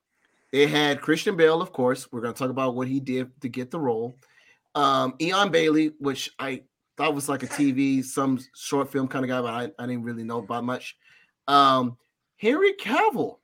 they 0.52 0.66
had 0.66 1.00
Christian 1.00 1.36
Bale 1.36 1.62
of 1.62 1.72
course. 1.72 2.12
We're 2.12 2.20
going 2.20 2.34
to 2.34 2.38
talk 2.38 2.50
about 2.50 2.74
what 2.74 2.86
he 2.86 3.00
did 3.00 3.30
to 3.40 3.48
get 3.48 3.70
the 3.70 3.80
role. 3.80 4.18
Um 4.74 5.12
Eion 5.12 5.50
Bailey 5.50 5.92
which 6.00 6.30
I 6.38 6.64
thought 6.98 7.14
was 7.14 7.28
like 7.28 7.44
a 7.44 7.46
TV, 7.46 8.04
some 8.04 8.38
short 8.54 8.92
film 8.92 9.08
kind 9.08 9.24
of 9.24 9.30
guy, 9.30 9.40
but 9.40 9.54
I, 9.54 9.82
I 9.82 9.86
didn't 9.86 10.02
really 10.02 10.24
know 10.24 10.40
about 10.40 10.64
much. 10.64 10.96
Um, 11.46 11.96
Henry 12.36 12.74
Cavill, 12.74 13.37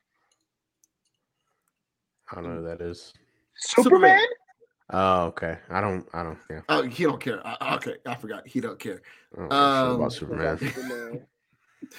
I 2.36 2.40
don't 2.40 2.54
know 2.54 2.60
who 2.62 2.66
that 2.66 2.80
is. 2.80 3.12
Superman? 3.56 4.20
Oh, 4.92 5.26
okay. 5.26 5.58
I 5.70 5.80
don't. 5.80 6.06
I 6.12 6.22
don't. 6.24 6.38
Yeah. 6.50 6.60
oh, 6.68 6.82
he 6.82 7.04
don't 7.04 7.20
care. 7.20 7.40
I- 7.46 7.76
okay, 7.76 7.94
I 8.04 8.14
forgot. 8.16 8.46
He 8.46 8.60
don't 8.60 8.78
care. 8.78 9.00
I 9.34 9.38
don't 9.40 9.48
know 9.50 9.56
Um, 9.56 9.96
about 9.96 10.12
Superman. 10.12 10.58
Superman. 10.58 11.26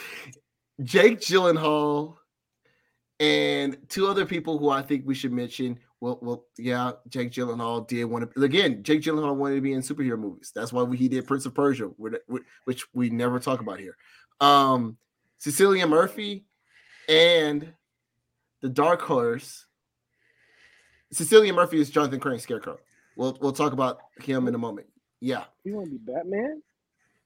Jake 0.83 1.19
Gyllenhaal, 1.21 2.15
and 3.19 3.77
two 3.89 4.07
other 4.07 4.25
people 4.25 4.57
who 4.57 4.69
I 4.69 4.81
think 4.81 5.03
we 5.05 5.15
should 5.15 5.31
mention. 5.31 5.79
Well, 6.01 6.19
well, 6.21 6.45
yeah, 6.57 6.91
Jake 7.07 7.31
Gyllenhaal 7.31 7.88
did 7.88 8.03
want 8.05 8.31
to 8.33 8.43
again. 8.43 8.83
Jake 8.83 9.01
Gyllenhaal 9.01 9.36
wanted 9.36 9.55
to 9.55 9.61
be 9.61 9.73
in 9.73 9.81
superhero 9.81 10.19
movies. 10.19 10.51
That's 10.53 10.73
why 10.73 10.83
we, 10.83 10.97
he 10.97 11.07
did 11.07 11.25
Prince 11.25 11.45
of 11.45 11.55
Persia, 11.55 11.86
which- 11.97 12.21
which 12.65 12.86
we 12.93 13.09
never 13.09 13.39
talk 13.39 13.61
about 13.61 13.79
here. 13.79 13.95
Um, 14.41 14.97
Cillian 15.41 15.89
Murphy 15.89 16.45
and 17.07 17.73
the 18.61 18.69
Dark 18.69 19.01
Horse. 19.01 19.65
Cillian 21.14 21.56
Murphy 21.56 21.80
is 21.80 21.89
Jonathan 21.89 22.20
Crane 22.20 22.39
Scarecrow. 22.39 22.80
We'll 23.16 23.38
we'll 23.41 23.53
talk 23.53 23.74
about 23.74 23.99
him 24.20 24.47
in 24.47 24.56
a 24.56 24.58
moment. 24.58 24.88
Yeah. 25.20 25.45
You 25.64 25.76
want 25.76 25.88
to 25.88 25.91
be 25.91 26.12
Batman? 26.12 26.62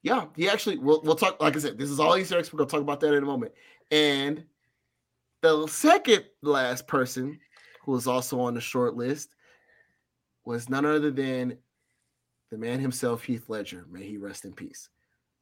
Yeah, 0.02 0.26
he 0.36 0.48
actually 0.48 0.78
we'll 0.78 1.02
we'll 1.02 1.16
talk 1.16 1.42
like 1.42 1.56
I 1.56 1.60
said, 1.60 1.78
this 1.78 1.90
is 1.90 2.00
all 2.00 2.16
Easter 2.18 2.38
eggs. 2.38 2.54
We're 2.54 2.60
gonna 2.60 2.70
talk 2.70 2.82
about 2.82 3.00
that 3.02 3.14
in 3.14 3.24
a 3.24 3.26
moment. 3.26 3.52
And 3.92 4.44
the 5.42 5.68
second 5.68 6.26
last 6.42 6.88
person 6.88 7.40
who 7.84 7.94
was 7.94 8.08
also 8.08 8.40
on 8.40 8.54
the 8.54 8.62
short 8.62 8.96
list 8.96 9.36
was 10.46 10.70
none 10.70 10.86
other 10.86 11.12
than 11.12 11.58
the 12.52 12.58
man 12.58 12.80
himself, 12.80 13.24
Heath 13.24 13.50
Ledger. 13.50 13.86
May 13.90 14.04
he 14.04 14.18
rest 14.18 14.46
in 14.46 14.54
peace. 14.54 14.90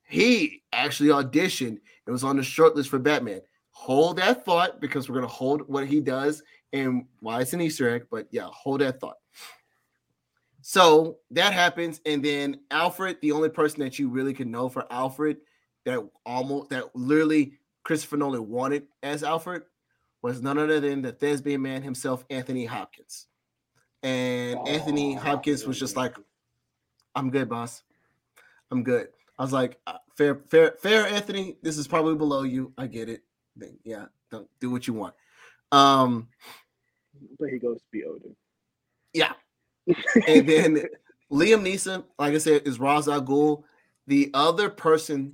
He 0.04 0.64
actually 0.74 1.10
auditioned 1.10 1.80
and 2.06 2.14
was 2.14 2.24
on 2.24 2.38
the 2.38 2.44
short 2.44 2.76
list 2.76 2.90
for 2.90 3.00
Batman. 3.00 3.42
Hold 3.72 4.18
that 4.18 4.44
thought 4.44 4.82
because 4.82 5.08
we're 5.08 5.16
gonna 5.16 5.28
hold 5.28 5.68
what 5.68 5.86
he 5.86 6.00
does 6.00 6.42
and 6.74 7.06
why 7.20 7.42
it's 7.42 7.54
an 7.54 7.62
Easter 7.62 7.90
egg, 7.90 8.08
but 8.12 8.28
yeah, 8.32 8.48
hold 8.52 8.82
that 8.82 9.00
thought. 9.00 9.18
So 10.62 11.20
that 11.32 11.54
happens, 11.54 12.02
and 12.06 12.24
then 12.24 12.60
Alfred, 12.72 13.18
the 13.22 13.32
only 13.32 13.50
person 13.50 13.80
that 13.82 13.98
you 13.98 14.10
really 14.10 14.34
can 14.34 14.52
know 14.52 14.68
for 14.68 14.86
Alfred 14.92 15.38
that 15.86 16.06
almost 16.26 16.70
that 16.72 16.94
literally 16.94 17.54
Christopher 17.84 18.18
Nolan 18.18 18.50
wanted 18.50 18.88
as 19.02 19.24
Alfred 19.24 19.64
was 20.22 20.42
none 20.42 20.58
other 20.58 20.82
than 20.82 21.02
the 21.02 21.14
thespian 21.14 21.62
man 21.62 21.82
himself, 21.82 22.26
Anthony 22.30 22.66
Hopkins. 22.66 23.28
And 24.04 24.60
Anthony 24.68 25.16
Oh, 25.16 25.20
Hopkins 25.20 25.66
was 25.66 25.80
just 25.80 25.96
like, 25.96 26.18
"I'm 27.16 27.30
good, 27.30 27.48
boss. 27.48 27.84
I'm 28.70 28.84
good." 28.84 29.08
I 29.40 29.44
was 29.44 29.54
like, 29.54 29.80
"Uh, 29.88 30.00
"Fair, 30.18 30.36
fair, 30.50 30.76
fair, 30.82 31.08
Anthony. 31.08 31.58
This 31.62 31.78
is 31.78 31.88
probably 31.88 32.16
below 32.16 32.44
you. 32.44 32.74
I 32.78 32.88
get 32.88 33.08
it. 33.08 33.24
Then, 33.56 33.80
yeah, 33.86 34.08
don't 34.30 34.50
do 34.60 34.70
what 34.70 34.86
you 34.86 34.94
want." 34.94 35.16
Um, 35.72 36.30
But 37.40 37.50
he 37.50 37.60
goes 37.60 37.78
to 37.78 37.86
be 37.92 38.04
Odin. 38.04 38.36
yeah, 39.14 39.34
and 40.28 40.48
then 40.48 40.84
Liam 41.32 41.62
Neeson, 41.64 42.04
like 42.18 42.34
I 42.34 42.38
said, 42.38 42.68
is 42.68 42.80
Ra's 42.80 43.08
al 43.08 43.22
Ghul. 43.22 43.64
The 44.08 44.32
other 44.34 44.70
person, 44.70 45.34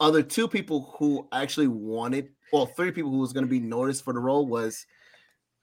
other 0.00 0.22
two 0.22 0.48
people 0.48 0.94
who 0.98 1.26
actually 1.32 1.68
wanted, 1.68 2.28
well, 2.52 2.66
three 2.66 2.92
people 2.92 3.10
who 3.10 3.18
was 3.18 3.32
going 3.32 3.46
to 3.46 3.50
be 3.50 3.60
noticed 3.60 4.04
for 4.04 4.12
the 4.12 4.20
role 4.20 4.46
was 4.46 4.86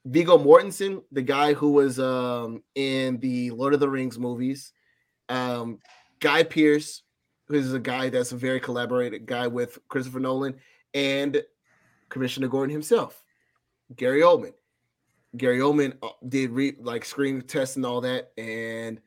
Viggo 0.04 0.38
Mortensen, 0.38 1.02
the 1.12 1.22
guy 1.22 1.52
who 1.52 1.72
was 1.72 1.98
um, 1.98 2.62
in 2.74 3.18
the 3.18 3.50
Lord 3.52 3.74
of 3.74 3.80
the 3.80 3.88
Rings 3.88 4.18
movies, 4.18 4.72
um, 5.28 5.78
Guy 6.20 6.42
Pearce, 6.42 7.02
who 7.48 7.54
is 7.54 7.72
a 7.72 7.78
guy 7.78 8.08
that's 8.08 8.32
a 8.32 8.36
very 8.36 8.60
collaborated 8.60 9.26
guy 9.26 9.46
with 9.46 9.78
Christopher 9.88 10.20
Nolan, 10.20 10.56
and 10.94 11.42
Commissioner 12.08 12.48
Gordon 12.48 12.72
himself, 12.72 13.22
Gary 13.94 14.22
Oldman. 14.22 14.54
Gary 15.36 15.58
Oldman 15.58 15.96
uh, 16.02 16.08
did 16.28 16.50
re- 16.50 16.76
like 16.80 17.04
screen 17.04 17.40
tests 17.42 17.76
and 17.76 17.84
all 17.84 18.00
that, 18.00 18.32
and 18.38 19.00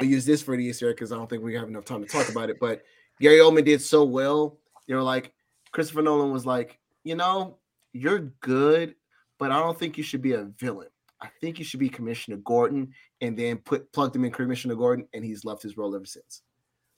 I'll 0.00 0.06
use 0.06 0.26
this 0.26 0.42
for 0.42 0.56
the 0.56 0.64
Easter 0.64 0.92
because 0.92 1.12
I 1.12 1.16
don't 1.16 1.30
think 1.30 1.42
we 1.42 1.54
have 1.54 1.68
enough 1.68 1.84
time 1.84 2.02
to 2.04 2.08
talk 2.08 2.28
about 2.28 2.50
it. 2.50 2.58
But 2.60 2.82
Gary 3.20 3.38
Oldman 3.38 3.64
did 3.64 3.80
so 3.80 4.04
well. 4.04 4.58
They 4.86 4.94
were 4.94 5.02
like, 5.02 5.32
Christopher 5.72 6.02
Nolan 6.02 6.32
was 6.32 6.44
like, 6.44 6.78
you 7.04 7.14
know, 7.14 7.58
you're 7.92 8.32
good, 8.40 8.94
but 9.38 9.50
I 9.50 9.58
don't 9.58 9.78
think 9.78 9.96
you 9.96 10.04
should 10.04 10.22
be 10.22 10.32
a 10.32 10.44
villain. 10.58 10.88
I 11.20 11.28
think 11.40 11.58
you 11.58 11.64
should 11.64 11.80
be 11.80 11.88
Commissioner 11.88 12.36
Gordon, 12.38 12.92
and 13.20 13.36
then 13.36 13.56
put 13.58 13.90
plugged 13.92 14.14
him 14.14 14.24
in 14.24 14.32
Commissioner 14.32 14.74
Gordon, 14.74 15.06
and 15.14 15.24
he's 15.24 15.44
left 15.44 15.62
his 15.62 15.76
role 15.76 15.94
ever 15.94 16.04
since. 16.04 16.42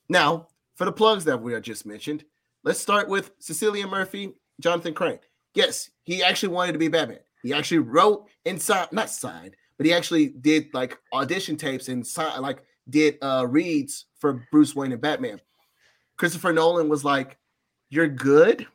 Now, 0.09 0.49
for 0.77 0.85
the 0.85 0.93
plugs 0.93 1.25
that 1.25 1.41
we 1.41 1.59
just 1.61 1.87
mentioned, 1.87 2.25
let's 2.65 2.81
start 2.81 3.09
with 3.09 3.39
Cillian 3.39 3.91
Murphy, 3.91 4.35
Jonathan 4.61 4.95
Crane. 4.95 5.21
Yes, 5.59 5.91
he 6.05 6.23
actually 6.23 6.51
wanted 6.51 6.75
to 6.75 6.79
be 6.79 6.87
Batman. 6.87 7.19
He 7.43 7.53
actually 7.53 7.81
wrote 7.81 8.29
and 8.47 8.63
signed, 8.63 8.93
not 8.93 9.11
signed, 9.11 9.57
but 9.77 9.87
he 9.87 9.93
actually 9.93 10.29
did 10.29 10.73
like 10.73 10.97
audition 11.13 11.57
tapes 11.57 11.89
and 11.89 12.07
signed, 12.07 12.43
like 12.43 12.63
did 12.89 13.19
uh 13.23 13.45
reads 13.45 14.07
for 14.21 14.47
Bruce 14.53 14.77
Wayne 14.77 14.93
and 14.93 15.01
Batman. 15.01 15.41
Christopher 16.17 16.53
Nolan 16.53 16.89
was 16.89 17.05
like, 17.05 17.39
"You're 17.91 18.07
good, 18.07 18.69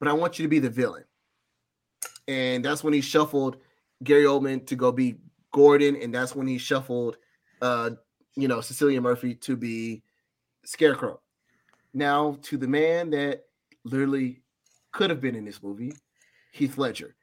but 0.00 0.08
I 0.08 0.14
want 0.14 0.36
you 0.36 0.42
to 0.42 0.48
be 0.48 0.58
the 0.58 0.68
villain." 0.68 1.04
And 2.26 2.64
that's 2.64 2.82
when 2.82 2.92
he 2.92 3.00
shuffled 3.00 3.58
Gary 4.02 4.24
Oldman 4.24 4.66
to 4.66 4.74
go 4.74 4.90
be 4.90 5.18
Gordon, 5.52 5.94
and 5.94 6.12
that's 6.12 6.34
when 6.34 6.48
he 6.48 6.58
shuffled, 6.58 7.18
uh, 7.60 7.90
you 8.34 8.48
know, 8.48 8.58
Cillian 8.58 9.02
Murphy 9.02 9.36
to 9.36 9.56
be 9.56 10.02
Scarecrow. 10.64 11.20
Now 11.94 12.36
to 12.42 12.56
the 12.56 12.66
man 12.66 13.10
that 13.10 13.44
literally 13.84 14.41
could 14.92 15.10
have 15.10 15.20
been 15.20 15.34
in 15.34 15.44
this 15.44 15.62
movie, 15.62 15.92
Heath 16.52 16.78
Ledger. 16.78 17.14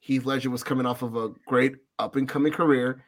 Heath 0.00 0.24
Ledger 0.24 0.50
was 0.50 0.64
coming 0.64 0.86
off 0.86 1.02
of 1.02 1.16
a 1.16 1.30
great 1.46 1.76
up 1.98 2.16
and 2.16 2.28
coming 2.28 2.52
career. 2.52 3.04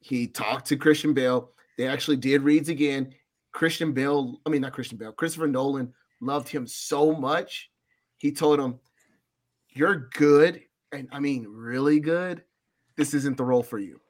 He 0.00 0.26
talked 0.26 0.66
to 0.66 0.76
Christian 0.76 1.14
Bale. 1.14 1.50
They 1.78 1.86
actually 1.86 2.16
did 2.16 2.42
reads 2.42 2.68
again. 2.68 3.14
Christian 3.52 3.92
Bale, 3.92 4.40
I 4.44 4.50
mean, 4.50 4.62
not 4.62 4.72
Christian 4.72 4.98
Bale, 4.98 5.12
Christopher 5.12 5.46
Nolan 5.46 5.92
loved 6.20 6.48
him 6.48 6.66
so 6.66 7.12
much. 7.12 7.70
He 8.18 8.32
told 8.32 8.58
him, 8.58 8.78
You're 9.70 10.08
good. 10.14 10.62
And 10.90 11.08
I 11.12 11.20
mean, 11.20 11.46
really 11.48 12.00
good. 12.00 12.42
This 12.96 13.14
isn't 13.14 13.36
the 13.36 13.44
role 13.44 13.62
for 13.62 13.78
you. 13.78 14.00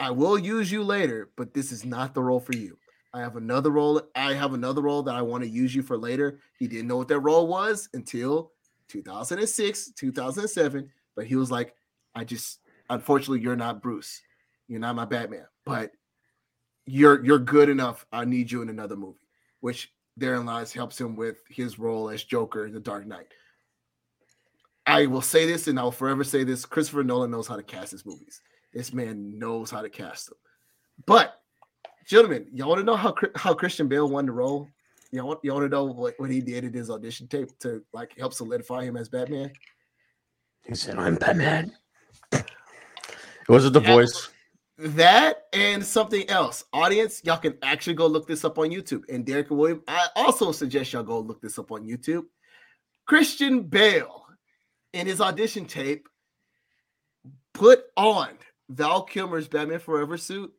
I 0.00 0.10
will 0.10 0.38
use 0.38 0.70
you 0.70 0.82
later, 0.82 1.30
but 1.36 1.52
this 1.52 1.72
is 1.72 1.84
not 1.84 2.14
the 2.14 2.22
role 2.22 2.40
for 2.40 2.56
you. 2.56 2.78
I 3.18 3.22
have 3.22 3.36
another 3.36 3.70
role. 3.70 4.00
I 4.14 4.34
have 4.34 4.54
another 4.54 4.82
role 4.82 5.02
that 5.02 5.14
I 5.14 5.22
want 5.22 5.42
to 5.44 5.50
use 5.50 5.74
you 5.74 5.82
for 5.82 5.98
later. 5.98 6.40
He 6.58 6.66
didn't 6.68 6.88
know 6.88 6.96
what 6.96 7.08
that 7.08 7.20
role 7.20 7.46
was 7.46 7.88
until 7.92 8.52
2006, 8.88 9.90
2007. 9.92 10.90
But 11.16 11.26
he 11.26 11.36
was 11.36 11.50
like, 11.50 11.74
I 12.14 12.24
just, 12.24 12.60
unfortunately, 12.90 13.40
you're 13.40 13.56
not 13.56 13.82
Bruce. 13.82 14.22
You're 14.68 14.80
not 14.80 14.96
my 14.96 15.04
Batman, 15.04 15.46
but 15.64 15.92
you're 16.86 17.24
you're 17.24 17.38
good 17.38 17.68
enough. 17.68 18.06
I 18.12 18.24
need 18.24 18.50
you 18.50 18.62
in 18.62 18.68
another 18.68 18.96
movie, 18.96 19.18
which 19.60 19.92
therein 20.16 20.46
lies 20.46 20.72
helps 20.72 21.00
him 21.00 21.16
with 21.16 21.38
his 21.48 21.78
role 21.78 22.10
as 22.10 22.22
Joker 22.22 22.66
in 22.66 22.72
The 22.72 22.80
Dark 22.80 23.06
Knight. 23.06 23.28
I 24.86 25.06
will 25.06 25.22
say 25.22 25.46
this, 25.46 25.68
and 25.68 25.78
I'll 25.78 25.90
forever 25.90 26.24
say 26.24 26.44
this: 26.44 26.66
Christopher 26.66 27.04
Nolan 27.04 27.30
knows 27.30 27.46
how 27.46 27.56
to 27.56 27.62
cast 27.62 27.92
his 27.92 28.06
movies. 28.06 28.42
This 28.72 28.92
man 28.92 29.38
knows 29.38 29.70
how 29.70 29.82
to 29.82 29.88
cast 29.88 30.28
them. 30.28 30.38
But, 31.06 31.40
gentlemen, 32.08 32.46
y'all 32.52 32.68
want 32.68 32.80
to 32.80 32.84
know 32.84 32.96
how 32.96 33.14
how 33.36 33.54
Christian 33.54 33.86
Bale 33.86 34.08
won 34.08 34.26
the 34.26 34.32
role? 34.32 34.68
Y'all 35.12 35.28
want, 35.28 35.40
y'all 35.42 35.56
want 35.56 35.70
to 35.70 35.74
know 35.74 35.84
what, 35.84 36.14
what 36.18 36.30
he 36.30 36.40
did 36.40 36.64
in 36.64 36.72
his 36.72 36.90
audition 36.90 37.28
tape 37.28 37.56
to 37.60 37.82
like 37.92 38.16
help 38.18 38.34
solidify 38.34 38.84
him 38.84 38.96
as 38.96 39.08
Batman? 39.08 39.52
He 40.66 40.74
said, 40.74 40.98
"I'm 40.98 41.16
Batman." 41.16 41.72
Was 43.48 43.64
it 43.64 43.72
the 43.72 43.80
Yeah. 43.80 43.94
voice? 43.94 44.28
that 44.80 45.48
and 45.52 45.84
something 45.84 46.28
else. 46.30 46.64
Audience, 46.72 47.20
y'all 47.24 47.36
can 47.36 47.58
actually 47.62 47.94
go 47.94 48.06
look 48.06 48.28
this 48.28 48.44
up 48.44 48.58
on 48.58 48.70
YouTube. 48.70 49.02
And 49.08 49.26
Derrick 49.26 49.50
and 49.50 49.58
William, 49.58 49.82
I 49.88 50.06
also 50.14 50.52
suggest 50.52 50.92
y'all 50.92 51.02
go 51.02 51.18
look 51.18 51.42
this 51.42 51.58
up 51.58 51.72
on 51.72 51.84
YouTube. 51.84 52.26
Christian 53.04 53.62
Bale 53.62 54.24
in 54.92 55.08
his 55.08 55.20
audition 55.20 55.64
tape 55.64 56.08
put 57.54 57.86
on 57.96 58.28
Val 58.68 59.02
Kilmer's 59.02 59.48
Batman 59.48 59.80
Forever 59.80 60.16
suit 60.16 60.52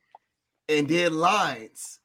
and 0.69 0.87
did 0.87 1.11
lines 1.11 1.99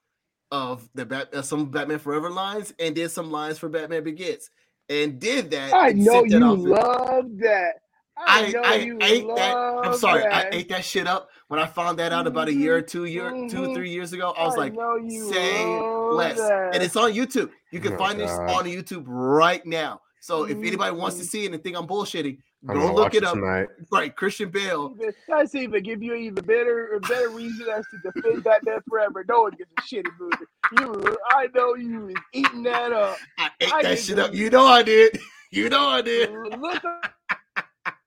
of 0.50 0.88
the 0.94 1.04
Bat- 1.06 1.34
uh, 1.34 1.42
some 1.42 1.70
Batman 1.70 1.98
Forever 1.98 2.30
lines 2.30 2.72
and 2.78 2.94
did 2.94 3.10
some 3.10 3.30
lines 3.30 3.58
for 3.58 3.68
Batman 3.68 4.02
Begins 4.04 4.50
and 4.88 5.18
did 5.20 5.50
that. 5.52 5.72
I 5.74 5.92
know 5.92 6.12
sent 6.12 6.30
that 6.30 6.38
you 6.38 6.44
off 6.44 6.56
to- 6.56 6.62
love 6.62 7.24
that. 7.38 7.74
I, 8.16 8.44
I, 8.46 8.50
know 8.52 8.60
I 8.64 8.74
you 8.76 8.98
ate 9.02 9.26
love 9.26 9.36
that. 9.38 9.56
I'm 9.56 9.96
sorry, 9.98 10.24
I 10.24 10.48
ate 10.52 10.68
that 10.68 10.84
shit 10.84 11.08
up 11.08 11.28
when 11.48 11.58
I 11.58 11.66
found 11.66 11.98
that 11.98 12.12
out 12.12 12.28
about 12.28 12.46
a 12.46 12.52
year 12.54 12.76
or 12.76 12.82
two 12.82 13.06
year, 13.06 13.30
two 13.30 13.62
Mhm. 13.62 13.74
three 13.74 13.90
years 13.90 14.12
ago. 14.12 14.30
I 14.38 14.46
was 14.46 14.56
like, 14.56 14.72
know 14.72 14.96
say 15.08 15.64
less, 15.66 16.36
that. 16.38 16.74
and 16.74 16.82
it's 16.82 16.94
on 16.94 17.12
YouTube. 17.12 17.50
You 17.72 17.80
can 17.80 17.94
Oh, 17.94 17.98
find 17.98 18.20
this 18.20 18.30
on 18.30 18.66
YouTube 18.66 19.02
right 19.08 19.64
now. 19.66 20.00
So 20.20 20.44
if 20.44 20.56
anybody 20.58 20.96
wants 20.96 21.16
to 21.18 21.24
Mhm. 21.24 21.28
see 21.28 21.44
it 21.46 21.52
and 21.52 21.60
think 21.62 21.76
I'm 21.76 21.88
bullshitting, 21.88 22.38
I'm 22.68 22.74
go 22.76 22.80
gonna 22.82 22.94
look 22.94 23.14
it 23.14 23.18
it 23.18 23.24
up. 23.24 23.34
tonight. 23.34 23.68
Right, 23.92 24.14
Christian 24.16 24.48
Bale. 24.50 24.94
Even- 24.98 25.14
That's 25.28 25.54
even 25.54 25.82
give 25.82 26.02
you 26.02 26.14
even 26.14 26.44
better 26.44 26.92
a 26.94 27.00
better 27.00 27.28
reason 27.30 27.66
as 27.68 27.84
to 27.90 27.98
defend 28.12 28.42
Batman 28.44 28.80
Forever. 28.88 29.24
No 29.28 29.42
one 29.42 29.52
gives 29.52 29.70
a 29.78 29.82
shitty 29.82 30.10
movie. 30.18 30.36
You, 30.78 31.16
I 31.30 31.48
know 31.54 31.74
you 31.74 32.00
was 32.06 32.14
eating 32.32 32.62
that 32.64 32.92
up. 32.92 33.16
I 33.38 33.50
ate 33.60 33.72
I 33.72 33.82
that 33.82 33.88
did 33.90 33.98
shit 33.98 34.18
up. 34.18 34.34
You 34.34 34.50
know 34.50 34.66
I 34.66 34.82
did. 34.82 35.18
You 35.50 35.68
know 35.68 35.86
I 35.86 36.02
did. 36.02 36.32
Look 36.32 36.82
up. 36.84 37.14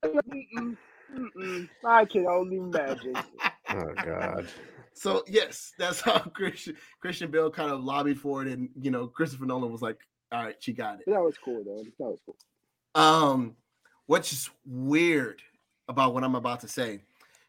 Mm-mm, 0.03 0.75
mm-mm. 1.15 1.69
I 1.85 2.03
can 2.05 2.25
only 2.27 2.57
imagine. 2.57 3.15
Oh 3.69 3.93
God. 4.03 4.47
So 4.93 5.23
yes, 5.27 5.73
that's 5.77 5.99
how 6.01 6.19
Christian 6.19 6.75
Christian 7.01 7.29
Bale 7.29 7.51
kind 7.51 7.69
of 7.71 7.83
lobbied 7.83 8.17
for 8.19 8.41
it, 8.41 8.47
and 8.47 8.69
you 8.81 8.91
know 8.91 9.07
Christopher 9.07 9.45
Nolan 9.45 9.71
was 9.71 9.81
like, 9.81 9.97
"All 10.31 10.41
right, 10.43 10.55
she 10.59 10.71
got 10.73 10.95
it." 10.99 11.05
That 11.07 11.21
was 11.21 11.37
cool 11.37 11.63
though. 11.65 11.83
That 11.99 12.11
was 12.11 12.19
cool. 12.25 12.35
Um, 12.95 13.55
what's 14.07 14.49
weird 14.65 15.41
about 15.87 16.13
what 16.13 16.23
I'm 16.23 16.35
about 16.35 16.61
to 16.61 16.67
say. 16.67 17.01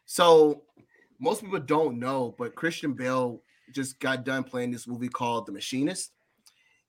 So, 0.05 0.63
most 1.19 1.41
people 1.41 1.59
don't 1.59 1.99
know, 1.99 2.35
but 2.37 2.55
Christian 2.55 2.93
Bale 2.93 3.41
just 3.73 3.99
got 3.99 4.23
done 4.23 4.43
playing 4.43 4.71
this 4.71 4.87
movie 4.87 5.09
called 5.09 5.45
The 5.45 5.51
Machinist. 5.51 6.11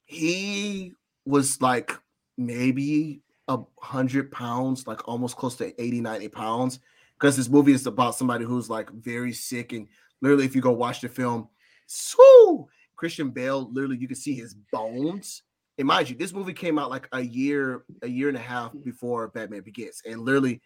He 0.05 0.93
was 1.25 1.61
like 1.61 1.93
maybe 2.37 3.23
a 3.49 3.59
hundred 3.81 4.31
pounds, 4.31 4.87
like 4.87 5.07
almost 5.09 5.37
close 5.37 5.57
to 5.57 5.81
80, 5.83 6.01
90 6.01 6.29
pounds. 6.29 6.81
Because 7.14 7.37
this 7.37 7.49
movie 7.49 7.73
is 7.73 7.87
about 7.87 8.14
somebody 8.14 8.45
who's 8.45 8.71
like 8.71 8.91
very 8.91 9.33
sick, 9.33 9.73
and 9.73 9.89
literally, 10.23 10.47
if 10.47 10.55
you 10.55 10.62
go 10.62 10.73
watch 10.73 11.01
the 11.01 11.09
film, 11.09 11.49
so 11.87 12.68
Christian 12.97 13.31
Bale, 13.31 13.71
literally, 13.73 13.99
you 13.99 14.07
can 14.07 14.16
see 14.16 14.35
his 14.35 14.55
bones 14.73 15.43
and 15.81 15.87
mind 15.87 16.11
you, 16.11 16.14
this 16.16 16.35
movie 16.35 16.53
came 16.53 16.78
out 16.78 16.91
like 16.91 17.09
a 17.12 17.22
year, 17.22 17.85
a 18.03 18.07
year 18.07 18.28
and 18.28 18.37
a 18.37 18.41
half 18.41 18.70
mm. 18.74 18.85
before 18.85 19.28
Batman 19.28 19.62
Begins, 19.62 20.03
and 20.05 20.20
literally, 20.20 20.61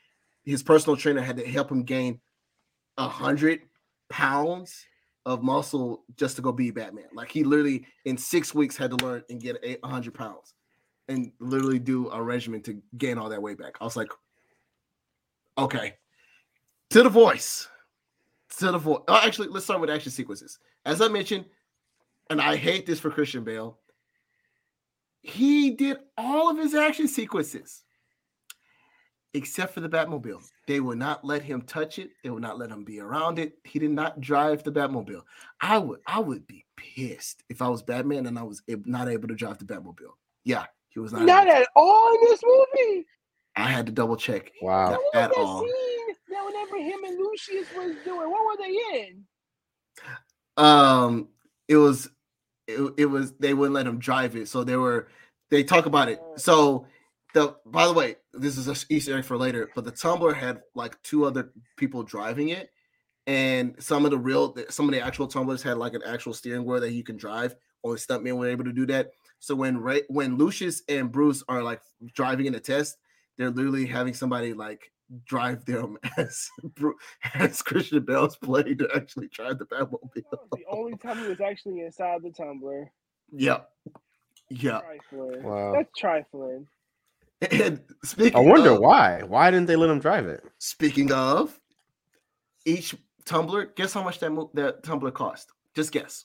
his 0.44 0.60
personal 0.60 0.96
trainer 0.96 1.22
had 1.22 1.36
to 1.36 1.46
help 1.46 1.70
him 1.70 1.84
gain 1.84 2.20
a 2.98 3.06
hundred 3.06 3.60
pounds 4.10 4.84
of 5.24 5.40
muscle 5.40 6.04
just 6.16 6.34
to 6.36 6.42
go 6.42 6.50
be 6.50 6.72
Batman. 6.72 7.06
Like 7.14 7.30
he 7.30 7.44
literally 7.44 7.86
in 8.04 8.18
six 8.18 8.52
weeks 8.52 8.76
had 8.76 8.90
to 8.90 9.06
learn 9.06 9.22
and 9.30 9.40
get 9.40 9.64
a 9.64 9.78
hundred 9.86 10.14
pounds, 10.14 10.54
and 11.06 11.30
literally 11.38 11.78
do 11.78 12.10
a 12.10 12.20
regimen 12.20 12.60
to 12.62 12.82
gain 12.98 13.16
all 13.16 13.28
that 13.28 13.40
weight 13.40 13.58
back. 13.58 13.76
I 13.80 13.84
was 13.84 13.96
like, 13.96 14.10
okay, 15.56 15.94
to 16.90 17.04
the 17.04 17.08
voice, 17.08 17.68
to 18.58 18.72
the 18.72 18.78
voice. 18.78 19.02
Oh, 19.06 19.14
uh, 19.14 19.20
actually, 19.22 19.46
let's 19.46 19.64
start 19.64 19.80
with 19.80 19.90
action 19.90 20.10
sequences. 20.10 20.58
As 20.84 21.00
I 21.00 21.06
mentioned, 21.06 21.44
and 22.30 22.40
I 22.40 22.56
hate 22.56 22.84
this 22.84 22.98
for 22.98 23.10
Christian 23.10 23.44
Bale 23.44 23.78
he 25.24 25.70
did 25.70 25.96
all 26.18 26.50
of 26.50 26.58
his 26.58 26.74
action 26.74 27.08
sequences 27.08 27.82
except 29.32 29.72
for 29.74 29.80
the 29.80 29.88
Batmobile. 29.88 30.42
They 30.68 30.80
would 30.80 30.98
not 30.98 31.24
let 31.24 31.42
him 31.42 31.62
touch 31.62 31.98
it. 31.98 32.10
They 32.22 32.30
would 32.30 32.42
not 32.42 32.58
let 32.58 32.70
him 32.70 32.84
be 32.84 33.00
around 33.00 33.38
it. 33.38 33.54
He 33.64 33.78
did 33.78 33.90
not 33.90 34.20
drive 34.20 34.62
the 34.62 34.70
Batmobile. 34.70 35.22
I 35.60 35.78
would 35.78 36.00
I 36.06 36.20
would 36.20 36.46
be 36.46 36.64
pissed 36.76 37.42
if 37.48 37.62
I 37.62 37.68
was 37.68 37.82
Batman 37.82 38.26
and 38.26 38.38
I 38.38 38.42
was 38.42 38.62
not 38.84 39.08
able 39.08 39.28
to 39.28 39.34
drive 39.34 39.58
the 39.58 39.64
Batmobile. 39.64 40.12
Yeah, 40.44 40.66
he 40.90 41.00
was 41.00 41.12
not. 41.12 41.22
Not 41.22 41.48
at 41.48 41.66
all 41.74 42.14
in 42.14 42.20
this 42.28 42.40
movie. 42.44 43.06
I 43.56 43.68
had 43.68 43.86
to 43.86 43.92
double 43.92 44.16
check. 44.16 44.52
Wow. 44.60 44.90
What 44.90 45.00
was 45.00 45.10
At 45.14 45.30
that 45.30 45.38
all. 45.40 45.60
scene 45.60 46.14
that 46.28 46.44
whenever 46.44 46.76
him 46.76 47.02
and 47.04 47.18
Lucius 47.18 47.68
was 47.74 47.96
doing? 48.04 48.30
What 48.30 48.44
were 48.44 48.62
they 48.62 48.98
in? 48.98 49.24
Um, 50.56 51.28
it 51.68 51.76
was 51.76 52.10
it, 52.66 52.94
it 52.96 53.06
was 53.06 53.32
they 53.38 53.54
wouldn't 53.54 53.74
let 53.74 53.86
him 53.86 53.98
drive 53.98 54.36
it, 54.36 54.48
so 54.48 54.64
they 54.64 54.76
were 54.76 55.08
they 55.50 55.62
talk 55.62 55.86
about 55.86 56.08
it. 56.08 56.20
Oh. 56.22 56.36
So 56.36 56.86
the 57.34 57.56
by 57.66 57.86
the 57.86 57.92
way, 57.92 58.16
this 58.32 58.56
is 58.56 58.68
a 58.68 58.92
Easter 58.92 59.16
egg 59.18 59.24
for 59.24 59.36
later, 59.36 59.70
but 59.74 59.84
the 59.84 59.90
Tumbler 59.90 60.34
had 60.34 60.62
like 60.74 61.00
two 61.02 61.24
other 61.24 61.50
people 61.76 62.02
driving 62.02 62.50
it, 62.50 62.70
and 63.26 63.74
some 63.78 64.04
of 64.04 64.10
the 64.10 64.18
real 64.18 64.56
some 64.70 64.88
of 64.88 64.94
the 64.94 65.04
actual 65.04 65.26
tumblers 65.26 65.62
had 65.62 65.78
like 65.78 65.94
an 65.94 66.02
actual 66.06 66.32
steering 66.32 66.64
wheel 66.64 66.80
that 66.80 66.92
you 66.92 67.04
can 67.04 67.16
drive. 67.16 67.54
Only 67.82 67.98
stuntmen 67.98 68.38
were 68.38 68.48
able 68.48 68.64
to 68.64 68.72
do 68.72 68.86
that. 68.86 69.10
So 69.40 69.54
when 69.54 69.76
Ray, 69.76 70.02
when 70.08 70.38
Lucius 70.38 70.82
and 70.88 71.12
Bruce 71.12 71.42
are 71.48 71.62
like 71.62 71.82
driving 72.14 72.46
in 72.46 72.54
a 72.54 72.60
test, 72.60 72.96
they're 73.36 73.50
literally 73.50 73.84
having 73.84 74.14
somebody 74.14 74.54
like 74.54 74.90
drive 75.26 75.64
them 75.64 75.98
as 76.16 76.48
as 77.34 77.62
Christian 77.62 78.04
Bale's 78.04 78.36
playing 78.36 78.78
to 78.78 78.88
actually 78.94 79.28
drive 79.28 79.58
the 79.58 79.66
Batmobile. 79.66 80.10
The 80.52 80.64
only 80.70 80.96
time 80.96 81.18
he 81.18 81.28
was 81.28 81.40
actually 81.40 81.80
inside 81.80 82.22
the 82.22 82.30
tumbler. 82.30 82.90
Yep. 83.32 83.68
Yeah. 84.50 84.80
Trifling. 84.80 85.42
Wow. 85.42 85.72
That's 85.72 85.90
trifling. 85.98 86.66
And 87.50 87.80
speaking 88.04 88.36
I 88.36 88.40
wonder 88.40 88.70
of, 88.70 88.80
why. 88.80 89.22
Why 89.22 89.50
didn't 89.50 89.66
they 89.66 89.76
let 89.76 89.90
him 89.90 90.00
drive 90.00 90.26
it? 90.26 90.42
Speaking 90.58 91.12
of 91.12 91.58
each 92.64 92.94
tumbler, 93.24 93.66
guess 93.76 93.92
how 93.92 94.02
much 94.02 94.18
that 94.20 94.30
mo- 94.30 94.50
that 94.54 94.82
tumbler 94.82 95.10
cost? 95.10 95.50
Just 95.74 95.92
guess. 95.92 96.24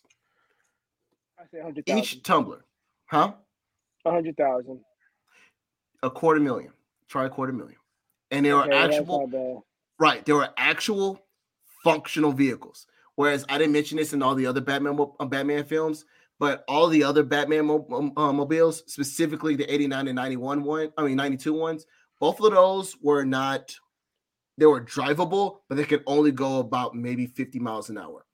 I 1.40 1.44
say 1.52 1.62
hundred 1.62 1.84
Each 1.88 2.22
tumbler, 2.24 2.66
huh? 3.08 3.34
A 4.06 4.12
hundred 4.12 4.38
thousand. 4.38 4.80
A 6.04 6.10
quarter 6.10 6.40
million. 6.40 6.72
Try 7.08 7.26
a 7.26 7.30
quarter 7.30 7.52
million. 7.52 7.79
And 8.32 8.46
they 8.46 8.52
are 8.52 8.64
Okay, 8.64 8.72
that's 8.72 8.98
actual. 8.98 9.66
Right. 10.00 10.26
There 10.26 10.36
were 10.36 10.50
actual 10.58 11.22
functional 11.84 12.32
vehicles. 12.32 12.88
Whereas 13.16 13.46
I 13.50 13.58
didn't 13.58 13.74
mention 13.74 13.98
this 13.98 14.14
in 14.14 14.24
all 14.24 14.36
the 14.36 14.46
other 14.46 14.62
Batman 14.62 14.98
uh, 15.20 15.26
Batman 15.26 15.66
films, 15.66 16.06
but 16.40 16.64
all 16.70 16.88
the 16.88 17.04
other 17.04 17.24
Batman 17.24 17.66
mo- 17.66 18.14
uh, 18.16 18.32
mobiles, 18.32 18.84
specifically 18.88 19.56
the 19.56 19.72
89 19.72 20.08
and 20.08 20.16
91 20.16 20.64
one, 20.64 20.94
I 20.98 21.04
mean 21.04 21.18
92 21.18 21.54
ones, 21.54 21.86
both 22.22 22.40
of 22.40 22.52
those 22.54 22.96
were 23.02 23.26
not 23.26 23.76
they 24.58 24.66
were 24.66 24.82
drivable, 24.82 25.60
but 25.68 25.76
they 25.76 25.86
could 25.86 26.04
only 26.06 26.32
go 26.32 26.60
about 26.60 26.94
maybe 26.94 27.28
50 27.28 27.60
miles 27.60 27.90
an 27.90 27.98
hour. 27.98 28.26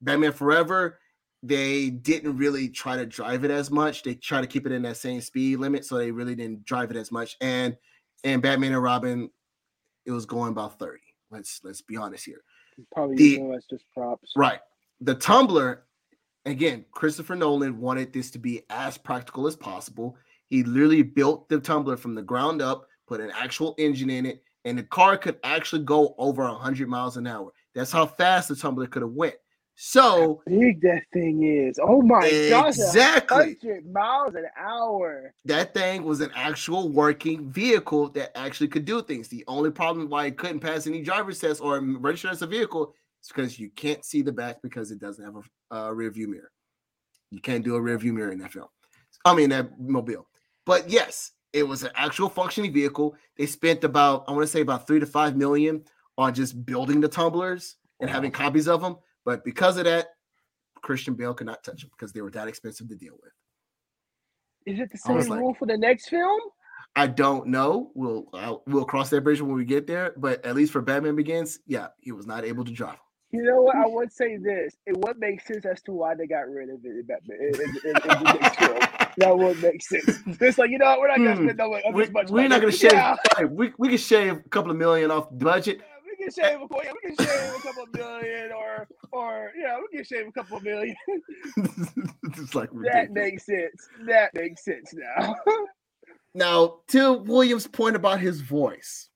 Batman 0.00 0.32
Forever, 0.32 0.98
they 1.42 1.90
didn't 1.90 2.36
really 2.36 2.68
try 2.68 2.96
to 2.96 3.04
drive 3.04 3.44
it 3.44 3.50
as 3.50 3.70
much. 3.70 4.02
They 4.02 4.14
try 4.14 4.40
to 4.40 4.46
keep 4.46 4.64
it 4.64 4.72
in 4.72 4.82
that 4.82 4.96
same 4.96 5.20
speed 5.20 5.58
limit, 5.58 5.84
so 5.84 5.98
they 5.98 6.12
really 6.12 6.36
didn't 6.36 6.64
drive 6.64 6.90
it 6.90 6.96
as 6.96 7.10
much. 7.10 7.36
And 7.40 7.76
and 8.24 8.40
Batman 8.40 8.74
and 8.74 8.82
Robin, 8.82 9.30
it 10.06 10.10
was 10.12 10.26
going 10.26 10.50
about 10.50 10.78
30. 10.78 10.98
Let's 11.30 11.60
let's 11.64 11.80
be 11.80 11.96
honest 11.96 12.24
here. 12.24 12.42
Probably 12.92 13.16
the- 13.16 13.48
that's 13.52 13.66
just 13.66 13.84
props. 13.94 14.32
Right. 14.36 14.60
The 15.00 15.14
tumbler, 15.14 15.84
again, 16.44 16.84
Christopher 16.92 17.34
Nolan 17.34 17.78
wanted 17.80 18.12
this 18.12 18.30
to 18.32 18.38
be 18.38 18.62
as 18.70 18.96
practical 18.98 19.46
as 19.46 19.56
possible. 19.56 20.16
He 20.48 20.62
literally 20.62 21.02
built 21.02 21.48
the 21.48 21.58
tumbler 21.58 21.96
from 21.96 22.14
the 22.14 22.22
ground 22.22 22.62
up, 22.62 22.86
put 23.06 23.20
an 23.20 23.32
actual 23.34 23.74
engine 23.78 24.10
in 24.10 24.26
it, 24.26 24.42
and 24.64 24.78
the 24.78 24.82
car 24.84 25.16
could 25.16 25.38
actually 25.44 25.84
go 25.84 26.14
over 26.18 26.44
100 26.44 26.88
miles 26.88 27.16
an 27.16 27.26
hour. 27.26 27.52
That's 27.74 27.90
how 27.90 28.06
fast 28.06 28.48
the 28.48 28.56
tumbler 28.56 28.86
could 28.86 29.02
have 29.02 29.12
went. 29.12 29.34
So, 29.84 30.42
Big 30.46 30.80
that 30.82 31.02
thing 31.12 31.42
is. 31.42 31.80
Oh 31.82 32.02
my 32.02 32.20
gosh. 32.48 32.68
exactly. 32.68 33.56
Miles 33.90 34.32
an 34.36 34.46
hour. 34.56 35.34
that 35.44 35.74
thing 35.74 36.04
was 36.04 36.20
an 36.20 36.30
actual 36.36 36.88
working 36.88 37.50
vehicle 37.50 38.08
that 38.10 38.30
actually 38.38 38.68
could 38.68 38.84
do 38.84 39.02
things. 39.02 39.26
The 39.26 39.42
only 39.48 39.72
problem 39.72 40.08
why 40.08 40.26
it 40.26 40.38
couldn't 40.38 40.60
pass 40.60 40.86
any 40.86 41.02
driver's 41.02 41.40
test 41.40 41.60
or 41.60 41.80
register 41.80 42.28
as 42.28 42.42
a 42.42 42.46
vehicle 42.46 42.94
is 43.24 43.28
because 43.34 43.58
you 43.58 43.70
can't 43.70 44.04
see 44.04 44.22
the 44.22 44.30
back 44.30 44.62
because 44.62 44.92
it 44.92 45.00
doesn't 45.00 45.24
have 45.24 45.34
a, 45.34 45.76
uh 45.76 45.90
rear 45.90 46.12
view 46.12 46.28
mirror. 46.28 46.52
You 47.32 47.40
can't 47.40 47.64
do 47.64 47.74
a 47.74 47.80
rear 47.80 47.98
view 47.98 48.12
mirror 48.12 48.30
in 48.30 48.38
that 48.38 48.52
film. 48.52 48.68
I 49.24 49.34
mean 49.34 49.50
that 49.50 49.80
mobile. 49.80 50.28
But 50.64 50.90
yes, 50.90 51.32
it 51.52 51.64
was 51.64 51.82
an 51.82 51.90
actual 51.96 52.28
functioning 52.28 52.72
vehicle. 52.72 53.16
They 53.36 53.46
spent 53.46 53.82
about 53.82 54.26
I 54.28 54.30
want 54.30 54.42
to 54.42 54.46
say 54.46 54.60
about 54.60 54.86
three 54.86 55.00
to 55.00 55.06
five 55.06 55.36
million 55.36 55.82
on 56.16 56.34
just 56.34 56.64
building 56.64 57.00
the 57.00 57.08
tumblers 57.08 57.78
and 58.00 58.08
having 58.08 58.30
copies 58.30 58.68
of 58.68 58.80
them. 58.80 58.96
But 59.24 59.44
because 59.44 59.76
of 59.76 59.84
that, 59.84 60.08
Christian 60.82 61.14
Bale 61.14 61.34
could 61.34 61.46
not 61.46 61.62
touch 61.62 61.82
them 61.82 61.90
because 61.96 62.12
they 62.12 62.22
were 62.22 62.30
that 62.32 62.48
expensive 62.48 62.88
to 62.88 62.96
deal 62.96 63.14
with. 63.22 63.32
Is 64.66 64.80
it 64.80 64.90
the 64.90 64.98
same 64.98 65.18
like- 65.18 65.40
rule 65.40 65.54
for 65.54 65.66
the 65.66 65.76
next 65.76 66.08
film? 66.08 66.40
I 66.94 67.06
don't 67.06 67.46
know. 67.46 67.90
We'll 67.94 68.26
we'll 68.66 68.84
cross 68.84 69.08
that 69.10 69.22
bridge 69.24 69.40
when 69.40 69.54
we 69.54 69.64
get 69.64 69.86
there. 69.86 70.12
But 70.16 70.44
at 70.44 70.54
least 70.54 70.72
for 70.72 70.82
Batman 70.82 71.16
Begins, 71.16 71.58
yeah, 71.66 71.86
he 72.00 72.12
was 72.12 72.26
not 72.26 72.44
able 72.44 72.64
to 72.64 72.72
drive. 72.72 72.98
You 73.30 73.42
know 73.44 73.62
what? 73.62 73.76
I 73.76 73.86
would 73.86 74.12
say 74.12 74.36
this. 74.36 74.76
It 74.86 74.98
would 74.98 75.18
make 75.18 75.40
sense 75.40 75.64
as 75.64 75.80
to 75.84 75.92
why 75.92 76.14
they 76.14 76.26
got 76.26 76.50
rid 76.50 76.68
of 76.68 76.84
it 76.84 76.88
in 76.90 77.06
Batman. 77.06 77.38
In, 77.40 77.54
in, 77.54 77.76
in, 77.86 77.92
the 77.94 78.38
next 78.38 78.58
film. 78.58 78.78
That 79.16 79.38
would 79.38 79.62
make 79.62 79.82
sense. 79.82 80.18
It's 80.38 80.58
like 80.58 80.68
you 80.70 80.76
know, 80.76 80.84
what? 80.84 81.00
we're 81.00 81.08
not 81.08 81.16
gonna 81.16 81.36
Hmm. 81.36 81.44
spend 81.44 81.58
no 81.58 81.70
money. 81.70 81.82
We, 81.94 82.04
this 82.04 82.12
much 82.12 82.30
we're 82.30 82.48
not 82.48 82.60
gonna 82.60 82.72
shave. 82.72 82.92
Yeah. 82.92 83.16
hey, 83.38 83.44
we 83.50 83.72
we 83.78 83.88
can 83.88 83.96
shave 83.96 84.32
a 84.44 84.48
couple 84.50 84.70
of 84.70 84.76
million 84.76 85.10
off 85.10 85.30
the 85.30 85.36
budget. 85.36 85.80
Can 86.22 86.30
shave 86.30 86.60
a 86.60 86.68
yeah, 86.84 86.92
we 86.92 87.14
can 87.14 87.26
shave 87.26 87.54
a 87.56 87.60
couple 87.62 87.82
of 87.82 87.94
million 87.94 88.52
or 88.52 88.86
or 89.10 89.52
yeah, 89.58 89.78
we 89.80 89.96
can 89.96 90.04
shave 90.04 90.28
a 90.28 90.32
couple 90.32 90.58
of 90.58 90.62
million. 90.62 90.94
it's 91.56 92.54
like 92.54 92.70
that 92.84 93.10
makes 93.10 93.46
sense. 93.46 93.88
That 94.06 94.32
makes 94.34 94.64
sense 94.64 94.94
now. 94.94 95.34
Now, 96.34 96.78
to 96.88 97.12
Williams' 97.12 97.66
point 97.66 97.94
about 97.94 98.18
his 98.18 98.40
voice, 98.40 99.10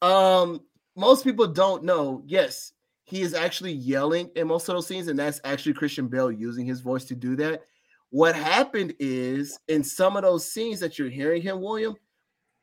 um, 0.00 0.62
most 0.96 1.22
people 1.22 1.46
don't 1.46 1.84
know. 1.84 2.22
Yes, 2.24 2.72
he 3.04 3.20
is 3.20 3.34
actually 3.34 3.72
yelling 3.72 4.30
in 4.34 4.48
most 4.48 4.66
of 4.68 4.74
those 4.74 4.86
scenes, 4.86 5.08
and 5.08 5.18
that's 5.18 5.42
actually 5.44 5.74
Christian 5.74 6.08
Bale 6.08 6.32
using 6.32 6.64
his 6.64 6.80
voice 6.80 7.04
to 7.06 7.14
do 7.14 7.36
that. 7.36 7.64
What 8.08 8.34
happened 8.34 8.94
is 8.98 9.58
in 9.68 9.84
some 9.84 10.16
of 10.16 10.22
those 10.22 10.50
scenes 10.50 10.80
that 10.80 10.98
you're 10.98 11.10
hearing 11.10 11.42
him, 11.42 11.60
William, 11.60 11.96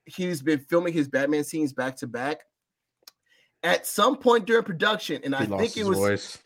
he's 0.06 0.42
been 0.42 0.60
filming 0.60 0.94
his 0.94 1.08
Batman 1.08 1.44
scenes 1.44 1.72
back 1.72 1.96
to 1.98 2.08
back. 2.08 2.40
At 3.66 3.88
some 3.88 4.16
point 4.16 4.46
during 4.46 4.64
production, 4.64 5.22
and 5.24 5.36
I 5.36 5.42
He 5.42 5.48
lost 5.48 5.62
think 5.64 5.78
it 5.78 5.90
was 5.90 5.98
voice. 5.98 6.38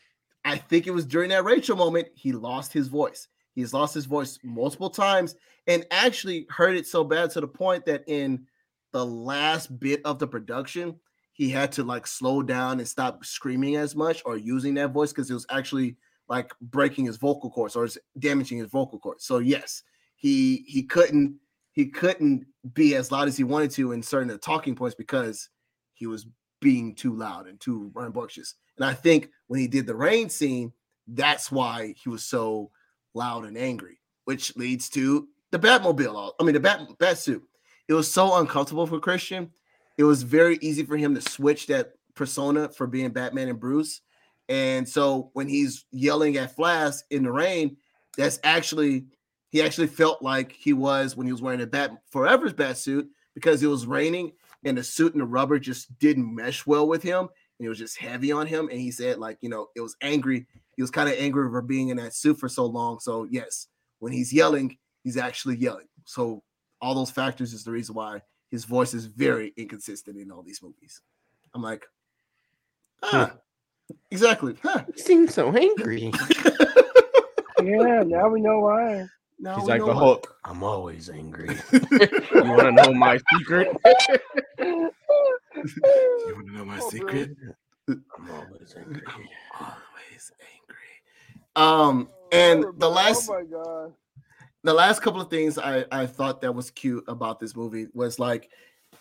I 0.44 0.56
think 0.56 0.86
it 0.86 0.90
was 0.90 1.04
during 1.04 1.28
that 1.28 1.44
Rachel 1.44 1.76
moment, 1.76 2.08
he 2.14 2.32
lost 2.32 2.72
his 2.72 2.88
voice. 2.88 3.28
He's 3.54 3.74
lost 3.74 3.94
his 3.94 4.06
voice 4.06 4.38
multiple 4.42 4.88
times 4.88 5.34
and 5.66 5.86
actually 5.90 6.46
heard 6.48 6.76
it 6.76 6.86
so 6.86 7.04
bad 7.04 7.30
to 7.32 7.40
the 7.40 7.46
point 7.46 7.84
that 7.84 8.04
in 8.06 8.46
the 8.92 9.04
last 9.04 9.78
bit 9.78 10.00
of 10.04 10.18
the 10.18 10.26
production, 10.26 10.98
he 11.32 11.50
had 11.50 11.72
to 11.72 11.84
like 11.84 12.06
slow 12.06 12.42
down 12.42 12.78
and 12.78 12.88
stop 12.88 13.24
screaming 13.24 13.76
as 13.76 13.94
much 13.94 14.22
or 14.24 14.36
using 14.36 14.74
that 14.74 14.92
voice 14.92 15.12
because 15.12 15.30
it 15.30 15.34
was 15.34 15.46
actually 15.50 15.96
like 16.28 16.54
breaking 16.60 17.04
his 17.04 17.18
vocal 17.18 17.50
cords 17.50 17.76
or 17.76 17.88
damaging 18.18 18.58
his 18.58 18.70
vocal 18.70 18.98
cords. 18.98 19.24
So 19.24 19.38
yes, 19.38 19.82
he 20.16 20.64
he 20.66 20.84
couldn't 20.84 21.36
he 21.72 21.86
couldn't 21.86 22.46
be 22.72 22.94
as 22.94 23.12
loud 23.12 23.28
as 23.28 23.36
he 23.36 23.44
wanted 23.44 23.72
to 23.72 23.92
in 23.92 24.02
certain 24.02 24.28
the 24.28 24.38
talking 24.38 24.74
points 24.74 24.94
because 24.94 25.50
he 25.92 26.06
was 26.06 26.26
being 26.60 26.94
too 26.94 27.14
loud 27.14 27.46
and 27.46 27.60
too 27.60 27.90
rambunctious. 27.94 28.54
And 28.76 28.84
I 28.84 28.94
think 28.94 29.30
when 29.48 29.60
he 29.60 29.66
did 29.66 29.86
the 29.86 29.94
rain 29.94 30.28
scene, 30.28 30.72
that's 31.06 31.50
why 31.50 31.94
he 32.02 32.08
was 32.08 32.24
so 32.24 32.70
loud 33.14 33.44
and 33.44 33.58
angry, 33.58 34.00
which 34.24 34.56
leads 34.56 34.88
to 34.90 35.28
the 35.50 35.58
Batmobile. 35.58 36.28
Uh, 36.28 36.32
I 36.38 36.44
mean, 36.44 36.54
the 36.54 36.60
Bat 36.60 36.98
bat 36.98 37.18
suit. 37.18 37.42
It 37.88 37.94
was 37.94 38.10
so 38.10 38.36
uncomfortable 38.38 38.86
for 38.86 39.00
Christian. 39.00 39.50
It 39.98 40.04
was 40.04 40.22
very 40.22 40.58
easy 40.62 40.84
for 40.84 40.96
him 40.96 41.14
to 41.14 41.20
switch 41.20 41.66
that 41.66 41.92
persona 42.14 42.68
for 42.68 42.86
being 42.86 43.10
Batman 43.10 43.48
and 43.48 43.58
Bruce. 43.58 44.00
And 44.48 44.88
so 44.88 45.30
when 45.32 45.48
he's 45.48 45.84
yelling 45.90 46.36
at 46.36 46.54
Flash 46.54 46.94
in 47.10 47.24
the 47.24 47.32
rain, 47.32 47.76
that's 48.16 48.38
actually 48.44 49.06
he 49.50 49.62
actually 49.62 49.88
felt 49.88 50.22
like 50.22 50.52
he 50.52 50.72
was 50.72 51.16
when 51.16 51.26
he 51.26 51.32
was 51.32 51.42
wearing 51.42 51.60
a 51.60 51.66
Bat 51.66 51.92
Forever's 52.10 52.52
bat 52.52 52.78
suit 52.78 53.08
because 53.34 53.62
it 53.62 53.66
was 53.66 53.86
raining 53.86 54.32
and 54.64 54.78
the 54.78 54.84
suit 54.84 55.12
and 55.12 55.20
the 55.20 55.26
rubber 55.26 55.58
just 55.58 55.98
didn't 55.98 56.34
mesh 56.34 56.66
well 56.66 56.86
with 56.86 57.02
him 57.02 57.28
and 57.60 57.66
it 57.66 57.68
was 57.68 57.78
just 57.78 57.98
heavy 57.98 58.32
on 58.32 58.46
him. 58.46 58.70
And 58.70 58.80
he 58.80 58.90
said, 58.90 59.18
like, 59.18 59.36
you 59.42 59.50
know, 59.50 59.68
it 59.76 59.82
was 59.82 59.94
angry. 60.00 60.46
He 60.76 60.82
was 60.82 60.90
kind 60.90 61.10
of 61.10 61.14
angry 61.18 61.46
for 61.50 61.60
being 61.60 61.90
in 61.90 61.98
that 61.98 62.14
suit 62.14 62.40
for 62.40 62.48
so 62.48 62.64
long. 62.64 63.00
So, 63.00 63.24
yes, 63.24 63.66
when 63.98 64.12
he's 64.12 64.32
yelling, 64.32 64.78
he's 65.04 65.18
actually 65.18 65.56
yelling. 65.56 65.86
So, 66.06 66.42
all 66.80 66.94
those 66.94 67.10
factors 67.10 67.52
is 67.52 67.62
the 67.62 67.70
reason 67.70 67.94
why 67.94 68.22
his 68.50 68.64
voice 68.64 68.94
is 68.94 69.04
very 69.04 69.52
inconsistent 69.58 70.16
in 70.16 70.30
all 70.30 70.42
these 70.42 70.62
movies. 70.62 71.02
I'm 71.54 71.60
like, 71.60 71.84
ah, 73.02 73.32
exactly. 74.10 74.56
Huh. 74.62 74.84
He 74.94 75.02
seems 75.02 75.34
so 75.34 75.54
angry. 75.54 76.10
yeah, 77.62 78.02
now 78.06 78.30
we 78.30 78.40
know 78.40 78.60
why. 78.60 79.06
Now 79.40 79.56
He's 79.56 79.68
like 79.68 79.80
the 79.80 79.86
why. 79.86 79.94
Hulk. 79.94 80.36
I'm 80.44 80.62
always 80.62 81.08
angry. 81.08 81.56
You 81.72 82.44
want 82.44 82.60
to 82.60 82.72
know 82.72 82.92
my 82.94 83.18
secret? 83.34 83.68
You 84.58 86.34
want 86.34 86.46
to 86.46 86.52
know 86.52 86.64
my 86.64 86.78
Oh, 86.80 86.90
secret? 86.90 87.30
I'm 87.88 88.30
always 88.30 88.74
angry. 88.78 89.02
Always 89.58 90.32
angry. 90.40 90.94
Um, 91.56 92.08
and 92.32 92.64
the 92.78 92.86
Oh 92.86 92.90
last 92.90 93.28
my 93.28 93.42
god. 93.42 93.92
the 94.62 94.72
last 94.72 95.00
couple 95.02 95.20
of 95.20 95.28
things 95.28 95.58
I, 95.58 95.84
I 95.90 96.06
thought 96.06 96.40
that 96.42 96.54
was 96.54 96.70
cute 96.70 97.04
about 97.08 97.40
this 97.40 97.56
movie 97.56 97.88
was 97.94 98.18
like 98.18 98.50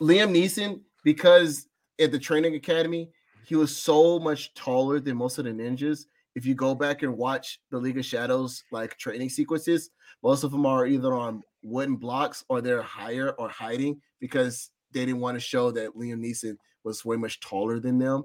Liam 0.02 0.32
Neeson, 0.32 0.82
because 1.04 1.68
at 2.00 2.12
the 2.12 2.20
training 2.20 2.56
academy, 2.56 3.12
he 3.46 3.56
was 3.56 3.76
so 3.76 4.20
much 4.20 4.54
taller 4.54 5.00
than 5.00 5.18
most 5.18 5.38
of 5.38 5.46
the 5.46 5.52
ninjas. 5.52 6.06
If 6.36 6.46
you 6.46 6.56
go 6.56 6.74
back 6.74 7.04
and 7.04 7.18
watch 7.18 7.60
the 7.70 7.78
League 7.78 7.98
of 7.98 8.06
Shadows 8.06 8.64
like 8.72 8.98
training 8.98 9.30
sequences, 9.30 9.92
most 10.24 10.44
of 10.44 10.52
them 10.52 10.66
are 10.66 10.86
either 10.86 11.14
on 11.14 11.44
wooden 11.62 11.96
blocks 11.96 12.44
or 12.50 12.62
they're 12.62 12.82
higher 12.82 13.32
or 13.32 13.50
hiding 13.50 14.02
because 14.20 14.70
they 14.92 15.06
didn't 15.06 15.22
want 15.22 15.36
to 15.36 15.40
show 15.40 15.72
that 15.72 15.96
Liam 15.96 16.24
Neeson 16.24 16.56
was 16.84 17.06
way 17.06 17.18
much 17.18 17.40
taller 17.40 17.80
than 17.80 18.00
them. 18.00 18.24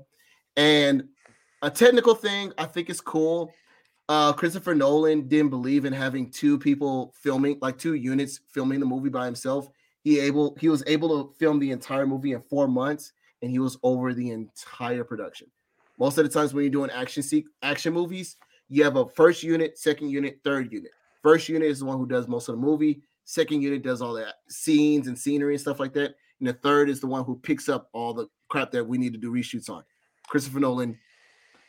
And 0.56 1.04
a 1.62 1.70
technical 1.70 2.14
thing 2.14 2.52
I 2.58 2.66
think 2.66 2.90
is 2.90 3.00
cool 3.00 3.52
uh 4.08 4.32
Christopher 4.32 4.74
Nolan 4.74 5.28
didn't 5.28 5.50
believe 5.50 5.84
in 5.84 5.92
having 5.92 6.30
two 6.30 6.58
people 6.58 7.14
filming 7.22 7.58
like 7.62 7.78
two 7.78 7.94
units 7.94 8.40
filming 8.52 8.80
the 8.80 8.86
movie 8.86 9.08
by 9.08 9.24
himself. 9.24 9.68
He 10.02 10.20
able 10.20 10.56
he 10.60 10.68
was 10.68 10.82
able 10.86 11.08
to 11.24 11.34
film 11.38 11.58
the 11.58 11.70
entire 11.70 12.06
movie 12.06 12.32
in 12.32 12.42
4 12.42 12.68
months 12.68 13.12
and 13.42 13.50
he 13.50 13.58
was 13.58 13.78
over 13.82 14.12
the 14.12 14.30
entire 14.30 15.04
production. 15.04 15.50
Most 15.98 16.18
of 16.18 16.24
the 16.24 16.30
times 16.30 16.52
when 16.52 16.64
you're 16.64 16.70
doing 16.70 16.90
action 16.90 17.22
se- 17.22 17.44
action 17.62 17.92
movies, 17.92 18.36
you 18.68 18.84
have 18.84 18.96
a 18.96 19.08
first 19.08 19.42
unit, 19.42 19.78
second 19.78 20.10
unit, 20.10 20.40
third 20.44 20.72
unit. 20.72 20.90
First 21.24 21.48
unit 21.48 21.68
is 21.68 21.78
the 21.78 21.86
one 21.86 21.96
who 21.96 22.06
does 22.06 22.28
most 22.28 22.51
of 22.51 22.55
the 22.55 22.60
movie. 22.60 23.01
Second 23.24 23.62
unit 23.62 23.82
does 23.82 24.02
all 24.02 24.12
that 24.12 24.34
scenes 24.51 25.09
and 25.09 25.18
scenery 25.18 25.55
and 25.55 25.60
stuff 25.60 25.80
like 25.80 25.94
that. 25.94 26.16
And 26.38 26.46
the 26.46 26.52
third 26.52 26.90
is 26.90 27.01
the 27.01 27.06
one 27.06 27.24
who 27.24 27.36
picks 27.36 27.66
up 27.66 27.88
all 27.94 28.12
the 28.12 28.28
crap 28.51 28.70
that 28.72 28.86
we 28.86 28.98
need 28.98 29.14
to 29.14 29.18
do 29.18 29.32
reshoots 29.32 29.70
on. 29.70 29.84
Christopher 30.28 30.60
Nolan 30.60 30.98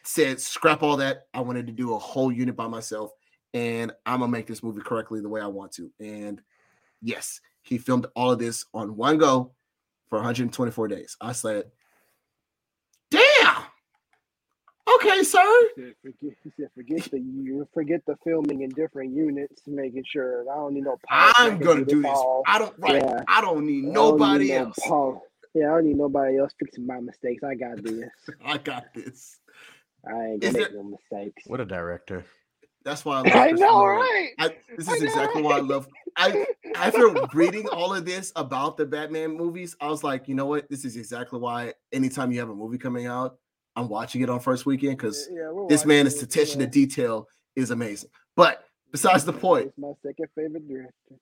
said, 0.03 0.41
scrap 0.41 0.83
all 0.83 0.97
that. 0.97 1.27
I 1.33 1.39
wanted 1.39 1.67
to 1.67 1.71
do 1.71 1.95
a 1.95 1.97
whole 1.97 2.33
unit 2.33 2.57
by 2.57 2.67
myself, 2.67 3.11
and 3.53 3.93
I'm 4.05 4.19
gonna 4.19 4.29
make 4.29 4.45
this 4.45 4.61
movie 4.61 4.81
correctly 4.81 5.21
the 5.21 5.29
way 5.29 5.39
I 5.39 5.47
want 5.47 5.71
to. 5.73 5.89
And 6.01 6.41
yes, 7.01 7.39
he 7.61 7.77
filmed 7.77 8.07
all 8.13 8.31
of 8.31 8.39
this 8.39 8.65
on 8.73 8.97
one 8.97 9.17
go 9.17 9.53
for 10.09 10.17
124 10.17 10.89
days. 10.89 11.15
I 11.21 11.31
said, 11.31 11.71
damn. 13.09 13.63
Okay, 15.05 15.23
sir. 15.23 15.39
He 15.75 15.81
said, 15.83 15.93
forget, 16.03 16.33
he 16.43 16.51
said, 16.57 16.67
forget 16.75 17.11
the 17.11 17.19
you 17.19 17.67
forget 17.73 18.01
the 18.07 18.15
filming 18.23 18.61
in 18.61 18.69
different 18.69 19.13
units, 19.15 19.61
making 19.67 20.03
sure 20.05 20.43
I 20.51 20.55
don't 20.55 20.73
need 20.73 20.83
no. 20.83 20.97
power 21.07 21.31
I'm 21.37 21.59
gonna 21.59 21.85
do 21.85 22.01
this. 22.01 22.11
all. 22.11 22.43
I 22.47 22.59
don't 22.59 22.73
right. 22.79 22.95
Yeah. 23.03 23.23
I 23.27 23.41
don't 23.41 23.65
need 23.65 23.83
I 23.89 23.93
don't 23.93 23.93
nobody 23.93 24.45
need 24.45 24.51
no 24.51 24.57
else. 24.65 24.79
power- 24.87 25.21
Yeah, 25.53 25.65
I 25.71 25.75
don't 25.75 25.85
need 25.87 25.97
nobody 25.97 26.37
else 26.39 26.53
fixing 26.59 26.85
my 26.87 26.99
mistakes. 26.99 27.43
I 27.43 27.55
got 27.55 27.83
this. 27.83 28.09
I 28.45 28.57
got 28.57 28.85
this. 28.93 29.39
I 30.07 30.23
ain't 30.25 30.43
Is 30.43 30.53
gonna 30.53 30.65
there- 30.65 30.73
make 30.73 30.83
no 30.83 30.97
mistakes. 31.11 31.43
What 31.47 31.59
a 31.61 31.65
director. 31.65 32.25
That's 32.83 33.03
why 33.03 33.15
I, 33.17 33.21
love 33.23 33.33
I 33.35 33.51
know, 33.51 33.67
Nolan. 33.67 33.95
right? 33.97 34.29
I, 34.37 34.55
this 34.77 34.87
is 34.87 35.01
know, 35.01 35.07
exactly 35.07 35.41
why 35.41 35.57
I 35.57 35.61
love. 35.61 35.87
I 36.17 36.45
after 36.75 37.09
reading 37.33 37.67
all 37.69 37.93
of 37.95 38.05
this 38.05 38.31
about 38.35 38.77
the 38.77 38.85
Batman 38.85 39.35
movies, 39.35 39.75
I 39.81 39.87
was 39.87 40.03
like, 40.03 40.27
you 40.27 40.35
know 40.35 40.45
what? 40.45 40.69
This 40.69 40.85
is 40.85 40.95
exactly 40.95 41.39
why. 41.39 41.73
Anytime 41.91 42.31
you 42.31 42.39
have 42.39 42.49
a 42.49 42.55
movie 42.55 42.77
coming 42.77 43.07
out, 43.07 43.37
I'm 43.75 43.89
watching 43.89 44.21
it 44.21 44.29
on 44.29 44.39
first 44.39 44.65
weekend 44.65 44.97
because 44.97 45.27
Yeah, 45.31 45.51
we're 45.51 45.67
this 45.67 45.85
man 45.85 46.07
is 46.07 46.21
attention 46.23 46.59
to 46.59 46.67
detail 46.67 47.27
is 47.55 47.71
amazing. 47.71 48.09
But 48.35 48.63
besides 48.91 49.25
the 49.25 49.33
point, 49.33 49.67
It's 49.67 49.77
my 49.77 49.91
second 50.01 50.27
favorite 50.35 50.67
director. 50.67 51.15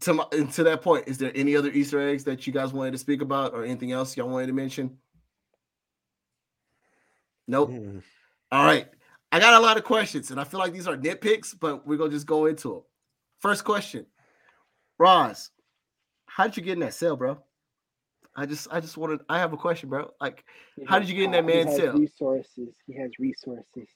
to 0.00 0.14
my, 0.14 0.24
to 0.52 0.62
that 0.64 0.82
point, 0.82 1.08
is 1.08 1.18
there 1.18 1.32
any 1.34 1.56
other 1.56 1.70
Easter 1.70 2.00
eggs 2.08 2.24
that 2.24 2.46
you 2.46 2.52
guys 2.52 2.72
wanted 2.72 2.92
to 2.92 2.98
speak 2.98 3.20
about, 3.22 3.52
or 3.52 3.64
anything 3.64 3.92
else 3.92 4.16
y'all 4.16 4.28
wanted 4.28 4.46
to 4.46 4.52
mention? 4.54 4.96
Nope. 7.48 7.70
Mm. 7.70 8.02
All 8.50 8.64
right. 8.64 8.88
I 9.30 9.40
got 9.40 9.54
a 9.54 9.64
lot 9.64 9.76
of 9.76 9.84
questions, 9.84 10.30
and 10.30 10.40
I 10.40 10.44
feel 10.44 10.60
like 10.60 10.72
these 10.72 10.86
are 10.86 10.96
nitpicks, 10.96 11.54
but 11.58 11.86
we're 11.86 11.96
gonna 11.96 12.10
just 12.10 12.26
go 12.26 12.46
into 12.46 12.68
them. 12.68 12.82
First 13.40 13.64
question, 13.64 14.06
Ra's, 14.98 15.50
how 16.26 16.44
did 16.44 16.56
you 16.56 16.62
get 16.62 16.74
in 16.74 16.80
that 16.80 16.94
cell, 16.94 17.16
bro? 17.16 17.42
I 18.36 18.46
just, 18.46 18.68
I 18.70 18.80
just 18.80 18.96
wanted, 18.96 19.20
I 19.28 19.38
have 19.38 19.52
a 19.52 19.56
question, 19.56 19.88
bro. 19.88 20.10
Like, 20.20 20.44
He 20.76 20.84
How 20.84 20.98
did 20.98 21.08
you 21.08 21.14
get 21.14 21.24
in 21.24 21.30
that 21.32 21.44
man's 21.44 21.76
cell? 21.76 21.92
Resources. 21.98 22.74
He 22.86 22.94
has 22.94 23.10
resources. 23.18 23.88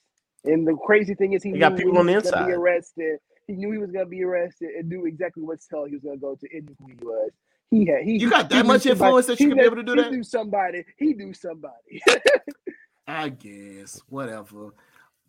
And 0.45 0.67
the 0.67 0.75
crazy 0.85 1.15
thing 1.15 1.33
is, 1.33 1.43
he, 1.43 1.53
He 1.53 1.59
got 1.59 1.77
people 1.77 1.93
when 1.93 2.01
on 2.01 2.07
the 2.07 2.13
he 2.13 2.21
gonna 2.21 2.47
Be 2.47 2.53
inside. 2.53 2.53
arrested. 2.53 3.19
He 3.47 3.55
knew 3.55 3.73
he 3.73 3.79
was 3.79 3.91
gonna 3.91 4.07
be 4.07 4.23
arrested 4.23 4.71
and 4.79 4.89
knew 4.89 5.07
exactly 5.07 5.43
what 5.43 5.63
cell 5.63 5.85
he 5.87 5.95
was 5.95 6.03
gonna 6.03 6.17
go 6.19 6.35
to. 6.35 6.47
And 6.53 6.67
knew 6.67 6.77
who 6.81 6.87
he 6.89 6.97
was. 7.03 7.31
He 7.71 7.87
had. 7.87 8.03
He. 8.03 8.19
You 8.19 8.29
got 8.31 8.49
that 8.51 8.67
much 8.67 8.83
somebody- 8.83 8.91
influence 8.91 9.27
that 9.27 9.41
you 9.41 9.47
he 9.47 9.51
could 9.53 9.59
be 9.59 9.65
able 9.65 9.77
to 9.77 9.83
do 9.83 9.95
he 9.95 10.03
that? 10.03 10.13
knew 10.13 10.23
somebody. 10.23 10.85
He 10.99 11.15
knew 11.15 11.33
somebody. 11.33 12.03
I 13.09 13.29
guess, 13.31 14.01
whatever. 14.09 14.75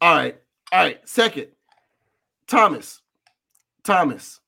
All 0.01 0.15
right, 0.15 0.37
all 0.71 0.83
right. 0.83 1.07
Second, 1.07 1.47
Thomas, 2.47 3.01
Thomas, 3.83 4.39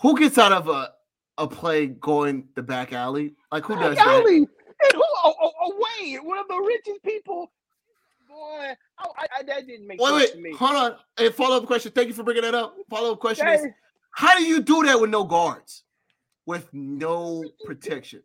who 0.00 0.18
gets 0.18 0.38
out 0.38 0.52
of 0.52 0.68
a 0.68 0.93
a 1.38 1.46
play 1.46 1.86
going 1.86 2.48
the 2.54 2.62
back 2.62 2.92
alley? 2.92 3.34
Like 3.50 3.64
who 3.64 3.76
does 3.76 3.96
that? 3.96 4.04
Golly. 4.04 4.36
And 4.36 4.48
who? 4.92 5.02
Oh, 5.02 5.34
oh, 5.40 5.52
oh. 5.62 5.74
One 6.22 6.38
of 6.38 6.48
the 6.48 6.58
richest 6.58 7.02
people. 7.02 7.50
Boy, 8.28 8.74
oh, 9.02 9.12
I, 9.16 9.26
I, 9.38 9.42
that 9.44 9.66
didn't 9.66 9.86
make 9.86 10.00
Wait, 10.00 10.10
sense 10.10 10.20
wait, 10.20 10.32
to 10.32 10.38
me. 10.38 10.56
hold 10.56 10.76
on. 10.76 10.96
A 11.18 11.30
follow 11.30 11.56
up 11.58 11.66
question. 11.66 11.92
Thank 11.92 12.08
you 12.08 12.14
for 12.14 12.24
bringing 12.24 12.42
that 12.42 12.54
up. 12.54 12.74
Follow 12.90 13.12
up 13.12 13.20
question 13.20 13.46
is: 13.48 13.66
How 14.10 14.36
do 14.36 14.44
you 14.44 14.60
do 14.60 14.82
that 14.84 15.00
with 15.00 15.10
no 15.10 15.24
guards, 15.24 15.84
with 16.46 16.68
no 16.72 17.44
protection, 17.64 18.22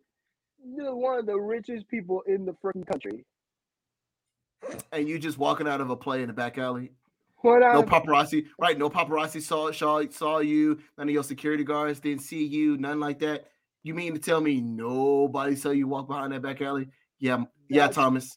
You're 0.64 0.96
one 0.96 1.18
of 1.18 1.26
the 1.26 1.38
richest 1.38 1.88
people 1.88 2.22
in 2.26 2.44
the 2.44 2.52
freaking 2.62 2.86
country. 2.86 3.24
and 4.92 5.08
you 5.08 5.18
just 5.18 5.38
walking 5.38 5.68
out 5.68 5.80
of 5.80 5.90
a 5.90 5.96
play 5.96 6.22
in 6.22 6.26
the 6.26 6.34
back 6.34 6.58
alley? 6.58 6.90
What 7.42 7.60
No 7.60 7.82
paparazzi, 7.82 8.46
right? 8.58 8.78
No 8.78 8.90
paparazzi 8.90 9.40
saw 9.40 9.70
saw 9.72 10.02
saw 10.10 10.38
you. 10.38 10.78
None 10.98 11.08
of 11.08 11.14
your 11.14 11.24
security 11.24 11.64
guards 11.64 12.00
didn't 12.00 12.22
see 12.22 12.44
you. 12.44 12.76
None 12.76 13.00
like 13.00 13.20
that. 13.20 13.46
You 13.82 13.94
mean 13.94 14.12
to 14.14 14.20
tell 14.20 14.40
me 14.40 14.60
nobody 14.60 15.56
saw 15.56 15.70
you 15.70 15.88
walk 15.88 16.08
behind 16.08 16.32
that 16.32 16.42
back 16.42 16.60
alley? 16.60 16.88
Yeah, 17.18 17.44
yeah, 17.68 17.88
Thomas. 17.88 18.36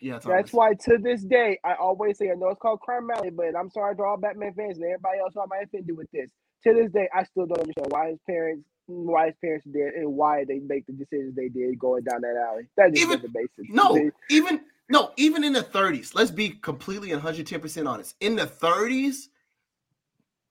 Yeah, 0.00 0.18
Thomas. 0.18 0.36
That's 0.36 0.52
why 0.52 0.74
to 0.74 0.98
this 1.02 1.22
day 1.22 1.58
I 1.64 1.74
always 1.74 2.18
say 2.18 2.30
I 2.30 2.34
know 2.34 2.48
it's 2.48 2.60
called 2.60 2.80
Crime 2.80 3.08
Alley, 3.10 3.30
but 3.30 3.56
I'm 3.58 3.70
sorry 3.70 3.94
to 3.96 4.02
all 4.02 4.16
Batman 4.16 4.54
fans 4.54 4.78
and 4.78 4.86
everybody 4.86 5.18
else 5.18 5.34
who 5.34 5.42
I 5.42 5.46
might 5.48 5.64
offend 5.64 5.90
with 5.94 6.10
this. 6.12 6.30
To 6.64 6.72
this 6.72 6.90
day, 6.92 7.08
I 7.14 7.24
still 7.24 7.46
don't 7.46 7.60
understand 7.60 7.88
why 7.90 8.08
his 8.08 8.18
parents 8.26 8.64
why 8.86 9.26
his 9.26 9.34
parents 9.40 9.66
did 9.70 9.94
and 9.94 10.12
why 10.14 10.44
they 10.44 10.58
make 10.58 10.86
the 10.86 10.92
decisions 10.92 11.34
they 11.34 11.48
did 11.48 11.78
going 11.78 12.04
down 12.04 12.20
that 12.22 12.36
alley. 12.36 12.66
That 12.76 12.92
just 12.92 13.02
Even- 13.02 13.16
doesn't 13.18 13.34
make 13.34 13.54
sense. 13.56 13.68
to 13.68 13.74
No, 13.74 14.10
even 14.30 14.60
no, 14.90 15.12
even 15.16 15.44
in 15.44 15.52
the 15.54 15.62
30s. 15.62 16.14
Let's 16.14 16.30
be 16.30 16.50
completely 16.50 17.10
110% 17.10 17.88
honest. 17.88 18.16
In 18.20 18.36
the 18.36 18.46
30s, 18.46 19.28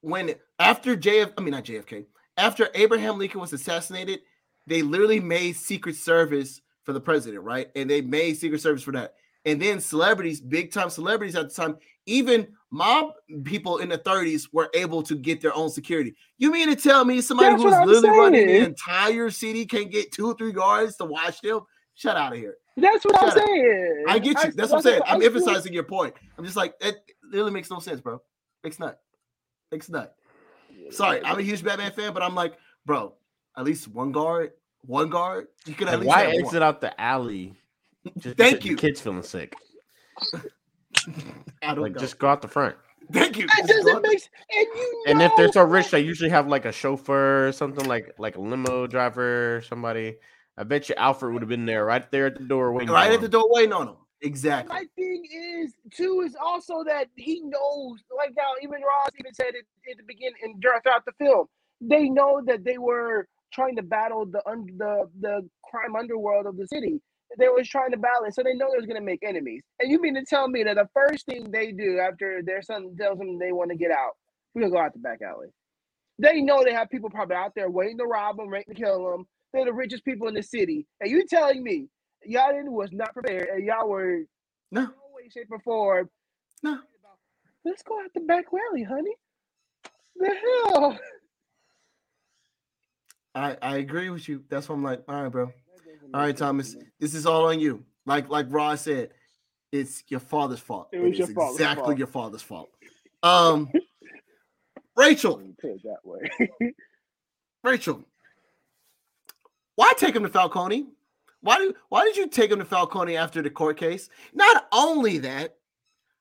when 0.02 0.34
after 0.60 0.96
JF, 0.96 1.34
I 1.38 1.42
mean 1.42 1.52
not 1.52 1.64
JFK, 1.66 2.06
after 2.38 2.70
Abraham 2.74 3.18
Lincoln 3.20 3.40
was 3.42 3.54
assassinated, 3.54 4.22
they 4.66 4.82
literally 4.82 5.20
made 5.20 5.56
Secret 5.56 5.96
Service 5.96 6.62
for 6.84 6.94
the 6.94 7.00
president, 7.00 7.44
right? 7.44 7.70
And 7.76 7.90
they 7.90 8.02
made 8.02 8.36
Secret 8.38 8.60
Service 8.62 8.84
for 8.84 8.92
that. 8.94 9.16
And 9.46 9.62
then 9.62 9.80
celebrities, 9.80 10.42
big 10.42 10.72
time 10.72 10.90
celebrities 10.90 11.36
at 11.36 11.50
the 11.50 11.54
time, 11.56 11.78
even 12.06 12.48
mob 12.74 13.12
people 13.44 13.78
in 13.78 13.88
the 13.88 13.98
30s 14.00 14.50
were 14.52 14.68
able 14.74 15.04
to 15.04 15.16
get 15.16 15.40
their 15.42 15.56
own 15.56 15.70
security. 15.70 16.16
You 16.40 16.52
mean 16.52 16.68
to 16.70 16.76
tell 16.76 17.06
me 17.06 17.22
somebody 17.22 17.52
That's 17.52 17.62
who's 17.62 17.72
what 17.72 17.82
I'm 17.84 17.88
literally 17.88 18.18
running 18.18 18.48
the 18.48 18.66
entire 18.66 19.30
city 19.30 19.66
can't 19.68 19.92
get 19.92 20.12
two 20.12 20.26
or 20.26 20.34
three 20.34 20.52
guards 20.52 20.98
to 20.98 21.06
watch 21.06 21.40
them? 21.42 21.62
Shut 21.94 22.18
out 22.18 22.34
of 22.34 22.40
here. 22.40 22.56
That's 22.76 23.06
what 23.06 23.22
I'm 23.22 23.30
Shut 23.30 23.38
up. 23.38 23.46
saying. 23.48 24.06
I 24.08 24.18
get 24.18 24.44
you. 24.44 24.52
That's 24.54 24.72
what 24.72 24.80
I'm 24.80 24.84
like 24.84 24.86
I 24.86 24.90
saying. 24.90 25.02
I'm 25.06 25.22
I 25.22 25.26
emphasizing 25.26 25.72
your 25.74 25.84
point. 25.84 26.16
I'm 26.38 26.44
just 26.44 26.58
like 26.58 26.78
that 26.80 26.96
literally 27.24 27.52
makes 27.52 27.70
no 27.70 27.78
sense, 27.78 28.02
bro. 28.02 28.20
Makes 28.64 28.80
not. 28.80 28.98
Makes 29.72 29.90
not. 29.90 30.14
Sorry, 30.90 31.24
I'm 31.24 31.38
a 31.38 31.44
huge 31.44 31.64
Batman 31.64 31.92
fan, 31.92 32.12
but 32.14 32.24
I'm 32.24 32.34
like, 32.34 32.56
bro, 32.88 33.14
at 33.56 33.64
least 33.66 33.88
one 33.88 34.12
guard, 34.12 34.54
one 34.82 35.10
guard. 35.12 35.48
You 35.68 35.76
could 35.76 35.88
at 35.88 36.00
Like, 36.00 36.00
least 36.00 36.10
why 36.10 36.26
exit 36.26 36.54
one. 36.54 36.64
out 36.64 36.82
the 36.82 37.00
alley? 37.00 37.54
Just 38.18 38.36
Thank 38.38 38.66
you. 38.66 38.76
Kid's 38.76 39.00
feeling 39.00 39.22
sick. 39.22 39.56
I 41.62 41.74
don't 41.74 41.82
Like 41.82 41.94
know. 41.94 42.00
just 42.00 42.20
go 42.20 42.28
out 42.28 42.42
the 42.42 42.48
front. 42.48 42.76
Thank 43.12 43.38
you. 43.38 43.48
That 43.48 43.68
doesn't 43.68 44.02
make 44.02 44.20
sense. 44.20 44.30
And 44.50 44.68
you 44.76 45.04
And 45.08 45.22
if 45.22 45.32
they're 45.36 45.52
so 45.52 45.64
rich, 45.64 45.92
they 45.92 46.00
usually 46.00 46.30
have 46.30 46.48
like 46.48 46.66
a 46.66 46.72
chauffeur 46.72 47.48
or 47.48 47.52
something 47.52 47.86
like 47.86 48.14
like 48.18 48.38
a 48.38 48.42
limo 48.42 48.88
driver, 48.88 49.62
somebody. 49.68 50.18
I 50.58 50.64
bet 50.64 50.88
you 50.90 50.96
Alfred 50.96 51.34
would 51.34 51.42
have 51.42 51.50
been 51.50 51.66
there 51.66 51.84
right 51.86 52.10
there 52.12 52.28
at 52.28 52.38
the 52.38 52.46
door 52.46 52.72
waiting. 52.74 52.90
right 52.94 53.08
for 53.10 53.16
at 53.16 53.22
the 53.22 53.28
door 53.30 53.46
waiting 53.50 53.74
on 53.74 53.90
him. 53.90 53.96
Exactly. 54.22 54.74
My 54.74 54.86
thing 54.96 55.26
is 55.62 55.74
too 55.94 56.22
is 56.26 56.36
also 56.42 56.84
that 56.86 57.08
he 57.18 57.42
knows, 57.44 58.00
like 58.16 58.34
now 58.38 58.54
even 58.62 58.80
Ra's 58.82 59.12
even 59.20 59.34
said 59.34 59.48
it 59.56 59.66
at 59.92 59.98
the 59.98 60.04
beginning 60.08 60.36
and 60.44 60.62
throughout 60.62 61.04
the 61.06 61.12
film, 61.20 61.48
they 61.82 62.08
know 62.08 62.42
that 62.46 62.64
they 62.64 62.78
were 62.78 63.28
trying 63.52 63.76
to 63.76 63.84
battle 63.84 64.26
the 64.26 64.42
un- 64.48 64.68
the 64.78 65.10
the 65.20 65.48
crime 65.70 65.96
underworld 65.98 66.46
of 66.46 66.56
the 66.56 66.68
city. 66.68 67.02
They 67.38 67.50
was 67.50 67.68
trying 67.68 67.92
to 67.92 67.98
balance, 67.98 68.36
so 68.36 68.44
they 68.44 68.54
know 68.54 68.68
they 68.72 68.78
was 68.78 68.86
gonna 68.88 69.02
make 69.02 69.24
enemies. 69.24 69.64
And 69.80 69.92
you 69.92 70.02
mean 70.02 70.16
to 70.16 70.26
tell 70.26 70.48
me 70.48 70.64
that 70.64 70.76
the 70.76 70.90
first 70.94 71.26
thing 71.26 71.52
they 71.52 71.72
do 71.72 72.00
after 72.00 72.42
their 72.44 72.62
son 72.62 72.96
tells 73.00 73.20
them 73.20 73.40
they 73.40 73.52
want 73.52 73.72
to 73.72 73.78
get 73.78 73.92
out, 73.92 74.14
we're 74.54 74.62
gonna 74.64 74.74
go 74.74 74.80
out 74.80 74.94
the 74.94 75.00
back 75.00 75.20
alley. 75.22 75.48
They 76.20 76.42
know 76.42 76.64
they 76.64 76.74
have 76.74 76.90
people 76.90 77.10
probably 77.10 77.36
out 77.36 77.54
there 77.56 77.70
waiting 77.70 77.98
to 78.00 78.06
rob 78.06 78.38
them, 78.38 78.50
waiting 78.52 78.76
to 78.76 78.82
kill 78.82 79.12
them. 79.12 79.26
They're 79.54 79.66
the 79.66 79.74
richest 79.74 80.06
people 80.06 80.28
in 80.28 80.36
the 80.36 80.44
city, 80.44 80.88
and 81.02 81.10
you 81.12 81.26
telling 81.28 81.64
me 81.64 81.88
y'all 82.26 82.52
didn't 82.52 82.72
was 82.74 82.92
not 82.92 83.14
prepared, 83.14 83.50
and 83.50 83.66
y'all 83.66 83.90
were 83.90 84.22
No, 84.72 84.82
no 84.82 84.88
way, 85.16 85.30
shape, 85.30 85.48
or 85.52 85.60
form. 85.60 86.10
no. 86.64 86.80
Let's 87.66 87.84
go 87.84 88.00
out 88.02 88.12
the 88.14 88.22
back 88.22 88.46
alley, 88.54 88.84
honey. 88.84 89.16
The 90.18 90.36
hell? 90.72 91.00
I, 93.36 93.58
I 93.62 93.78
agree 93.78 94.10
with 94.10 94.28
you. 94.30 94.44
That's 94.50 94.70
what 94.70 94.76
I'm 94.76 94.84
like. 94.84 95.04
All 95.08 95.24
right, 95.24 95.32
bro. 95.32 95.52
All 96.14 96.22
right, 96.22 96.36
Thomas. 96.36 96.76
This 97.00 97.14
is 97.14 97.26
all 97.26 97.48
on 97.48 97.60
you. 97.60 97.84
Like 98.06 98.30
like 98.30 98.48
Ra's 98.50 98.82
said, 98.82 99.12
it's 99.72 100.04
your 100.08 100.20
father's 100.20 100.60
fault. 100.60 100.90
It 100.92 101.00
was 101.00 101.14
is 101.14 101.20
your 101.20 101.28
father's 101.30 101.56
exactly 101.56 101.84
fault. 101.84 101.98
your 101.98 102.08
father's 102.08 102.42
fault. 102.42 102.70
Um, 103.22 103.70
Rachel, 104.96 105.42
Put 105.60 105.72
it 105.72 105.82
that 105.84 106.00
way. 106.04 106.74
Rachel, 107.64 108.04
why 109.76 109.94
take 109.98 110.16
him 110.16 110.24
to 110.24 110.30
Falcone? 110.30 110.88
Why 111.42 111.58
do 111.58 111.74
why 111.90 112.04
did 112.04 112.18
you 112.18 112.28
take 112.28 112.52
him 112.52 112.60
to 112.60 112.66
Falcone 112.66 113.18
after 113.18 113.42
the 113.42 113.50
court 113.50 113.78
case? 113.78 114.10
Not 114.34 114.68
only 114.72 115.20
that, 115.20 115.56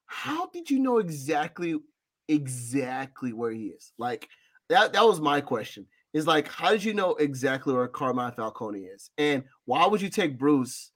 how 0.06 0.46
did 0.46 0.70
you 0.70 0.78
know 0.78 0.98
exactly 0.98 1.78
exactly 2.28 3.32
where 3.32 3.50
he 3.50 3.66
is? 3.66 3.92
Like 3.98 4.28
that 4.68 4.94
that 4.94 5.04
was 5.04 5.20
my 5.20 5.40
question. 5.40 5.86
Is 6.12 6.26
like 6.26 6.48
how 6.48 6.70
did 6.70 6.84
you 6.84 6.92
know 6.94 7.14
exactly 7.14 7.72
where 7.72 7.88
Carmine 7.88 8.32
Falcone 8.32 8.80
is? 8.80 9.10
And 9.16 9.44
why 9.64 9.86
would 9.86 10.02
you 10.02 10.10
take 10.10 10.38
Bruce 10.38 10.90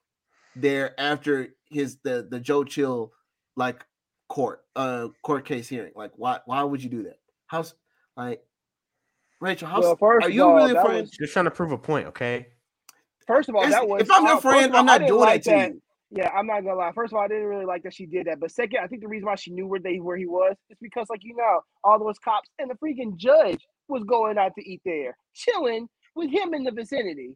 there 0.55 0.99
after 0.99 1.49
his 1.69 1.97
the 2.03 2.27
the 2.29 2.39
Joe 2.39 2.63
Chill 2.63 3.11
like 3.55 3.83
court 4.29 4.61
uh 4.75 5.07
court 5.23 5.45
case 5.45 5.67
hearing? 5.67 5.93
Like 5.95 6.11
why 6.15 6.39
why 6.45 6.61
would 6.63 6.83
you 6.83 6.89
do 6.89 7.03
that? 7.03 7.17
How's 7.47 7.73
like 8.15 8.41
Rachel, 9.39 9.67
how's 9.67 9.83
well, 9.83 9.95
first 9.95 10.25
are 10.25 10.29
you 10.29 10.43
all, 10.43 10.55
really 10.55 10.75
a 10.75 10.81
friend? 10.83 11.01
was 11.01 11.11
Just 11.11 11.33
trying 11.33 11.45
to 11.45 11.51
prove 11.51 11.71
a 11.71 11.77
point, 11.77 12.07
okay? 12.07 12.47
first 13.25 13.49
of 13.49 13.55
all 13.55 13.61
It's- 13.61 13.73
that 13.73 13.87
was. 13.87 14.01
if 14.03 14.11
I'm 14.11 14.23
your 14.25 14.35
first 14.35 14.45
of 14.45 14.51
friend, 14.51 14.73
all, 14.73 14.79
I'm 14.79 14.85
not 14.85 15.01
doing 15.05 15.19
like 15.19 15.43
that 15.43 15.67
to 15.67 15.73
you. 15.73 15.81
Yeah, 16.09 16.29
I'm 16.29 16.47
not 16.47 16.61
gonna 16.63 16.75
lie. 16.75 16.91
First 16.93 17.11
of 17.11 17.17
all, 17.17 17.23
I 17.25 17.27
didn't 17.27 17.43
really 17.45 17.65
like 17.65 17.83
that 17.83 17.93
she 17.93 18.05
did 18.05 18.27
that. 18.27 18.39
But 18.39 18.51
second, 18.51 18.79
I 18.81 18.87
think 18.87 19.01
the 19.01 19.09
reason 19.09 19.25
why 19.25 19.35
she 19.35 19.51
knew 19.51 19.67
where 19.67 19.79
they 19.81 19.97
where 19.97 20.15
he 20.15 20.25
was 20.25 20.55
is 20.69 20.77
because, 20.81 21.07
like 21.09 21.19
you 21.23 21.35
know, 21.35 21.59
all 21.83 21.99
those 21.99 22.17
cops 22.19 22.49
and 22.59 22.69
the 22.71 22.75
freaking 22.75 23.17
judge 23.17 23.61
was 23.87 24.03
going 24.03 24.37
out 24.37 24.53
to 24.55 24.69
eat 24.69 24.81
there, 24.85 25.17
chilling 25.33 25.87
with 26.15 26.29
him 26.31 26.53
in 26.53 26.63
the 26.63 26.71
vicinity. 26.71 27.35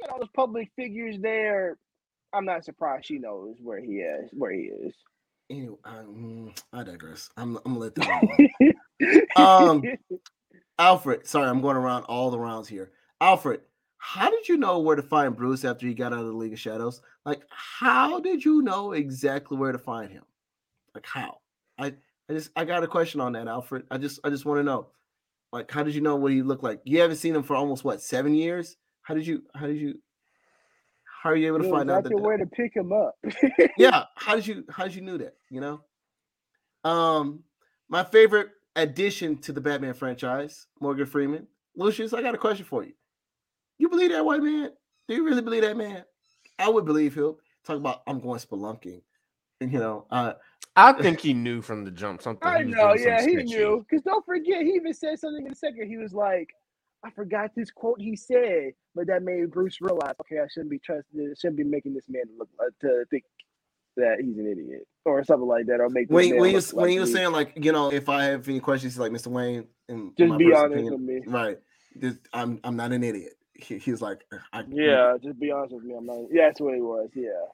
You 0.00 0.08
know, 0.08 0.16
those 0.20 0.28
public 0.34 0.70
figures 0.76 1.16
there. 1.20 1.76
I'm 2.32 2.44
not 2.44 2.64
surprised 2.64 3.06
she 3.06 3.18
knows 3.18 3.56
where 3.62 3.80
he 3.80 3.96
is. 3.96 4.30
Where 4.32 4.52
he 4.52 4.64
is. 4.64 4.94
Anyway, 5.50 5.76
I, 5.84 5.94
mm, 5.94 6.62
I 6.72 6.82
digress. 6.82 7.30
I'm, 7.36 7.56
I'm 7.64 7.74
gonna 7.74 7.78
let 7.78 7.94
that. 7.96 8.74
Um, 9.36 9.84
Alfred, 10.78 11.26
sorry, 11.26 11.48
I'm 11.48 11.60
going 11.60 11.76
around 11.76 12.04
all 12.04 12.30
the 12.30 12.38
rounds 12.38 12.68
here. 12.68 12.90
Alfred, 13.20 13.60
how 13.98 14.30
did 14.30 14.48
you 14.48 14.56
know 14.56 14.78
where 14.78 14.96
to 14.96 15.02
find 15.02 15.36
Bruce 15.36 15.64
after 15.64 15.86
he 15.86 15.94
got 15.94 16.12
out 16.12 16.20
of 16.20 16.26
the 16.26 16.32
League 16.32 16.52
of 16.52 16.60
Shadows? 16.60 17.00
Like, 17.24 17.42
how 17.50 18.20
did 18.20 18.44
you 18.44 18.62
know 18.62 18.92
exactly 18.92 19.56
where 19.56 19.72
to 19.72 19.78
find 19.78 20.10
him? 20.10 20.24
Like, 20.94 21.06
how? 21.06 21.38
I, 21.78 21.94
I 22.28 22.32
just, 22.32 22.50
I 22.56 22.64
got 22.64 22.84
a 22.84 22.88
question 22.88 23.20
on 23.20 23.32
that, 23.32 23.48
Alfred. 23.48 23.84
I 23.90 23.98
just, 23.98 24.20
I 24.24 24.30
just 24.30 24.44
want 24.44 24.58
to 24.60 24.64
know, 24.64 24.88
like, 25.52 25.70
how 25.70 25.82
did 25.82 25.94
you 25.94 26.00
know 26.00 26.16
what 26.16 26.32
he 26.32 26.42
looked 26.42 26.62
like? 26.62 26.80
You 26.84 27.00
haven't 27.00 27.16
seen 27.16 27.34
him 27.34 27.42
for 27.42 27.56
almost 27.56 27.84
what 27.84 28.00
seven 28.00 28.34
years? 28.34 28.76
How 29.02 29.14
did 29.14 29.26
you, 29.26 29.42
how 29.54 29.66
did 29.66 29.78
you, 29.78 29.98
how 31.22 31.30
are 31.30 31.36
you 31.36 31.48
able 31.48 31.58
to 31.58 31.70
find 31.70 31.90
out 31.90 32.04
that? 32.04 32.10
exactly 32.10 32.22
where 32.22 32.36
to 32.36 32.46
pick 32.46 32.74
him 32.74 32.92
up. 32.92 33.16
yeah 33.76 34.04
how 34.14 34.36
did 34.36 34.46
you 34.46 34.64
how 34.70 34.84
did 34.84 34.94
you 34.94 35.02
knew 35.02 35.18
that 35.18 35.34
you 35.50 35.60
know 35.60 35.80
um 36.84 37.42
my 37.88 38.04
favorite 38.04 38.50
addition 38.76 39.36
to 39.36 39.52
the 39.52 39.60
batman 39.60 39.94
franchise 39.94 40.66
morgan 40.80 41.06
freeman 41.06 41.46
lucius 41.76 42.12
i 42.12 42.22
got 42.22 42.34
a 42.34 42.38
question 42.38 42.64
for 42.64 42.84
you 42.84 42.92
you 43.78 43.88
believe 43.88 44.10
that 44.10 44.24
white 44.24 44.42
man 44.42 44.70
do 45.08 45.14
you 45.14 45.24
really 45.24 45.42
believe 45.42 45.62
that 45.62 45.76
man 45.76 46.04
i 46.58 46.68
would 46.68 46.84
believe 46.84 47.14
him 47.14 47.34
talk 47.64 47.76
about 47.76 48.02
i'm 48.06 48.20
going 48.20 48.38
spelunking 48.38 49.02
you 49.60 49.78
know 49.78 50.06
uh 50.10 50.34
I 50.78 50.92
think 50.92 51.20
he 51.20 51.34
knew 51.34 51.62
from 51.62 51.84
the 51.84 51.90
jump 51.90 52.22
something. 52.22 52.48
I 52.48 52.62
know, 52.62 52.94
yeah, 52.94 53.20
he 53.22 53.36
sketchy. 53.36 53.44
knew. 53.44 53.86
Because 53.88 54.04
don't 54.04 54.24
forget, 54.24 54.62
he 54.62 54.70
even 54.72 54.94
said 54.94 55.18
something 55.18 55.46
in 55.46 55.52
a 55.52 55.56
second. 55.56 55.88
He 55.88 55.96
was 55.98 56.14
like, 56.14 56.50
I 57.04 57.10
forgot 57.10 57.50
this 57.56 57.70
quote 57.70 58.00
he 58.00 58.16
said, 58.16 58.72
but 58.94 59.06
that 59.08 59.22
made 59.22 59.50
Bruce 59.50 59.80
realize, 59.80 60.14
okay, 60.22 60.40
I 60.40 60.48
shouldn't 60.52 60.70
be 60.70 60.78
trusting, 60.80 61.34
shouldn't 61.38 61.58
be 61.58 61.64
making 61.64 61.94
this 61.94 62.06
man 62.08 62.24
look 62.38 62.48
uh, 62.60 62.70
to 62.82 63.04
think 63.10 63.24
that 63.96 64.18
he's 64.20 64.38
an 64.38 64.46
idiot 64.46 64.86
or 65.04 65.24
something 65.24 65.48
like 65.48 65.66
that, 65.66 65.80
or 65.80 65.88
make 65.90 66.08
this 66.08 66.14
when, 66.14 66.30
man 66.30 66.40
when 66.40 66.50
you 66.50 66.56
look 66.58 66.72
when 66.72 66.90
like 66.90 66.94
you 66.94 67.00
were 67.00 67.06
he- 67.06 67.12
saying 67.12 67.32
like 67.32 67.52
you 67.56 67.72
know 67.72 67.92
if 67.92 68.08
i 68.08 68.24
have 68.24 68.48
any 68.48 68.60
questions 68.60 68.98
like 68.98 69.12
mr 69.12 69.28
wayne 69.28 69.66
and 69.88 70.12
just 70.16 70.30
be 70.38 70.52
honest 70.54 70.74
opinion, 70.74 70.92
with 70.92 71.00
me. 71.02 71.20
right 71.26 71.58
this, 71.96 72.16
i'm 72.32 72.60
i'm 72.64 72.76
not 72.76 72.92
an 72.92 73.04
idiot 73.04 73.34
he, 73.54 73.78
he 73.78 73.90
was 73.90 74.02
like 74.02 74.24
I, 74.52 74.64
Yeah, 74.70 75.16
just 75.22 75.38
be 75.40 75.50
honest 75.50 75.74
with 75.74 75.84
me. 75.84 75.94
I'm 75.96 76.06
not. 76.06 76.18
Yeah, 76.30 76.48
that's 76.48 76.60
what 76.60 76.74
he 76.74 76.80
was. 76.80 77.10
Yeah. 77.14 77.46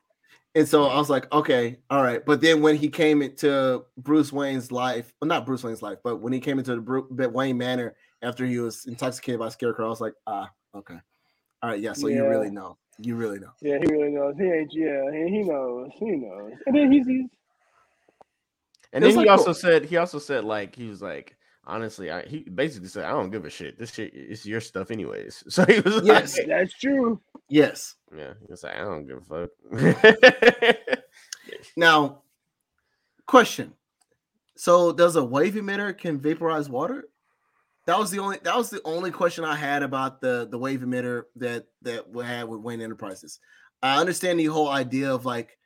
And 0.56 0.68
so 0.68 0.85
I 0.86 0.97
was 0.98 1.10
like, 1.10 1.32
okay, 1.32 1.78
all 1.90 2.02
right. 2.02 2.24
But 2.24 2.40
then 2.40 2.62
when 2.62 2.76
he 2.76 2.89
came 2.89 3.22
into 3.22 3.85
Bruce 3.98 4.32
Wayne's 4.32 4.70
life, 4.70 5.12
well, 5.20 5.28
not 5.28 5.47
Bruce 5.47 5.64
Wayne's 5.64 5.82
life, 5.82 5.98
but 6.05 6.20
when 6.20 6.32
he 6.32 6.39
came 6.40 6.59
into 6.60 6.76
the 6.76 6.81
Bru- 6.81 7.09
Wayne 7.10 7.59
Manor 7.59 7.97
after 8.22 8.47
he 8.47 8.59
was 8.60 8.86
intoxicated 8.86 9.40
by 9.40 9.48
Scarecrow, 9.48 9.86
I 9.86 9.89
was 9.89 10.01
like, 10.01 10.14
ah, 10.28 10.48
okay, 10.76 10.98
All 11.62 11.70
right, 11.70 11.81
yeah. 11.81 11.93
So 11.93 12.06
you 12.06 12.24
really 12.28 12.51
know. 12.51 12.78
You 13.01 13.16
really 13.16 13.40
know. 13.40 13.51
Yeah, 13.60 13.78
he 13.81 13.86
really 13.93 14.12
knows. 14.12 14.36
He 14.39 14.44
ain't. 14.44 14.72
Yeah, 14.72 15.10
he, 15.12 15.28
he 15.39 15.43
knows. 15.43 15.90
He 15.98 16.10
knows. 16.12 16.52
And 16.66 16.76
then 16.76 16.93
he's, 16.93 17.06
he's 17.09 17.26
And 18.93 19.02
then 19.02 19.10
he 19.10 19.16
like 19.16 19.31
also 19.31 19.51
a- 19.51 19.55
said 19.55 19.85
he 19.86 19.97
also 19.97 20.20
said 20.20 20.44
like 20.44 20.76
he 20.76 20.86
was 20.86 21.02
like 21.02 21.36
honestly 21.66 22.12
I, 22.12 22.22
he 22.22 22.40
basically 22.40 22.89
said 22.89 23.05
I 23.05 23.10
don't 23.10 23.31
give 23.31 23.44
a 23.44 23.51
shit. 23.51 23.76
This 23.78 23.93
shit 23.93 24.14
is 24.14 24.47
your 24.47 24.60
stuff 24.60 24.93
anyways. 24.93 25.43
So 25.48 25.64
he 25.66 25.81
was 25.81 26.05
Yes. 26.05 26.39
like, 26.39 26.47
that's 26.47 26.72
true. 26.74 27.20
Yes. 27.48 27.96
yeah, 28.16 28.32
like 28.48 28.76
I 28.76 28.80
don't 28.80 29.06
give 29.06 29.22
a 29.30 29.48
fuck. 29.48 30.88
Now, 31.76 32.22
question. 33.26 33.74
So 34.56 34.92
does 34.92 35.16
a 35.16 35.24
wave 35.24 35.54
emitter 35.54 35.96
can 35.96 36.20
vaporize 36.20 36.68
water? 36.68 37.04
That 37.86 37.98
was 37.98 38.10
the 38.10 38.20
only 38.20 38.38
that 38.44 38.56
was 38.56 38.70
the 38.70 38.80
only 38.84 39.10
question 39.10 39.44
I 39.44 39.56
had 39.56 39.82
about 39.82 40.20
the 40.20 40.48
the 40.50 40.58
wave 40.58 40.80
emitter 40.80 41.24
that 41.36 41.66
that 41.82 42.08
we 42.08 42.24
had 42.24 42.48
with 42.48 42.60
Wayne 42.60 42.80
Enterprises. 42.80 43.40
I 43.82 44.00
understand 44.00 44.38
the 44.38 44.46
whole 44.46 44.68
idea 44.68 45.12
of 45.12 45.26
like 45.26 45.58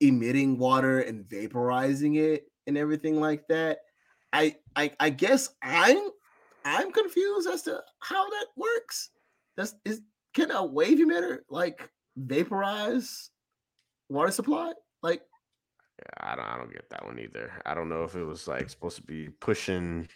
emitting 0.00 0.58
water 0.58 1.00
and 1.00 1.24
vaporizing 1.24 2.16
it 2.16 2.46
and 2.66 2.78
everything 2.78 3.20
like 3.20 3.46
that. 3.48 3.80
I 4.32 4.56
I 4.76 4.92
I 4.98 5.10
guess 5.10 5.50
I'm 5.62 6.08
I'm 6.64 6.90
confused 6.90 7.50
as 7.50 7.62
to 7.62 7.82
how 7.98 8.30
that 8.30 8.46
works. 8.56 9.10
That's 9.56 9.74
is 9.84 10.00
can 10.36 10.50
a 10.50 10.64
wave 10.64 10.98
emitter 10.98 11.38
like 11.50 11.88
vaporize 12.16 13.30
water 14.08 14.30
supply? 14.30 14.72
Like 15.02 15.22
Yeah, 15.98 16.32
I 16.32 16.36
don't 16.36 16.44
I 16.44 16.56
don't 16.58 16.72
get 16.72 16.88
that 16.90 17.04
one 17.04 17.18
either. 17.18 17.50
I 17.64 17.74
don't 17.74 17.88
know 17.88 18.04
if 18.04 18.14
it 18.14 18.22
was 18.24 18.46
like 18.46 18.68
supposed 18.70 18.96
to 18.96 19.02
be 19.02 19.30
pushing 19.40 20.08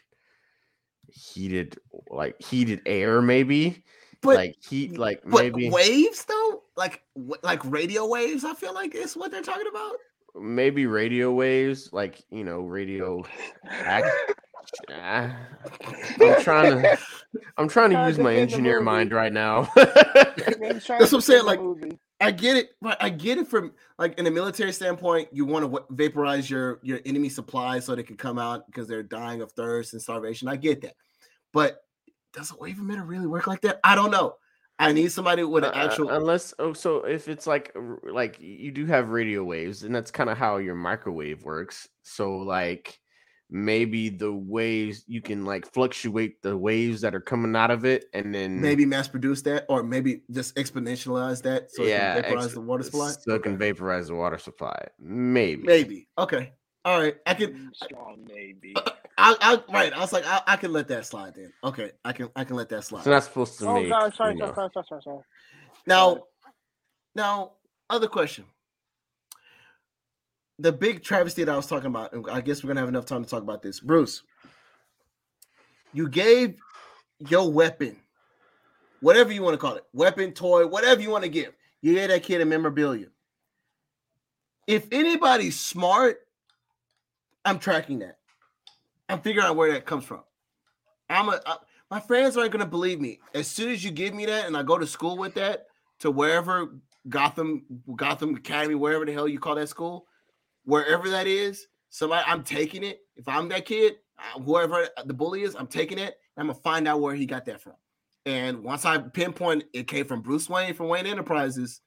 heated 1.09 1.77
like 2.09 2.41
heated 2.41 2.83
air 2.87 3.21
maybe 3.21 3.83
but 4.23 4.37
like 4.37 4.55
heat 4.63 4.97
like 4.97 5.23
But 5.23 5.55
maybe 5.55 5.71
waves 5.71 6.25
though, 6.27 6.63
like 6.77 7.03
w- 7.17 7.41
like 7.43 7.65
radio 7.65 8.07
waves, 8.07 8.45
I 8.45 8.55
feel 8.55 8.75
like 8.75 8.95
is 8.95 9.17
what 9.17 9.31
they're 9.31 9.43
talking 9.43 9.67
about. 9.69 9.97
maybe 10.37 10.87
radio 10.87 11.33
waves 11.33 11.91
like 11.93 12.23
you 12.31 12.45
know 12.45 12.61
radio 12.61 13.25
act, 14.91 15.37
I'm 16.21 16.43
trying 16.43 16.83
to 16.83 16.99
I'm 17.57 17.69
trying 17.69 17.91
to 17.91 18.07
use 18.07 18.19
my 18.19 18.35
engineer 18.35 18.81
mind 18.81 19.13
right 19.13 19.33
now. 19.33 19.71
That's 19.77 20.87
That's 20.87 20.89
what 20.89 21.13
I'm 21.13 21.21
saying, 21.21 21.45
like- 21.45 21.61
I 22.23 22.31
get 22.33 22.57
it, 22.59 22.71
but 22.83 23.03
I 23.03 23.09
get 23.09 23.39
it 23.39 23.49
from 23.49 23.73
like 23.99 24.19
in 24.19 24.27
a 24.27 24.31
military 24.31 24.73
standpoint. 24.73 25.29
You 25.33 25.47
want 25.47 25.63
to 25.65 25.69
w- 25.71 25.87
vaporize 25.91 26.51
your 26.51 26.79
your 26.83 27.01
enemy 27.07 27.31
supplies 27.31 27.87
so 27.87 27.95
they 27.95 28.03
can 28.03 28.19
come 28.19 28.39
out 28.39 28.67
because 28.67 28.87
they're 28.87 29.03
dying 29.03 29.41
of 29.41 29.53
thirst 29.53 29.95
and 29.95 30.03
starvation. 30.03 30.47
I 30.47 30.57
get 30.57 30.83
that, 30.83 30.97
but 31.55 31.79
does 32.35 32.53
a 32.53 32.57
wave 32.57 32.77
emitter 32.77 33.09
really 33.09 33.27
work 33.27 33.47
like 33.47 33.63
that? 33.63 33.81
I 33.83 33.95
don't 33.95 34.11
know. 34.11 34.35
I 34.79 34.93
need 34.93 35.11
somebody 35.13 35.45
with 35.45 35.65
an 35.65 35.71
Uh, 35.73 35.85
actual. 35.85 36.11
unless 36.11 36.53
oh 36.59 36.75
so 36.75 37.05
if 37.07 37.27
it's 37.27 37.47
like 37.47 37.75
like 38.03 38.37
you 38.39 38.71
do 38.71 38.85
have 38.85 39.09
radio 39.09 39.43
waves 39.43 39.83
and 39.83 39.95
that's 39.95 40.11
kind 40.11 40.29
of 40.29 40.37
how 40.37 40.59
your 40.59 40.75
microwave 40.75 41.43
works 41.45 41.89
so 42.03 42.37
like 42.37 43.00
maybe 43.51 44.09
the 44.09 44.33
waves 44.33 45.05
you 45.07 45.21
can 45.21 45.45
like 45.45 45.71
fluctuate 45.73 46.41
the 46.43 46.57
waves 46.57 47.01
that 47.01 47.15
are 47.15 47.21
coming 47.21 47.57
out 47.57 47.71
of 47.71 47.85
it 47.85 48.05
and 48.15 48.35
then 48.35 48.61
Maybe 48.61 48.87
mass 48.87 49.09
produce 49.09 49.43
that, 49.43 49.67
or 49.69 49.83
maybe 49.83 50.23
just 50.31 50.55
exponentialize 50.57 51.43
that 51.43 51.71
so 51.71 51.83
yeah 51.83 52.13
it 52.13 52.15
can 52.15 52.23
vaporize 52.23 52.45
ex- 52.47 52.55
the 52.55 52.61
water 52.61 52.83
supply. 52.85 53.11
so 53.11 53.35
it 53.35 53.43
can 53.43 53.59
vaporize 53.59 54.09
the 54.09 54.15
water 54.15 54.39
supply 54.39 54.87
maybe 54.99 55.63
Maybe. 55.65 56.09
Okay. 56.17 56.53
All 56.85 56.99
right. 56.99 57.17
I 57.27 57.35
can. 57.35 57.71
strong 57.75 58.25
maybe. 58.27 58.75
I, 58.77 58.93
I 59.41 59.63
right. 59.71 59.93
I 59.93 59.99
was 59.99 60.13
like, 60.13 60.25
I, 60.27 60.41
I 60.47 60.57
can 60.57 60.73
let 60.73 60.89
that 60.89 61.05
slide 61.05 61.35
then. 61.35 61.53
Okay, 61.63 61.93
I 62.05 62.13
can 62.13 62.31
I 62.35 62.45
can 62.45 62.57
let 62.57 62.71
that 62.71 62.85
slide. 62.85 63.01
it's 63.01 63.07
not 63.07 63.25
supposed 63.25 63.59
to 63.59 63.67
Oh 63.69 63.75
make 63.75 63.91
God! 63.91 64.15
Sorry, 64.15 64.35
you 64.35 64.41
sorry, 64.41 64.55
sorry, 64.55 64.71
sorry, 64.73 64.85
sorry, 64.89 65.03
sorry. 65.03 65.19
Now, 65.87 66.23
now, 67.15 67.53
other 67.91 68.09
question. 68.09 68.45
The 70.61 70.73
big 70.73 71.03
travesty 71.03 71.43
that 71.43 71.53
I 71.53 71.57
was 71.57 71.67
talking 71.67 71.87
about, 71.87 72.13
I 72.31 72.43
guess 72.43 72.63
we're 72.63 72.69
gonna 72.69 72.81
have 72.81 72.89
enough 72.89 73.07
time 73.07 73.25
to 73.25 73.31
talk 73.31 73.43
about 73.43 73.63
this. 73.63 73.81
Bruce, 73.81 74.23
you 75.95 76.07
gave 76.07 76.57
your 77.19 77.51
weapon, 77.51 77.97
whatever 79.01 79.33
you 79.33 79.43
want 79.43 79.55
to 79.55 79.59
call 79.59 79.77
it, 79.77 79.85
weapon, 79.95 80.33
toy, 80.33 80.67
whatever 80.67 81.01
you 81.01 81.11
want 81.11 81.25
to 81.25 81.31
give. 81.31 81.55
You 81.81 81.95
gave 81.95 82.11
that 82.11 82.23
kid 82.23 82.43
a 82.43 82.45
memorabilia. 82.45 83.07
If 84.67 84.87
anybody's 84.93 85.59
smart, 85.59 86.19
I'm 87.45 87.59
tracking 87.59 88.01
that. 88.01 88.19
I'm 89.09 89.21
figuring 89.23 89.47
out 89.47 89.57
where 89.57 89.73
that 89.73 89.87
comes 89.87 90.05
from. 90.05 90.21
I'm 91.09 91.31
a 91.31 91.41
I, 91.47 91.57
my 91.91 92.01
friends 92.01 92.37
aren't 92.37 92.53
gonna 92.53 92.67
believe 92.67 93.01
me. 93.01 93.19
As 93.35 93.49
soon 93.49 93.71
as 93.71 93.83
you 93.83 93.91
give 93.91 94.15
me 94.15 94.27
that 94.27 94.47
and 94.47 94.55
I 94.57 94.63
go 94.63 94.77
to 94.77 94.87
school 94.87 95.17
with 95.17 95.35
that 95.35 95.69
to 96.01 96.11
wherever 96.11 96.69
Gotham, 97.09 97.65
Gotham 97.97 98.35
Academy, 98.35 98.75
wherever 98.75 99.07
the 99.07 99.13
hell 99.13 99.27
you 99.27 99.41
call 99.41 99.55
that 99.55 99.69
school, 99.69 100.07
wherever 100.65 101.09
that 101.11 101.27
is, 101.27 101.67
somebody 101.91 102.25
I'm 102.27 102.43
taking 102.43 102.85
it. 102.85 103.01
If 103.17 103.27
I'm 103.29 103.49
that 103.49 103.65
kid, 103.67 103.95
uh, 104.19 104.41
whoever 104.41 104.89
the 105.05 105.15
bully 105.15 105.43
is, 105.43 105.55
I'm 105.55 105.67
taking 105.67 105.99
it. 105.99 106.17
I'm 106.37 106.47
gonna 106.49 106.59
find 106.61 106.87
out 106.89 107.01
where 107.01 107.15
he 107.15 107.27
got 107.27 107.45
that 107.47 107.61
from. 107.61 107.75
And 108.27 108.63
once 108.63 108.85
I 108.85 108.99
pinpoint 108.99 109.65
it 109.73 109.89
came 109.89 110.07
from 110.07 110.21
Bruce 110.23 110.49
Wayne 110.49 110.75
from 110.75 110.89
Wayne 110.89 111.07
Enterprises. 111.07 111.81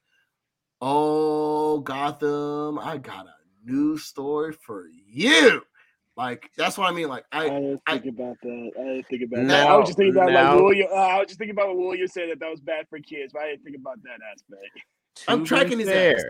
Oh, 0.82 1.80
Gotham, 1.80 2.78
I 2.78 2.98
got 2.98 3.26
a 3.28 3.34
new 3.72 3.98
story 3.98 4.52
for 4.52 4.86
you. 5.08 5.62
Like 6.16 6.52
that's 6.58 6.78
what 6.78 6.90
I 6.90 6.94
mean. 6.94 7.08
Like 7.08 7.26
I 7.32 7.46
I 7.46 7.50
didn't 7.50 7.82
I- 7.88 7.98
think 7.98 8.20
about 8.20 8.38
that. 8.44 8.72
I 8.80 8.84
didn't 8.84 9.08
think 9.08 9.24
about 9.24 9.48
that. 9.48 9.68
I 9.68 9.76
was 9.78 9.88
just 9.88 9.98
thinking 9.98 10.16
about 10.16 10.32
now- 10.32 10.54
like 10.56 10.62
William. 10.64 10.88
Uh, 10.92 10.96
I 10.96 11.18
was 11.20 11.28
just 11.28 11.40
thinking 11.40 11.56
about 11.56 11.70
what 11.70 11.78
William 11.78 12.08
said 12.08 12.30
that 12.30 12.40
that 12.40 12.50
was 12.52 12.60
bad 12.60 12.88
for 12.90 13.00
kids, 13.00 13.34
but 13.34 13.42
I 13.44 13.48
didn't 13.52 13.64
think 13.64 13.78
about 13.78 13.98
that 14.04 14.20
aspect. 14.32 14.70
I'm 15.28 15.44
tracking 15.46 15.80
his 15.80 15.88
ass. 15.90 16.22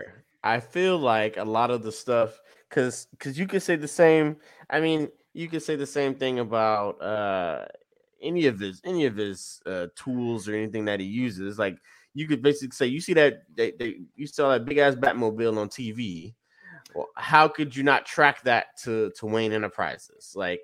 Fair, 0.44 0.54
I 0.54 0.60
feel 0.60 0.98
like 0.98 1.36
a 1.36 1.44
lot 1.44 1.70
of 1.70 1.82
the 1.82 1.92
stuff 1.92 2.40
because 2.68 3.06
because 3.12 3.38
you 3.38 3.46
could 3.46 3.62
say 3.62 3.76
the 3.76 3.88
same. 3.88 4.36
I 4.70 4.80
mean, 4.80 5.08
you 5.32 5.48
could 5.48 5.62
say 5.62 5.76
the 5.76 5.86
same 5.86 6.14
thing 6.14 6.38
about 6.38 7.00
uh 7.02 7.66
any 8.22 8.46
of 8.46 8.58
his 8.58 8.80
any 8.84 9.06
of 9.06 9.16
his 9.16 9.60
uh 9.66 9.88
tools 9.96 10.48
or 10.48 10.54
anything 10.54 10.84
that 10.86 11.00
he 11.00 11.06
uses. 11.06 11.58
Like 11.58 11.78
you 12.14 12.26
could 12.28 12.42
basically 12.42 12.74
say, 12.74 12.86
you 12.86 13.00
see 13.00 13.14
that 13.14 13.42
they, 13.54 13.72
they 13.72 14.00
you 14.14 14.26
saw 14.26 14.50
that 14.50 14.64
big 14.64 14.78
ass 14.78 14.94
Batmobile 14.94 15.58
on 15.58 15.68
TV. 15.68 16.34
Well, 16.94 17.08
how 17.16 17.48
could 17.48 17.74
you 17.74 17.82
not 17.82 18.06
track 18.06 18.42
that 18.44 18.76
to 18.84 19.10
to 19.18 19.26
Wayne 19.26 19.52
Enterprises? 19.52 20.32
Like 20.36 20.60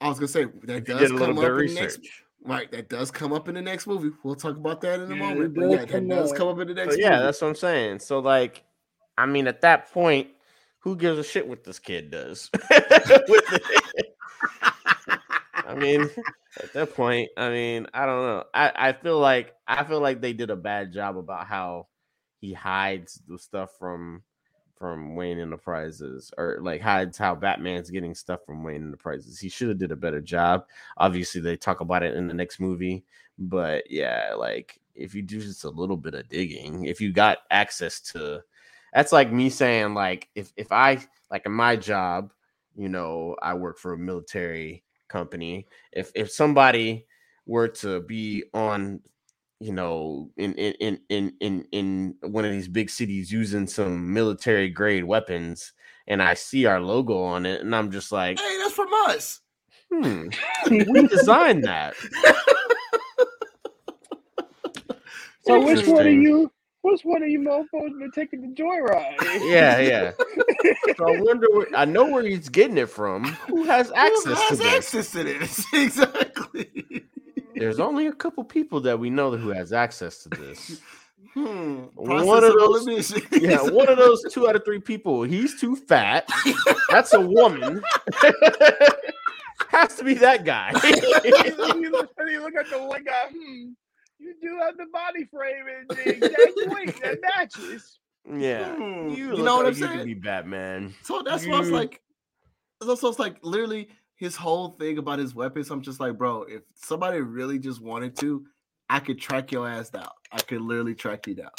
I 0.00 0.08
was 0.08 0.18
gonna 0.18 0.28
say 0.28 0.44
that 0.64 0.84
does 0.84 1.00
did 1.00 1.10
a 1.10 1.14
little 1.14 1.34
come 1.34 1.36
bit 1.36 1.44
up 1.44 1.52
of 1.52 1.60
in 1.60 1.66
the 1.66 1.74
next 1.74 2.00
right. 2.44 2.70
That 2.72 2.88
does 2.88 3.10
come 3.10 3.32
up 3.32 3.48
in 3.48 3.54
the 3.54 3.62
next 3.62 3.86
movie. 3.86 4.10
We'll 4.24 4.34
talk 4.34 4.56
about 4.56 4.80
that 4.80 5.00
in 5.00 5.10
a 5.10 5.14
Yeah, 5.14 5.34
moment. 5.34 5.54
But 5.54 5.70
yeah, 5.70 5.84
that 5.84 6.08
does 6.08 6.32
come 6.32 6.48
up 6.48 6.58
in 6.58 6.68
the 6.68 6.74
next 6.74 6.96
So 6.96 7.00
yeah, 7.00 7.10
movie. 7.10 7.22
that's 7.26 7.40
what 7.40 7.48
I'm 7.48 7.54
saying. 7.54 7.98
So 8.00 8.18
like, 8.18 8.64
I 9.16 9.26
mean, 9.26 9.46
at 9.46 9.60
that 9.62 9.92
point, 9.92 10.28
who 10.80 10.96
gives 10.96 11.18
a 11.18 11.24
shit 11.24 11.46
what 11.46 11.64
this 11.64 11.78
kid 11.78 12.10
does? 12.10 12.50
I 15.54 15.74
mean, 15.76 16.10
at 16.60 16.72
that 16.74 16.94
point, 16.94 17.30
I 17.36 17.50
mean, 17.50 17.86
I 17.94 18.06
don't 18.06 18.22
know. 18.22 18.44
I, 18.52 18.72
I 18.74 18.92
feel 18.92 19.18
like 19.18 19.54
I 19.66 19.84
feel 19.84 20.00
like 20.00 20.20
they 20.20 20.32
did 20.32 20.50
a 20.50 20.56
bad 20.56 20.92
job 20.92 21.16
about 21.16 21.46
how 21.46 21.86
he 22.40 22.52
hides 22.52 23.20
the 23.26 23.38
stuff 23.38 23.70
from 23.78 24.22
from 24.76 25.14
Wayne 25.14 25.38
Enterprises, 25.38 26.32
or 26.36 26.58
like 26.60 26.80
hides 26.80 27.16
how 27.16 27.36
Batman's 27.36 27.90
getting 27.90 28.16
stuff 28.16 28.40
from 28.44 28.64
Wayne 28.64 28.82
Enterprises. 28.82 29.38
He 29.38 29.48
should 29.48 29.68
have 29.68 29.78
did 29.78 29.92
a 29.92 29.96
better 29.96 30.20
job. 30.20 30.64
Obviously, 30.96 31.40
they 31.40 31.56
talk 31.56 31.80
about 31.80 32.02
it 32.02 32.16
in 32.16 32.26
the 32.26 32.34
next 32.34 32.58
movie, 32.58 33.04
but 33.38 33.88
yeah, 33.88 34.34
like 34.36 34.80
if 34.94 35.14
you 35.14 35.22
do 35.22 35.40
just 35.40 35.64
a 35.64 35.70
little 35.70 35.96
bit 35.96 36.14
of 36.14 36.28
digging, 36.28 36.84
if 36.84 37.00
you 37.00 37.12
got 37.12 37.38
access 37.50 38.00
to, 38.00 38.42
that's 38.92 39.12
like 39.12 39.32
me 39.32 39.50
saying 39.50 39.94
like 39.94 40.28
if 40.34 40.52
if 40.56 40.70
I 40.70 40.98
like 41.30 41.46
in 41.46 41.52
my 41.52 41.76
job, 41.76 42.32
you 42.76 42.88
know, 42.88 43.36
I 43.42 43.54
work 43.54 43.78
for 43.78 43.92
a 43.92 43.98
military 43.98 44.84
company. 45.08 45.66
If 45.92 46.10
if 46.14 46.30
somebody 46.30 47.06
were 47.46 47.68
to 47.68 48.00
be 48.00 48.44
on 48.54 49.00
you 49.60 49.72
know 49.72 50.30
in 50.36 50.54
in 50.54 50.74
in 50.74 51.00
in 51.08 51.32
in, 51.40 51.66
in 51.72 52.14
one 52.32 52.44
of 52.44 52.52
these 52.52 52.68
big 52.68 52.90
cities 52.90 53.32
using 53.32 53.66
some 53.66 54.12
military 54.12 54.68
grade 54.68 55.04
weapons 55.04 55.72
and 56.08 56.22
I 56.22 56.34
see 56.34 56.66
our 56.66 56.80
logo 56.80 57.22
on 57.22 57.46
it 57.46 57.60
and 57.60 57.74
I'm 57.74 57.90
just 57.90 58.10
like, 58.12 58.38
Hey, 58.38 58.58
that's 58.60 58.74
from 58.74 58.92
us. 59.06 59.40
hmm, 59.92 60.28
we 60.70 61.06
designed 61.06 61.64
that. 61.64 61.94
So 65.44 65.64
which 65.64 65.86
one 65.86 66.06
are 66.06 66.10
you? 66.10 66.50
Which 66.82 67.02
one 67.04 67.22
of 67.22 67.28
you 67.28 67.38
mofos 67.40 67.98
been 67.98 68.10
taking 68.14 68.42
the 68.42 68.48
joyride? 68.48 69.16
Yeah, 69.48 69.78
yeah. 69.78 70.12
So 70.96 71.08
I 71.14 71.20
wonder 71.20 71.46
where 71.52 71.66
I 71.76 71.84
know 71.84 72.06
where 72.08 72.22
he's 72.24 72.48
getting 72.48 72.76
it 72.78 72.90
from. 72.90 73.24
Who 73.48 73.64
has 73.64 73.88
Who 73.88 73.94
access 73.94 74.38
has 74.40 74.48
to 74.48 74.56
this? 74.56 74.74
access 74.74 75.10
to 75.12 75.24
this? 75.24 75.64
exactly. 75.72 77.04
There's 77.54 77.78
only 77.80 78.06
a 78.08 78.12
couple 78.12 78.42
people 78.44 78.80
that 78.80 78.98
we 78.98 79.10
know 79.10 79.30
who 79.36 79.50
has 79.50 79.72
access 79.72 80.18
to 80.24 80.28
this. 80.30 80.80
Hmm. 81.34 81.84
One 81.94 82.44
of 82.44 82.52
those- 82.52 82.86
elimination. 82.86 83.22
Yeah, 83.32 83.62
one 83.62 83.88
of 83.88 83.96
those 83.96 84.22
two 84.30 84.46
out 84.50 84.54
of 84.56 84.66
three 84.66 84.80
people. 84.80 85.22
He's 85.22 85.58
too 85.58 85.76
fat. 85.76 86.28
That's 86.90 87.14
a 87.14 87.20
woman. 87.22 87.82
Has 89.70 89.94
to 89.96 90.04
be 90.04 90.12
that 90.14 90.44
guy. 90.44 90.72
you, 91.24 91.90
look, 91.90 92.10
you 92.28 92.42
look 92.42 92.54
at 92.54 92.68
the 92.68 92.82
one 92.84 93.02
guy. 93.04 93.28
Hmm, 93.34 93.70
you 94.22 94.34
do 94.40 94.58
have 94.58 94.76
the 94.76 94.86
body 94.92 95.24
frame 95.24 95.64
and 95.68 95.88
the 95.88 96.08
exact 96.08 96.52
weight 96.74 97.02
that 97.02 97.18
matches. 97.20 97.98
Yeah, 98.24 98.76
Hmm, 98.76 99.08
you, 99.08 99.36
you 99.36 99.42
know 99.42 99.56
what 99.56 99.64
like 99.66 99.74
I'm 99.74 99.80
you 99.80 99.86
could 99.86 99.94
saying? 99.96 100.06
Be 100.06 100.14
Batman. 100.14 100.94
So 101.02 101.22
that's 101.22 101.44
why 101.46 101.56
I 101.56 101.60
was 101.60 101.70
like, 101.70 102.00
So 102.82 102.92
it's 102.92 103.18
like 103.18 103.36
literally 103.42 103.88
his 104.16 104.36
whole 104.36 104.68
thing 104.70 104.98
about 104.98 105.18
his 105.18 105.34
weapons. 105.34 105.70
I'm 105.70 105.82
just 105.82 105.98
like, 105.98 106.16
bro, 106.16 106.44
if 106.44 106.62
somebody 106.74 107.20
really 107.20 107.58
just 107.58 107.80
wanted 107.80 108.16
to, 108.18 108.44
I 108.88 109.00
could 109.00 109.20
track 109.20 109.50
your 109.50 109.68
ass 109.68 109.90
down. 109.90 110.08
I 110.30 110.38
could 110.38 110.60
literally 110.60 110.94
track 110.94 111.26
you 111.26 111.34
down. 111.34 111.50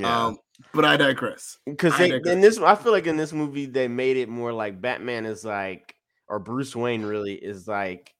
Yeah. 0.00 0.26
Um, 0.26 0.38
but 0.74 0.84
I 0.84 0.96
digress. 0.96 1.58
because 1.64 1.94
I 1.94 2.04
in 2.04 2.40
this 2.40 2.58
i 2.58 2.74
feel 2.74 2.92
like 2.92 3.06
in 3.06 3.16
this 3.16 3.32
movie 3.32 3.66
they 3.66 3.88
made 3.88 4.16
it 4.16 4.28
more 4.28 4.52
like 4.52 4.80
batman 4.80 5.26
is 5.26 5.44
like 5.44 5.96
or 6.28 6.38
bruce 6.38 6.76
wayne 6.76 7.02
really 7.02 7.34
is 7.34 7.66
like 7.66 8.14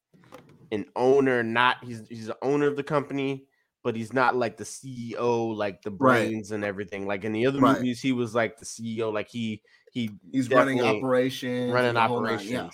an 0.73 0.87
owner 0.97 1.45
not 1.45 1.77
he's 1.85 2.03
he's 2.09 2.27
the 2.27 2.37
owner 2.43 2.67
of 2.67 2.77
the 2.77 2.83
company 2.83 3.45
but 3.85 3.97
he's 3.97 4.13
not 4.13 4.37
like 4.37 4.57
the 4.57 4.65
ceo 4.65 5.55
like 5.57 5.83
the 5.83 5.91
Right. 5.91 6.29
brains 6.29 6.51
and 6.53 6.65
everything 6.65 7.07
like 7.07 7.25
in 7.25 7.33
the 7.33 7.47
other 7.47 7.61
Right. 7.61 7.77
movies 7.77 8.01
he 8.01 8.13
was 8.13 8.35
like 8.35 8.59
the 8.59 8.65
ceo 8.65 9.13
like 9.13 9.29
he 9.29 9.63
he 9.93 10.11
He's 10.33 10.49
running 10.51 10.81
operations, 10.81 11.73
running 11.73 11.97
operations 11.97 12.51
yeah. 12.51 12.71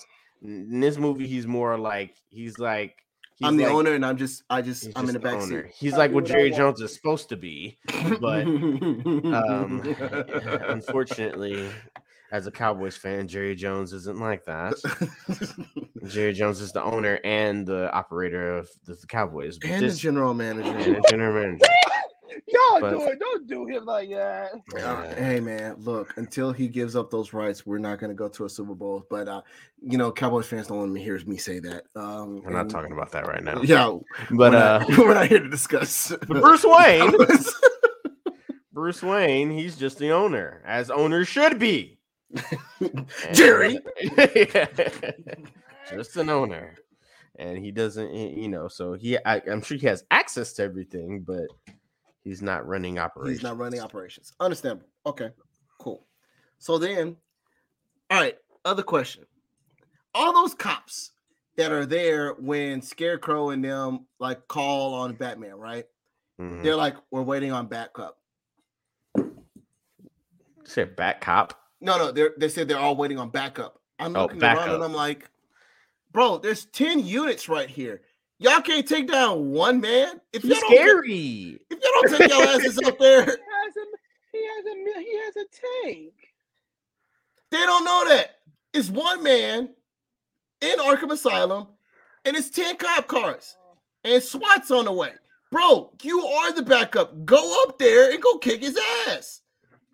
in 0.48 0.80
this 0.80 0.96
movie 0.98 1.26
he's 1.26 1.46
more 1.46 1.76
like 1.78 2.14
he's 2.28 2.58
like 2.58 2.96
he's 3.36 3.48
I'm 3.48 3.56
the 3.56 3.64
like- 3.64 3.72
owner, 3.72 3.94
and 3.94 4.04
I'm 4.04 4.16
just, 4.16 4.42
I 4.50 4.62
just, 4.62 4.86
I'm 4.96 5.02
in 5.04 5.06
just 5.06 5.06
the 5.06 5.12
the 5.14 5.18
back 5.20 5.34
owner. 5.42 5.66
seat. 5.68 5.74
he's 5.78 5.94
I 5.94 5.98
like 5.98 6.12
what 6.12 6.26
jerry 6.26 6.50
jones 6.50 6.80
is 6.80 6.94
supposed 6.94 7.28
to 7.30 7.36
be 7.36 7.78
but 8.20 8.42
um 8.46 9.82
unfortunately 10.68 11.68
as 12.30 12.46
a 12.46 12.50
cowboys 12.50 12.96
fan 12.96 13.26
jerry 13.28 13.54
jones 13.54 13.92
isn't 13.92 14.18
like 14.18 14.44
that 14.44 14.74
jerry 16.08 16.32
jones 16.32 16.60
is 16.60 16.72
the 16.72 16.82
owner 16.82 17.18
and 17.24 17.66
the 17.66 17.90
operator 17.92 18.56
of 18.56 18.68
the, 18.84 18.94
the 18.94 19.06
cowboys 19.06 19.58
but 19.58 19.70
and 19.70 19.82
the 19.82 19.86
this- 19.86 19.98
general 19.98 20.30
and 20.30 20.38
manager. 20.38 20.94
the 20.94 21.06
general 21.10 21.34
manager 21.42 21.64
Y'all 22.50 22.80
But- 22.80 22.90
do 22.92 23.02
it. 23.02 23.18
Don't 23.18 23.46
do 23.46 23.66
him 23.66 23.84
like 23.84 24.08
that. 24.10 24.52
Uh, 24.80 25.14
hey 25.16 25.38
man, 25.40 25.74
look, 25.78 26.14
until 26.16 26.50
he 26.52 26.66
gives 26.68 26.96
up 26.96 27.10
those 27.10 27.32
rights, 27.34 27.66
we're 27.66 27.78
not 27.78 27.98
going 27.98 28.08
to 28.10 28.14
go 28.14 28.28
to 28.28 28.44
a 28.46 28.48
Super 28.48 28.74
Bowl. 28.74 29.04
But 29.10 29.28
uh, 29.28 29.42
you 29.82 29.98
know, 29.98 30.10
Cowboys 30.12 30.46
fans 30.46 30.68
don't 30.68 30.78
want 30.78 30.94
to 30.94 31.02
hear 31.02 31.18
me 31.26 31.36
say 31.36 31.58
that. 31.60 31.84
Um, 31.94 32.40
we're 32.42 32.52
not 32.52 32.70
talking 32.70 32.92
about 32.92 33.10
that 33.12 33.26
right 33.26 33.42
now 33.42 33.60
Yeah, 33.62 33.98
but 34.30 34.52
we're 34.52 34.58
uh 34.58 34.78
not, 34.78 34.88
we're 34.98 35.14
not 35.14 35.26
here 35.28 35.40
to 35.40 35.48
discuss. 35.48 36.10
but 36.26 36.40
bruce 36.40 36.64
wayne 36.64 37.12
bruce 38.72 39.02
wayne 39.02 39.50
he's 39.50 39.76
just 39.76 39.98
the 39.98 40.10
owner 40.12 40.62
as 40.64 40.90
owners 40.90 41.28
should 41.28 41.58
be 41.58 41.97
Jerry. 43.32 43.78
just 45.90 46.16
an 46.16 46.28
owner 46.28 46.76
and 47.38 47.56
he 47.56 47.70
doesn't 47.70 48.12
you 48.12 48.48
know 48.48 48.68
so 48.68 48.92
he 48.92 49.16
I, 49.24 49.40
i'm 49.50 49.62
sure 49.62 49.78
he 49.78 49.86
has 49.86 50.04
access 50.10 50.52
to 50.54 50.62
everything 50.62 51.24
but 51.26 51.46
he's 52.22 52.42
not 52.42 52.66
running 52.66 52.98
operations 52.98 53.38
He's 53.38 53.42
not 53.42 53.56
running 53.56 53.80
operations. 53.80 54.32
Understandable. 54.40 54.88
Okay, 55.06 55.30
cool. 55.78 56.06
So 56.58 56.78
then, 56.78 57.16
all 58.10 58.20
right. 58.20 58.36
Other 58.64 58.82
question: 58.82 59.24
All 60.14 60.32
those 60.32 60.54
cops 60.54 61.12
that 61.56 61.72
are 61.72 61.86
there 61.86 62.34
when 62.34 62.82
Scarecrow 62.82 63.50
and 63.50 63.64
them 63.64 64.06
like 64.18 64.46
call 64.48 64.94
on 64.94 65.14
Batman, 65.14 65.54
right? 65.54 65.86
Mhm. 66.40 66.62
They're 66.62 66.76
like, 66.76 66.96
"We're 67.10 67.22
waiting 67.22 67.52
on 67.52 67.66
backup." 67.66 68.18
say 70.64 70.84
bat 70.84 71.22
cop 71.22 71.58
No, 71.80 71.96
no, 71.98 72.10
they 72.12 72.28
they 72.38 72.48
said 72.48 72.68
they're 72.68 72.78
all 72.78 72.96
waiting 72.96 73.18
on 73.18 73.30
backup. 73.30 73.80
I'm 73.98 74.16
Oh, 74.16 74.22
looking 74.22 74.42
around 74.42 74.70
and 74.70 74.84
I'm 74.84 74.92
like, 74.92 75.28
bro, 76.12 76.38
there's 76.38 76.66
10 76.66 77.04
units 77.06 77.48
right 77.48 77.68
here. 77.68 78.02
Y'all 78.38 78.60
can't 78.60 78.86
take 78.86 79.08
down 79.08 79.50
one 79.50 79.80
man. 79.80 80.20
If 80.32 80.42
he's 80.42 80.52
y'all 80.52 80.70
get- 80.70 80.80
scary 80.88 81.58
if 81.70 81.78
you 81.82 82.08
don't 82.08 82.16
take 82.18 82.30
your 82.30 82.42
asses 82.48 82.78
up 82.84 82.98
there, 82.98 83.24
He 83.24 83.30
has 83.30 83.76
a 83.76 83.84
he 84.32 84.46
has 84.46 84.64
a 84.66 85.00
he 85.00 85.18
has 85.18 85.36
a 85.36 85.84
tank. 85.86 86.12
they 87.50 87.58
don't 87.58 87.84
know 87.84 88.08
that. 88.08 88.36
It's 88.72 88.90
one 88.90 89.22
man 89.22 89.70
in 90.60 90.78
Arkham 90.78 91.10
Asylum, 91.10 91.66
and 92.24 92.36
it's 92.36 92.50
10 92.50 92.76
cop 92.76 93.06
cars, 93.08 93.56
and 94.04 94.22
SWAT's 94.22 94.70
on 94.70 94.84
the 94.84 94.92
way. 94.92 95.12
Bro, 95.50 95.92
you 96.02 96.20
are 96.26 96.52
the 96.52 96.62
backup. 96.62 97.24
Go 97.24 97.64
up 97.66 97.78
there 97.78 98.10
and 98.12 98.20
go 98.22 98.36
kick 98.38 98.62
his 98.62 98.78
ass. 99.08 99.40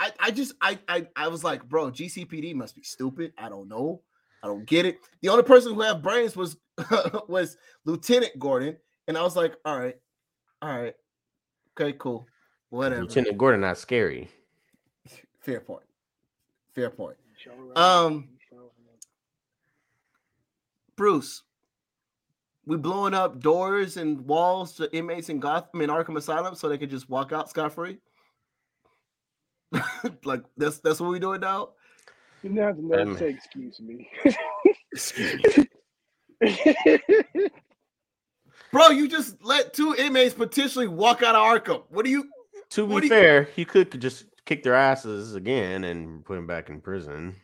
I, 0.01 0.12
I 0.19 0.31
just 0.31 0.55
I, 0.61 0.79
I 0.89 1.07
I 1.16 1.29
was 1.29 1.45
like, 1.45 1.69
bro, 1.69 1.91
GCPD 1.91 2.55
must 2.55 2.75
be 2.75 2.83
stupid. 2.83 3.33
I 3.39 3.49
don't 3.49 3.69
know. 3.69 4.03
I 4.43 4.47
don't 4.47 4.66
get 4.66 4.85
it. 4.85 4.99
The 5.23 5.29
only 5.29 5.43
person 5.43 5.75
who 5.75 5.81
had 5.81 6.03
brains 6.03 6.37
was 6.37 6.57
was 7.29 7.57
Lieutenant 7.85 8.39
Gordon, 8.39 8.77
and 9.09 9.16
I 9.16 9.23
was 9.23 9.37
like, 9.37 9.55
all 9.65 9.79
right, 9.79 9.97
all 10.61 10.79
right, 10.79 10.95
okay, 11.79 11.97
cool, 11.99 12.27
whatever. 12.71 13.03
lieutenant 13.03 13.39
gordon 13.39 13.61
not 13.61 13.79
scary 13.79 14.29
Fair 15.41 15.61
point. 15.61 15.85
Fair 16.75 16.91
point. 16.91 17.16
Um, 17.77 18.29
Bruce, 20.97 21.43
we 22.66 22.77
blowing 22.77 23.15
up 23.15 23.41
doors 23.41 23.97
and 23.97 24.21
walls 24.27 24.75
to 24.77 24.95
inmates 24.97 25.29
in 25.29 25.41
Gotham 25.41 25.83
in 25.83 25.91
Arkham 25.91 26.16
Asylum 26.16 26.55
so 26.55 26.69
they 26.69 26.79
could 26.79 26.91
just 26.91 27.11
walk 27.11 27.33
out 27.33 27.51
scot 27.51 27.75
free. 27.75 27.99
like 30.25 30.43
that's 30.57 30.79
that's 30.79 31.01
what 31.01 31.11
we 31.11 31.19
doing 31.19 31.41
now. 31.41 31.71
You 32.43 32.51
didn't 32.51 32.65
have 32.65 32.77
to 32.77 32.87
never 32.87 33.11
Um, 33.11 33.17
say 33.19 33.31
excuse 33.31 33.81
me. 33.81 34.09
excuse 34.93 35.43
me 35.57 35.67
Bro, 38.73 38.89
you 38.91 39.09
just 39.09 39.43
let 39.43 39.73
two 39.73 39.95
inmates 39.97 40.35
potentially 40.35 40.89
walk 40.89 41.23
out 41.23 41.35
of 41.37 41.43
Arkham. 41.43 41.83
What 41.91 42.05
do 42.05 42.11
you 42.11 42.29
to 42.71 42.87
be 42.87 42.95
do 42.97 43.03
you- 43.05 43.09
fair 43.09 43.43
he 43.55 43.65
could 43.65 44.01
just 44.01 44.25
kick 44.47 44.63
their 44.63 44.75
asses 44.75 45.35
again 45.35 45.85
and 45.85 46.25
put 46.25 46.37
him 46.37 46.47
back 46.47 46.69
in 46.69 46.81
prison 46.81 47.35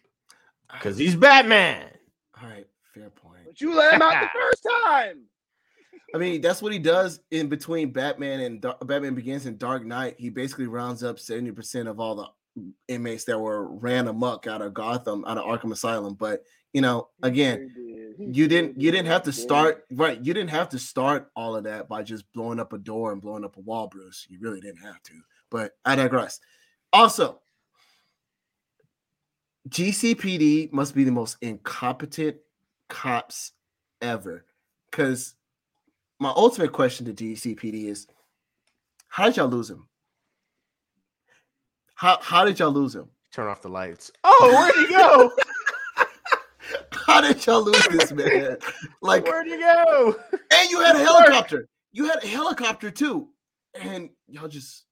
because 0.73 0.99
he's 0.99 1.15
batman 1.17 1.89
all 2.43 2.49
right, 2.49 2.67
fair 2.95 3.11
point. 3.11 3.39
but 3.47 3.61
you 3.61 3.75
let 3.75 3.95
him 3.95 4.03
out 4.03 4.13
the 4.21 4.29
first 4.41 4.67
time. 4.85 5.21
I 6.15 6.19
mean, 6.19 6.41
that's 6.41 6.61
what 6.63 6.73
he 6.73 6.79
does 6.79 7.21
in 7.31 7.49
between 7.49 7.91
Batman 7.93 8.41
and 8.41 8.61
Batman 8.85 9.15
Begins 9.15 9.47
and 9.47 9.59
Dark 9.59 9.85
Knight. 9.85 10.17
He 10.19 10.29
basically 10.31 10.67
rounds 10.67 11.03
up 11.05 11.17
70% 11.17 11.89
of 11.89 12.01
all 12.01 12.17
the 12.17 12.65
inmates 12.89 13.25
that 13.25 13.39
were 13.39 13.69
ran 13.69 14.09
amok 14.09 14.47
out 14.47 14.61
of 14.63 14.75
Gotham, 14.75 15.25
out 15.25 15.39
of 15.39 15.45
Arkham 15.45 15.73
Asylum. 15.73 16.15
But 16.15 16.43
you 16.73 16.81
know, 16.81 17.09
again, 17.23 17.73
He 17.77 17.83
did. 17.93 18.01
He 18.17 18.25
you 18.41 18.49
didn't 18.49 18.81
you 18.81 18.91
did. 18.91 18.99
didn't 18.99 19.07
have 19.13 19.23
to 19.23 19.33
start 19.33 19.87
right 19.93 20.23
you 20.23 20.35
didn't 20.35 20.51
have 20.51 20.69
to 20.69 20.79
start 20.79 21.31
all 21.35 21.57
of 21.57 21.65
that 21.65 21.89
by 21.89 22.03
just 22.03 22.31
blowing 22.33 22.61
up 22.61 22.73
a 22.73 22.79
door 22.79 23.13
and 23.13 23.23
blowing 23.23 23.45
up 23.45 23.57
a 23.57 23.61
wall 23.61 23.87
bruce 23.87 24.27
you 24.29 24.39
really 24.41 24.61
didn't 24.61 24.83
have 24.83 25.03
to 25.03 25.15
but 25.51 25.73
i 25.87 25.95
digress 25.95 26.39
also 26.93 27.41
gcpd 29.71 30.71
must 30.73 30.95
be 30.95 31.05
the 31.05 31.11
most 31.13 31.37
incompetent 31.41 32.37
cops 32.89 33.53
ever 34.03 34.45
because 34.91 35.35
my 36.21 36.33
ultimate 36.37 36.71
question 36.71 37.07
to 37.07 37.13
gcpd 37.13 37.87
is 37.87 38.07
how 39.09 39.25
did 39.27 39.37
y'all 39.37 39.49
lose 39.49 39.69
him? 39.69 39.89
How, 41.97 42.19
how 42.23 42.45
did 42.45 42.61
y'all 42.61 42.71
lose 42.71 42.95
him? 42.95 43.11
Turn 43.33 43.49
off 43.49 43.61
the 43.61 43.69
lights. 43.69 44.13
Oh 44.23 44.55
where'd 44.57 44.75
he 44.77 44.95
go? 44.95 45.33
How 47.07 47.21
did 47.21 47.45
y'all 47.45 47.63
lose 47.63 47.87
this 47.89 48.13
man? 48.13 48.57
Like 49.03 49.25
where'd 49.25 49.47
he 49.49 49.59
go? 49.59 50.17
And 50.53 50.71
you 50.71 50.81
had 50.81 50.95
a 50.95 51.01
helicopter. 51.01 51.69
You 51.93 52.07
had 52.07 52.23
a 52.23 52.27
helicopter 52.27 52.91
too. 52.91 53.29
And 53.75 54.11
y'all 54.29 54.47
just 54.47 54.85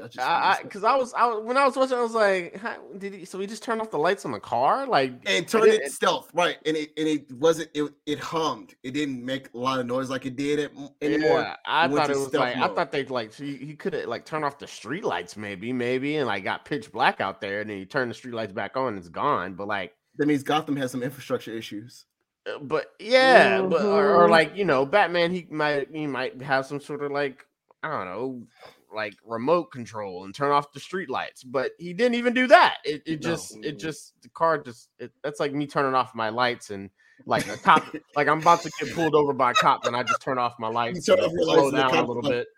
y'all 0.00 0.08
just 0.08 0.26
I, 0.28 0.58
because 0.62 0.82
I, 0.84 0.96
was, 0.96 1.14
I 1.14 1.26
was 1.26 1.44
when 1.44 1.56
I 1.56 1.64
was 1.64 1.76
watching, 1.76 1.96
I 1.96 2.02
was 2.02 2.12
like, 2.14 2.56
how, 2.56 2.76
did 2.98 3.14
he? 3.14 3.24
So 3.24 3.38
he 3.38 3.46
just 3.46 3.62
turned 3.62 3.80
off 3.80 3.90
the 3.90 3.98
lights 3.98 4.24
on 4.24 4.32
the 4.32 4.40
car, 4.40 4.86
like 4.86 5.12
and 5.26 5.46
turned 5.46 5.66
it- 5.66 5.82
it 5.82 5.92
stealth, 5.92 6.30
right? 6.34 6.58
And 6.66 6.76
it 6.76 6.90
and 6.96 7.06
it 7.06 7.32
wasn't 7.32 7.70
it 7.74 7.92
it 8.06 8.18
hummed. 8.18 8.74
It 8.82 8.92
didn't 8.92 9.24
make 9.24 9.48
a 9.54 9.58
lot 9.58 9.78
of 9.80 9.86
noise 9.86 10.10
like 10.10 10.26
it 10.26 10.36
did 10.36 10.58
at, 10.58 10.72
anymore. 11.02 11.40
Yeah, 11.40 11.56
I 11.66 11.86
It 11.86 11.90
thought 11.90 12.10
it 12.10 12.14
to 12.14 12.18
was 12.18 12.28
stealth 12.28 12.44
like 12.44 12.56
I 12.56 12.68
thought 12.74 12.90
they 12.90 13.04
like 13.04 13.32
he, 13.34 13.56
he 13.56 13.76
could 13.76 13.92
have 13.94 14.06
like 14.06 14.24
turned 14.24 14.44
off 14.44 14.58
the 14.58 14.66
street 14.66 15.04
lights 15.04 15.36
maybe 15.36 15.72
maybe 15.72 16.16
and 16.16 16.26
like 16.26 16.42
got 16.44 16.64
pitch 16.64 16.90
black 16.90 17.20
out 17.20 17.40
there 17.40 17.60
and 17.60 17.70
then 17.70 17.78
you 17.78 17.84
turn 17.84 18.08
the 18.08 18.14
street 18.14 18.34
lights 18.34 18.52
back 18.52 18.76
on 18.76 18.88
and 18.88 18.98
it's 18.98 19.08
gone. 19.08 19.54
But 19.54 19.68
like, 19.68 19.94
That 20.18 20.26
means 20.26 20.42
Gotham 20.42 20.76
has 20.76 20.90
some 20.90 21.02
infrastructure 21.02 21.52
issues. 21.52 22.06
uh, 22.46 22.58
but 22.62 22.92
yeah, 22.98 23.60
but 23.62 23.82
or, 23.84 24.22
or 24.24 24.26
Mhm. 24.26 24.30
like 24.30 24.56
you 24.56 24.64
know, 24.64 24.86
Batman 24.86 25.30
he 25.30 25.46
might 25.50 25.88
he 25.92 26.06
might 26.06 26.40
have 26.42 26.64
some 26.66 26.80
sort 26.80 27.02
of 27.02 27.12
like 27.12 27.44
I 27.82 27.90
don't 27.90 28.06
know 28.06 28.42
like 28.92 29.14
remote 29.24 29.70
control 29.70 30.24
and 30.24 30.34
turn 30.34 30.50
off 30.50 30.72
the 30.72 30.80
street 30.80 31.10
lights, 31.10 31.42
but 31.44 31.72
he 31.78 31.92
didn't 31.92 32.14
even 32.14 32.34
do 32.34 32.46
that. 32.48 32.78
It 32.84 33.02
it 33.06 33.22
No. 33.22 33.30
just 33.30 33.56
it 33.62 33.78
just 33.78 34.14
the 34.22 34.28
car 34.30 34.58
just 34.58 34.88
it, 34.98 35.12
that's 35.22 35.40
like 35.40 35.52
me 35.52 35.66
turning 35.66 35.94
off 35.94 36.14
my 36.14 36.28
lights 36.28 36.70
and 36.70 36.90
like 37.26 37.46
a 37.48 37.56
cop 37.56 37.84
like 38.16 38.28
I'm 38.28 38.40
about 38.40 38.62
to 38.62 38.70
get 38.80 38.94
pulled 38.94 39.14
over 39.14 39.32
by 39.32 39.52
a 39.52 39.54
cop 39.54 39.86
and 39.86 39.96
I 39.96 40.02
just 40.02 40.22
turn 40.22 40.38
off 40.38 40.54
my 40.58 40.68
lights, 40.68 41.06
turn 41.06 41.18
and 41.18 41.26
off 41.26 41.32
slow 41.32 41.70
down 41.70 41.94
a 41.94 42.00
little 42.04 42.22
like, 42.22 42.32
bit. 42.32 42.48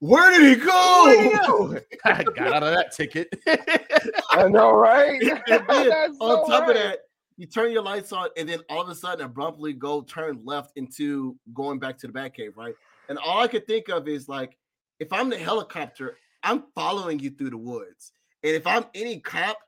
Where 0.00 0.30
did 0.30 0.58
he 0.58 0.64
go? 0.64 1.78
I 2.04 2.22
got 2.22 2.52
out 2.52 2.62
of 2.62 2.74
that 2.74 2.92
ticket. 2.94 3.28
I 4.30 4.46
know, 4.46 4.72
right? 4.72 5.20
And 5.22 5.64
then 5.68 5.88
That's 5.88 6.16
on 6.20 6.44
so 6.44 6.46
top 6.46 6.68
of 6.68 6.74
that, 6.74 7.00
you 7.38 7.46
turn 7.46 7.72
your 7.72 7.82
lights 7.82 8.12
on, 8.12 8.28
and 8.36 8.46
then 8.46 8.60
all 8.68 8.82
of 8.82 8.90
a 8.90 8.94
sudden 8.94 9.24
abruptly 9.24 9.72
go 9.72 10.02
turn 10.02 10.40
left 10.44 10.72
into 10.76 11.36
going 11.54 11.78
back 11.78 11.96
to 11.98 12.06
the 12.06 12.12
Batcave, 12.12 12.56
right? 12.56 12.74
And 13.08 13.18
all 13.18 13.40
I 13.40 13.48
could 13.48 13.66
think 13.66 13.88
of 13.88 14.06
is 14.06 14.28
like, 14.28 14.58
if 15.00 15.12
I'm 15.12 15.30
the 15.30 15.38
helicopter, 15.38 16.16
I'm 16.42 16.64
following 16.74 17.18
you 17.18 17.30
through 17.30 17.50
the 17.50 17.58
woods. 17.58 18.12
And 18.42 18.54
if 18.54 18.66
I'm 18.66 18.84
any 18.94 19.20
cop, 19.20 19.58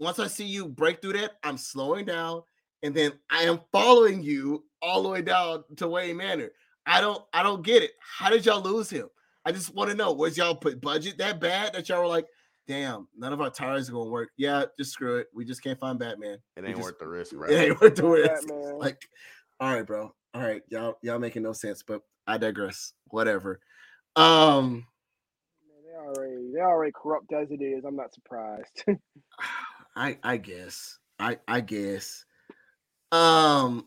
once 0.00 0.18
I 0.18 0.26
see 0.26 0.44
you 0.44 0.68
break 0.68 1.00
through 1.00 1.14
that, 1.14 1.32
I'm 1.42 1.56
slowing 1.56 2.04
down, 2.04 2.42
and 2.82 2.94
then 2.94 3.12
I 3.30 3.42
am 3.44 3.60
following 3.72 4.22
you 4.22 4.64
all 4.82 5.02
the 5.02 5.08
way 5.08 5.22
down 5.22 5.64
to 5.76 5.88
Wayne 5.88 6.16
Manor. 6.16 6.50
I 6.86 7.00
don't, 7.00 7.22
I 7.32 7.42
don't 7.42 7.64
get 7.64 7.82
it. 7.82 7.92
How 8.00 8.28
did 8.28 8.44
y'all 8.44 8.60
lose 8.60 8.90
him? 8.90 9.08
I 9.44 9.52
just 9.52 9.74
want 9.74 9.90
to 9.90 9.96
know, 9.96 10.12
was 10.12 10.36
y'all 10.36 10.54
put 10.54 10.80
budget 10.80 11.18
that 11.18 11.40
bad 11.40 11.74
that 11.74 11.88
y'all 11.88 12.00
were 12.00 12.06
like, 12.06 12.26
damn, 12.66 13.06
none 13.16 13.32
of 13.32 13.40
our 13.40 13.50
tires 13.50 13.88
are 13.88 13.92
gonna 13.92 14.10
work. 14.10 14.30
Yeah, 14.36 14.64
just 14.78 14.92
screw 14.92 15.18
it. 15.18 15.28
We 15.34 15.44
just 15.44 15.62
can't 15.62 15.78
find 15.78 15.98
Batman. 15.98 16.38
It 16.56 16.64
ain't 16.64 16.76
just- 16.76 16.82
worth 16.82 16.98
the 16.98 17.06
risk, 17.06 17.32
right? 17.34 17.50
It 17.50 17.56
ain't 17.56 17.80
worth 17.80 17.94
the 17.94 18.06
risk. 18.06 18.48
Batman. 18.48 18.78
Like, 18.78 19.08
all 19.60 19.72
right, 19.72 19.86
bro. 19.86 20.14
All 20.34 20.42
right, 20.42 20.62
y'all, 20.68 20.98
y'all 21.02 21.18
making 21.18 21.42
no 21.42 21.52
sense, 21.52 21.82
but 21.82 22.00
I 22.26 22.38
digress. 22.38 22.92
Whatever. 23.08 23.60
Um, 24.16 24.86
they 25.84 25.96
already 25.96 26.52
they 26.54 26.60
already 26.60 26.92
corrupt 26.94 27.32
as 27.32 27.50
it 27.50 27.62
is. 27.62 27.84
I'm 27.84 27.96
not 27.96 28.14
surprised. 28.14 28.84
I 29.96 30.18
I 30.22 30.36
guess. 30.36 30.98
I 31.18 31.38
I 31.48 31.60
guess. 31.60 32.24
Um 33.12 33.86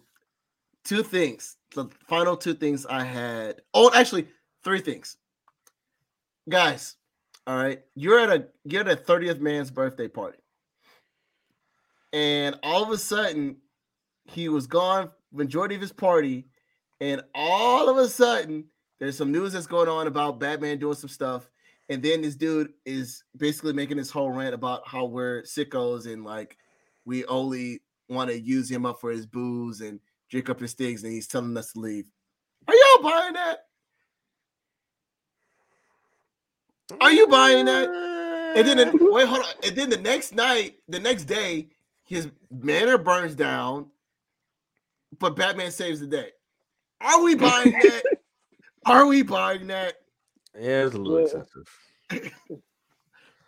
two 0.84 1.04
things. 1.04 1.58
The 1.76 1.86
final 2.08 2.38
two 2.38 2.54
things 2.54 2.86
I 2.86 3.04
had. 3.04 3.62
Oh, 3.74 3.92
actually, 3.94 4.28
three 4.64 4.80
things. 4.80 5.18
Guys, 6.50 6.96
all 7.46 7.58
right. 7.58 7.82
You're 7.96 8.20
at 8.20 8.30
a 8.30 8.48
you're 8.64 8.82
at 8.82 8.90
a 8.90 9.02
30th 9.02 9.40
man's 9.40 9.70
birthday 9.70 10.08
party. 10.08 10.40
And 12.14 12.56
all 12.64 12.84
of 12.84 12.90
a 12.90 12.98
sudden, 12.98 13.58
he 14.26 14.50
was 14.50 14.68
gone 14.68 15.12
majority 15.34 15.76
of 15.76 15.82
his 15.82 15.92
party, 15.92 16.48
and 17.02 17.22
all 17.36 17.90
of 17.90 17.98
a 17.98 18.08
sudden, 18.08 18.66
there's 19.00 19.18
some 19.18 19.32
news 19.32 19.54
that's 19.54 19.68
going 19.68 19.90
on 19.90 20.08
about 20.08 20.40
Batman 20.40 20.80
doing 20.80 20.96
some 20.96 21.10
stuff. 21.10 21.50
And 21.90 22.04
then 22.04 22.22
this 22.22 22.36
dude 22.36 22.74
is 22.86 23.24
basically 23.38 23.74
making 23.74 23.98
this 23.98 24.12
whole 24.12 24.32
rant 24.32 24.54
about 24.54 24.88
how 24.88 25.06
we're 25.06 25.44
sickos 25.44 26.12
and 26.12 26.26
like 26.26 26.58
we 27.06 27.24
only 27.26 27.82
want 28.10 28.30
to 28.30 28.40
use 28.40 28.70
him 28.70 28.86
up 28.86 29.00
for 29.00 29.12
his 29.12 29.26
booze 29.26 29.82
and 29.82 30.00
drink 30.30 30.50
up 30.50 30.60
his 30.60 30.74
things, 30.74 31.04
and 31.04 31.14
he's 31.14 31.28
telling 31.28 31.56
us 31.56 31.72
to 31.72 31.80
leave. 31.80 32.06
Are 32.68 32.74
y'all 32.74 33.04
buying 33.04 33.34
that? 33.34 33.60
Are 37.00 37.12
you 37.12 37.28
buying 37.28 37.66
that? 37.66 37.90
And 38.58 38.68
then 38.68 38.78
the, 38.78 38.86
mm-hmm. 38.86 39.14
wait, 39.14 39.28
hold 39.28 39.42
on. 39.42 39.54
And 39.64 39.76
then 39.76 39.90
the 39.90 39.98
next 39.98 40.34
night, 40.34 40.76
the 40.88 41.00
next 41.00 41.26
day, 41.26 41.70
his 42.04 42.30
manor 42.52 42.98
burns 42.98 43.36
down, 43.36 43.88
but 45.20 45.36
Batman 45.36 45.72
saves 45.72 46.00
the 46.00 46.08
day. 46.08 46.30
Are 47.00 47.22
we 47.24 47.36
buying 47.36 47.72
that? 47.72 48.04
Are 48.88 49.06
we 49.08 49.24
buying 49.24 49.68
that? 49.68 49.96
Yeah, 50.56 50.86
it's 50.86 50.96
a 50.96 50.98
little 50.98 51.20
Yeah. 51.20 51.26
excessive. 51.26 51.68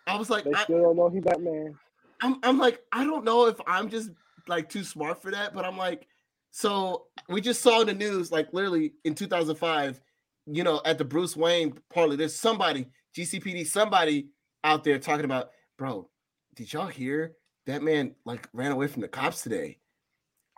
I 0.06 0.16
was 0.16 0.30
like, 0.30 0.44
they 0.44 0.52
I, 0.54 0.64
still 0.64 0.82
don't 0.82 0.96
know 0.96 1.08
he 1.08 1.20
Batman. 1.20 1.78
I'm, 2.22 2.36
I'm 2.42 2.58
like, 2.58 2.80
I 2.92 3.04
don't 3.04 3.24
know 3.24 3.46
if 3.46 3.56
I'm 3.66 3.88
just 3.88 4.10
like 4.48 4.68
too 4.68 4.84
smart 4.84 5.22
for 5.22 5.30
that, 5.30 5.54
but 5.54 5.64
I'm 5.64 5.78
like, 5.78 6.06
so 6.50 7.06
we 7.28 7.40
just 7.40 7.62
saw 7.62 7.80
in 7.80 7.86
the 7.86 7.94
news, 7.94 8.32
like 8.32 8.52
literally 8.52 8.94
in 9.04 9.14
2005, 9.14 10.00
you 10.46 10.64
know, 10.64 10.82
at 10.84 10.98
the 10.98 11.04
Bruce 11.04 11.36
Wayne 11.36 11.74
parlor, 11.92 12.16
there's 12.16 12.34
somebody, 12.34 12.86
GCPD, 13.16 13.66
somebody 13.66 14.28
out 14.64 14.84
there 14.84 14.98
talking 14.98 15.24
about, 15.24 15.50
bro, 15.78 16.10
did 16.54 16.72
y'all 16.72 16.88
hear 16.88 17.34
that 17.66 17.82
man 17.82 18.14
like 18.26 18.48
ran 18.52 18.72
away 18.72 18.88
from 18.88 19.02
the 19.02 19.08
cops 19.08 19.42
today? 19.42 19.78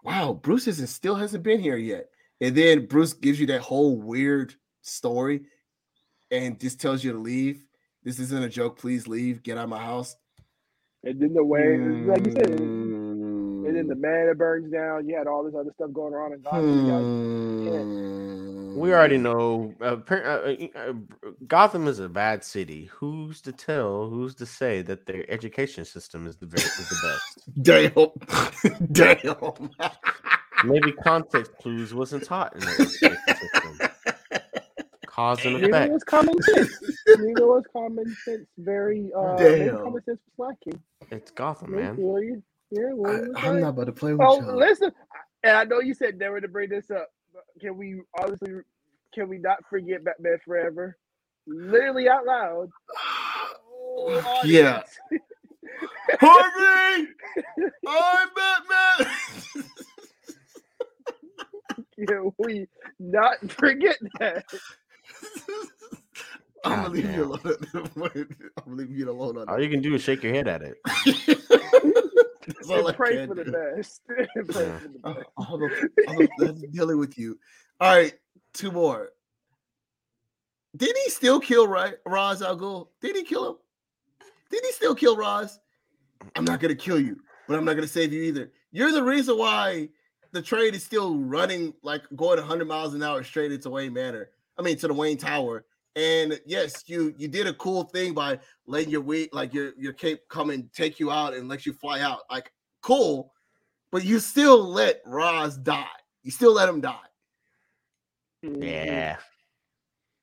Wow, 0.02 0.32
Bruce 0.32 0.66
isn't 0.66 0.88
still 0.88 1.14
hasn't 1.14 1.44
been 1.44 1.60
here 1.60 1.76
yet. 1.76 2.08
And 2.40 2.56
then 2.56 2.86
Bruce 2.86 3.12
gives 3.12 3.38
you 3.38 3.46
that 3.48 3.60
whole 3.60 3.96
weird 4.00 4.54
story 4.82 5.42
and 6.30 6.60
just 6.60 6.80
tells 6.80 7.02
you 7.02 7.12
to 7.12 7.18
leave. 7.18 7.64
This 8.04 8.18
isn't 8.18 8.42
a 8.42 8.48
joke. 8.48 8.78
Please 8.78 9.08
leave. 9.08 9.42
Get 9.42 9.58
out 9.58 9.64
of 9.64 9.70
my 9.70 9.82
house. 9.82 10.16
And 11.04 11.20
then 11.20 11.34
the 11.34 11.44
way, 11.44 11.78
like 11.78 12.26
you 12.26 12.32
said, 12.32 12.60
and 13.72 13.76
then 13.76 13.86
the 13.86 13.94
man 13.94 14.26
that 14.26 14.38
burns 14.38 14.72
down. 14.72 15.08
You 15.08 15.16
had 15.16 15.26
all 15.26 15.44
this 15.44 15.54
other 15.54 15.70
stuff 15.74 15.92
going 15.92 16.14
on 16.14 16.32
in 16.32 16.42
Gotham. 16.42 16.86
You 16.86 16.92
hmm. 16.92 18.78
We 18.78 18.92
already 18.92 19.18
know. 19.18 19.74
Uh, 19.80 19.96
uh, 20.10 20.14
uh, 20.14 20.54
uh, 20.74 20.92
Gotham 21.46 21.86
is 21.86 21.98
a 21.98 22.08
bad 22.08 22.42
city. 22.42 22.90
Who's 22.92 23.40
to 23.42 23.52
tell? 23.52 24.08
Who's 24.08 24.34
to 24.36 24.46
say 24.46 24.82
that 24.82 25.06
their 25.06 25.24
education 25.30 25.84
system 25.84 26.26
is 26.26 26.36
the 26.36 26.46
very, 26.46 26.64
is 26.64 26.88
the 26.88 26.96
best? 27.08 27.62
Damn. 28.62 28.86
Damn. 28.92 29.70
Maybe 30.64 30.92
context 30.92 31.52
clues 31.60 31.94
wasn't 31.94 32.24
taught 32.24 32.54
in 32.54 32.60
the 32.60 32.70
education 32.70 33.18
system. 33.26 33.81
Cause 35.12 35.44
and 35.44 35.60
Neither 35.60 35.68
effect. 35.68 35.92
was 35.92 36.04
common 36.04 36.42
sense. 36.42 36.80
Neither 37.18 37.46
was 37.46 37.64
common 37.72 38.16
sense. 38.24 38.46
Very 38.58 39.10
uh, 39.16 39.36
Damn. 39.36 39.78
common 39.82 40.02
sense 40.04 40.20
was 40.38 40.48
lacking. 40.64 40.82
It's 41.10 41.30
Gotham, 41.32 41.74
Yeah, 41.74 41.80
man. 41.82 41.96
William. 41.98 42.42
Yeah, 42.70 42.92
I, 43.04 43.20
William 43.20 43.28
was 43.28 43.44
am 43.44 43.54
right. 43.54 43.60
not 43.60 43.68
about 43.70 43.86
to 43.86 43.92
play 43.92 44.12
with 44.14 44.22
Oh, 44.22 44.40
y'all. 44.40 44.56
listen, 44.58 44.92
and 45.44 45.56
I 45.56 45.64
know 45.64 45.80
you 45.80 45.94
said 45.94 46.18
never 46.18 46.40
to 46.40 46.48
bring 46.48 46.70
this 46.70 46.90
up. 46.90 47.08
But 47.34 47.44
can 47.60 47.76
we 47.76 48.00
honestly? 48.18 48.52
Can 49.14 49.28
we 49.28 49.38
not 49.38 49.58
forget 49.68 50.04
Batman 50.04 50.38
Forever? 50.44 50.96
Literally 51.46 52.08
out 52.08 52.26
loud. 52.26 52.70
Oh, 53.94 54.40
Yeah. 54.44 54.82
Harvey! 56.20 57.08
I'm 57.86 58.28
Batman! 58.36 59.64
Can 62.08 62.32
we 62.38 62.66
not 62.98 63.38
forget 63.50 63.96
that? 64.18 64.44
I'm 66.64 66.82
gonna 66.82 66.82
God 66.84 66.92
leave 66.92 67.04
you 67.04 67.10
damn. 67.10 67.22
alone. 67.22 67.56
I'm 67.74 68.64
gonna 68.64 68.76
leave 68.76 68.90
you 68.90 69.10
alone 69.10 69.38
on 69.38 69.48
All 69.48 69.60
you 69.60 69.68
can 69.70 69.80
do 69.82 69.94
is 69.94 70.02
shake 70.02 70.22
your 70.22 70.32
head 70.32 70.48
at 70.48 70.62
it. 70.62 70.76
That's 72.46 72.70
all 72.70 72.86
I 72.86 72.90
And 72.90 72.96
pray 72.96 73.26
for 73.26 73.34
the 73.34 73.44
best. 73.44 74.00
pray 74.06 74.26
Yeah. 74.34 74.78
for 74.78 74.88
the 74.88 75.00
Oh, 75.04 75.14
best. 75.14 75.26
hold 75.38 75.62
on, 75.62 75.70
hold 76.08 76.30
on, 76.40 76.48
I'm 76.48 76.70
dealing 76.70 76.98
with 76.98 77.18
you. 77.18 77.38
All 77.80 77.94
right, 77.96 78.14
two 78.54 78.70
more. 78.70 79.10
Did 80.76 80.96
he 81.04 81.10
still 81.10 81.38
kill 81.40 81.66
right 81.68 81.94
Ra's 82.06 82.42
al 82.42 82.56
Ghul? 82.58 82.88
Did 83.00 83.16
he 83.16 83.24
kill 83.24 83.50
him? 83.50 83.56
Did 84.50 84.64
he 84.64 84.72
still 84.72 84.94
kill 84.94 85.16
Ra's? 85.16 85.58
I'm 86.36 86.44
not 86.44 86.60
gonna 86.60 86.74
kill 86.74 87.00
you, 87.00 87.16
but 87.48 87.58
I'm 87.58 87.64
not 87.64 87.74
gonna 87.74 87.86
save 87.88 88.12
you 88.12 88.22
either. 88.22 88.52
You're 88.70 88.92
the 88.92 89.02
reason 89.02 89.36
why 89.36 89.88
the 90.32 90.40
train 90.42 90.74
is 90.74 90.82
still 90.82 91.16
running 91.18 91.74
like 91.82 92.02
going 92.16 92.38
100 92.38 92.66
miles 92.66 92.94
an 92.94 93.02
hour 93.02 93.22
straight 93.22 93.52
into 93.52 93.68
Wayne 93.70 93.92
Manor. 93.92 94.30
I 94.58 94.62
mean, 94.62 94.76
to 94.78 94.88
the 94.88 94.94
Wayne 94.94 95.18
Tower. 95.18 95.64
And 95.94 96.40
yes, 96.46 96.84
you 96.86 97.14
you 97.18 97.28
did 97.28 97.46
a 97.46 97.54
cool 97.54 97.84
thing 97.84 98.14
by 98.14 98.38
letting 98.66 98.90
your 98.90 99.02
weight, 99.02 99.32
like 99.34 99.52
your 99.52 99.72
your 99.76 99.92
cape, 99.92 100.20
come 100.28 100.50
and 100.50 100.72
take 100.72 100.98
you 100.98 101.10
out 101.10 101.34
and 101.34 101.48
let 101.48 101.66
you 101.66 101.72
fly 101.74 102.00
out. 102.00 102.20
Like 102.30 102.50
cool, 102.80 103.32
but 103.90 104.04
you 104.04 104.18
still 104.18 104.64
let 104.64 105.02
Ra's 105.04 105.58
die. 105.58 105.84
You 106.22 106.30
still 106.30 106.54
let 106.54 106.68
him 106.68 106.80
die. 106.80 106.96
Yeah. 108.42 109.16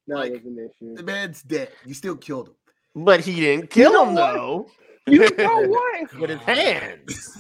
Like, 0.08 0.34
was 0.34 0.42
an 0.46 0.58
issue. 0.58 0.96
The 0.96 1.04
man's 1.04 1.44
dead. 1.44 1.72
You 1.86 1.94
still 1.94 2.16
killed 2.16 2.48
him. 2.48 2.56
But 2.96 3.20
he 3.20 3.40
didn't 3.40 3.70
kill 3.70 3.94
know 3.94 4.06
him 4.08 4.16
what? 4.16 4.34
though. 4.34 4.68
You 5.08 5.30
know 5.38 5.62
what? 5.68 6.20
With 6.20 6.30
his 6.32 6.40
hands. 6.40 7.38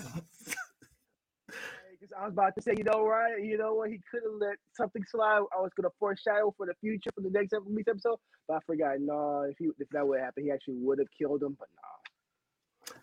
Because 2.20 2.24
I 2.24 2.26
was 2.26 2.34
about 2.34 2.56
to 2.56 2.62
say, 2.62 2.74
you 2.78 2.84
know, 2.84 3.06
right? 3.06 3.41
You 3.44 3.58
know 3.58 3.76
what? 3.76 3.90
He 3.90 4.00
could 4.12 4.22
have 4.24 4.40
let 4.40 4.58
something 4.74 5.04
slide. 5.10 5.41
I 5.56 5.62
was 5.62 5.72
gonna 5.76 5.90
foreshadow 6.00 6.54
for 6.58 6.66
the 6.66 6.74
future 6.82 7.10
for 7.16 7.22
the 7.22 7.30
next 7.30 7.54
episode, 7.54 8.18
but 8.48 8.56
I 8.56 8.60
forgot. 8.66 9.00
No, 9.00 9.44
if 9.50 9.58
he 9.58 9.70
if 9.80 9.90
that 9.91 10.08
would 10.08 10.20
happen, 10.20 10.44
he 10.44 10.52
actually 10.52 10.78
would 10.78 11.00
have 11.00 11.08
killed 11.18 11.41
him. 11.44 11.56
But 11.60 11.70
no, 11.76 12.94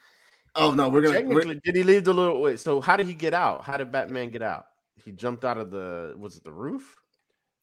Oh 0.56 0.70
no, 0.72 0.88
we're 0.88 1.02
gonna. 1.02 1.22
We're, 1.22 1.42
Technically, 1.42 1.60
did 1.64 1.76
he 1.76 1.82
leave 1.82 2.04
the 2.04 2.14
little 2.14 2.40
wait? 2.40 2.60
So 2.60 2.80
how 2.80 2.96
did 2.96 3.06
he 3.06 3.14
get 3.14 3.34
out? 3.34 3.64
How 3.64 3.76
did 3.76 3.92
Batman 3.92 4.30
get 4.30 4.42
out? 4.42 4.66
He 5.04 5.12
jumped 5.12 5.44
out 5.44 5.58
of 5.58 5.70
the 5.70 6.14
was 6.18 6.36
it 6.36 6.44
the 6.44 6.52
roof? 6.52 6.96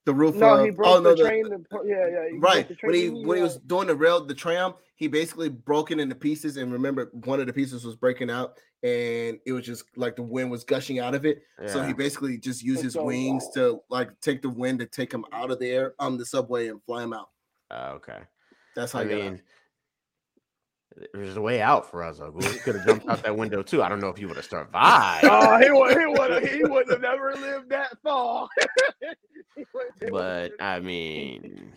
The 0.05 0.13
roof. 0.13 0.35
no, 0.35 0.55
of- 0.55 0.65
he 0.65 0.71
broke 0.71 0.87
oh, 0.97 0.99
no, 0.99 1.15
the 1.15 1.23
train. 1.23 1.43
The, 1.49 1.63
yeah, 1.85 2.07
yeah, 2.07 2.37
right 2.39 2.67
the 2.67 2.77
when 2.81 2.93
he 2.95 3.09
train, 3.09 3.27
when 3.27 3.37
he 3.37 3.41
uh, 3.41 3.45
was 3.45 3.57
doing 3.57 3.87
the 3.87 3.95
rail 3.95 4.23
the 4.25 4.33
tram 4.35 4.73
he 4.95 5.07
basically 5.07 5.49
broke 5.49 5.91
it 5.91 5.99
into 5.99 6.15
pieces 6.15 6.57
and 6.57 6.71
remember 6.71 7.09
one 7.25 7.39
of 7.39 7.47
the 7.47 7.53
pieces 7.53 7.83
was 7.85 7.95
breaking 7.95 8.29
out 8.29 8.57
and 8.83 9.39
it 9.45 9.51
was 9.53 9.65
just 9.65 9.85
like 9.95 10.15
the 10.15 10.21
wind 10.21 10.51
was 10.51 10.63
gushing 10.63 10.99
out 10.99 11.15
of 11.15 11.25
it 11.25 11.43
so 11.67 11.81
he 11.83 11.93
basically 11.93 12.37
just 12.37 12.61
used 12.63 12.79
And 12.79 12.85
his 12.85 12.93
so- 12.93 13.03
wings 13.03 13.49
to 13.55 13.81
like 13.89 14.09
take 14.21 14.41
the 14.41 14.49
wind 14.49 14.79
to 14.79 14.85
take 14.85 15.11
him 15.13 15.25
out 15.31 15.51
of 15.51 15.59
the 15.59 15.69
air 15.69 15.93
on 15.99 16.17
the 16.17 16.25
subway 16.25 16.67
and 16.67 16.81
fly 16.83 17.03
him 17.03 17.13
out 17.13 17.29
Uh, 17.71 17.93
okay. 17.95 18.19
that's 18.75 18.91
how 18.91 18.99
I 18.99 19.03
I 19.03 19.05
got 19.07 19.15
mean, 19.19 19.41
there's 21.13 21.37
a 21.37 21.41
way 21.41 21.61
out 21.61 21.89
for 21.89 22.03
us. 22.03 22.19
He 22.39 22.59
could 22.59 22.75
have 22.75 22.85
jumped 22.85 23.07
out 23.07 23.23
that 23.23 23.35
window 23.37 23.61
too. 23.61 23.81
I 23.83 23.89
don't 23.89 23.99
know 23.99 24.09
if 24.09 24.17
he 24.17 24.25
would 24.25 24.35
have 24.37 24.45
survived. 24.45 25.25
Oh, 25.29 25.57
he 25.59 25.71
would 25.71 25.97
he 25.97 26.05
would 26.05 26.31
have 26.31 26.51
he 26.51 26.63
would 26.63 26.89
have 26.89 27.01
never 27.01 27.33
lived 27.35 27.69
that 27.69 27.97
far. 28.03 28.47
He 29.55 29.65
would- 29.71 29.85
he 30.01 30.09
but 30.09 30.51
I 30.59 30.79
mean, 30.79 31.71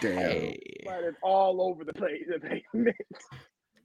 Damn. 0.00 0.18
hey, 0.18 0.60
been 0.84 1.14
all 1.22 1.62
over 1.62 1.84
the 1.84 1.92
place. 1.92 2.24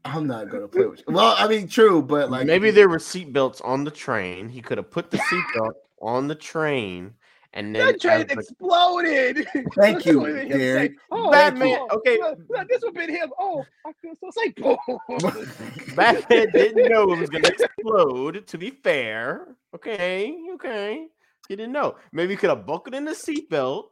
I'm 0.06 0.26
not 0.28 0.50
gonna 0.50 0.68
play 0.68 0.86
with 0.86 1.04
you. 1.08 1.14
Well, 1.14 1.36
I 1.38 1.48
mean, 1.48 1.68
true, 1.68 2.02
but 2.02 2.32
like 2.32 2.48
maybe 2.48 2.72
there 2.72 2.90
were 2.90 2.98
seatbelts 2.98 3.64
on 3.64 3.84
the 3.84 3.92
train. 3.92 4.50
He 4.50 4.62
could 4.62 4.78
have 4.80 4.90
put 4.90 5.12
the 5.12 5.18
seatbelt 5.18 5.74
on 6.02 6.28
the 6.28 6.34
train, 6.36 7.14
and 7.54 7.76
then 7.76 7.86
That 7.94 8.02
train 8.02 8.26
as 8.30 8.50
exploded. 8.50 9.48
Thank 9.76 10.06
you, 10.06 10.14
That's 10.14 10.16
what 10.16 10.30
it 10.32 10.52
is. 10.52 10.58
Derrick. 10.58 10.94
Oh, 11.12 11.32
Batman- 11.32 11.80
oh, 11.82 11.98
okay. 11.98 12.18
look, 12.18 12.40
look, 12.50 12.68
this 12.68 12.82
would 12.82 12.98
have 12.98 13.08
been 13.08 13.16
him. 13.16 13.32
Oh, 13.40 13.64
I 13.86 13.92
feel 14.02 14.14
so 14.20 14.30
safe. 14.32 14.56
Boom. 14.56 15.96
Batman 15.96 16.48
didn't 16.52 16.90
know 16.90 17.14
it 17.14 17.20
was 17.20 17.30
going 17.30 17.44
to 17.44 17.54
explode. 17.54 18.48
To 18.48 18.58
be 18.58 18.72
fair, 18.72 19.56
okay, 19.76 20.36
okay, 20.56 21.08
he 21.48 21.56
didn't 21.56 21.74
know. 21.74 21.96
Maybe 22.12 22.34
he 22.34 22.38
could 22.38 22.50
have 22.50 22.66
buckled 22.66 22.96
in 22.96 23.06
the 23.06 23.12
seatbelt, 23.12 23.86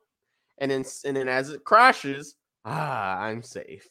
and 0.57 0.71
then 0.71 0.83
and 1.05 1.15
then 1.15 1.27
as 1.27 1.49
it 1.49 1.63
crashes, 1.63 2.35
ah, 2.65 3.19
I'm 3.19 3.43
safe. 3.43 3.87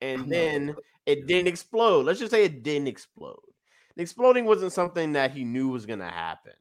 And 0.00 0.30
then 0.30 0.74
it 1.06 1.26
didn't 1.28 1.46
explode. 1.46 2.06
Let's 2.06 2.18
just 2.18 2.32
say 2.32 2.44
it 2.44 2.62
didn't 2.62 2.88
explode. 2.88 3.38
The 3.96 4.02
exploding 4.02 4.46
wasn't 4.46 4.72
something 4.72 5.12
that 5.12 5.32
he 5.32 5.44
knew 5.44 5.68
was 5.68 5.86
going 5.86 6.00
to 6.00 6.06
happen. 6.06 6.54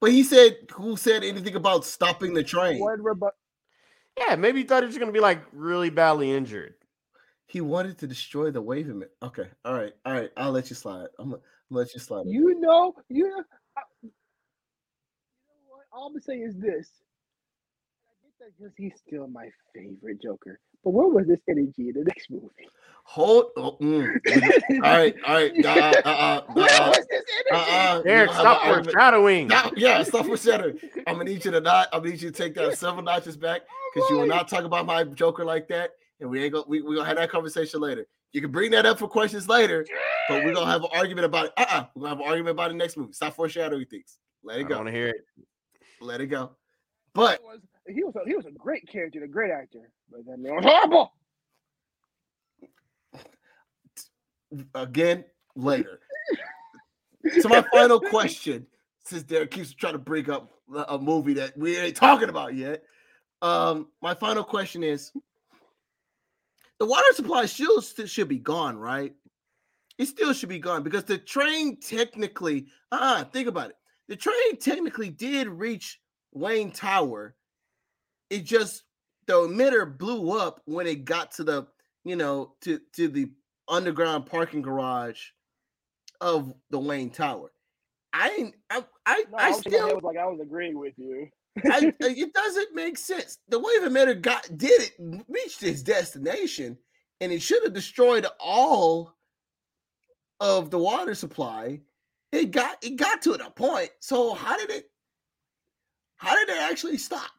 But 0.00 0.12
he 0.12 0.22
said, 0.22 0.56
who 0.72 0.96
said 0.96 1.24
anything 1.24 1.56
about 1.56 1.84
stopping 1.84 2.34
the 2.34 2.44
train? 2.44 2.82
Rebu- 2.84 3.30
Yeah, 4.16 4.36
maybe 4.36 4.60
he 4.60 4.66
thought 4.66 4.82
he 4.82 4.86
was 4.86 4.98
going 4.98 5.08
to 5.08 5.12
be 5.12 5.20
like 5.20 5.42
really 5.52 5.90
badly 5.90 6.32
injured. 6.32 6.74
He 7.46 7.60
wanted 7.62 7.98
to 7.98 8.06
destroy 8.06 8.50
the 8.50 8.60
wave 8.62 8.90
emit. 8.90 9.12
Okay, 9.22 9.48
all 9.64 9.74
right, 9.74 9.94
all 10.04 10.12
right. 10.12 10.30
I'll 10.36 10.52
let 10.52 10.68
you 10.68 10.76
slide. 10.76 11.06
I'm 11.18 11.30
gonna 11.30 11.42
let 11.70 11.94
you 11.94 12.00
slide. 12.00 12.26
You 12.26 12.60
know, 12.60 12.94
you 13.08 13.24
know, 13.28 13.42
I, 13.76 13.80
you 14.02 14.10
know 15.48 15.56
what? 15.68 15.86
All 15.92 16.08
I'm 16.08 16.12
gonna 16.12 16.20
say 16.22 16.36
is 16.36 16.54
this. 16.58 16.90
I 18.06 18.12
get 18.22 18.32
that 18.40 18.58
because 18.58 18.74
he's 18.76 18.92
still 19.06 19.28
my 19.28 19.48
favorite 19.74 20.22
Joker. 20.22 20.60
But 20.84 20.90
where 20.90 21.08
was 21.08 21.26
this 21.26 21.40
energy 21.48 21.88
in 21.88 21.94
the 21.94 22.04
next 22.04 22.30
movie? 22.30 22.48
Hold. 23.12 23.46
Oh, 23.56 23.78
mm. 23.80 24.06
all 24.70 24.80
right, 24.80 25.14
all 25.26 25.34
right. 25.34 25.64
Uh, 25.64 25.68
uh, 26.04 26.08
uh, 26.08 26.42
Where 26.52 26.64
uh, 26.66 26.88
was 26.88 27.06
this 27.08 27.22
uh, 27.50 27.54
energy? 27.56 27.70
uh, 27.72 28.02
Derrick, 28.02 28.28
you 28.28 28.34
have 28.34 28.40
stop 28.42 28.60
an 28.62 28.68
argument- 28.68 28.92
foreshadowing. 28.92 29.48
Now- 29.48 29.70
yeah, 29.76 30.02
stop 30.02 30.26
foreshadowing. 30.26 30.78
I'm 31.06 31.14
gonna 31.14 31.24
need 31.24 31.42
you 31.42 31.50
to 31.52 31.60
not. 31.60 31.88
I'm 31.90 32.00
gonna 32.00 32.10
need 32.10 32.20
you 32.20 32.30
to 32.30 32.36
take 32.36 32.54
that 32.56 32.76
several 32.76 33.02
notches 33.02 33.34
back 33.38 33.62
because 33.94 34.10
you 34.10 34.16
will 34.18 34.26
not 34.26 34.46
talk 34.46 34.64
about 34.64 34.84
my 34.84 35.04
Joker 35.04 35.42
like 35.46 35.68
that, 35.68 35.92
and 36.20 36.28
we 36.28 36.44
ain't 36.44 36.52
gonna. 36.52 36.66
We 36.68 36.82
we 36.82 36.96
gonna 36.96 37.08
have 37.08 37.16
that 37.16 37.30
conversation 37.30 37.80
later. 37.80 38.06
You 38.32 38.42
can 38.42 38.50
bring 38.50 38.70
that 38.72 38.84
up 38.84 38.98
for 38.98 39.08
questions 39.08 39.48
later, 39.48 39.86
but 40.28 40.44
we're 40.44 40.52
gonna 40.52 40.70
have 40.70 40.82
an 40.82 40.90
argument 40.92 41.24
about 41.24 41.46
it. 41.46 41.52
Uh, 41.56 41.62
uh-uh, 41.62 41.84
we're 41.94 42.02
gonna 42.02 42.10
have 42.10 42.20
an 42.20 42.26
argument 42.30 42.50
about 42.56 42.68
the 42.68 42.76
next 42.76 42.98
movie. 42.98 43.14
Stop 43.14 43.32
foreshadowing 43.34 43.86
things. 43.86 44.18
Let 44.44 44.58
it 44.58 44.64
don't 44.64 44.68
go. 44.68 44.76
want 44.76 44.88
to 44.88 44.92
hear 44.92 45.08
it. 45.08 45.24
Let 46.02 46.20
it 46.20 46.26
go. 46.26 46.50
But 47.14 47.40
He 47.40 47.46
was, 47.46 47.60
he 47.88 48.04
was 48.04 48.16
a, 48.16 48.28
he 48.28 48.36
was 48.36 48.44
a 48.44 48.50
great 48.50 48.86
character, 48.86 49.24
a 49.24 49.28
great 49.28 49.50
actor, 49.50 49.90
but 50.10 50.26
that 50.26 50.38
man 50.38 50.56
was 50.56 50.64
horrible. 50.66 51.14
Again 54.74 55.24
later. 55.54 56.00
so 57.40 57.48
my 57.48 57.64
final 57.72 58.00
question, 58.00 58.66
since 59.04 59.22
Derrick 59.22 59.50
keeps 59.50 59.72
trying 59.74 59.94
to 59.94 59.98
bring 59.98 60.30
up 60.30 60.50
a 60.88 60.98
movie 60.98 61.34
that 61.34 61.56
we 61.56 61.76
ain't 61.76 61.96
talking 61.96 62.28
about 62.28 62.54
yet, 62.54 62.82
um, 63.42 63.88
my 64.02 64.14
final 64.14 64.44
question 64.44 64.82
is: 64.82 65.12
the 66.78 66.86
water 66.86 67.12
supply 67.12 67.46
still 67.46 67.80
should 67.80 68.28
be 68.28 68.38
gone, 68.38 68.76
right? 68.76 69.14
It 69.98 70.06
still 70.06 70.32
should 70.32 70.48
be 70.48 70.60
gone 70.60 70.82
because 70.82 71.04
the 71.04 71.18
train 71.18 71.78
technically, 71.80 72.66
uh, 72.92 73.24
think 73.24 73.48
about 73.48 73.70
it. 73.70 73.76
The 74.08 74.16
train 74.16 74.56
technically 74.60 75.10
did 75.10 75.48
reach 75.48 76.00
Wayne 76.32 76.70
Tower. 76.70 77.34
It 78.30 78.44
just 78.44 78.84
the 79.26 79.34
emitter 79.34 79.98
blew 79.98 80.38
up 80.38 80.62
when 80.64 80.86
it 80.86 81.04
got 81.04 81.32
to 81.32 81.44
the, 81.44 81.66
you 82.04 82.16
know, 82.16 82.54
to 82.62 82.80
to 82.94 83.08
the 83.08 83.30
underground 83.68 84.26
parking 84.26 84.62
garage 84.62 85.20
of 86.20 86.54
the 86.70 86.78
Wayne 86.78 87.10
Tower. 87.10 87.52
I 88.12 88.30
ain't- 88.38 88.54
I 88.70 88.84
I, 89.06 89.24
No, 89.30 89.38
I 89.38 89.50
was 89.50 89.60
still 89.60 89.94
was 89.94 90.02
like 90.04 90.16
I 90.16 90.26
was 90.26 90.40
agreeing 90.40 90.78
with 90.78 90.94
you. 90.96 91.28
I, 91.64 91.68
I- 91.70 91.86
uh, 92.04 92.08
it 92.08 92.32
doesn't 92.32 92.74
make 92.74 92.98
sense. 92.98 93.38
The 93.48 93.58
wave 93.58 93.82
emitter 93.82 94.20
got 94.20 94.48
did 94.56 94.80
it, 94.82 95.24
reached 95.28 95.62
its 95.62 95.82
destination, 95.82 96.76
and 97.20 97.32
it 97.32 97.40
should 97.42 97.62
have 97.64 97.74
destroyed 97.74 98.26
all 98.40 99.14
of 100.40 100.70
the 100.70 100.78
water 100.78 101.14
supply. 101.14 101.80
It 102.32 102.50
got 102.50 102.82
it 102.82 102.96
got 102.96 103.22
to 103.22 103.32
a 103.34 103.50
point. 103.50 103.90
So 104.00 104.34
how 104.34 104.56
did 104.56 104.70
it? 104.70 104.90
How 106.16 106.34
did 106.34 106.48
it 106.48 106.60
actually 106.60 106.98
stop? 106.98 107.30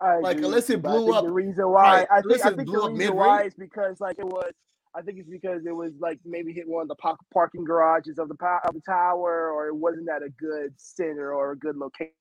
I 0.00 0.18
Like, 0.18 0.36
agree 0.36 0.46
unless 0.46 0.70
it 0.70 0.76
I 0.78 0.78
blew 0.80 1.12
up- 1.14 1.24
The 1.24 1.30
reason 1.30 1.68
why 1.68 1.82
right, 2.00 2.08
I 2.10 2.20
think 2.22 2.44
I 2.44 2.50
think 2.52 2.66
blew 2.68 2.80
the 2.80 2.82
up 2.86 2.92
reason 2.92 3.16
why 3.16 3.42
is 3.44 3.54
because 3.54 4.00
like 4.00 4.18
it 4.18 4.26
was. 4.26 4.52
I 4.96 5.02
think 5.02 5.18
it's 5.20 5.30
because 5.30 5.66
it 5.66 5.76
was 5.76 5.92
like 6.00 6.20
maybe 6.24 6.52
hit 6.54 6.68
one 6.68 6.82
of 6.82 6.88
the 6.88 6.96
parking 7.34 7.64
garages 7.64 8.18
of 8.18 8.28
the 8.28 8.36
po- 8.36 8.60
of 8.64 8.74
the 8.74 8.82
tower, 8.82 9.52
or 9.52 9.68
it 9.68 9.76
wasn't 9.76 10.08
at 10.10 10.22
a 10.22 10.30
good 10.30 10.74
center 10.78 11.34
or 11.34 11.52
a 11.52 11.58
good 11.58 11.76
location 11.76 12.12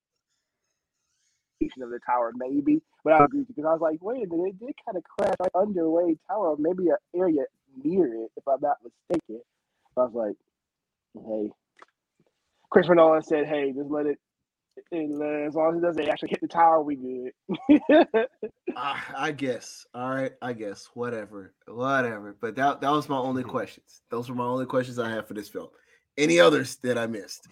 of 1.82 1.90
the 1.90 2.00
tower, 2.06 2.34
maybe. 2.36 2.82
But 3.04 3.14
I 3.14 3.26
agree 3.26 3.44
because 3.48 3.66
I 3.66 3.72
was 3.74 3.82
like, 3.82 4.00
wait 4.02 4.26
a 4.26 4.30
minute, 4.30 4.56
it 4.62 4.66
did 4.66 4.76
kind 4.86 4.98
of 4.98 5.04
crash 5.04 5.36
right 5.40 5.52
under 5.56 5.90
Wayne 5.90 6.20
Tower, 6.30 6.56
maybe 6.60 6.90
an 6.90 6.98
area 7.16 7.44
near 7.84 8.08
it, 8.26 8.32
if 8.38 8.48
I'm 8.48 8.60
not 8.62 8.78
mistaken. 8.84 9.42
I 9.98 10.02
was 10.02 10.14
like, 10.14 10.36
hey, 11.26 11.50
Christopher 12.72 12.96
Nolan 12.96 13.24
said, 13.24 13.48
hey, 13.48 13.74
just 13.74 13.90
let 13.90 14.08
it. 14.08 14.20
And, 14.92 15.22
uh, 15.22 15.26
As 15.48 15.56
long 15.56 15.78
as 15.78 15.84
it 15.84 15.86
doesn't 15.86 16.10
actually 16.10 16.30
hit 16.30 16.42
the 16.42 16.48
tower, 16.48 16.82
we 16.82 16.96
good. 16.96 18.08
I, 18.76 19.02
I 19.16 19.32
guess. 19.32 19.86
All 19.94 20.10
right. 20.10 20.34
I 20.42 20.54
guess. 20.54 20.90
Whatever. 20.94 21.54
Whatever. 21.68 22.36
But 22.40 22.56
that 22.56 22.82
that 22.82 22.92
was 22.92 23.08
my 23.10 23.18
only 23.18 23.44
Mhm. 23.44 23.50
questions. 23.50 24.02
Those 24.10 24.30
were 24.30 24.36
my 24.36 24.46
only 24.46 24.66
questions 24.66 25.00
I 25.00 25.10
had 25.10 25.28
for 25.28 25.34
this 25.34 25.50
film. 25.50 25.70
Any 26.18 26.40
others 26.40 26.76
that 26.78 26.98
I 26.98 27.08
missed? 27.08 27.48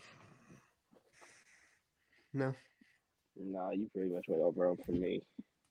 No. 2.33 2.53
no, 3.39 3.69
you 3.71 3.89
pretty 3.93 4.11
much 4.13 4.25
went 4.27 4.41
over 4.41 4.67
them 4.67 4.77
for 4.85 4.91
me. 4.91 5.21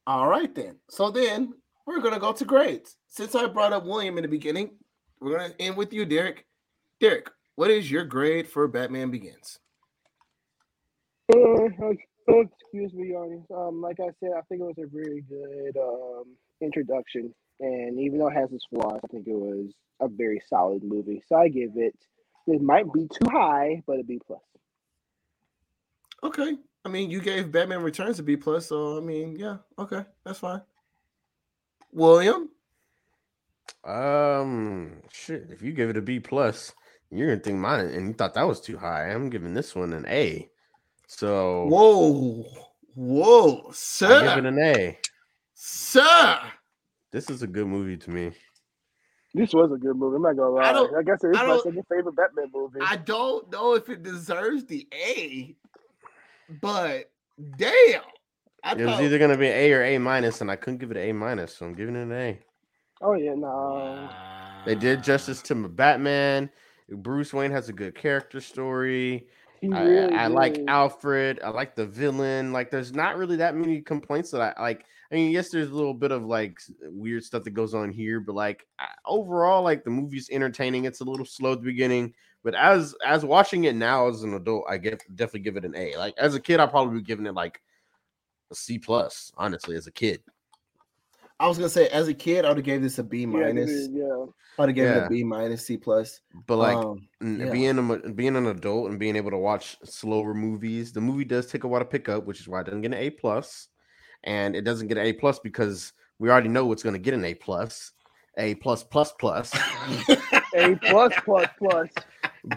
All 0.07 0.29
right 0.29 0.55
then. 0.55 0.77
So 0.91 1.11
then 1.11 1.55
we're 1.87 2.01
gonna 2.01 2.21
go 2.21 2.33
to 2.33 2.45
grades. 2.45 2.97
Since 3.09 3.35
I 3.35 3.47
brought 3.47 3.73
up 3.73 3.85
William 3.85 4.17
in 4.19 4.23
the 4.23 4.29
beginning, 4.29 4.79
we're 5.21 5.37
gonna 5.39 5.55
end 5.59 5.77
with 5.77 5.93
you, 5.93 6.05
Derrick. 6.05 6.47
Derrick, 7.01 7.29
what 7.57 7.71
is 7.71 7.91
your 7.91 8.05
grade 8.05 8.47
for 8.49 8.67
Batman 8.69 9.11
Begins? 9.11 9.59
Uh, 11.33 11.69
excuse 12.29 12.93
me, 12.95 13.13
audience. 13.15 13.47
Um, 13.55 13.81
like 13.83 13.99
I 14.01 14.11
said, 14.21 14.33
I 14.37 14.43
think 14.43 14.63
it 14.63 14.65
was 14.65 14.79
a 14.79 14.87
very 14.87 15.23
good 15.23 15.77
um 15.79 16.37
introduction, 16.61 17.35
and 17.61 17.99
even 18.01 18.19
though 18.19 18.29
it 18.29 18.35
has 18.35 18.53
its 18.53 18.67
flaws, 18.71 19.01
I 19.05 19.09
think 19.09 19.27
it 19.27 19.35
was 19.35 19.73
a 20.01 20.09
very 20.09 20.43
solid 20.49 20.83
movie. 20.85 21.23
So 21.29 21.37
I 21.37 21.49
give 21.49 21.73
it. 21.77 21.97
It 22.47 22.61
might 22.63 22.93
be 22.93 23.09
too 23.09 23.29
high, 23.31 23.83
but 23.87 24.01
a 24.01 24.05
B 24.05 24.21
plus. 24.27 24.41
Okay. 26.25 26.57
I 26.85 26.89
mean, 26.89 27.11
you 27.11 27.21
gave 27.21 27.53
Batman 27.53 27.83
Returns 27.83 28.19
a 28.19 28.25
B 28.25 28.37
plus, 28.37 28.67
so 28.67 28.99
I 28.99 29.01
mean, 29.01 29.37
yeah, 29.37 29.59
okay, 29.79 30.05
that's 30.25 30.41
fine. 30.41 30.63
William, 31.93 32.51
Um, 33.85 35.03
shit. 35.13 35.51
If 35.51 35.63
you 35.63 35.73
give 35.73 35.91
it 35.91 35.97
a 35.97 36.03
B 36.03 36.21
plus, 36.21 36.75
you're 37.11 37.29
gonna 37.29 37.41
think 37.41 37.59
mine, 37.59 37.87
and 37.87 38.09
you 38.09 38.15
thought 38.15 38.35
that 38.35 38.45
was 38.49 38.61
too 38.61 38.79
high. 38.79 39.11
I'm 39.11 39.31
giving 39.31 39.55
this 39.55 39.75
one 39.75 39.93
an 39.93 40.07
A. 40.09 40.52
So 41.15 41.67
whoa, 41.69 42.45
whoa, 42.95 43.71
sir, 43.73 44.23
I 44.29 44.35
give 44.35 44.45
it 44.45 44.49
an 44.49 44.59
A. 44.59 44.99
sir. 45.55 46.39
This 47.13 47.29
is 47.29 47.43
a 47.43 47.47
good 47.47 47.67
movie 47.67 47.99
to 47.99 48.11
me. 48.11 48.33
This 49.35 49.53
was 49.53 49.71
a 49.73 49.77
good 49.77 49.95
movie. 49.97 50.17
I'm 50.17 50.23
not 50.23 50.37
gonna 50.37 50.51
lie. 50.51 50.63
I 50.65 50.71
I, 50.71 50.73
don't- 50.73 50.97
I 50.97 51.03
guess 51.03 51.23
it 51.23 51.29
is 51.29 51.37
I 51.37 51.47
my 51.47 51.57
second 51.59 51.85
favorite 51.89 52.17
Batman 52.17 52.47
movie. 52.53 52.81
I 52.83 52.97
don't 52.97 53.51
know 53.53 53.75
if 53.75 53.89
it 53.91 54.03
deserves 54.03 54.65
the 54.65 54.89
A, 54.93 55.55
but 56.63 57.11
damn, 57.57 58.01
I 58.65 58.73
It 58.73 58.87
was 58.87 59.01
either 59.01 59.19
gonna 59.19 59.37
be 59.37 59.47
A 59.49 59.73
or 59.75 59.83
A 59.83 59.99
minus, 59.99 60.41
and 60.41 60.51
I 60.51 60.57
couldn't 60.57 60.79
give 60.79 60.91
it 60.91 60.97
an 60.97 61.11
A 61.11 61.13
minus, 61.13 61.55
so 61.57 61.67
I'm 61.67 61.75
giving 61.75 61.95
it 61.95 62.03
an 62.03 62.13
A. 62.13 62.39
oh 63.03 63.13
yeah, 63.15 63.35
no. 63.35 64.09
They 64.65 64.75
did 64.77 65.03
justice 65.05 65.43
to 65.43 65.55
my 65.55 65.69
Batman. 65.69 66.49
Bruce 66.89 67.33
Wayne 67.35 67.51
has 67.51 67.69
a 67.69 67.73
good 67.73 67.95
character 67.95 68.41
story. 68.41 69.29
He 69.63 69.73
I, 69.73 70.25
I 70.25 70.27
like. 70.27 70.59
Alfred. 70.67 71.41
I 71.43 71.51
like 71.51 71.77
the 71.77 71.87
villain. 71.87 72.53
Like, 72.53 72.69
there's 72.69 72.93
not 72.93 73.17
really 73.17 73.37
that 73.37 73.55
many 73.55 73.81
complaints 73.81 74.33
that 74.33 74.41
I 74.59 74.61
like. 74.61 74.85
I 75.13 75.15
mean, 75.15 75.31
yes, 75.31 75.51
there's 75.51 75.71
a 75.71 75.75
little 75.75 75.95
bit 75.95 76.11
of 76.11 76.25
like 76.25 76.59
weird 76.83 77.23
stuff 77.23 77.45
that 77.45 77.51
goes 77.51 77.73
on 77.73 77.91
here, 77.93 78.19
but 78.19 78.35
like 78.35 78.67
I- 78.81 78.89
overall, 79.07 79.63
like 79.63 79.85
the 79.85 79.91
movie's 79.91 80.29
entertaining. 80.31 80.85
It's 80.85 81.01
a 81.01 81.05
little 81.05 81.25
slow 81.25 81.53
at 81.53 81.59
the 81.61 81.65
beginning, 81.65 82.13
but 82.43 82.57
as 82.57 82.97
as 83.07 83.25
watching 83.25 83.65
it 83.65 83.77
now 83.77 84.09
as 84.09 84.25
an 84.25 84.35
adult, 84.35 84.65
I 84.69 84.79
get 84.79 85.05
definitely 85.15 85.41
give 85.41 85.57
it 85.57 85.65
an 85.65 85.77
A. 85.77 85.97
Like 85.97 86.15
as 86.19 86.35
a 86.35 86.41
kid, 86.41 86.59
I 86.59 86.67
probably 86.67 86.99
be 86.99 87.05
giving 87.05 87.27
it 87.27 87.35
like 87.35 87.61
a 88.51 88.55
C 88.55 88.79
plus. 88.79 89.31
Honestly, 89.37 89.77
as 89.77 89.87
a 89.87 89.93
kid, 89.93 90.23
I 91.43 91.49
was 91.49 91.59
gonna 91.59 91.69
say 91.69 91.89
as 91.89 92.09
a 92.09 92.15
kid, 92.15 92.45
I 92.45 92.49
would 92.49 92.57
have 92.59 92.65
gave 92.65 92.83
this 92.83 92.99
a 92.99 93.03
B 93.03 93.27
minus. 93.27 93.89
dude, 93.89 93.97
yeah. 93.97 94.25
I'd 94.59 94.69
have 94.69 94.75
given 94.77 94.97
it 94.97 95.07
a 95.07 95.09
B 95.09 95.25
minus, 95.25 95.67
C 95.67 95.77
plus. 95.77 96.21
but 96.47 96.57
like 96.57 96.77
um, 96.77 97.09
yeah. 97.21 97.51
being 97.51 97.79
a, 97.79 98.11
being 98.13 98.37
an 98.37 98.47
adult 98.47 98.91
and 98.91 98.99
being 98.99 99.17
able 99.17 99.31
to 99.33 99.39
watch 99.39 99.77
slower 99.85 100.35
movies, 100.35 100.93
the 100.93 101.01
movie 101.01 101.25
does 101.25 101.47
take 101.47 101.65
a 101.65 101.69
while 101.69 101.81
to 101.81 101.85
pick 101.87 102.09
up, 102.09 102.27
which 102.27 102.41
is 102.41 102.49
why 102.49 102.61
it 102.61 102.65
doesn't 102.67 102.83
get 102.83 102.93
an 102.93 102.99
A 102.99 103.11
plus. 103.11 103.21
plus, 103.21 103.69
and 104.25 104.55
it 104.55 104.63
doesn't 104.63 104.89
get 104.89 104.99
an 104.99 105.07
A 105.07 105.13
plus 105.15 105.39
because 105.41 105.93
we 106.19 106.31
already 106.31 106.49
know 106.49 106.71
it's 106.71 106.83
going 106.83 106.95
to 106.95 106.99
get 107.01 107.15
an 107.15 107.25
A 107.25 107.35
plus, 107.35 107.93
A 108.39 108.55
plus 108.57 108.85
plus 108.85 109.13
plus. 109.19 109.53
A 110.55 110.77
plus 110.77 111.13
plus 111.25 111.49
plus. 111.59 111.89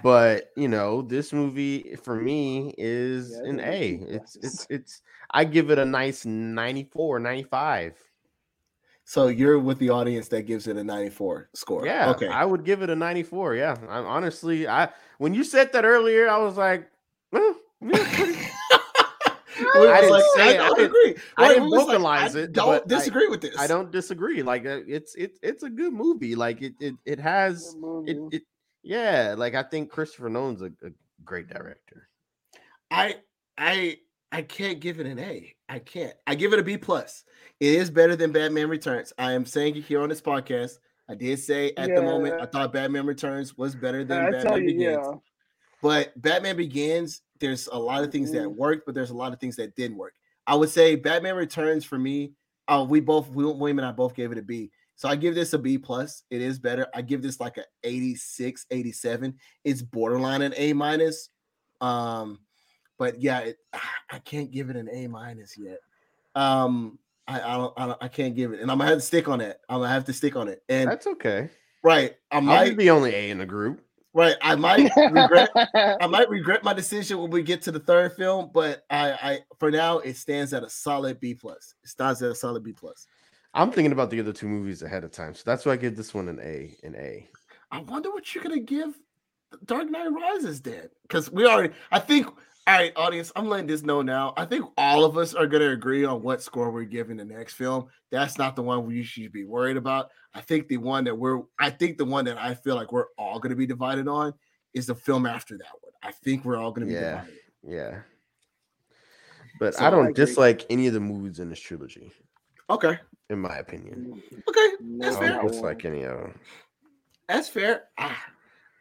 but 0.03 0.52
you 0.57 0.68
know, 0.68 1.02
this 1.02 1.32
movie 1.34 1.95
for 2.03 2.16
me 2.16 2.76
is 2.78 3.32
Yeah, 3.32 3.49
an 3.49 3.60
it's 3.62 3.68
A. 3.68 3.72
a 3.72 3.98
B 3.98 4.06
It's 4.10 4.36
it's 4.44 4.68
it's 4.70 5.02
I 5.32 5.44
give 5.45 5.72
it 5.72 5.80
a 5.80 5.86
nice 5.86 6.26
94, 6.26 7.20
95. 7.20 8.05
So 9.07 9.27
you're 9.27 9.60
with 9.60 9.77
the 9.77 9.90
audience 9.91 10.27
that 10.30 10.44
gives 10.48 10.68
it 10.68 10.77
a 10.77 10.84
94 10.84 11.49
score. 11.53 11.86
Yeah, 11.86 12.10
Okay. 12.10 12.27
I 12.27 12.44
would 12.44 12.64
give 12.65 12.82
it 12.82 12.90
a 12.90 12.95
94. 12.95 13.56
Yeah. 13.56 13.77
I 13.88 13.99
honestly 13.99 14.68
I 14.68 14.90
when 15.19 15.34
you 15.34 15.44
said 15.44 15.72
that 15.73 15.86
earlier, 15.86 16.27
I 16.27 16.38
was 16.38 16.57
like, 16.57 16.90
well, 17.32 17.56
yeah, 17.82 18.15
pretty- 18.15 18.40
I 19.57 20.02
didn't 20.02 20.23
say 20.36 20.41
I 20.41 20.52
it. 20.52 20.60
I 20.60 20.68
don't 20.68 20.76
didn't- 20.77 20.86
agree. 20.90 21.15
I 21.38 21.48
didn't 21.49 21.64
we 21.65 21.69
was 21.77 21.86
vocalize 21.86 22.36
I 22.36 22.40
it, 22.40 22.52
Don't 22.53 22.65
but 22.68 22.84
I- 22.84 22.88
disagree 22.98 23.27
with 23.27 23.41
this. 23.41 23.56
I 23.57 23.68
don't 23.68 23.91
disagree. 23.91 24.41
Like 24.44 24.65
uh, 24.65 24.82
it's 24.88 25.15
it's 25.15 25.40
it's 25.44 25.64
a 25.64 25.69
good 25.69 25.94
movie. 25.94 26.36
Like 26.36 26.61
it 26.61 26.73
it, 26.80 26.95
it 27.06 27.19
has 27.19 27.76
it, 28.06 28.18
it 28.32 28.41
yeah, 28.84 29.36
like 29.38 29.56
I 29.56 29.64
think 29.64 29.90
Christopher 29.91 30.30
Nolan's 30.30 30.61
a, 30.61 30.65
a 30.86 30.91
great 31.23 31.48
director. 31.48 32.10
I 32.91 33.15
I 33.57 33.98
I 34.31 34.41
can't 34.41 34.80
give 34.80 34.99
it 34.99 35.06
an 35.06 35.19
A. 35.19 35.56
I 35.69 35.80
can't. 35.80 36.14
I 36.27 36.35
give 36.35 36.53
it 36.53 36.60
a 36.60 36.64
B 36.64 36.77
plus. 36.77 37.23
It 37.60 37.73
is 37.76 37.89
better 37.89 38.15
than 38.15 38.31
Batman 38.31 38.69
Returns. 38.69 39.14
I 39.18 39.31
am 39.34 39.45
saying 39.45 39.76
it 39.77 39.84
here 39.85 40.02
on 40.02 40.10
this 40.10 40.22
podcast. 40.22 40.80
I 41.07 41.15
did 41.15 41.39
say 41.39 41.72
at 41.77 41.93
the 41.93 42.02
moment 42.02 42.41
I 42.41 42.45
thought 42.45 42.73
Batman 42.73 43.06
Returns 43.06 43.57
was 43.57 43.76
better 43.76 44.03
than 44.03 44.26
I 44.26 44.31
Batman 44.31 44.61
you, 44.64 44.65
Begins. 44.73 44.81
yeah. 44.81 45.11
But 45.81 46.19
Batman 46.22 46.57
Begins, 46.57 47.22
there's 47.39 47.68
a 47.68 47.77
lot 47.77 48.03
of 48.03 48.11
things 48.11 48.31
that 48.31 48.43
Mhm. 48.47 48.56
worked, 48.56 48.85
but 48.85 48.95
there's 48.95 49.11
a 49.11 49.15
lot 49.15 49.31
of 49.31 49.39
things 49.39 49.56
that 49.57 49.76
didn't 49.76 49.97
work. 49.97 50.14
I 50.47 50.56
would 50.56 50.69
say 50.69 50.95
Batman 50.95 51.35
Returns 51.35 51.85
for 51.85 51.97
me. 51.99 52.34
Oh, 52.68 52.84
we 52.84 52.99
both 52.99 53.30
we, 53.30 53.45
William 53.45 53.77
and 53.80 53.85
I 53.88 53.91
both 53.91 54.15
gave 54.15 54.31
it 54.31 54.38
a 54.38 54.41
B. 54.41 54.72
So 54.95 55.07
I 55.07 55.15
give 55.15 55.35
this 55.35 55.53
a 55.53 55.60
B 55.60 55.77
plus. 55.77 56.23
It 56.30 56.41
is 56.41 56.57
better. 56.57 56.88
I 56.93 57.02
give 57.02 57.22
this 57.22 57.39
like 57.39 57.57
a 57.57 57.65
86, 57.84 58.65
87. 58.72 59.38
It's 59.64 59.81
borderline 59.81 60.41
an 60.41 60.53
A 60.57 60.73
minus. 60.73 61.30
Um, 61.81 62.39
but 62.98 63.22
yeah, 63.22 63.40
it, 63.40 63.58
I 64.12 64.20
can't 64.20 64.52
give 64.52 64.70
it 64.70 64.76
an 64.76 64.90
A 64.92 65.08
minus 65.08 65.58
yet. 65.58 65.80
Um, 66.36 67.00
I, 67.28 67.42
I 67.42 67.58
don't, 67.58 67.74
I 67.78 67.88
don't, 67.88 68.04
I 68.04 68.08
can't 68.08 68.36
give 68.36 68.54
it, 68.54 68.60
and 68.60 68.70
I'm 68.70 68.78
gonna 68.78 68.90
have 68.90 69.00
to 69.00 69.06
stick 69.06 69.28
on 69.28 69.40
that. 69.40 69.60
I'm 69.70 69.80
gonna 69.80 69.90
have 69.90 70.06
to 70.06 70.14
stick 70.14 70.36
on 70.36 70.48
it. 70.48 70.62
And 70.70 70.90
That's 70.90 71.08
okay. 71.08 71.50
right, 71.84 72.16
I 72.32 72.38
I'm 72.38 72.46
might, 72.46 72.78
the 72.78 72.90
only 72.92 73.14
A 73.16 73.30
in 73.32 73.38
the 73.40 73.46
group. 73.46 73.82
right, 74.14 74.36
I 74.42 74.56
might 74.56 74.92
regret 75.12 75.50
I 75.74 76.08
might 76.08 76.30
regret 76.30 76.64
my 76.64 76.74
decision 76.74 77.18
when 77.20 77.32
we 77.32 77.42
get 77.42 77.62
to 77.64 77.72
the 77.72 77.80
third 77.80 78.14
film, 78.14 78.52
but 78.54 78.84
I, 78.90 79.12
I 79.12 79.40
for 79.60 79.72
now 79.72 80.00
it 80.00 80.18
stands 80.18 80.54
at 80.54 80.64
a 80.64 80.70
solid 80.70 81.20
B 81.20 81.34
plus. 81.34 81.74
It 81.84 81.90
stands 81.90 82.22
at 82.22 82.32
a 82.32 82.36
solid 82.36 82.64
B 82.64 82.74
plus. 82.74 83.08
I'm 83.56 83.72
thinking 83.72 83.94
about 83.94 84.10
the 84.10 84.20
other 84.20 84.34
two 84.34 84.48
movies 84.50 84.84
ahead 84.84 85.04
of 85.04 85.12
time, 85.12 85.34
so 85.34 85.42
that's 85.46 85.66
why 85.66 85.72
I 85.72 85.78
give 85.78 85.96
this 85.96 86.14
one 86.14 86.28
an 86.28 86.40
A. 86.42 86.76
An 86.84 86.96
A. 86.96 87.28
I 87.72 87.80
wonder 87.80 88.12
what 88.12 88.36
you're 88.36 88.44
gonna 88.44 88.60
give 88.60 88.94
Dark 89.66 89.90
Knight 89.90 90.10
Rises 90.10 90.62
then, 90.62 90.90
because 91.04 91.32
we 91.32 91.48
already. 91.48 91.74
I 91.92 92.00
think. 92.00 92.28
All 92.68 92.74
right, 92.74 92.92
audience, 92.96 93.32
I'm 93.36 93.48
letting 93.48 93.68
this 93.68 93.84
know 93.84 94.02
now. 94.02 94.34
I 94.38 94.46
think 94.46 94.66
all 94.76 95.06
of 95.06 95.18
us 95.20 95.36
are 95.36 95.46
gonna 95.46 95.70
agree 95.70 96.04
on 96.04 96.24
what 96.24 96.42
score 96.42 96.72
we're 96.72 96.84
giving 96.84 97.18
the 97.18 97.26
next 97.26 97.54
film. 97.54 97.86
That's 98.10 98.40
not 98.40 98.56
the 98.56 98.64
one 98.64 98.88
we 98.88 99.04
should 99.04 99.32
be 99.32 99.46
worried 99.46 99.78
about. 99.78 100.10
I 100.34 100.42
think 100.42 100.68
the 100.68 100.78
one 100.78 101.04
that 101.04 101.16
we're. 101.16 101.42
I 101.60 101.70
think 101.70 102.00
the 102.00 102.06
one 102.06 102.26
that 102.26 102.40
I 102.40 102.56
feel 102.56 102.76
like 102.76 102.92
we're 102.92 103.06
all 103.20 103.40
gonna 103.40 103.56
be 103.56 103.68
divided 103.68 104.08
on 104.08 104.34
is 104.74 104.88
the 104.88 104.96
film 104.96 105.28
after 105.28 105.56
that 105.60 105.68
one. 105.82 105.92
I 106.02 106.12
think 106.12 106.44
we're 106.44 106.58
all 106.58 106.72
gonna 106.72 106.88
be 106.88 106.94
Yeah. 106.94 107.12
divided. 107.22 107.40
Yeah. 107.68 108.02
But 109.60 109.76
So 109.76 109.84
I 109.84 109.88
I 109.88 109.90
don't 109.92 110.08
agree. 110.08 110.14
dislike 110.26 110.66
any 110.72 110.88
of 110.88 110.94
the 110.96 111.00
movies 111.00 111.40
in 111.40 111.50
this 111.52 111.60
trilogy, 111.60 112.12
Okay. 112.72 113.00
in 113.30 113.40
my 113.40 113.58
opinion. 113.58 114.24
Okay. 114.50 114.68
That's 114.98 115.18
I 115.18 115.20
fair. 115.20 115.30
don't 115.34 115.48
dislike 115.48 115.86
any 115.86 116.02
of 116.02 116.18
them. 116.20 116.40
That's 117.30 117.48
fair. 117.48 117.84
Ah, 118.00 118.26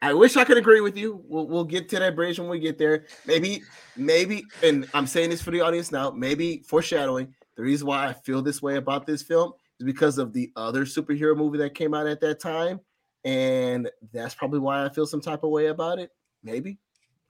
I 0.04 0.12
wish 0.12 0.36
I 0.36 0.44
could 0.44 0.58
agree 0.58 0.82
with 0.82 0.98
you. 0.98 1.24
We'll, 1.26 1.46
we'll 1.48 1.64
get 1.64 1.88
to 1.88 1.98
that 1.98 2.14
bridge 2.14 2.38
when 2.38 2.50
we 2.50 2.58
get 2.58 2.76
there. 2.76 3.06
Maybe, 3.24 3.62
maybe, 3.96 4.44
and 4.62 4.86
I'm 4.92 5.06
saying 5.06 5.30
this 5.30 5.40
for 5.40 5.50
the 5.50 5.62
audience 5.62 5.90
now. 5.90 6.10
Maybe 6.10 6.62
foreshadowing. 6.66 7.34
The 7.56 7.62
reason 7.62 7.86
why 7.86 8.08
I 8.08 8.12
feel 8.12 8.42
this 8.42 8.60
way 8.60 8.76
about 8.76 9.06
this 9.06 9.22
film 9.22 9.52
is 9.80 9.86
because 9.86 10.18
of 10.18 10.34
the 10.34 10.52
other 10.56 10.84
superhero 10.84 11.34
movie 11.34 11.56
that 11.56 11.74
came 11.74 11.94
out 11.94 12.06
at 12.06 12.20
that 12.20 12.38
time, 12.38 12.80
and 13.24 13.90
that's 14.12 14.34
probably 14.34 14.58
why 14.58 14.84
I 14.84 14.90
feel 14.90 15.06
some 15.06 15.22
type 15.22 15.42
of 15.42 15.48
way 15.48 15.68
about 15.68 15.98
it. 15.98 16.10
Maybe, 16.42 16.76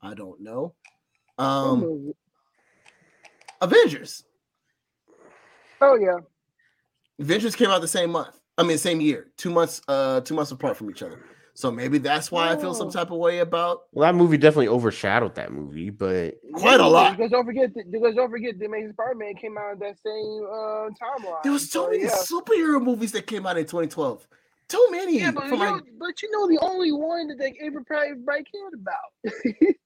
I 0.02 0.14
don't 0.14 0.40
know. 0.40 0.74
Um, 1.38 2.12
Avengers. 3.60 4.24
oh 5.80 5.94
yeah. 5.94 6.16
Avengers 7.20 7.54
came 7.54 7.70
out 7.70 7.80
the 7.80 7.86
same 7.86 8.10
month. 8.10 8.40
I 8.58 8.64
mean, 8.64 8.78
same 8.78 9.00
year, 9.00 9.30
two 9.36 9.50
months, 9.50 9.80
uh, 9.86 10.22
two 10.22 10.34
months 10.34 10.50
apart 10.50 10.76
from 10.76 10.90
each 10.90 11.04
other. 11.04 11.20
So 11.56 11.70
maybe 11.70 11.98
that's 11.98 12.32
why 12.32 12.50
I 12.50 12.56
feel 12.56 12.74
some 12.74 12.88
Oh. 12.88 12.90
type 12.90 13.12
of 13.12 13.18
way 13.18 13.38
about. 13.38 13.82
Well, 13.92 14.06
that 14.10 14.16
movie 14.16 14.36
definitely 14.36 14.68
overshadowed 14.68 15.36
that 15.36 15.52
movie, 15.52 15.88
but 15.90 16.34
Quite 16.54 16.80
a 16.80 16.86
lot. 16.86 17.16
Because 17.16 17.30
don't 17.30 17.44
forget, 17.46 17.72
that, 17.74 17.92
because 17.92 18.16
don't 18.16 18.30
forget, 18.30 18.58
the 18.58 18.66
Amazing 18.66 18.92
Spider-Man 18.94 19.36
came 19.36 19.56
out 19.56 19.74
in 19.74 19.78
that 19.78 19.96
same 20.04 20.46
uh, 20.50 20.88
timeline. 21.00 21.42
There 21.44 21.52
was 21.52 21.70
so 21.70 21.84
So, 21.84 21.90
many 21.90 22.02
yeah. 22.04 22.10
superhero 22.10 22.82
movies 22.82 23.12
that 23.12 23.28
came 23.28 23.46
out 23.46 23.56
in 23.56 23.64
2012. 23.66 24.26
Too 24.66 24.86
many. 24.90 25.20
Yeah, 25.20 25.30
but 25.30 25.46
you, 25.46 25.56
my- 25.56 25.66
know, 25.70 25.80
but 25.98 26.20
you 26.22 26.30
know 26.32 26.48
the 26.48 26.58
only 26.60 26.90
one 26.90 27.28
that 27.28 27.38
they 27.38 27.54
everybody, 27.60 28.14
probably 28.24 28.44
cared 28.44 28.74
about. 28.74 29.76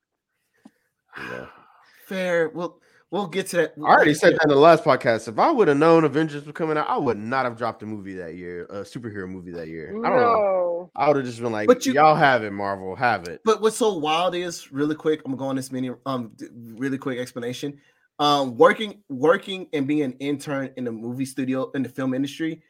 yeah. 1.19 1.47
fair. 2.07 2.49
We'll 2.49 2.81
we'll 3.11 3.27
get 3.27 3.47
to 3.49 3.57
that. 3.57 3.75
I 3.79 3.81
already 3.83 4.15
said 4.15 4.35
that 4.35 4.43
in 4.45 4.49
the 4.51 4.57
last 4.57 4.85
podcast. 4.85 5.29
If 5.29 5.39
I 5.39 5.51
would 5.51 5.69
have 5.69 5.77
known 5.77 6.05
Avengers 6.05 6.45
was 6.45 6.53
coming 6.55 6.77
out, 6.77 6.89
I 6.89 6.97
would 6.99 7.19
not 7.19 7.45
have 7.45 7.57
dropped 7.57 7.83
a 7.83 7.87
movie 7.87 8.15
that 8.17 8.35
year, 8.35 8.65
a 8.67 8.83
superhero 8.83 9.29
movie 9.29 9.53
that 9.53 9.69
year. 9.69 9.91
I 10.05 10.09
don't 10.11 10.21
know. 10.21 10.35
no. 10.35 10.91
I 10.97 11.09
would 11.09 11.17
have 11.17 11.25
just 11.27 11.41
been 11.41 11.53
like, 11.53 11.67
But 11.67 11.85
you- 11.87 11.95
y'all 11.95 12.15
have 12.15 12.45
it, 12.45 12.53
Marvel, 12.53 12.95
have 12.97 13.29
it. 13.29 13.41
But 13.45 13.61
what's 13.61 13.77
so 13.77 13.97
wild 13.99 14.35
is 14.35 14.71
really 14.73 14.95
quick. 14.95 15.23
I'm 15.25 15.37
going 15.37 15.57
to 15.57 15.63
this 15.63 15.73
mini 15.73 15.91
um 16.07 16.33
really 16.77 16.99
quick 16.99 17.19
explanation. 17.19 17.79
Um, 18.21 18.57
working 18.57 19.03
working 19.09 19.69
and 19.73 19.87
being 19.87 20.03
an 20.03 20.13
intern 20.19 20.71
in 20.77 20.85
the 20.85 20.91
movie 20.93 21.25
studio 21.25 21.71
in 21.73 21.83
the 21.85 21.89
film 21.89 22.15
industry, 22.15 22.63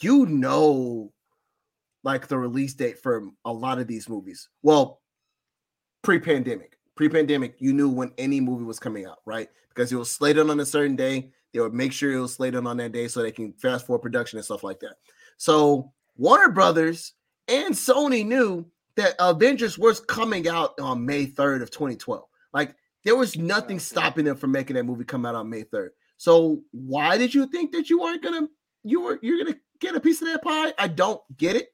you 0.00 0.26
know, 0.26 1.12
like 2.02 2.26
the 2.26 2.36
release 2.38 2.74
date 2.74 2.98
for 2.98 3.22
a 3.44 3.52
lot 3.52 3.78
of 3.78 3.86
these 3.86 4.08
movies. 4.08 4.48
Well, 4.62 5.00
pre-pandemic, 6.02 6.77
pre-pandemic, 6.98 7.54
you 7.60 7.72
knew 7.72 7.88
when 7.88 8.12
any 8.18 8.40
movie 8.40 8.64
was 8.64 8.80
coming 8.80 9.06
out, 9.06 9.20
right? 9.24 9.48
Because 9.68 9.92
it 9.92 9.96
was 9.96 10.10
slated 10.10 10.50
on 10.50 10.58
a 10.58 10.66
certain 10.66 10.96
day. 10.96 11.30
They 11.54 11.60
would 11.60 11.72
make 11.72 11.92
sure 11.92 12.12
it 12.12 12.20
was 12.20 12.34
slated 12.34 12.66
on 12.66 12.76
that 12.78 12.90
day 12.90 13.06
so 13.06 13.22
they 13.22 13.30
can 13.30 13.52
fast 13.52 13.86
forward 13.86 14.02
production 14.02 14.36
and 14.36 14.44
stuff 14.44 14.64
like 14.64 14.80
that. 14.80 14.96
So 15.36 15.92
Warner 16.16 16.50
Brothers 16.50 17.12
and 17.46 17.72
Sony 17.72 18.26
knew 18.26 18.66
that 18.96 19.14
Avengers 19.20 19.78
was 19.78 20.00
coming 20.00 20.48
out 20.48 20.78
on 20.80 21.06
May 21.06 21.26
3rd 21.26 21.62
of 21.62 21.70
2012. 21.70 22.24
Like 22.52 22.74
there 23.04 23.14
was 23.14 23.38
nothing 23.38 23.78
stopping 23.78 24.24
them 24.24 24.36
from 24.36 24.50
making 24.50 24.74
that 24.74 24.84
movie 24.84 25.04
come 25.04 25.24
out 25.24 25.36
on 25.36 25.48
May 25.48 25.62
3rd. 25.62 25.90
So 26.16 26.62
why 26.72 27.16
did 27.16 27.32
you 27.32 27.46
think 27.46 27.70
that 27.72 27.88
you 27.88 28.00
weren't 28.00 28.24
gonna 28.24 28.48
you 28.82 29.02
were 29.02 29.20
you're 29.22 29.44
gonna 29.44 29.56
get 29.78 29.94
a 29.94 30.00
piece 30.00 30.20
of 30.20 30.26
that 30.26 30.42
pie? 30.42 30.74
I 30.76 30.88
don't 30.88 31.20
get 31.36 31.54
it. 31.54 31.68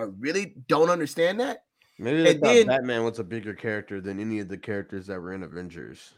I 0.00 0.02
really 0.18 0.56
don't 0.66 0.90
understand 0.90 1.38
that. 1.38 1.63
Maybe 1.98 2.22
they 2.22 2.30
And 2.32 2.40
thought 2.40 2.54
then- 2.54 2.66
Batman 2.66 3.04
was 3.04 3.18
a 3.18 3.24
bigger 3.24 3.54
character 3.54 4.00
than 4.00 4.18
any 4.20 4.40
of 4.40 4.48
the 4.48 4.58
characters 4.58 5.06
that 5.06 5.20
were 5.20 5.32
in 5.32 5.42
Avengers. 5.42 6.14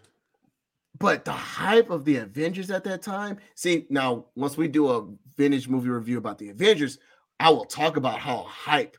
But 0.98 1.24
the 1.26 1.32
hype 1.32 1.90
of 1.90 2.04
the 2.06 2.16
Avengers 2.16 2.70
at 2.70 2.82
that 2.84 3.02
time. 3.02 3.36
See, 3.54 3.86
now 3.90 4.26
once 4.34 4.56
we 4.56 4.66
do 4.68 4.88
a 4.88 5.06
vintage 5.36 5.68
movie 5.68 5.90
review 5.90 6.16
about 6.16 6.38
the 6.38 6.48
Avengers, 6.48 6.98
I 7.38 7.50
will 7.50 7.66
talk 7.66 7.98
about 7.98 8.18
how 8.18 8.44
hype 8.48 8.96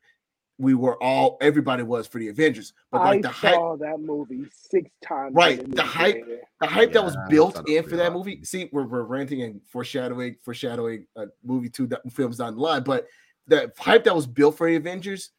we 0.60 0.76
were 0.76 1.02
all 1.02 1.38
everybody 1.42 1.82
was 1.82 2.06
for 2.08 2.20
the 2.20 2.28
Avengers. 2.30 2.74
But 2.92 3.02
like 3.02 3.18
I 3.20 3.22
the 3.22 3.30
hype, 3.30 3.54
saw 3.56 3.76
that 3.78 4.00
movie 4.00 4.46
six 4.52 4.90
times. 5.04 5.34
Right, 5.36 5.60
the 5.68 5.76
the 5.76 5.84
hype- 5.84 6.26
the 6.62 6.68
hype 6.68 6.94
that 6.94 7.04
was 7.04 7.18
built 7.30 7.68
in 7.68 7.84
for 7.84 7.96
that 7.96 8.10
real. 8.12 8.20
movie. 8.20 8.44
See, 8.44 8.70
we're, 8.72 8.86
we're 8.86 9.04
ranting 9.04 9.42
and 9.42 9.60
foreshadowing, 9.68 10.36
foreshadowing 10.44 11.08
a 11.16 11.26
movie 11.44 11.70
two 11.70 11.88
do- 11.88 11.98
films 12.12 12.38
down 12.38 12.56
the 12.56 12.62
line, 12.62 12.84
but 12.84 13.08
the 13.48 13.72
hype 13.78 14.04
that 14.04 14.16
was 14.16 14.28
built 14.28 14.56
for 14.58 14.68
the 14.70 14.76
Avengers 14.76 15.32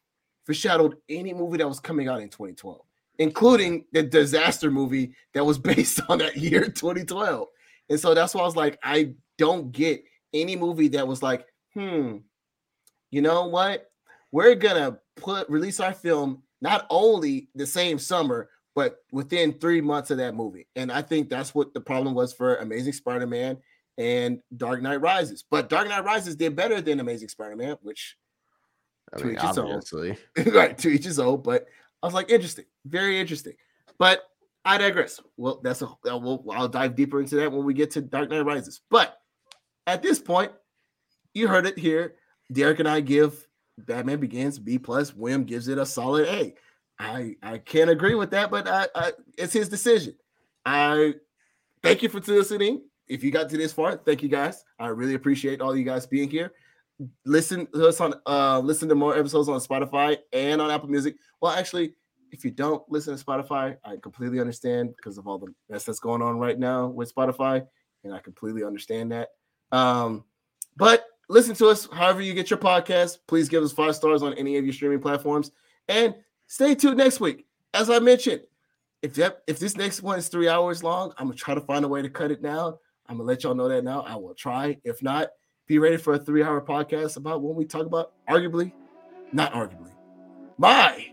foreshadowed 0.49 0.97
any 1.09 1.31
movie 1.31 1.59
that 1.59 1.67
was 1.67 1.79
coming 1.79 2.07
out 2.07 2.21
in 2.21 2.27
2012, 2.27 2.81
including 3.19 3.85
the 3.93 4.01
disaster 4.01 4.71
movie 4.71 5.13
that 5.35 5.45
was 5.45 5.59
based 5.69 6.01
on 6.09 6.17
that 6.17 6.35
year 6.37 6.67
2012. 6.67 7.47
And 7.91 7.99
so 7.99 8.15
that's 8.15 8.33
why 8.33 8.41
I 8.41 8.45
was 8.45 8.55
like, 8.55 8.79
I 8.83 9.13
don't 9.37 9.71
get 9.71 10.03
any 10.33 10.55
movie 10.55 10.87
that 10.87 11.07
was 11.07 11.21
like, 11.21 11.45
hmm, 11.75 12.17
you 13.11 13.21
know 13.21 13.45
what? 13.45 13.91
We're 14.31 14.55
gonna 14.55 14.97
put 15.15 15.47
release 15.49 15.79
our 15.79 15.93
film 15.93 16.41
not 16.61 16.87
only 16.89 17.49
the 17.53 17.67
same 17.67 17.99
summer, 17.99 18.49
but 18.73 18.97
within 19.11 19.53
three 19.53 19.81
months 19.81 20.09
of 20.09 20.17
that 20.17 20.33
movie. 20.33 20.67
And 20.75 20.91
I 20.91 21.03
think 21.03 21.29
that's 21.29 21.53
what 21.53 21.75
the 21.75 21.81
problem 21.81 22.15
was 22.15 22.33
for 22.33 22.55
Amazing 22.55 22.93
Spider-Man 22.93 23.57
and 23.99 24.39
Dark 24.57 24.81
Knight 24.81 25.01
Rises. 25.01 25.43
But 25.47 25.69
Dark 25.69 25.89
Knight 25.89 26.05
Rises 26.05 26.35
did 26.35 26.55
better 26.55 26.81
than 26.81 26.99
Amazing 26.99 27.29
Spider-Man, 27.29 27.77
which 27.83 28.17
I 29.13 29.17
To 29.17 29.25
mean, 29.25 29.35
each 29.35 29.41
his 29.41 29.57
own. 29.57 29.65
obviously. 29.71 30.17
right 30.51 30.77
to 30.77 30.89
each 30.89 31.05
his 31.05 31.19
own. 31.19 31.41
But 31.41 31.67
I 32.01 32.07
was 32.07 32.13
like, 32.13 32.29
interesting, 32.29 32.65
very 32.85 33.19
interesting. 33.19 33.53
But 33.97 34.23
I 34.65 34.77
digress. 34.77 35.19
Well, 35.37 35.59
that's 35.63 35.81
a 35.81 35.87
uh, 35.87 36.17
we'll, 36.17 36.43
I'll 36.51 36.67
dive 36.67 36.95
deeper 36.95 37.19
into 37.21 37.35
that 37.37 37.51
when 37.51 37.65
we 37.65 37.73
get 37.73 37.91
to 37.91 38.01
Dark 38.01 38.29
Knight 38.29 38.45
Rises. 38.45 38.81
But 38.89 39.17
at 39.87 40.01
this 40.01 40.19
point, 40.19 40.51
you 41.33 41.47
heard 41.47 41.65
it 41.65 41.77
here. 41.77 42.15
Derrick 42.51 42.79
and 42.79 42.87
I 42.87 42.99
give 43.01 43.47
Batman 43.77 44.19
Begins 44.19 44.59
B 44.59 44.77
plus. 44.77 45.11
Wim 45.11 45.45
gives 45.45 45.67
it 45.67 45.77
a 45.77 45.85
solid 45.85 46.27
A. 46.27 46.53
I 46.99 47.35
I 47.41 47.57
can't 47.59 47.89
agree 47.89 48.15
with 48.15 48.31
that, 48.31 48.51
but 48.51 48.67
I, 48.67 48.87
I 48.93 49.11
it's 49.37 49.53
his 49.53 49.69
decision. 49.69 50.15
I 50.65 51.15
thank 51.81 52.03
you 52.03 52.09
for 52.09 52.19
listening. 52.19 52.81
If 53.07 53.23
you 53.23 53.31
got 53.31 53.49
to 53.49 53.57
this 53.57 53.73
far, 53.73 53.95
thank 53.97 54.21
you 54.21 54.29
guys. 54.29 54.63
I 54.77 54.87
really 54.87 55.15
appreciate 55.15 55.61
all 55.61 55.75
you 55.75 55.83
guys 55.83 56.05
being 56.05 56.29
here. 56.29 56.51
Listen 57.25 57.65
to 57.67 57.87
us 57.87 58.01
on 58.01 58.13
uh 58.25 58.59
listen 58.59 58.89
to 58.89 58.95
more 58.95 59.17
episodes 59.17 59.47
on 59.47 59.59
Spotify 59.59 60.17
and 60.33 60.61
on 60.61 60.69
Apple 60.69 60.89
Music. 60.89 61.15
Well, 61.41 61.53
actually, 61.53 61.93
if 62.31 62.43
you 62.43 62.51
don't 62.51 62.83
listen 62.89 63.15
to 63.15 63.23
Spotify, 63.23 63.77
I 63.85 63.95
completely 63.97 64.39
understand 64.39 64.95
because 64.95 65.17
of 65.17 65.27
all 65.27 65.37
the 65.37 65.53
mess 65.69 65.85
that's 65.85 65.99
going 65.99 66.21
on 66.21 66.37
right 66.37 66.59
now 66.59 66.87
with 66.87 67.13
Spotify, 67.13 67.65
and 68.03 68.13
I 68.13 68.19
completely 68.19 68.63
understand 68.63 69.11
that. 69.13 69.29
Um, 69.71 70.25
but 70.75 71.05
listen 71.29 71.55
to 71.55 71.67
us 71.67 71.87
however 71.91 72.21
you 72.21 72.33
get 72.33 72.49
your 72.49 72.59
podcast. 72.59 73.19
Please 73.27 73.47
give 73.47 73.63
us 73.63 73.71
five 73.71 73.95
stars 73.95 74.21
on 74.21 74.33
any 74.33 74.57
of 74.57 74.65
your 74.65 74.73
streaming 74.73 74.99
platforms, 74.99 75.51
and 75.87 76.15
stay 76.47 76.75
tuned 76.75 76.97
next 76.97 77.19
week. 77.19 77.45
As 77.73 77.89
I 77.89 77.99
mentioned, 77.99 78.41
if 79.01 79.13
that 79.15 79.43
if 79.47 79.59
this 79.59 79.77
next 79.77 80.01
one 80.01 80.19
is 80.19 80.27
three 80.27 80.49
hours 80.49 80.83
long, 80.83 81.13
I'm 81.17 81.27
gonna 81.27 81.37
try 81.37 81.55
to 81.55 81.61
find 81.61 81.85
a 81.85 81.87
way 81.87 82.01
to 82.01 82.09
cut 82.09 82.31
it 82.31 82.41
down. 82.41 82.75
I'm 83.07 83.17
gonna 83.17 83.27
let 83.27 83.43
y'all 83.43 83.55
know 83.55 83.69
that 83.69 83.83
now. 83.83 84.01
I 84.01 84.15
will 84.15 84.35
try. 84.35 84.77
If 84.83 85.01
not, 85.01 85.29
be 85.69 85.77
ready 85.77 85.97
for 85.97 86.15
a 86.15 86.19
three-hour 86.19 86.61
podcast 86.61 87.15
about 87.15 87.43
when 87.43 87.55
we 87.55 87.63
talk 87.63 87.85
about 87.85 88.11
arguably, 88.27 88.73
not 89.31 89.53
arguably, 89.53 89.91
my 90.57 91.05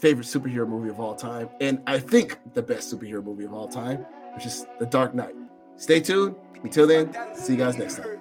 favorite 0.00 0.26
superhero 0.26 0.68
movie 0.68 0.88
of 0.90 0.98
all 0.98 1.14
time, 1.14 1.48
and 1.60 1.80
I 1.86 2.00
think 2.00 2.36
the 2.54 2.62
best 2.62 2.92
superhero 2.92 3.24
movie 3.24 3.44
of 3.44 3.54
all 3.54 3.68
time, 3.68 4.04
which 4.34 4.44
is 4.44 4.66
The 4.80 4.86
Dark 4.86 5.14
Knight. 5.14 5.36
Stay 5.76 6.00
tuned. 6.00 6.34
Until 6.64 6.88
then, 6.88 7.16
see 7.34 7.52
you 7.52 7.58
guys 7.60 7.78
next 7.78 7.98
time. 7.98 8.18